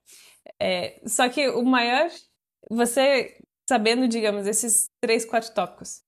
É, 0.61 1.01
só 1.07 1.29
que 1.29 1.49
o 1.49 1.65
maior, 1.65 2.11
você 2.71 3.37
sabendo, 3.69 4.09
digamos, 4.09 4.47
esses 4.47 4.87
três, 5.01 5.25
quatro 5.25 5.53
tópicos, 5.55 6.03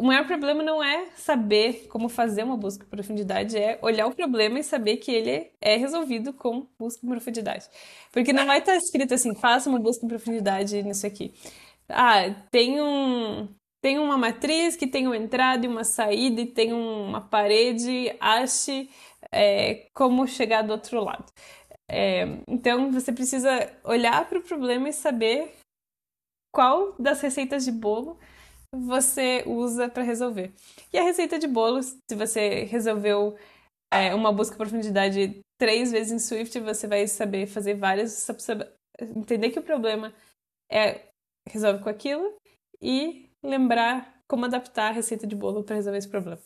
o 0.00 0.02
maior 0.02 0.26
problema 0.26 0.62
não 0.62 0.82
é 0.82 1.10
saber 1.14 1.86
como 1.88 2.08
fazer 2.08 2.42
uma 2.42 2.56
busca 2.56 2.86
em 2.86 2.88
profundidade, 2.88 3.58
é 3.58 3.78
olhar 3.82 4.06
o 4.06 4.14
problema 4.14 4.58
e 4.58 4.62
saber 4.62 4.96
que 4.96 5.12
ele 5.12 5.50
é 5.60 5.76
resolvido 5.76 6.32
com 6.32 6.66
busca 6.78 7.04
em 7.04 7.08
profundidade. 7.10 7.66
Porque 8.10 8.32
não 8.32 8.46
vai 8.46 8.60
estar 8.60 8.74
escrito 8.76 9.12
assim, 9.12 9.34
faça 9.34 9.68
uma 9.68 9.78
busca 9.78 10.06
em 10.06 10.08
profundidade 10.08 10.82
nisso 10.82 11.06
aqui. 11.06 11.34
Ah, 11.86 12.30
tem 12.50 12.80
um, 12.80 13.46
tem 13.82 13.98
uma 13.98 14.16
matriz 14.16 14.74
que 14.74 14.86
tem 14.86 15.06
uma 15.06 15.18
entrada 15.18 15.66
e 15.66 15.68
uma 15.68 15.84
saída 15.84 16.40
e 16.40 16.46
tem 16.46 16.72
uma 16.72 17.20
parede, 17.20 18.16
ache 18.18 18.88
é, 19.30 19.86
como 19.94 20.26
chegar 20.26 20.62
do 20.62 20.72
outro 20.72 21.04
lado. 21.04 21.26
É, 21.86 22.26
então 22.48 22.90
você 22.90 23.12
precisa 23.12 23.70
olhar 23.84 24.26
para 24.28 24.38
o 24.38 24.42
problema 24.42 24.88
e 24.88 24.92
saber 24.94 25.59
qual 26.52 26.94
das 26.98 27.20
receitas 27.20 27.64
de 27.64 27.72
bolo 27.72 28.18
você 28.72 29.42
usa 29.46 29.88
para 29.88 30.02
resolver. 30.02 30.52
E 30.92 30.98
a 30.98 31.02
receita 31.02 31.38
de 31.38 31.46
bolos, 31.46 31.96
se 32.08 32.16
você 32.16 32.64
resolveu 32.64 33.36
é, 33.92 34.14
uma 34.14 34.32
busca 34.32 34.56
profundidade 34.56 35.40
três 35.58 35.90
vezes 35.90 36.12
em 36.12 36.18
Swift, 36.18 36.58
você 36.60 36.86
vai 36.86 37.06
saber 37.06 37.46
fazer 37.46 37.74
várias, 37.74 38.26
entender 39.00 39.50
que 39.50 39.58
o 39.58 39.62
problema 39.62 40.14
é 40.70 41.08
resolve 41.48 41.82
com 41.82 41.88
aquilo 41.88 42.36
e 42.80 43.28
lembrar 43.42 44.20
como 44.28 44.44
adaptar 44.44 44.90
a 44.90 44.92
receita 44.92 45.26
de 45.26 45.34
bolo 45.34 45.64
para 45.64 45.76
resolver 45.76 45.98
esse 45.98 46.08
problema. 46.08 46.40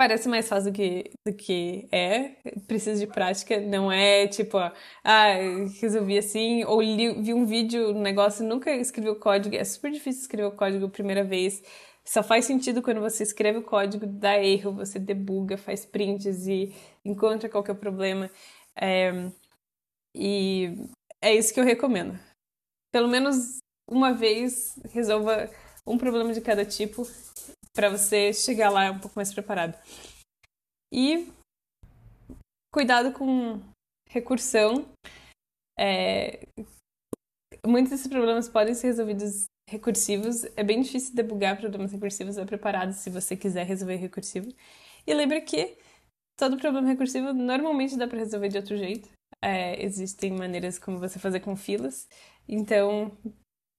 Parece 0.00 0.30
mais 0.30 0.48
fácil 0.48 0.72
do 0.72 0.74
que, 0.74 1.10
do 1.26 1.34
que 1.34 1.86
é, 1.92 2.30
precisa 2.66 2.98
de 2.98 3.06
prática, 3.06 3.60
não 3.60 3.92
é 3.92 4.26
tipo, 4.26 4.56
ah, 4.56 5.34
resolvi 5.78 6.16
assim, 6.16 6.64
ou 6.64 6.80
li, 6.80 7.20
vi 7.20 7.34
um 7.34 7.44
vídeo, 7.44 7.90
um 7.90 8.00
negócio, 8.00 8.42
nunca 8.42 8.70
escrevi 8.74 9.10
o 9.10 9.16
código, 9.20 9.54
é 9.54 9.62
super 9.62 9.92
difícil 9.92 10.22
escrever 10.22 10.46
o 10.46 10.56
código 10.56 10.86
a 10.86 10.88
primeira 10.88 11.22
vez, 11.22 11.62
só 12.02 12.22
faz 12.22 12.46
sentido 12.46 12.80
quando 12.80 12.98
você 13.02 13.22
escreve 13.22 13.58
o 13.58 13.62
código, 13.62 14.06
dá 14.06 14.42
erro, 14.42 14.72
você 14.72 14.98
debuga, 14.98 15.58
faz 15.58 15.84
prints 15.84 16.46
e 16.46 16.74
encontra 17.04 17.50
qual 17.50 17.62
é 17.68 17.74
problema. 17.74 18.30
É, 18.74 19.30
e 20.14 20.78
é 21.20 21.34
isso 21.34 21.52
que 21.52 21.60
eu 21.60 21.64
recomendo. 21.64 22.18
Pelo 22.90 23.06
menos 23.06 23.58
uma 23.86 24.14
vez 24.14 24.80
resolva 24.94 25.50
um 25.86 25.98
problema 25.98 26.32
de 26.32 26.40
cada 26.40 26.64
tipo 26.64 27.06
para 27.74 27.88
você 27.88 28.32
chegar 28.32 28.70
lá 28.70 28.90
um 28.90 28.98
pouco 28.98 29.16
mais 29.16 29.32
preparado. 29.32 29.78
E 30.92 31.28
cuidado 32.72 33.12
com 33.12 33.60
recursão. 34.08 34.86
É... 35.78 36.46
Muitos 37.66 37.90
desses 37.90 38.08
problemas 38.08 38.48
podem 38.48 38.74
ser 38.74 38.88
resolvidos 38.88 39.44
recursivos. 39.68 40.44
É 40.56 40.64
bem 40.64 40.82
difícil 40.82 41.14
debugar 41.14 41.58
problemas 41.58 41.92
recursivos, 41.92 42.36
é 42.36 42.44
preparado 42.44 42.92
se 42.92 43.08
você 43.08 43.36
quiser 43.36 43.64
resolver 43.64 43.96
recursivo. 43.96 44.52
E 45.06 45.14
lembra 45.14 45.40
que 45.40 45.78
todo 46.36 46.58
problema 46.58 46.88
recursivo 46.88 47.32
normalmente 47.32 47.96
dá 47.96 48.08
para 48.08 48.18
resolver 48.18 48.48
de 48.48 48.56
outro 48.58 48.76
jeito. 48.76 49.08
É, 49.42 49.82
existem 49.82 50.32
maneiras 50.32 50.78
como 50.78 50.98
você 50.98 51.18
fazer 51.18 51.40
com 51.40 51.56
filas. 51.56 52.08
Então, 52.48 53.16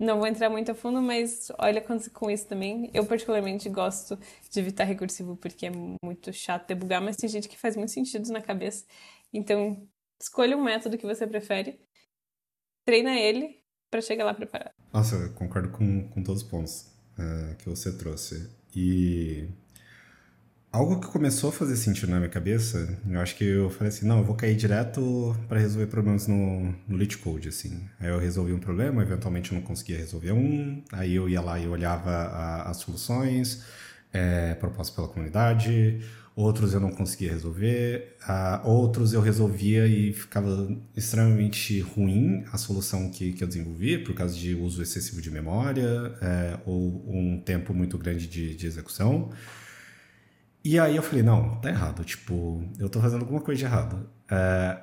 não 0.01 0.17
vou 0.17 0.27
entrar 0.27 0.49
muito 0.49 0.71
a 0.71 0.75
fundo, 0.75 0.99
mas 0.99 1.51
olha 1.59 1.79
com 1.79 2.29
isso 2.29 2.47
também. 2.47 2.89
Eu, 2.91 3.05
particularmente, 3.05 3.69
gosto 3.69 4.17
de 4.49 4.59
evitar 4.59 4.83
recursivo 4.83 5.37
porque 5.37 5.67
é 5.67 5.71
muito 6.03 6.33
chato 6.33 6.67
debugar, 6.67 6.99
mas 6.99 7.15
tem 7.15 7.29
gente 7.29 7.47
que 7.47 7.57
faz 7.57 7.77
muito 7.77 7.91
sentido 7.91 8.27
na 8.31 8.41
cabeça. 8.41 8.83
Então, 9.31 9.87
escolha 10.19 10.57
um 10.57 10.63
método 10.63 10.97
que 10.97 11.05
você 11.05 11.27
prefere, 11.27 11.79
treina 12.83 13.15
ele 13.15 13.61
para 13.91 14.01
chegar 14.01 14.25
lá 14.25 14.33
preparado. 14.33 14.71
Nossa, 14.91 15.15
eu 15.15 15.33
concordo 15.33 15.69
com, 15.69 16.09
com 16.09 16.23
todos 16.23 16.41
os 16.41 16.49
pontos 16.49 16.91
uh, 17.19 17.55
que 17.57 17.69
você 17.69 17.95
trouxe. 17.95 18.49
E 18.75 19.47
Algo 20.71 21.01
que 21.01 21.07
começou 21.07 21.49
a 21.49 21.51
fazer 21.51 21.75
sentido 21.75 22.11
na 22.11 22.17
minha 22.17 22.29
cabeça, 22.29 22.97
eu 23.05 23.19
acho 23.19 23.35
que 23.35 23.43
eu 23.43 23.69
falei 23.69 23.89
assim, 23.89 24.05
não, 24.07 24.19
eu 24.19 24.23
vou 24.23 24.35
cair 24.35 24.55
direto 24.55 25.35
para 25.49 25.59
resolver 25.59 25.87
problemas 25.87 26.27
no, 26.27 26.73
no 26.87 26.97
Lit 26.97 27.17
Code, 27.17 27.49
assim. 27.49 27.81
Aí 27.99 28.07
eu 28.07 28.17
resolvi 28.17 28.53
um 28.53 28.59
problema, 28.59 29.01
eventualmente 29.01 29.51
eu 29.51 29.57
não 29.57 29.65
conseguia 29.67 29.97
resolver 29.97 30.31
um, 30.31 30.81
aí 30.93 31.13
eu 31.13 31.27
ia 31.27 31.41
lá 31.41 31.59
e 31.59 31.67
olhava 31.67 32.09
a, 32.09 32.69
as 32.69 32.77
soluções 32.77 33.65
é, 34.13 34.53
propostas 34.53 34.95
pela 34.95 35.09
comunidade, 35.09 35.99
outros 36.37 36.73
eu 36.73 36.79
não 36.79 36.91
conseguia 36.91 37.31
resolver, 37.31 38.15
outros 38.63 39.11
eu 39.11 39.19
resolvia 39.19 39.85
e 39.87 40.13
ficava 40.13 40.69
extremamente 40.95 41.81
ruim 41.81 42.45
a 42.49 42.57
solução 42.57 43.11
que, 43.11 43.33
que 43.33 43.43
eu 43.43 43.47
desenvolvi, 43.49 43.97
por 43.97 44.15
causa 44.15 44.33
de 44.33 44.55
uso 44.55 44.81
excessivo 44.81 45.21
de 45.21 45.29
memória 45.29 46.15
é, 46.21 46.57
ou 46.65 47.03
um 47.13 47.41
tempo 47.41 47.73
muito 47.73 47.97
grande 47.97 48.25
de, 48.25 48.55
de 48.55 48.65
execução. 48.65 49.31
E 50.63 50.79
aí 50.79 50.95
eu 50.95 51.01
falei, 51.01 51.23
não, 51.23 51.55
tá 51.55 51.69
errado. 51.69 52.03
Tipo, 52.03 52.63
eu 52.77 52.89
tô 52.89 52.99
fazendo 52.99 53.21
alguma 53.21 53.41
coisa 53.41 53.59
de 53.59 53.65
errado. 53.65 54.09
É... 54.29 54.77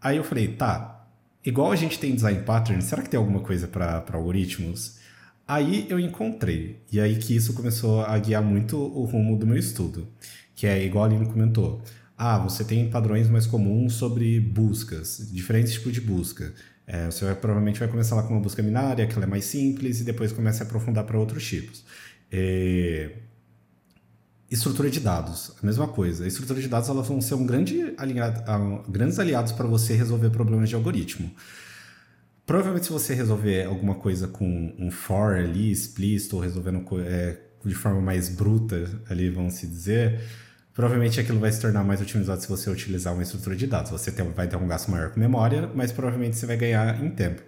Aí 0.00 0.16
eu 0.16 0.24
falei, 0.24 0.48
tá, 0.48 1.08
igual 1.44 1.72
a 1.72 1.76
gente 1.76 1.98
tem 1.98 2.14
design 2.14 2.42
pattern, 2.42 2.80
será 2.80 3.02
que 3.02 3.10
tem 3.10 3.18
alguma 3.18 3.40
coisa 3.40 3.66
para 3.66 4.04
algoritmos? 4.12 4.98
Aí 5.46 5.86
eu 5.88 5.98
encontrei. 5.98 6.82
E 6.92 7.00
aí 7.00 7.16
que 7.16 7.34
isso 7.34 7.54
começou 7.54 8.02
a 8.02 8.18
guiar 8.18 8.42
muito 8.42 8.76
o 8.76 9.04
rumo 9.04 9.36
do 9.36 9.46
meu 9.46 9.56
estudo. 9.56 10.08
Que 10.54 10.66
é 10.66 10.84
igual 10.84 11.04
a 11.04 11.06
Aline 11.08 11.26
comentou. 11.26 11.82
Ah, 12.16 12.38
você 12.38 12.64
tem 12.64 12.90
padrões 12.90 13.30
mais 13.30 13.46
comuns 13.46 13.94
sobre 13.94 14.40
buscas, 14.40 15.30
diferentes 15.32 15.72
tipos 15.72 15.92
de 15.92 16.00
busca. 16.00 16.52
É, 16.86 17.06
você 17.06 17.24
vai, 17.24 17.34
provavelmente 17.34 17.78
vai 17.78 17.88
começar 17.88 18.16
lá 18.16 18.22
com 18.22 18.34
uma 18.34 18.40
busca 18.40 18.62
binária, 18.62 19.06
que 19.06 19.14
ela 19.14 19.24
é 19.24 19.28
mais 19.28 19.44
simples, 19.44 20.00
e 20.00 20.04
depois 20.04 20.32
começa 20.32 20.64
a 20.64 20.66
aprofundar 20.66 21.04
para 21.04 21.18
outros 21.18 21.46
tipos. 21.46 21.84
É, 22.30 23.12
Estrutura 24.50 24.90
de 24.90 24.98
dados, 24.98 25.52
a 25.62 25.66
mesma 25.66 25.86
coisa. 25.86 26.24
A 26.24 26.26
estrutura 26.26 26.58
de 26.58 26.68
dados 26.68 26.88
elas 26.88 27.06
vão 27.06 27.20
ser 27.20 27.34
um 27.34 27.44
grande 27.44 27.92
aliado, 27.98 28.40
uh, 28.50 28.90
grandes 28.90 29.18
aliados 29.18 29.52
para 29.52 29.66
você 29.66 29.94
resolver 29.94 30.30
problemas 30.30 30.70
de 30.70 30.74
algoritmo. 30.74 31.30
Provavelmente 32.46 32.86
se 32.86 32.92
você 32.92 33.12
resolver 33.12 33.64
alguma 33.64 33.96
coisa 33.96 34.26
com 34.26 34.74
um 34.78 34.90
for 34.90 35.36
ali 35.36 35.70
explícito 35.70 36.36
ou 36.36 36.42
resolvendo 36.42 36.82
é, 37.02 37.38
de 37.62 37.74
forma 37.74 38.00
mais 38.00 38.30
bruta 38.30 38.90
ali, 39.10 39.28
vamos 39.28 39.54
se 39.54 39.66
dizer, 39.66 40.18
provavelmente 40.72 41.20
aquilo 41.20 41.38
vai 41.38 41.52
se 41.52 41.60
tornar 41.60 41.84
mais 41.84 42.00
otimizado 42.00 42.40
se 42.40 42.48
você 42.48 42.70
utilizar 42.70 43.12
uma 43.12 43.22
estrutura 43.22 43.54
de 43.54 43.66
dados. 43.66 43.90
Você 43.90 44.10
tem, 44.10 44.26
vai 44.30 44.48
ter 44.48 44.56
um 44.56 44.66
gasto 44.66 44.90
maior 44.90 45.10
com 45.10 45.20
memória, 45.20 45.70
mas 45.74 45.92
provavelmente 45.92 46.36
você 46.36 46.46
vai 46.46 46.56
ganhar 46.56 47.04
em 47.04 47.10
tempo. 47.10 47.42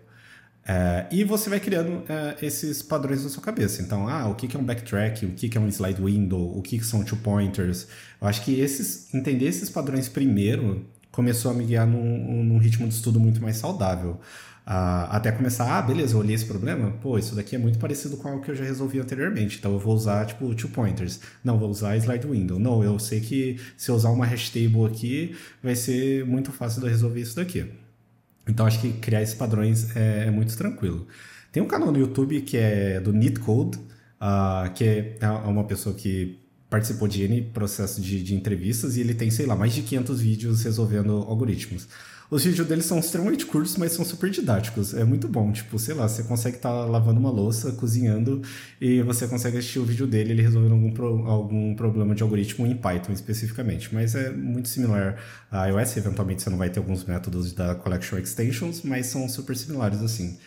É, 0.66 1.06
e 1.10 1.24
você 1.24 1.48
vai 1.50 1.58
criando 1.58 2.02
é, 2.08 2.36
esses 2.42 2.82
padrões 2.82 3.24
na 3.24 3.30
sua 3.30 3.42
cabeça. 3.42 3.82
Então, 3.82 4.06
ah, 4.06 4.28
o 4.28 4.34
que 4.34 4.56
é 4.56 4.60
um 4.60 4.64
backtrack, 4.64 5.26
o 5.26 5.30
que 5.30 5.56
é 5.56 5.60
um 5.60 5.68
slide 5.68 6.00
window, 6.00 6.56
o 6.56 6.62
que 6.62 6.82
são 6.84 7.02
two 7.02 7.18
pointers. 7.18 7.88
Eu 8.20 8.28
acho 8.28 8.44
que 8.44 8.60
esses, 8.60 9.12
entender 9.14 9.46
esses 9.46 9.68
padrões 9.70 10.08
primeiro 10.08 10.86
começou 11.10 11.50
a 11.50 11.54
me 11.54 11.64
guiar 11.64 11.86
num, 11.86 12.44
num 12.44 12.58
ritmo 12.58 12.86
de 12.86 12.94
estudo 12.94 13.18
muito 13.18 13.42
mais 13.42 13.56
saudável. 13.56 14.20
Uh, 14.66 15.10
até 15.10 15.32
começar, 15.32 15.78
ah, 15.78 15.82
beleza, 15.82 16.14
eu 16.14 16.20
olhei 16.20 16.34
esse 16.34 16.44
problema, 16.44 16.92
pô, 17.02 17.18
isso 17.18 17.34
daqui 17.34 17.56
é 17.56 17.58
muito 17.58 17.78
parecido 17.78 18.16
com 18.16 18.28
algo 18.28 18.44
que 18.44 18.52
eu 18.52 18.54
já 18.54 18.62
resolvi 18.62 19.00
anteriormente, 19.00 19.58
então 19.58 19.72
eu 19.72 19.80
vou 19.80 19.94
usar, 19.94 20.24
tipo, 20.26 20.54
two 20.54 20.68
pointers. 20.70 21.18
Não, 21.42 21.58
vou 21.58 21.68
usar 21.68 21.96
slide 21.96 22.26
window. 22.28 22.58
Não, 22.58 22.84
eu 22.84 22.96
sei 22.98 23.20
que 23.20 23.58
se 23.76 23.90
eu 23.90 23.96
usar 23.96 24.10
uma 24.10 24.24
hash 24.24 24.50
table 24.50 24.84
aqui, 24.86 25.34
vai 25.60 25.74
ser 25.74 26.24
muito 26.24 26.52
fácil 26.52 26.82
de 26.82 26.88
resolver 26.88 27.20
isso 27.20 27.34
daqui. 27.34 27.66
Então 28.46 28.66
acho 28.66 28.80
que 28.80 28.92
criar 28.94 29.22
esses 29.22 29.34
padrões 29.34 29.94
é, 29.96 30.26
é 30.26 30.30
muito 30.30 30.56
tranquilo. 30.56 31.06
Tem 31.52 31.62
um 31.62 31.66
canal 31.66 31.90
no 31.90 31.98
YouTube 31.98 32.40
que 32.42 32.56
é 32.56 33.00
do 33.00 33.12
Neat 33.12 33.40
Code, 33.40 33.78
uh, 34.20 34.72
que 34.74 34.84
é, 34.84 35.18
é 35.20 35.28
uma 35.28 35.64
pessoa 35.64 35.94
que 35.94 36.38
participou 36.68 37.08
de 37.08 37.24
N 37.24 37.42
processo 37.42 38.00
de, 38.00 38.22
de, 38.22 38.34
entrevistas 38.34 38.96
e 38.96 39.00
ele 39.00 39.12
tem, 39.12 39.28
sei 39.30 39.44
lá, 39.44 39.56
mais 39.56 39.74
de 39.74 39.82
500 39.82 40.20
vídeos 40.20 40.62
resolvendo 40.62 41.10
algoritmos. 41.10 41.88
Os 42.30 42.44
vídeos 42.44 42.68
dele 42.68 42.80
são 42.80 43.00
extremamente 43.00 43.44
curtos, 43.44 43.76
mas 43.76 43.90
são 43.90 44.04
super 44.04 44.30
didáticos. 44.30 44.94
É 44.94 45.02
muito 45.04 45.26
bom. 45.26 45.50
Tipo, 45.50 45.76
sei 45.80 45.94
lá, 45.94 46.08
você 46.08 46.22
consegue 46.22 46.58
estar 46.58 46.70
tá 46.70 46.84
lavando 46.84 47.18
uma 47.18 47.30
louça, 47.30 47.72
cozinhando, 47.72 48.40
e 48.80 49.02
você 49.02 49.26
consegue 49.26 49.58
assistir 49.58 49.80
o 49.80 49.84
vídeo 49.84 50.06
dele, 50.06 50.30
ele 50.30 50.42
resolvendo 50.42 50.72
algum, 50.72 50.92
pro, 50.92 51.26
algum 51.26 51.74
problema 51.74 52.14
de 52.14 52.22
algoritmo 52.22 52.64
em 52.68 52.76
Python 52.76 53.12
especificamente. 53.12 53.92
Mas 53.92 54.14
é 54.14 54.30
muito 54.30 54.68
similar 54.68 55.16
a 55.50 55.66
iOS. 55.66 55.96
Eventualmente 55.96 56.42
você 56.42 56.50
não 56.50 56.58
vai 56.58 56.70
ter 56.70 56.78
alguns 56.78 57.04
métodos 57.04 57.52
da 57.52 57.74
Collection 57.74 58.16
Extensions, 58.16 58.82
mas 58.84 59.06
são 59.06 59.28
super 59.28 59.56
similares 59.56 60.00
assim. 60.00 60.38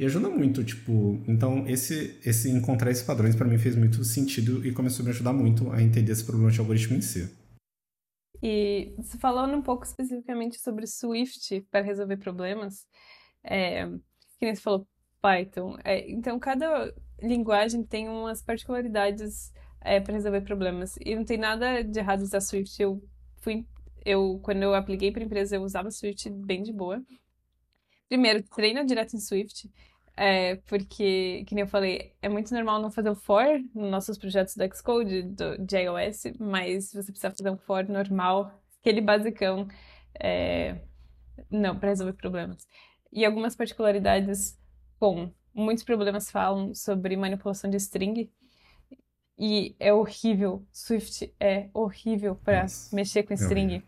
E 0.00 0.04
ajuda 0.06 0.28
muito, 0.30 0.64
tipo, 0.64 1.22
então 1.28 1.64
esse, 1.68 2.16
esse 2.24 2.50
encontrar 2.50 2.90
esses 2.90 3.04
padrões 3.04 3.36
para 3.36 3.46
mim 3.46 3.58
fez 3.58 3.76
muito 3.76 4.02
sentido 4.02 4.66
e 4.66 4.72
começou 4.72 5.02
a 5.02 5.04
me 5.04 5.10
ajudar 5.10 5.32
muito 5.32 5.70
a 5.70 5.80
entender 5.80 6.10
esse 6.10 6.24
problema 6.24 6.50
de 6.50 6.58
algoritmo 6.58 6.96
em 6.96 7.02
si. 7.02 7.28
E 8.42 8.94
falando 9.20 9.54
um 9.56 9.62
pouco 9.62 9.84
especificamente 9.84 10.58
sobre 10.58 10.86
Swift 10.86 11.60
para 11.70 11.84
resolver 11.84 12.16
problemas, 12.16 12.86
é, 13.44 13.86
que 14.38 14.46
nem 14.46 14.54
você 14.54 14.62
falou 14.62 14.88
Python. 15.20 15.76
É, 15.84 16.10
então, 16.10 16.38
cada 16.38 16.92
linguagem 17.22 17.84
tem 17.84 18.08
umas 18.08 18.42
particularidades 18.42 19.52
é, 19.80 20.00
para 20.00 20.14
resolver 20.14 20.40
problemas. 20.42 20.96
E 21.04 21.14
não 21.14 21.24
tem 21.24 21.38
nada 21.38 21.82
de 21.82 21.98
errado 21.98 22.22
usar 22.22 22.40
Swift. 22.40 22.80
Eu 22.80 23.02
fui, 23.38 23.66
eu 24.04 24.40
quando 24.42 24.62
eu 24.62 24.74
apliquei 24.74 25.12
para 25.12 25.22
empresa 25.22 25.56
eu 25.56 25.62
usava 25.62 25.90
Swift 25.90 26.30
bem 26.30 26.62
de 26.62 26.72
boa. 26.72 27.02
Primeiro, 28.08 28.42
treina 28.42 28.84
direto 28.84 29.14
em 29.14 29.20
Swift. 29.20 29.70
É, 30.22 30.56
porque, 30.66 31.44
que 31.46 31.54
nem 31.54 31.62
eu 31.62 31.66
falei, 31.66 32.12
é 32.20 32.28
muito 32.28 32.52
normal 32.52 32.78
não 32.78 32.90
fazer 32.90 33.08
o 33.08 33.14
for 33.14 33.46
nos 33.74 33.90
nossos 33.90 34.18
projetos 34.18 34.54
do 34.54 34.76
Xcode, 34.76 35.22
do, 35.22 35.56
de 35.56 35.78
iOS, 35.78 36.24
mas 36.38 36.92
você 36.92 37.10
precisa 37.10 37.30
fazer 37.30 37.48
um 37.48 37.56
for 37.56 37.88
normal, 37.88 38.52
aquele 38.78 39.00
basicão, 39.00 39.66
é, 40.22 40.76
não, 41.50 41.74
para 41.74 41.88
resolver 41.88 42.12
problemas. 42.12 42.68
E 43.10 43.24
algumas 43.24 43.56
particularidades, 43.56 44.58
bom, 45.00 45.32
muitos 45.54 45.84
problemas 45.84 46.30
falam 46.30 46.74
sobre 46.74 47.16
manipulação 47.16 47.70
de 47.70 47.78
string, 47.78 48.30
e 49.38 49.74
é 49.80 49.90
horrível, 49.90 50.66
Swift 50.70 51.34
é 51.40 51.70
horrível 51.72 52.36
para 52.36 52.66
mexer 52.92 53.22
com 53.22 53.32
é 53.32 53.36
string. 53.36 53.82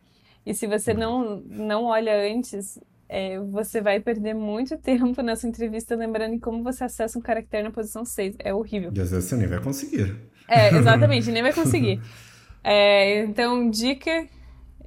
E 0.47 0.55
se 0.55 0.67
você 0.67 0.95
não, 0.95 1.43
não 1.43 1.85
olha 1.85 2.17
antes, 2.27 2.81
é, 3.15 3.39
você 3.39 3.83
vai 3.83 4.01
perder 4.01 4.33
muito 4.33 4.79
tempo 4.79 5.21
nessa 5.21 5.47
entrevista 5.47 5.95
lembrando 5.95 6.41
como 6.41 6.63
você 6.63 6.85
acessa 6.85 7.19
um 7.19 7.23
caractere 7.23 7.63
na 7.63 7.71
posição 7.71 8.07
6. 8.07 8.37
É 8.39 8.55
horrível. 8.55 8.91
E 8.95 9.01
às 9.03 9.11
vezes 9.11 9.29
você 9.29 9.37
nem 9.37 9.47
vai 9.47 9.61
conseguir. 9.61 10.17
É, 10.49 10.75
exatamente, 10.75 11.31
nem 11.31 11.43
vai 11.43 11.53
conseguir. 11.53 12.01
É, 12.65 13.25
então, 13.25 13.69
dica 13.69 14.29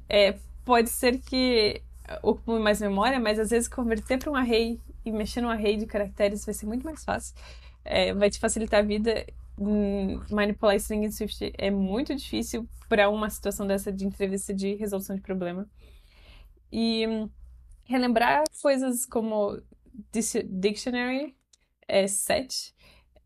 é, 0.07 0.35
pode 0.63 0.89
ser 0.89 1.17
que 1.17 1.81
ocupe 2.23 2.57
mais 2.57 2.79
memória, 2.79 3.19
mas 3.19 3.37
às 3.37 3.49
vezes 3.49 3.67
converter 3.67 4.17
para 4.17 4.31
um 4.31 4.35
array 4.35 4.79
e 5.03 5.11
mexer 5.11 5.41
num 5.41 5.49
array 5.49 5.75
de 5.75 5.85
caracteres 5.85 6.45
vai 6.45 6.53
ser 6.53 6.67
muito 6.67 6.85
mais 6.85 7.03
fácil. 7.03 7.35
É, 7.83 8.13
vai 8.13 8.29
te 8.29 8.39
facilitar 8.39 8.79
a 8.79 8.83
vida. 8.83 9.25
Hum, 9.59 10.21
manipular 10.31 10.77
string 10.77 11.05
em 11.05 11.11
Swift 11.11 11.51
é 11.57 11.69
muito 11.69 12.15
difícil 12.15 12.65
para 12.87 13.09
uma 13.09 13.29
situação 13.29 13.67
dessa 13.67 13.91
de 13.91 14.05
entrevista 14.05 14.53
de 14.53 14.75
resolução 14.75 15.13
de 15.13 15.21
problema. 15.21 15.67
E 16.71 17.05
hum, 17.05 17.29
relembrar 17.85 18.43
coisas 18.61 19.05
como 19.05 19.61
dictionary, 20.11 21.35
é, 21.87 22.07
set 22.07 22.73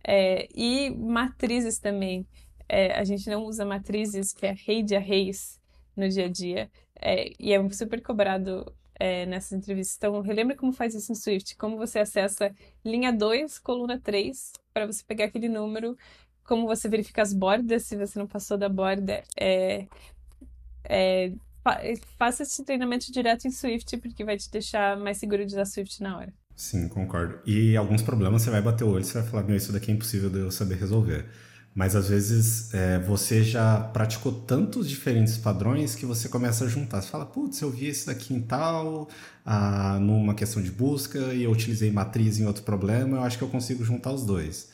é, 0.04 0.48
e 0.54 0.90
matrizes 0.92 1.80
também. 1.80 2.28
É, 2.68 2.94
a 2.94 3.04
gente 3.04 3.30
não 3.30 3.46
usa 3.46 3.66
matrizes, 3.66 4.32
que 4.32 4.46
é 4.46 4.54
rei 4.54 4.84
de 4.84 4.96
arrays 4.96 5.60
no 5.96 6.08
dia 6.08 6.26
a 6.26 6.30
dia, 6.30 6.72
é, 6.96 7.32
e 7.40 7.52
é 7.52 7.70
super 7.70 8.02
cobrado 8.02 8.72
é, 8.96 9.26
nessas 9.26 9.54
entrevistas. 9.54 9.98
Então, 9.98 10.22
relembre 10.22 10.56
como 10.56 10.72
faz 10.72 10.94
isso 10.94 11.12
em 11.12 11.16
Swift, 11.16 11.56
como 11.56 11.78
você 11.78 12.00
acessa 12.00 12.54
linha 12.86 13.12
2, 13.12 13.58
coluna 13.60 14.00
3, 14.00 14.52
para 14.74 14.86
você 14.86 15.04
pegar 15.04 15.26
aquele 15.26 15.50
número, 15.50 15.98
como 16.44 16.68
você 16.68 16.88
verifica 16.90 17.22
as 17.22 17.34
bordas, 17.34 17.84
se 17.84 17.96
você 17.96 18.20
não 18.20 18.28
passou 18.28 18.58
da 18.58 18.70
borda, 18.70 19.24
é, 19.40 19.88
é, 20.84 21.32
faça 22.18 22.44
esse 22.44 22.64
treinamento 22.64 23.12
direto 23.12 23.48
em 23.48 23.52
Swift, 23.52 23.98
porque 23.98 24.24
vai 24.24 24.38
te 24.38 24.50
deixar 24.50 24.98
mais 24.98 25.18
seguro 25.18 25.46
de 25.46 25.54
usar 25.54 25.66
Swift 25.66 26.02
na 26.02 26.18
hora. 26.18 26.34
Sim, 26.56 26.90
concordo. 26.90 27.40
E 27.46 27.78
alguns 27.78 28.02
problemas 28.02 28.42
você 28.42 28.50
vai 28.50 28.62
bater 28.62 28.84
o 28.84 28.90
olho 28.90 29.02
e 29.02 29.06
você 29.06 29.22
vai 29.22 29.30
falar, 29.30 29.44
meu, 29.44 29.56
isso 29.56 29.72
daqui 29.72 29.92
é 29.92 29.94
impossível 29.94 30.30
de 30.30 30.40
eu 30.40 30.52
saber 30.52 30.76
resolver. 30.76 31.26
Mas 31.74 31.96
às 31.96 32.10
vezes 32.10 32.74
é, 32.74 33.00
você 33.00 33.44
já 33.44 33.80
praticou 33.80 34.32
tantos 34.32 34.90
diferentes 34.90 35.38
padrões 35.38 35.96
que 35.96 36.06
você 36.06 36.28
começa 36.28 36.66
a 36.66 36.68
juntar. 36.68 37.02
Você 37.02 37.10
fala, 37.10 37.26
putz, 37.26 37.62
eu 37.62 37.72
vi 37.72 37.88
esse 37.88 38.08
daqui 38.08 38.34
em 38.34 38.42
tal, 38.42 39.08
ah, 39.46 39.98
numa 40.02 40.34
questão 40.34 40.62
de 40.62 40.72
busca, 40.72 41.18
e 41.34 41.44
eu 41.44 41.52
utilizei 41.52 41.92
matriz 41.92 42.40
em 42.40 42.46
outro 42.46 42.64
problema, 42.64 43.18
eu 43.18 43.24
acho 43.24 43.38
que 43.38 43.44
eu 43.44 43.50
consigo 43.50 43.84
juntar 43.84 44.12
os 44.12 44.26
dois. 44.26 44.70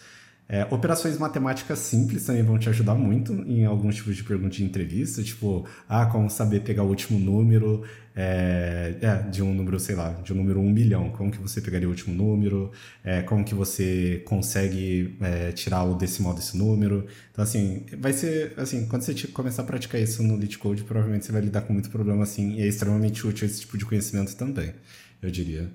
É, 0.48 0.64
operações 0.70 1.18
matemáticas 1.18 1.80
simples 1.80 2.24
também 2.26 2.44
vão 2.44 2.60
te 2.60 2.70
ajudar 2.70 2.94
muito 2.94 3.34
em 3.48 3.66
alguns 3.66 3.96
tipos 3.96 4.16
de 4.16 4.24
perguntas 4.24 4.58
de 4.58 4.64
entrevista, 4.64 5.24
tipo, 5.24 5.68
ah, 5.90 6.06
como 6.06 6.30
saber 6.30 6.60
pegar 6.62 6.84
o 6.84 6.88
último 6.88 7.20
número 7.20 7.84
é, 8.16 8.96
é, 9.02 9.30
de 9.30 9.42
um 9.42 9.54
número, 9.54 9.80
sei 9.80 9.96
lá, 9.96 10.12
de 10.24 10.32
um 10.32 10.36
número 10.38 10.60
1 10.62 10.70
milhão, 10.70 11.10
como 11.10 11.32
que 11.32 11.40
você 11.40 11.60
pegaria 11.60 11.88
o 11.88 11.92
último 11.92 12.16
número, 12.16 12.72
é, 13.04 13.22
como 13.24 13.44
que 13.44 13.56
você 13.56 14.24
consegue 14.26 15.18
é, 15.20 15.52
tirar 15.52 15.84
o 15.84 15.96
decimal 15.96 16.34
desse 16.34 16.56
número. 16.56 17.06
Então, 17.32 17.44
assim, 17.44 17.86
vai 17.98 18.14
ser, 18.14 18.54
assim, 18.56 18.86
quando 18.86 19.02
você 19.02 19.28
começar 19.28 19.64
a 19.64 19.66
praticar 19.66 20.00
isso 20.00 20.24
no 20.24 20.36
Lead 20.36 20.58
Code, 20.60 20.84
provavelmente 20.84 21.26
você 21.26 21.32
vai 21.32 21.42
lidar 21.42 21.62
com 21.62 21.74
muito 21.74 21.90
problema, 21.90 22.24
assim, 22.24 22.54
e 22.54 22.62
é 22.62 22.68
extremamente 22.68 23.26
útil 23.28 23.48
esse 23.48 23.62
tipo 23.62 23.78
de 23.78 23.86
conhecimento 23.86 24.36
também, 24.36 24.74
eu 25.22 25.30
diria. 25.30 25.70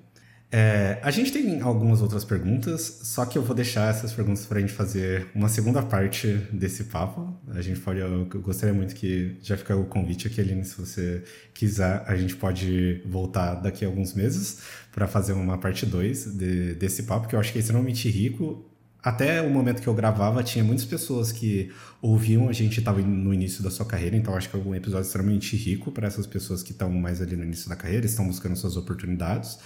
É, 0.53 0.99
a 1.01 1.09
gente 1.11 1.31
tem 1.31 1.61
algumas 1.61 2.01
outras 2.01 2.25
perguntas, 2.25 2.99
só 3.03 3.25
que 3.25 3.37
eu 3.37 3.41
vou 3.41 3.55
deixar 3.55 3.89
essas 3.89 4.11
perguntas 4.11 4.45
para 4.45 4.57
a 4.57 4.61
gente 4.61 4.73
fazer 4.73 5.27
uma 5.33 5.47
segunda 5.47 5.81
parte 5.81 6.27
desse 6.51 6.85
papo. 6.85 7.33
A 7.51 7.61
gente 7.61 7.79
pode, 7.79 7.99
eu 7.99 8.25
gostaria 8.41 8.73
muito 8.73 8.93
que 8.93 9.37
já 9.41 9.55
fica 9.55 9.77
o 9.77 9.85
convite 9.85 10.27
aqui, 10.27 10.41
Aline, 10.41 10.65
se 10.65 10.77
você 10.77 11.23
quiser, 11.53 12.03
a 12.05 12.17
gente 12.17 12.35
pode 12.35 13.01
voltar 13.05 13.55
daqui 13.55 13.85
a 13.85 13.87
alguns 13.87 14.13
meses 14.13 14.59
para 14.91 15.07
fazer 15.07 15.31
uma 15.31 15.57
parte 15.57 15.85
2 15.85 16.35
de, 16.35 16.75
desse 16.75 17.03
papo, 17.03 17.29
que 17.29 17.35
eu 17.35 17.39
acho 17.39 17.53
que 17.53 17.57
é 17.57 17.61
extremamente 17.61 18.09
rico. 18.09 18.67
Até 19.01 19.41
o 19.41 19.49
momento 19.49 19.81
que 19.81 19.87
eu 19.87 19.93
gravava, 19.93 20.43
tinha 20.43 20.65
muitas 20.65 20.85
pessoas 20.85 21.31
que 21.31 21.71
ouviam, 22.01 22.49
a 22.49 22.53
gente 22.53 22.77
estava 22.77 23.01
no 23.01 23.33
início 23.33 23.63
da 23.63 23.71
sua 23.71 23.85
carreira, 23.85 24.17
então 24.17 24.35
acho 24.35 24.49
que 24.49 24.57
é 24.57 24.59
um 24.59 24.75
episódio 24.75 25.05
extremamente 25.05 25.55
rico 25.55 25.91
para 25.93 26.07
essas 26.07 26.27
pessoas 26.27 26.61
que 26.61 26.71
estão 26.73 26.91
mais 26.91 27.21
ali 27.21 27.37
no 27.37 27.43
início 27.43 27.69
da 27.69 27.75
carreira, 27.77 28.05
estão 28.05 28.27
buscando 28.27 28.57
suas 28.57 28.75
oportunidades. 28.75 29.57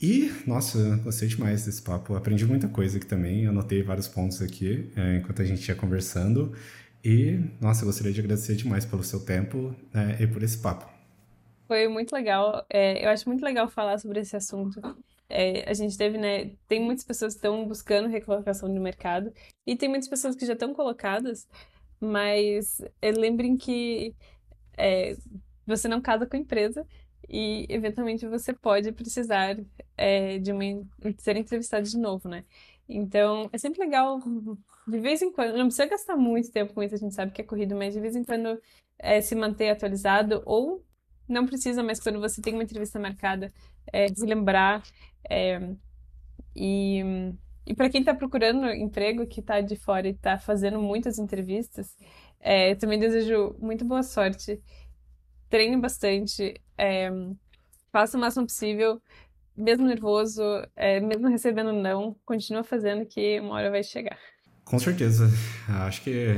E, 0.00 0.30
nossa, 0.46 0.96
gostei 0.98 1.28
demais 1.28 1.64
desse 1.64 1.80
papo. 1.80 2.14
Aprendi 2.14 2.44
muita 2.44 2.68
coisa 2.68 2.98
aqui 2.98 3.06
também. 3.06 3.46
Anotei 3.46 3.82
vários 3.82 4.06
pontos 4.06 4.42
aqui 4.42 4.90
é, 4.96 5.16
enquanto 5.16 5.40
a 5.40 5.44
gente 5.44 5.66
ia 5.66 5.74
conversando. 5.74 6.54
E, 7.02 7.40
nossa, 7.60 7.84
gostaria 7.84 8.12
de 8.12 8.20
agradecer 8.20 8.56
demais 8.56 8.84
pelo 8.84 9.02
seu 9.02 9.24
tempo 9.24 9.74
é, 9.94 10.22
e 10.22 10.26
por 10.26 10.42
esse 10.42 10.58
papo. 10.58 10.86
Foi 11.66 11.88
muito 11.88 12.12
legal. 12.12 12.64
É, 12.68 13.04
eu 13.04 13.10
acho 13.10 13.28
muito 13.28 13.42
legal 13.42 13.68
falar 13.68 13.98
sobre 13.98 14.20
esse 14.20 14.36
assunto. 14.36 14.80
É, 15.28 15.68
a 15.68 15.72
gente 15.72 15.96
teve, 15.96 16.18
né? 16.18 16.52
Tem 16.68 16.80
muitas 16.80 17.04
pessoas 17.04 17.34
que 17.34 17.38
estão 17.38 17.66
buscando 17.66 18.08
recolocação 18.08 18.68
no 18.68 18.80
mercado 18.80 19.32
e 19.66 19.76
tem 19.76 19.88
muitas 19.88 20.08
pessoas 20.08 20.36
que 20.36 20.46
já 20.46 20.52
estão 20.52 20.72
colocadas, 20.72 21.48
mas 22.00 22.80
é, 23.02 23.10
lembrem 23.10 23.56
que 23.56 24.14
é, 24.76 25.16
você 25.66 25.88
não 25.88 26.00
casa 26.00 26.26
com 26.26 26.36
a 26.36 26.40
empresa 26.40 26.86
e 27.28 27.66
eventualmente 27.68 28.26
você 28.26 28.52
pode 28.52 28.92
precisar 28.92 29.56
é, 29.96 30.38
de, 30.38 30.52
uma, 30.52 30.62
de 30.64 31.22
ser 31.22 31.36
entrevistado 31.36 31.86
de 31.86 31.98
novo, 31.98 32.28
né? 32.28 32.44
Então, 32.88 33.48
é 33.52 33.58
sempre 33.58 33.80
legal, 33.80 34.20
de 34.86 35.00
vez 35.00 35.22
em 35.22 35.32
quando, 35.32 35.56
não 35.56 35.66
precisa 35.66 35.86
gastar 35.86 36.16
muito 36.16 36.50
tempo 36.50 36.72
com 36.72 36.82
isso, 36.82 36.94
a 36.94 36.98
gente 36.98 37.14
sabe 37.14 37.32
que 37.32 37.40
é 37.40 37.44
corrido, 37.44 37.74
mas 37.76 37.94
de 37.94 38.00
vez 38.00 38.14
em 38.14 38.24
quando 38.24 38.60
é, 38.98 39.20
se 39.20 39.34
manter 39.34 39.70
atualizado, 39.70 40.42
ou 40.46 40.84
não 41.28 41.46
precisa, 41.46 41.82
mas 41.82 42.00
quando 42.00 42.20
você 42.20 42.40
tem 42.40 42.54
uma 42.54 42.62
entrevista 42.62 42.98
marcada, 43.00 43.52
é, 43.92 44.08
se 44.08 44.24
lembrar. 44.24 44.82
É, 45.28 45.60
e 46.54 47.02
e 47.66 47.74
para 47.74 47.90
quem 47.90 48.00
está 48.00 48.14
procurando 48.14 48.68
emprego, 48.70 49.26
que 49.26 49.40
está 49.40 49.60
de 49.60 49.74
fora 49.76 50.06
e 50.06 50.12
está 50.12 50.38
fazendo 50.38 50.80
muitas 50.80 51.18
entrevistas, 51.18 51.96
é, 52.40 52.70
eu 52.70 52.78
também 52.78 52.98
desejo 52.98 53.56
muito 53.58 53.84
boa 53.84 54.04
sorte. 54.04 54.62
Treine 55.48 55.76
bastante, 55.76 56.60
é, 56.78 57.10
faça 57.92 58.16
o 58.16 58.20
máximo 58.20 58.46
possível, 58.46 59.00
mesmo 59.56 59.86
nervoso, 59.86 60.42
é, 60.74 61.00
mesmo 61.00 61.28
recebendo 61.28 61.72
não, 61.72 62.16
continua 62.24 62.62
fazendo 62.62 63.06
que 63.06 63.40
uma 63.40 63.54
hora 63.54 63.70
vai 63.70 63.82
chegar. 63.82 64.18
Com 64.64 64.78
certeza. 64.78 65.30
Acho 65.68 66.02
que 66.02 66.36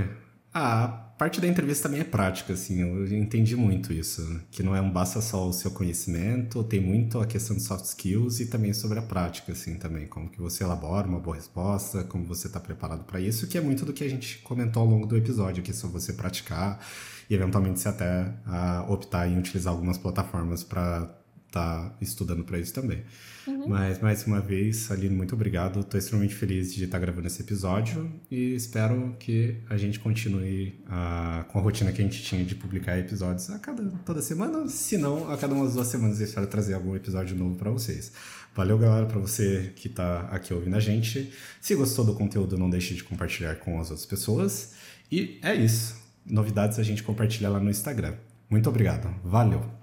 a 0.52 0.89
parte 1.19 1.40
da 1.40 1.48
entrevista 1.48 1.89
também 1.89 2.01
é 2.01 2.05
prática, 2.05 2.52
assim, 2.52 2.81
eu 2.81 3.06
entendi 3.16 3.56
muito 3.56 3.93
isso, 3.93 4.40
que 4.51 4.62
não 4.62 4.74
é 4.74 4.81
um 4.81 4.90
basta 4.90 5.20
só 5.20 5.48
o 5.48 5.52
seu 5.52 5.70
conhecimento, 5.70 6.62
tem 6.62 6.81
muito 6.81 7.19
a 7.19 7.27
questão 7.27 7.56
de 7.56 7.62
soft 7.62 7.85
skills 7.86 8.39
e 8.40 8.47
também 8.47 8.73
sobre 8.73 8.98
a 8.98 9.02
prática, 9.02 9.52
assim, 9.52 9.77
também, 9.78 10.06
como 10.06 10.31
que 10.31 10.40
você 10.40 10.62
elabora 10.62 11.09
uma 11.09 11.19
boa 11.19 11.36
resposta, 11.36 12.05
como 12.05 12.24
você 12.24 12.47
está 12.47 12.60
preparado 12.60 13.05
para 13.05 13.20
isso, 13.20 13.48
que 13.48 13.59
é 13.59 13.60
muito 13.60 13.85
do 13.85 13.93
que 13.93 14.05
a 14.05 14.09
gente 14.09 14.39
comentou 14.39 14.82
ao 14.82 14.89
longo 14.89 15.06
do 15.06 15.16
episódio, 15.16 15.62
que 15.62 15.73
é 15.73 15.74
só 15.74 15.89
você 15.89 16.12
praticar 16.12 16.81
e 17.28 17.34
eventualmente 17.34 17.80
se 17.80 17.88
até 17.88 18.34
uh, 18.46 18.90
optar 18.90 19.28
em 19.28 19.38
utilizar 19.38 19.72
algumas 19.72 19.98
plataformas 19.98 20.62
para 20.62 21.14
estar 21.48 21.90
tá 21.90 21.96
estudando 22.00 22.44
para 22.44 22.59
isso 22.59 22.72
também. 22.74 23.02
Uhum. 23.46 23.68
Mas, 23.68 24.00
mais 24.00 24.26
uma 24.26 24.40
vez, 24.40 24.90
Aline, 24.90 25.14
muito 25.14 25.34
obrigado. 25.34 25.80
Estou 25.80 25.98
extremamente 25.98 26.34
feliz 26.34 26.74
de 26.74 26.84
estar 26.84 26.98
gravando 26.98 27.26
esse 27.26 27.40
episódio 27.40 28.12
e 28.30 28.55
espero 28.55 29.16
que 29.18 29.56
a 29.68 29.76
gente 29.76 29.98
continue 29.98 30.78
uh, 30.86 31.44
com 31.44 31.59
a 31.59 31.62
rotina 31.62 31.90
que 31.90 32.02
a 32.02 32.05
gente 32.05 32.22
tinha 32.22 32.44
de 32.44 32.55
publicar 32.55 32.98
episódios 32.98 33.48
a 33.50 33.59
cada 33.59 33.82
toda 34.05 34.20
semana, 34.20 34.68
se 34.68 34.98
não, 34.98 35.30
a 35.30 35.36
cada 35.38 35.55
umas 35.55 35.74
duas 35.74 35.88
semanas 35.88 36.20
eu 36.20 36.26
espero 36.26 36.46
trazer 36.46 36.74
algum 36.74 36.94
episódio 36.94 37.34
novo 37.34 37.56
para 37.56 37.70
vocês. 37.70 38.12
Valeu, 38.55 38.76
galera, 38.76 39.06
para 39.06 39.18
você 39.18 39.72
que 39.76 39.88
está 39.88 40.22
aqui 40.32 40.52
ouvindo 40.52 40.76
a 40.76 40.80
gente. 40.80 41.32
Se 41.60 41.74
gostou 41.74 42.05
do 42.05 42.14
conteúdo, 42.14 42.59
não 42.59 42.68
deixe 42.68 42.94
de 42.94 43.05
compartilhar 43.05 43.55
com 43.56 43.80
as 43.80 43.90
outras 43.90 44.05
pessoas. 44.05 44.72
E 45.10 45.38
é 45.42 45.55
isso. 45.55 46.07
Novidades 46.30 46.78
a 46.78 46.82
gente 46.82 47.02
compartilha 47.02 47.48
lá 47.48 47.60
no 47.60 47.70
Instagram. 47.70 48.14
Muito 48.50 48.68
obrigado. 48.68 49.14
Valeu! 49.24 49.62